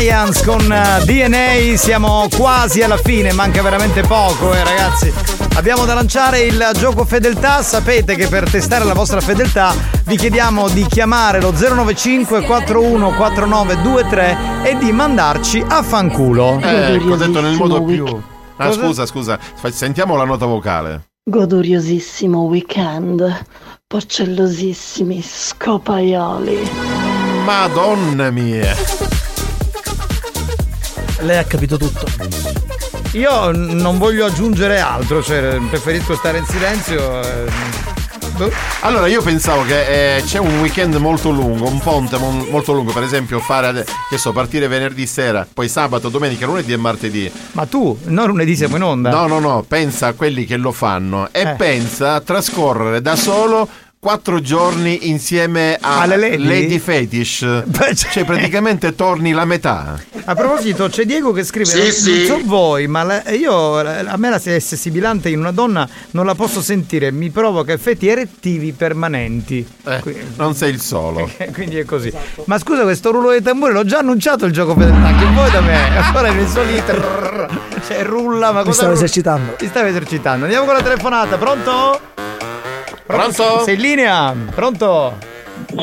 Giants 0.00 0.42
con 0.44 0.60
eh, 0.72 1.04
DNA, 1.04 1.76
siamo 1.76 2.26
quasi 2.34 2.80
alla 2.80 2.96
fine, 2.96 3.34
manca 3.34 3.60
veramente 3.60 4.00
poco, 4.00 4.54
eh 4.54 4.64
ragazzi. 4.64 5.12
Abbiamo 5.56 5.84
da 5.84 5.92
lanciare 5.92 6.40
il 6.40 6.70
gioco 6.72 7.04
fedeltà, 7.04 7.62
sapete 7.62 8.14
che 8.14 8.26
per 8.26 8.48
testare 8.48 8.86
la 8.86 8.94
vostra 8.94 9.20
fedeltà 9.20 9.74
vi 10.06 10.16
chiediamo 10.16 10.70
di 10.70 10.86
chiamare 10.86 11.42
lo 11.42 11.52
095 11.52 12.40
41 12.40 13.14
4923 13.14 14.36
e 14.62 14.78
di 14.78 14.90
mandarci 14.90 15.62
a 15.68 15.82
fanculo. 15.82 16.58
Eh, 16.62 16.94
ecco, 16.94 17.16
detto 17.16 17.42
nel 17.42 17.56
modo 17.56 17.82
più. 17.82 18.06
Ah, 18.56 18.68
Cosa? 18.68 18.80
scusa, 18.80 19.06
scusa, 19.06 19.38
sentiamo 19.70 20.16
la 20.16 20.24
nota 20.24 20.46
vocale. 20.46 21.08
Goduriosissimo 21.24 22.40
weekend, 22.44 23.44
porcellosissimi 23.86 25.20
scopaioli. 25.22 26.70
Madonna 27.44 28.30
mia. 28.30 29.09
Lei 31.20 31.38
ha 31.38 31.44
capito 31.44 31.76
tutto. 31.76 32.06
Io 33.12 33.50
non 33.50 33.98
voglio 33.98 34.24
aggiungere 34.26 34.78
altro, 34.80 35.22
cioè 35.22 35.58
preferisco 35.68 36.14
stare 36.14 36.38
in 36.38 36.46
silenzio. 36.46 37.20
eh, 37.22 37.44
boh. 38.36 38.50
Allora 38.82 39.06
io 39.08 39.20
pensavo 39.20 39.62
che 39.64 40.16
eh, 40.16 40.22
c'è 40.22 40.38
un 40.38 40.60
weekend 40.60 40.94
molto 40.94 41.30
lungo, 41.30 41.66
un 41.68 41.78
ponte 41.80 42.16
mon- 42.16 42.46
molto 42.50 42.72
lungo, 42.72 42.92
per 42.92 43.02
esempio 43.02 43.38
fare 43.40 43.66
ade- 43.66 43.84
che 44.08 44.16
so, 44.16 44.32
partire 44.32 44.68
venerdì 44.68 45.06
sera, 45.06 45.46
poi 45.52 45.68
sabato, 45.68 46.08
domenica, 46.08 46.46
lunedì 46.46 46.72
e 46.72 46.76
martedì. 46.76 47.30
Ma 47.52 47.66
tu, 47.66 47.98
non 48.04 48.26
lunedì 48.28 48.56
siamo 48.56 48.76
in 48.76 48.82
onda. 48.82 49.10
No, 49.10 49.26
no, 49.26 49.40
no, 49.40 49.64
pensa 49.66 50.06
a 50.08 50.12
quelli 50.14 50.44
che 50.46 50.56
lo 50.56 50.72
fanno 50.72 51.28
e 51.32 51.40
Eh. 51.40 51.54
pensa 51.56 52.14
a 52.14 52.20
trascorrere 52.20 53.02
da 53.02 53.16
solo 53.16 53.68
quattro 54.00 54.40
giorni 54.40 55.10
insieme 55.10 55.76
a 55.78 56.00
Alle 56.00 56.38
lady? 56.38 56.78
Fetish. 56.78 57.64
cioè 57.94 58.24
praticamente 58.24 58.94
torni 58.94 59.32
la 59.32 59.44
metà. 59.44 60.00
A 60.24 60.34
proposito, 60.34 60.88
c'è 60.88 61.04
Diego 61.04 61.32
che 61.32 61.44
scrive: 61.44 61.66
Sì, 61.66 61.92
sì. 61.92 62.26
non 62.28 62.40
so 62.40 62.46
voi, 62.46 62.86
ma 62.86 63.02
la- 63.02 63.30
io 63.30 63.76
a 63.78 64.16
me 64.16 64.30
la 64.30 64.38
S 64.38 64.74
sibilante 64.74 65.28
in 65.28 65.38
una 65.38 65.52
donna 65.52 65.86
non 66.12 66.24
la 66.24 66.34
posso 66.34 66.62
sentire, 66.62 67.10
mi 67.12 67.28
provoca 67.28 67.72
effetti 67.72 68.08
erettivi 68.08 68.72
permanenti. 68.72 69.66
non 70.36 70.54
sei 70.54 70.70
il 70.72 70.80
solo. 70.80 71.30
Quindi 71.52 71.76
è 71.76 71.84
così. 71.84 72.10
Ma 72.44 72.58
scusa, 72.58 72.82
questo 72.82 73.10
rullo 73.10 73.32
di 73.32 73.42
tamburi 73.42 73.74
l'ho 73.74 73.84
già 73.84 73.98
annunciato 73.98 74.46
il 74.46 74.52
gioco 74.52 74.74
fedeltà, 74.74 75.14
che 75.14 75.26
vuoi 75.26 75.50
da 75.50 75.60
me? 75.60 75.78
Ora 76.16 76.32
mi 76.32 76.46
sono 76.48 76.70
lì. 76.70 76.82
trrr, 76.82 77.46
Cioè, 77.86 78.02
rulla, 78.04 78.50
ma 78.52 78.60
Mi 78.60 78.64
cosa 78.64 78.72
stavo 78.78 78.92
rulla? 78.92 79.04
esercitando. 79.04 79.52
Ti 79.56 79.66
stavi 79.66 79.88
esercitando. 79.90 80.44
Andiamo 80.46 80.64
con 80.64 80.74
la 80.74 80.82
telefonata, 80.82 81.36
pronto? 81.36 82.00
Pronto? 83.10 83.62
Sei 83.64 83.74
in 83.74 83.80
linea? 83.80 84.34
Pronto? 84.54 85.14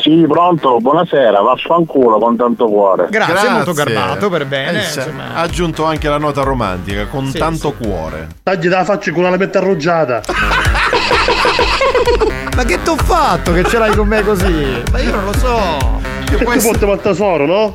Sì, 0.00 0.24
pronto, 0.28 0.78
buonasera, 0.80 1.40
vaffanculo 1.40 2.18
con 2.18 2.36
tanto 2.36 2.66
cuore. 2.66 3.06
Grazie, 3.10 3.48
molto 3.50 3.72
garbato, 3.72 4.28
per 4.28 4.46
bene. 4.46 4.80
Eh, 4.80 4.82
insomma. 4.82 5.34
Ha 5.34 5.40
aggiunto 5.40 5.84
anche 5.84 6.08
la 6.08 6.18
nota 6.18 6.42
romantica 6.42 7.06
con 7.06 7.30
Sì, 7.30 7.38
tanto 7.38 7.72
cuore. 7.72 8.26
Tagli 8.42 8.68
la 8.68 8.84
faccia 8.84 9.12
con 9.12 9.22
la 9.22 9.30
lametta 9.30 9.58
arruggiata. 9.58 10.22
Ma 12.56 12.64
che 12.64 12.82
t'ho 12.82 12.96
fatto 12.96 13.52
che 13.52 13.62
ce 13.64 13.78
l'hai 13.78 13.94
con 13.94 14.08
me 14.08 14.22
così? 14.22 14.82
Ma 14.90 14.98
io 14.98 15.14
non 15.14 15.24
lo 15.24 15.32
so. 15.34 16.00
Che 16.28 16.36
tu 16.36 16.60
porti 16.60 16.84
al 16.84 17.00
tesoro, 17.00 17.46
no? 17.46 17.74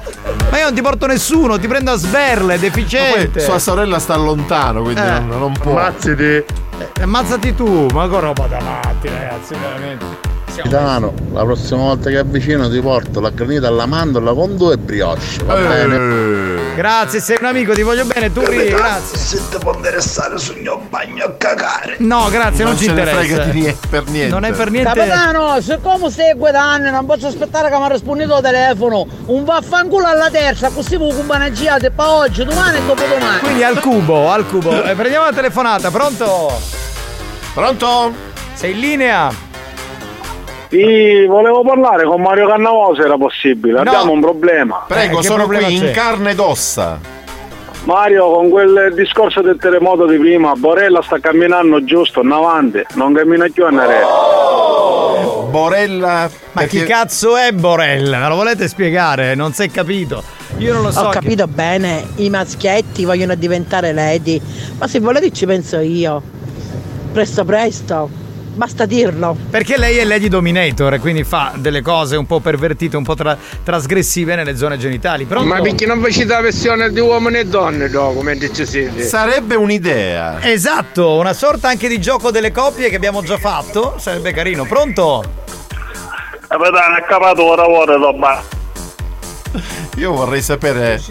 Ma 0.52 0.58
io 0.58 0.66
non 0.66 0.74
ti 0.74 0.82
porto 0.82 1.06
nessuno, 1.08 1.58
ti 1.60 1.68
prendo 1.68 1.92
a 1.92 1.96
sberle, 1.96 2.60
deficiente. 2.60 3.28
Poi 3.30 3.42
sua 3.42 3.60
sorella 3.60 4.00
sta 4.00 4.16
lontano, 4.16 4.82
quindi 4.84 5.02
Eh. 5.02 5.20
non, 5.20 5.40
non 5.40 5.52
può. 5.54 5.78
Ammazzati. 5.78 6.24
Eh, 6.24 6.46
ammazzati 7.02 7.56
tu, 7.56 7.88
ma 7.94 8.08
che 8.10 8.20
roba 8.20 8.46
da 8.48 8.60
matti, 8.62 9.08
ragazzi, 9.10 9.56
veramente. 9.56 10.32
Capitano, 10.56 11.14
la 11.34 11.44
prossima 11.44 11.82
volta 11.82 12.10
che 12.10 12.18
avvicino 12.18 12.70
ti 12.70 12.80
porto 12.80 13.20
la 13.20 13.30
granita 13.32 13.68
alla 13.68 13.86
mandorla 13.88 14.34
con 14.34 14.56
due 14.56 14.78
brioche, 14.78 15.44
va 15.46 15.56
bene? 15.56 16.76
Grazie, 16.76 17.20
sei 17.20 17.38
un 17.40 17.48
amico, 17.48 17.74
ti 17.74 17.82
voglio 17.82 18.06
bene, 18.06 18.32
tu 18.32 18.42
ri, 18.46 18.70
grazie. 18.70 19.18
Se 19.18 19.42
ti 19.50 19.58
può 19.58 19.74
interessare 19.74 20.38
sul 20.38 20.58
mio 20.60 20.80
bagno 20.90 21.26
a 21.26 21.32
cagare. 21.38 21.96
No, 22.00 22.30
grazie, 22.30 22.64
non, 22.64 22.74
Non 22.74 22.82
ci 22.82 22.90
interessa. 22.90 23.44
di 23.46 23.60
niente- 23.62 23.88
per 23.90 24.04
niente. 24.08 24.32
Non 24.34 24.44
è 24.44 24.52
per 24.54 24.70
niente. 24.72 24.92
Capitano, 24.94 25.60
siccome 25.62 26.10
stai 26.12 26.34
guidando, 26.36 26.90
non 26.92 27.06
posso 27.06 27.28
aspettare 27.28 27.70
che 27.70 27.78
mi 27.78 27.90
rispondi 27.90 28.24
il 28.24 28.40
telefono. 28.42 29.08
Un 29.26 29.44
vaffanculo 29.44 30.06
alla 30.06 30.30
terza, 30.30 30.70
così 30.70 30.98
vi 30.98 31.14
cubano 31.14 31.52
girate 31.52 31.90
per 31.92 32.06
oggi, 32.06 32.44
domani 32.46 32.78
e 32.78 32.82
dopodomani. 32.86 33.40
Quindi 33.40 33.64
al 33.64 33.80
cubo, 33.80 34.30
al 34.32 34.46
cubo. 34.48 34.84
Eh, 34.84 34.94
prendiamo 34.96 35.26
la 35.26 35.34
telefonata, 35.34 35.90
pronto? 35.92 36.60
Pronto? 37.54 38.14
Sei 38.54 38.72
in 38.72 38.80
linea? 38.80 39.52
Sì, 40.74 41.26
volevo 41.28 41.62
parlare 41.62 42.04
con 42.04 42.20
Mario 42.20 42.48
Cannavosa, 42.48 43.04
era 43.04 43.16
possibile. 43.16 43.74
No. 43.74 43.80
Abbiamo 43.82 44.12
un 44.14 44.22
problema. 44.22 44.86
Prego, 44.88 45.18
Eh, 45.18 45.22
che 45.22 45.28
sono 45.28 45.44
problema 45.44 45.68
qui 45.68 45.78
c'è? 45.78 45.86
in 45.88 45.94
carne 45.94 46.32
ed 46.32 46.40
ossa. 46.40 47.00
Mario, 47.84 48.32
con 48.32 48.50
quel 48.50 48.92
discorso 48.96 49.42
del 49.42 49.58
terremoto 49.60 50.08
di 50.08 50.18
prima, 50.18 50.54
Borella 50.56 51.04
sta 51.04 51.20
camminando 51.20 51.84
giusto, 51.84 52.22
in 52.22 52.32
avanti, 52.32 52.82
non 52.96 53.14
cammina 53.14 53.46
più 53.54 53.66
a 53.66 53.70
Nare. 53.70 54.02
Borella. 55.52 56.28
Ma 56.54 56.64
chi 56.64 56.84
cazzo 56.86 57.38
è 57.38 57.52
Borella? 57.52 58.18
Me 58.18 58.28
lo 58.30 58.36
volete 58.36 58.68
spiegare? 58.68 59.36
Non 59.36 59.54
si 59.54 59.62
è 59.62 59.70
capito. 59.70 60.24
Io 60.58 60.74
non 60.74 60.82
lo 60.82 60.92
so. 60.92 61.02
Ho 61.02 61.10
capito 61.10 61.46
bene, 61.46 62.04
i 62.16 62.32
maschietti 62.32 63.06
vogliono 63.06 63.36
diventare 63.36 63.94
lady, 63.94 64.42
ma 64.80 64.88
se 64.88 65.00
volete 65.00 65.32
ci 65.32 65.46
penso 65.46 65.78
io. 65.78 66.20
Presto 67.12 67.46
presto, 67.46 68.10
basta 68.54 68.86
dirlo. 68.86 69.36
Perché 69.50 69.78
lei 69.78 69.98
è 69.98 70.06
Lady 70.06 70.28
Dominator 70.28 70.94
e 70.94 71.00
quindi 71.00 71.24
fa 71.24 71.54
delle 71.56 71.82
cose 71.82 72.16
un 72.16 72.26
po' 72.26 72.40
pervertite, 72.40 72.98
un 72.98 73.04
po' 73.04 73.16
tra- 73.16 73.38
trasgressive 73.64 74.36
nelle 74.36 74.56
zone 74.56 74.78
genitali. 74.78 75.26
Pronto? 75.26 75.48
Ma 75.48 75.62
perché 75.62 75.86
non 75.86 76.02
facete 76.02 76.28
la 76.28 76.42
versione 76.42 76.92
di 76.92 77.00
uomini 77.00 77.40
e 77.40 77.46
donne 77.46 77.90
dopo 77.90 78.22
mentre 78.22 78.54
ci 78.54 78.66
siete? 78.66 79.04
Sarebbe 79.04 79.56
un'idea. 79.56 80.42
Esatto, 80.42 81.16
una 81.16 81.34
sorta 81.34 81.68
anche 81.68 81.88
di 81.88 82.00
gioco 82.00 82.32
delle 82.32 82.52
coppie 82.52 82.90
che 82.90 82.96
abbiamo 82.96 83.22
già 83.24 83.38
fatto. 83.38 83.96
Sarebbe 83.98 84.32
carino. 84.32 84.66
Pronto? 84.66 85.24
Capitano, 86.48 86.98
è 86.98 87.04
capato 87.08 87.44
ora 87.44 87.68
ora 87.68 87.96
roba. 87.96 88.44
Io 89.98 90.12
vorrei 90.12 90.42
sapere. 90.42 91.02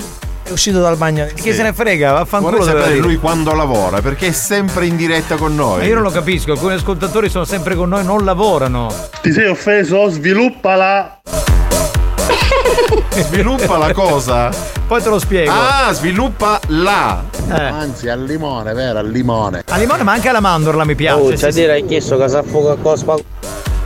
È 0.44 0.50
uscito 0.50 0.80
dal 0.80 0.96
bagno. 0.96 1.26
Chi 1.34 1.52
se 1.52 1.62
ne 1.62 1.72
frega? 1.72 2.12
Vaffanculo. 2.12 2.58
Vorrei 2.58 2.74
sapere 2.74 2.96
lui 2.98 3.16
quando 3.16 3.54
lavora, 3.54 4.00
perché 4.00 4.28
è 4.28 4.32
sempre 4.32 4.86
in 4.86 4.96
diretta 4.96 5.36
con 5.36 5.54
Ma 5.54 5.62
noi. 5.62 5.86
io 5.86 5.94
non 5.94 6.02
lo 6.02 6.10
capisco, 6.10 6.52
alcuni 6.52 6.74
ascoltatori 6.74 7.28
sono 7.28 7.44
sempre 7.44 7.74
con 7.74 7.88
noi, 7.88 8.04
non 8.04 8.24
lavorano. 8.24 8.92
Ti 9.20 9.32
sei 9.32 9.46
offeso? 9.48 10.08
Sviluppala! 10.08 11.20
Sviluppa 13.10 13.76
la 13.76 13.92
cosa. 13.92 14.50
Poi 14.86 15.02
te 15.02 15.08
lo 15.08 15.18
spiego. 15.18 15.50
Ah, 15.50 15.92
sviluppa 15.92 16.60
la. 16.68 17.22
Anzi, 17.48 18.08
al 18.08 18.24
limone, 18.24 18.72
vero? 18.74 18.98
Al 18.98 19.08
limone. 19.08 19.62
A 19.68 19.76
limone 19.76 20.02
ma 20.02 20.12
anche 20.12 20.28
alla 20.28 20.40
mandorla 20.40 20.84
mi 20.84 20.94
piace. 20.94 21.20
Oh, 21.20 21.30
sì, 21.30 21.36
c'è 21.36 21.52
sì. 21.52 21.60
dire 21.60 21.72
hai 21.72 21.86
chiesto 21.86 22.18
che 22.18 22.28
sa 22.28 22.42
fuoco 22.42 22.76
cosa 22.76 23.16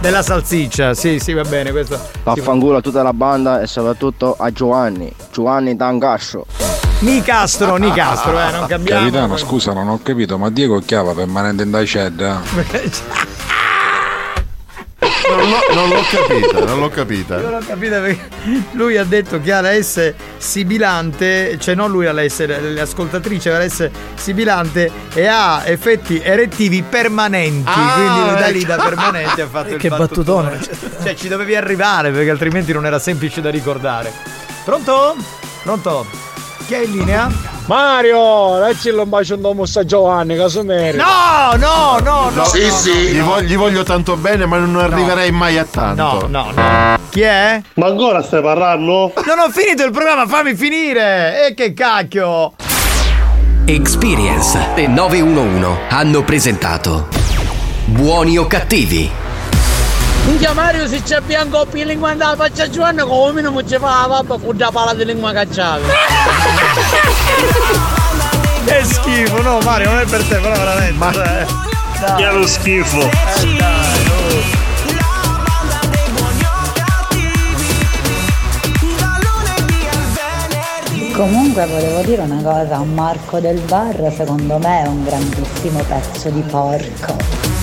Della 0.07 0.23
salsiccia, 0.23 0.95
sì, 0.95 1.19
sì, 1.19 1.33
va 1.33 1.43
bene, 1.43 1.73
questo. 1.73 1.99
Vaffanculo 2.23 2.77
a 2.77 2.81
tutta 2.81 3.03
la 3.03 3.13
banda 3.13 3.61
e 3.61 3.67
soprattutto 3.67 4.37
a 4.39 4.53
Giovanni. 4.53 5.13
Giovanni 5.33 5.77
Tangascio. 5.77 6.47
Nicastro, 7.01 7.75
Nicastro, 7.75 8.41
eh, 8.41 8.53
non 8.53 8.67
cambiamo. 8.69 9.01
Capitano, 9.01 9.37
scusa, 9.37 9.73
non 9.73 9.89
ho 9.89 9.99
capito, 10.01 10.39
ma 10.39 10.49
Diego 10.49 10.79
Chiava 10.79 11.13
permanente 11.13 11.65
in 11.65 11.73
Daiced? 11.73 12.21
Non 15.37 15.49
l'ho, 15.51 15.75
non 15.75 15.89
l'ho 15.91 16.03
capita, 16.11 16.65
non 16.65 16.79
l'ho 16.81 16.89
capita. 16.89 17.37
Io 17.39 17.51
l'ho 17.51 17.59
capito 17.67 18.01
perché 18.01 18.29
lui 18.73 18.97
ha 18.97 19.05
detto 19.05 19.41
che 19.41 19.53
ha 19.53 19.61
la 19.61 19.81
S 19.81 20.13
sibilante, 20.39 21.59
cioè 21.59 21.75
non 21.75 21.91
lui 21.91 22.07
ha 22.07 22.13
la 22.13 22.27
S, 22.29 22.47
l'ascoltatrice 22.73 23.53
ha 23.53 23.59
la 23.59 23.69
S 23.69 23.89
sibilante 24.15 24.91
e 25.13 25.27
ha 25.27 25.63
effetti 25.67 26.21
erettivi 26.23 26.83
permanenti, 26.83 27.69
Ah, 27.73 27.93
quindi 27.95 28.41
da 28.41 28.47
lì 28.49 28.59
ecco. 28.61 28.67
da 28.67 28.77
permanente 28.83 29.43
ha 29.43 29.47
fatto 29.49 29.75
il 29.75 29.81
Che 29.81 29.89
battutone. 29.89 30.59
Cioè 31.03 31.15
ci 31.15 31.29
dovevi 31.29 31.55
arrivare 31.55 32.11
perché 32.11 32.31
altrimenti 32.31 32.73
non 32.73 32.87
era 32.87 32.99
semplice 32.99 33.41
da 33.41 33.51
ricordare. 33.51 34.13
Pronto? 34.65 35.15
Pronto? 35.63 36.07
Chi 36.67 36.75
è 36.75 36.79
in 36.83 36.91
linea? 36.93 37.31
Mario, 37.67 38.59
dacci 38.61 38.91
un 38.91 39.09
bacio 39.09 39.35
un 39.35 39.41
domo 39.41 39.65
a 39.65 39.85
Giovanni, 39.85 40.37
casomere. 40.37 40.97
No, 40.97 41.57
no, 41.57 41.99
no, 42.01 42.31
no. 42.33 42.45
Sì, 42.45 42.65
no, 42.67 42.73
sì. 42.73 42.91
no, 42.93 42.99
Gli, 43.11 43.17
no. 43.19 43.25
voglio, 43.25 43.47
gli 43.49 43.57
voglio 43.57 43.83
tanto 43.83 44.17
bene, 44.17 44.47
ma 44.47 44.59
non 44.59 44.77
arriverei 44.77 45.33
mai 45.33 45.59
a 45.59 45.65
tanto. 45.69 46.03
No, 46.03 46.27
no, 46.29 46.53
no. 46.55 46.99
Chi 47.11 47.23
è? 47.23 47.61
Ma 47.75 47.87
ancora 47.87 48.23
stai 48.23 48.41
parlando? 48.41 49.13
Non 49.27 49.39
ho 49.41 49.51
finito 49.51 49.85
il 49.85 49.91
programma, 49.91 50.27
fammi 50.27 50.55
finire! 50.55 51.49
E 51.49 51.55
che 51.55 51.73
cacchio! 51.73 52.53
Experience 53.65 54.59
e 54.77 54.87
911 54.87 55.67
hanno 55.89 56.23
presentato 56.23 57.09
Buoni 57.87 58.39
o 58.39 58.47
cattivi? 58.47 59.11
Minchia 60.27 60.53
Mario 60.53 60.87
se 60.87 61.03
c'è 61.03 61.21
bianco 61.21 61.67
più 61.67 61.85
lingua 61.85 62.11
andava 62.11 62.33
a 62.33 62.49
faccia 62.49 62.69
Giovanni 62.69 63.01
come 63.01 63.41
non 63.41 63.67
ci 63.67 63.79
fa 63.79 64.07
vabbè 64.09 64.39
fu 64.39 64.53
da 64.53 64.71
pala 64.71 64.95
di 64.95 65.05
lingua 65.05 65.33
cacciata. 65.33 65.83
Che 68.67 68.83
schifo, 68.83 69.41
no 69.43 69.61
Mario, 69.61 69.91
non 69.91 70.01
è 70.01 70.05
per 70.07 70.25
te, 70.25 70.39
però 70.39 70.57
veramente. 70.57 70.99
Ma... 70.99 71.13
Che 71.13 72.29
è 72.29 72.33
lo 72.33 72.45
schifo. 72.49 73.09
Comunque 81.13 81.67
volevo 81.67 82.03
dire 82.03 82.23
una 82.23 82.43
cosa, 82.43 82.83
Marco 82.83 83.39
del 83.39 83.61
Bar 83.61 84.13
secondo 84.15 84.59
me 84.59 84.83
è 84.83 84.87
un 84.89 85.05
grandissimo 85.05 85.85
pezzo 85.85 86.29
di 86.31 86.41
porco. 86.41 87.56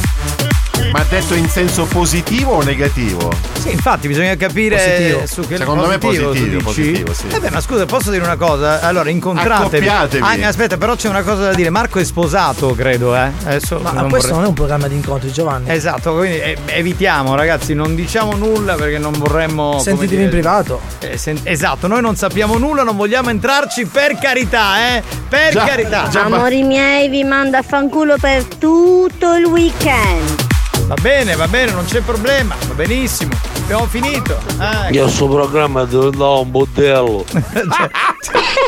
Ma 0.91 1.03
detto 1.09 1.33
in 1.33 1.47
senso 1.49 1.85
positivo 1.85 2.53
o 2.53 2.63
negativo? 2.63 3.31
Sì, 3.59 3.71
infatti 3.71 4.07
bisogna 4.07 4.35
capire 4.35 4.75
Positivo. 4.75 5.25
su 5.25 5.47
che 5.47 5.57
Secondo 5.57 5.87
me 5.87 5.97
positivo, 5.97 6.29
positivo, 6.29 6.61
positivo, 6.61 7.13
sì. 7.13 7.27
Eh 7.31 7.39
beh, 7.39 7.49
ma 7.51 7.61
scusa, 7.61 7.85
posso 7.85 8.11
dire 8.11 8.23
una 8.23 8.35
cosa? 8.35 8.81
Allora, 8.81 9.09
incontratevi. 9.09 9.87
Accoppiatevi. 9.87 10.43
Ah, 10.43 10.47
aspetta, 10.47 10.77
però 10.77 10.95
c'è 10.95 11.09
una 11.09 11.21
cosa 11.23 11.43
da 11.43 11.53
dire. 11.53 11.69
Marco 11.69 11.99
è 11.99 12.03
sposato, 12.03 12.75
credo, 12.75 13.15
eh. 13.15 13.31
Adesso 13.45 13.79
Ma 13.81 13.91
non 13.91 14.09
questo 14.09 14.27
vorrei- 14.29 14.31
non 14.33 14.43
è 14.43 14.47
un 14.47 14.53
programma 14.53 14.87
di 14.87 14.95
incontri, 14.95 15.31
Giovanni. 15.31 15.71
Esatto, 15.71 16.15
quindi 16.15 16.39
eh, 16.39 16.57
evitiamo, 16.65 17.33
ragazzi, 17.35 17.73
non 17.73 17.95
diciamo 17.95 18.35
nulla 18.35 18.75
perché 18.75 18.97
non 18.97 19.13
vorremmo. 19.13 19.69
come 19.71 19.81
Sentitevi 19.83 20.09
dire- 20.15 20.23
in 20.23 20.29
privato. 20.29 20.81
Eh, 20.99 21.17
sen- 21.17 21.39
esatto, 21.43 21.87
noi 21.87 22.01
non 22.01 22.15
sappiamo 22.15 22.57
nulla, 22.57 22.83
non 22.83 22.95
vogliamo 22.97 23.29
entrarci 23.29 23.85
per 23.85 24.17
carità, 24.19 24.95
eh? 24.95 25.03
Per 25.29 25.51
Già, 25.53 25.65
carità. 25.65 26.09
Amori 26.21 26.63
miei, 26.63 27.07
vi 27.09 27.23
mando 27.23 27.57
a 27.57 27.61
fanculo 27.61 28.17
per 28.19 28.43
tutto 28.43 29.33
il 29.35 29.45
weekend. 29.45 30.51
Va 30.87 30.95
bene, 31.01 31.35
va 31.35 31.47
bene, 31.47 31.71
non 31.71 31.85
c'è 31.85 32.01
problema, 32.01 32.55
va 32.67 32.73
benissimo. 32.73 33.31
Abbiamo 33.63 33.85
finito. 33.85 34.37
Ah, 34.57 34.85
ecco. 34.87 34.93
Io 34.95 35.07
sto 35.07 35.27
programma 35.29 35.85
diventavo 35.85 36.41
un 36.41 36.51
bordello. 36.51 37.25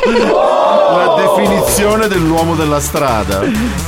La 0.06 1.16
definizione 1.17 2.08
dell'uomo 2.08 2.56
della 2.56 2.80
strada. 2.80 3.42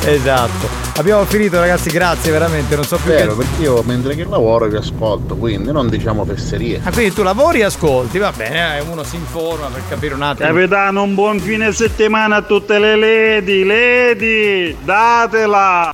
Esatto. 0.04 0.68
Abbiamo 0.98 1.24
finito, 1.26 1.60
ragazzi, 1.60 1.90
grazie 1.90 2.32
veramente. 2.32 2.76
Non 2.76 2.84
so 2.84 2.98
più 2.98 3.12
Vero, 3.12 3.36
che. 3.36 3.46
perché 3.46 3.62
io 3.62 3.82
mentre 3.86 4.16
che 4.16 4.26
lavoro 4.26 4.68
vi 4.68 4.76
ascolto, 4.76 5.36
quindi 5.36 5.72
non 5.72 5.88
diciamo 5.90 6.26
fesserie. 6.26 6.82
Ah, 6.84 6.92
quindi 6.92 7.14
tu 7.14 7.24
lavori 7.24 7.60
e 7.60 7.66
ascolti, 7.66 8.18
va 8.18 8.32
bene, 8.36 8.78
eh, 8.78 8.82
uno 8.82 9.04
si 9.04 9.16
informa 9.16 9.68
per 9.68 9.84
capire 9.88 10.16
un 10.16 10.24
attimo. 10.24 10.50
Capitano, 10.50 11.04
un 11.04 11.14
buon 11.16 11.40
fine 11.40 11.72
settimana 11.72 12.38
a 12.38 12.42
tutte 12.42 12.78
le 12.80 12.96
lady, 12.96 13.64
lady, 13.64 14.76
datela! 14.84 15.92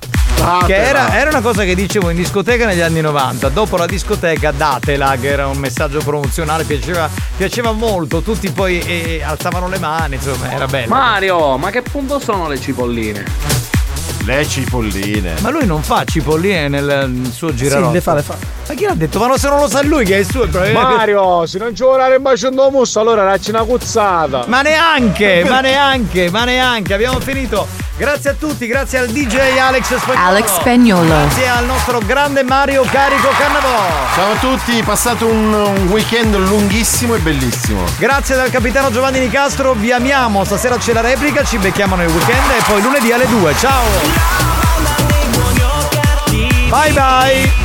Che 0.66 0.74
era, 0.76 1.14
era 1.14 1.30
una 1.30 1.40
cosa 1.40 1.64
che 1.64 1.74
dicevo 1.74 2.10
in 2.10 2.16
discoteca 2.16 2.66
negli 2.66 2.80
anni 2.80 3.00
90. 3.00 3.48
Dopo 3.48 3.76
la 3.76 3.86
discoteca 3.86 4.50
datela, 4.50 5.16
che 5.20 5.28
era 5.28 5.46
un 5.46 5.58
messaggio 5.58 5.98
promozionale, 5.98 6.64
piaceva, 6.64 7.08
piaceva 7.36 7.72
molto. 7.72 8.20
Tutti 8.20 8.50
poi 8.50 8.78
eh, 8.80 9.22
alzavano 9.22 9.68
le 9.68 9.78
mani, 9.78 10.16
insomma, 10.16 10.52
era 10.52 10.66
bello. 10.66 10.88
Mario, 10.88 11.56
ma 11.56 11.70
che 11.70 11.82
punto 11.82 12.18
sono 12.18 12.48
le 12.48 12.60
cipolline? 12.60 13.73
Le 14.24 14.48
cipolline. 14.48 15.34
Ma 15.40 15.50
lui 15.50 15.66
non 15.66 15.82
fa 15.82 16.02
cipolline 16.04 16.68
nel, 16.68 17.30
suo 17.30 17.52
girarotto. 17.54 17.88
Sì, 17.88 17.94
le 17.94 18.00
fa, 18.00 18.14
le 18.14 18.22
fa. 18.22 18.36
Ma 18.66 18.74
chi 18.74 18.84
l'ha 18.84 18.94
detto? 18.94 19.18
Ma 19.18 19.26
no, 19.26 19.36
se 19.36 19.48
non 19.48 19.60
lo 19.60 19.68
sa 19.68 19.82
lui 19.82 20.06
che 20.06 20.14
è 20.14 20.18
il 20.20 20.30
suo 20.30 20.44
il 20.44 20.48
problema. 20.48 20.96
Mario, 20.96 21.44
se 21.44 21.58
non 21.58 21.76
ci 21.76 21.82
vuole 21.82 21.98
dare 21.98 22.16
un 22.16 22.22
bacio 22.22 22.48
un 22.48 22.54
domo, 22.54 22.82
allora 22.94 23.24
dacci 23.24 23.50
una 23.50 23.64
cuzzata. 23.64 24.44
Ma 24.46 24.62
neanche, 24.62 25.44
ma 25.46 25.60
neanche, 25.60 26.30
ma 26.30 26.44
neanche. 26.44 26.94
Abbiamo 26.94 27.20
finito. 27.20 27.66
Grazie 27.96 28.30
a 28.30 28.34
tutti, 28.34 28.66
grazie 28.66 28.98
al 28.98 29.08
DJ 29.08 29.56
Alex 29.56 29.94
Spagnolo. 29.96 30.26
Alex 30.26 30.54
Spagnolo. 30.58 31.06
Grazie 31.06 31.48
al 31.48 31.64
nostro 31.66 31.98
grande 32.00 32.42
Mario 32.42 32.82
Carico 32.90 33.28
Cannavò. 33.38 33.86
Ciao 34.14 34.32
a 34.32 34.36
tutti, 34.36 34.82
passate 34.82 35.22
un, 35.24 35.52
un 35.52 35.86
weekend 35.90 36.34
lunghissimo 36.34 37.14
e 37.14 37.18
bellissimo. 37.18 37.84
Grazie 37.98 38.34
dal 38.34 38.50
capitano 38.50 38.90
Giovanni 38.90 39.20
Nicastro, 39.20 39.74
vi 39.74 39.92
amiamo. 39.92 40.42
Stasera 40.44 40.76
c'è 40.76 40.92
la 40.92 41.02
replica, 41.02 41.44
ci 41.44 41.58
becchiamo 41.58 41.94
nel 41.94 42.08
weekend 42.08 42.50
e 42.58 42.62
poi 42.66 42.82
lunedì 42.82 43.12
alle 43.12 43.28
2. 43.28 43.54
Ciao. 43.58 44.13
Bye 46.70 46.92
bye. 46.92 47.63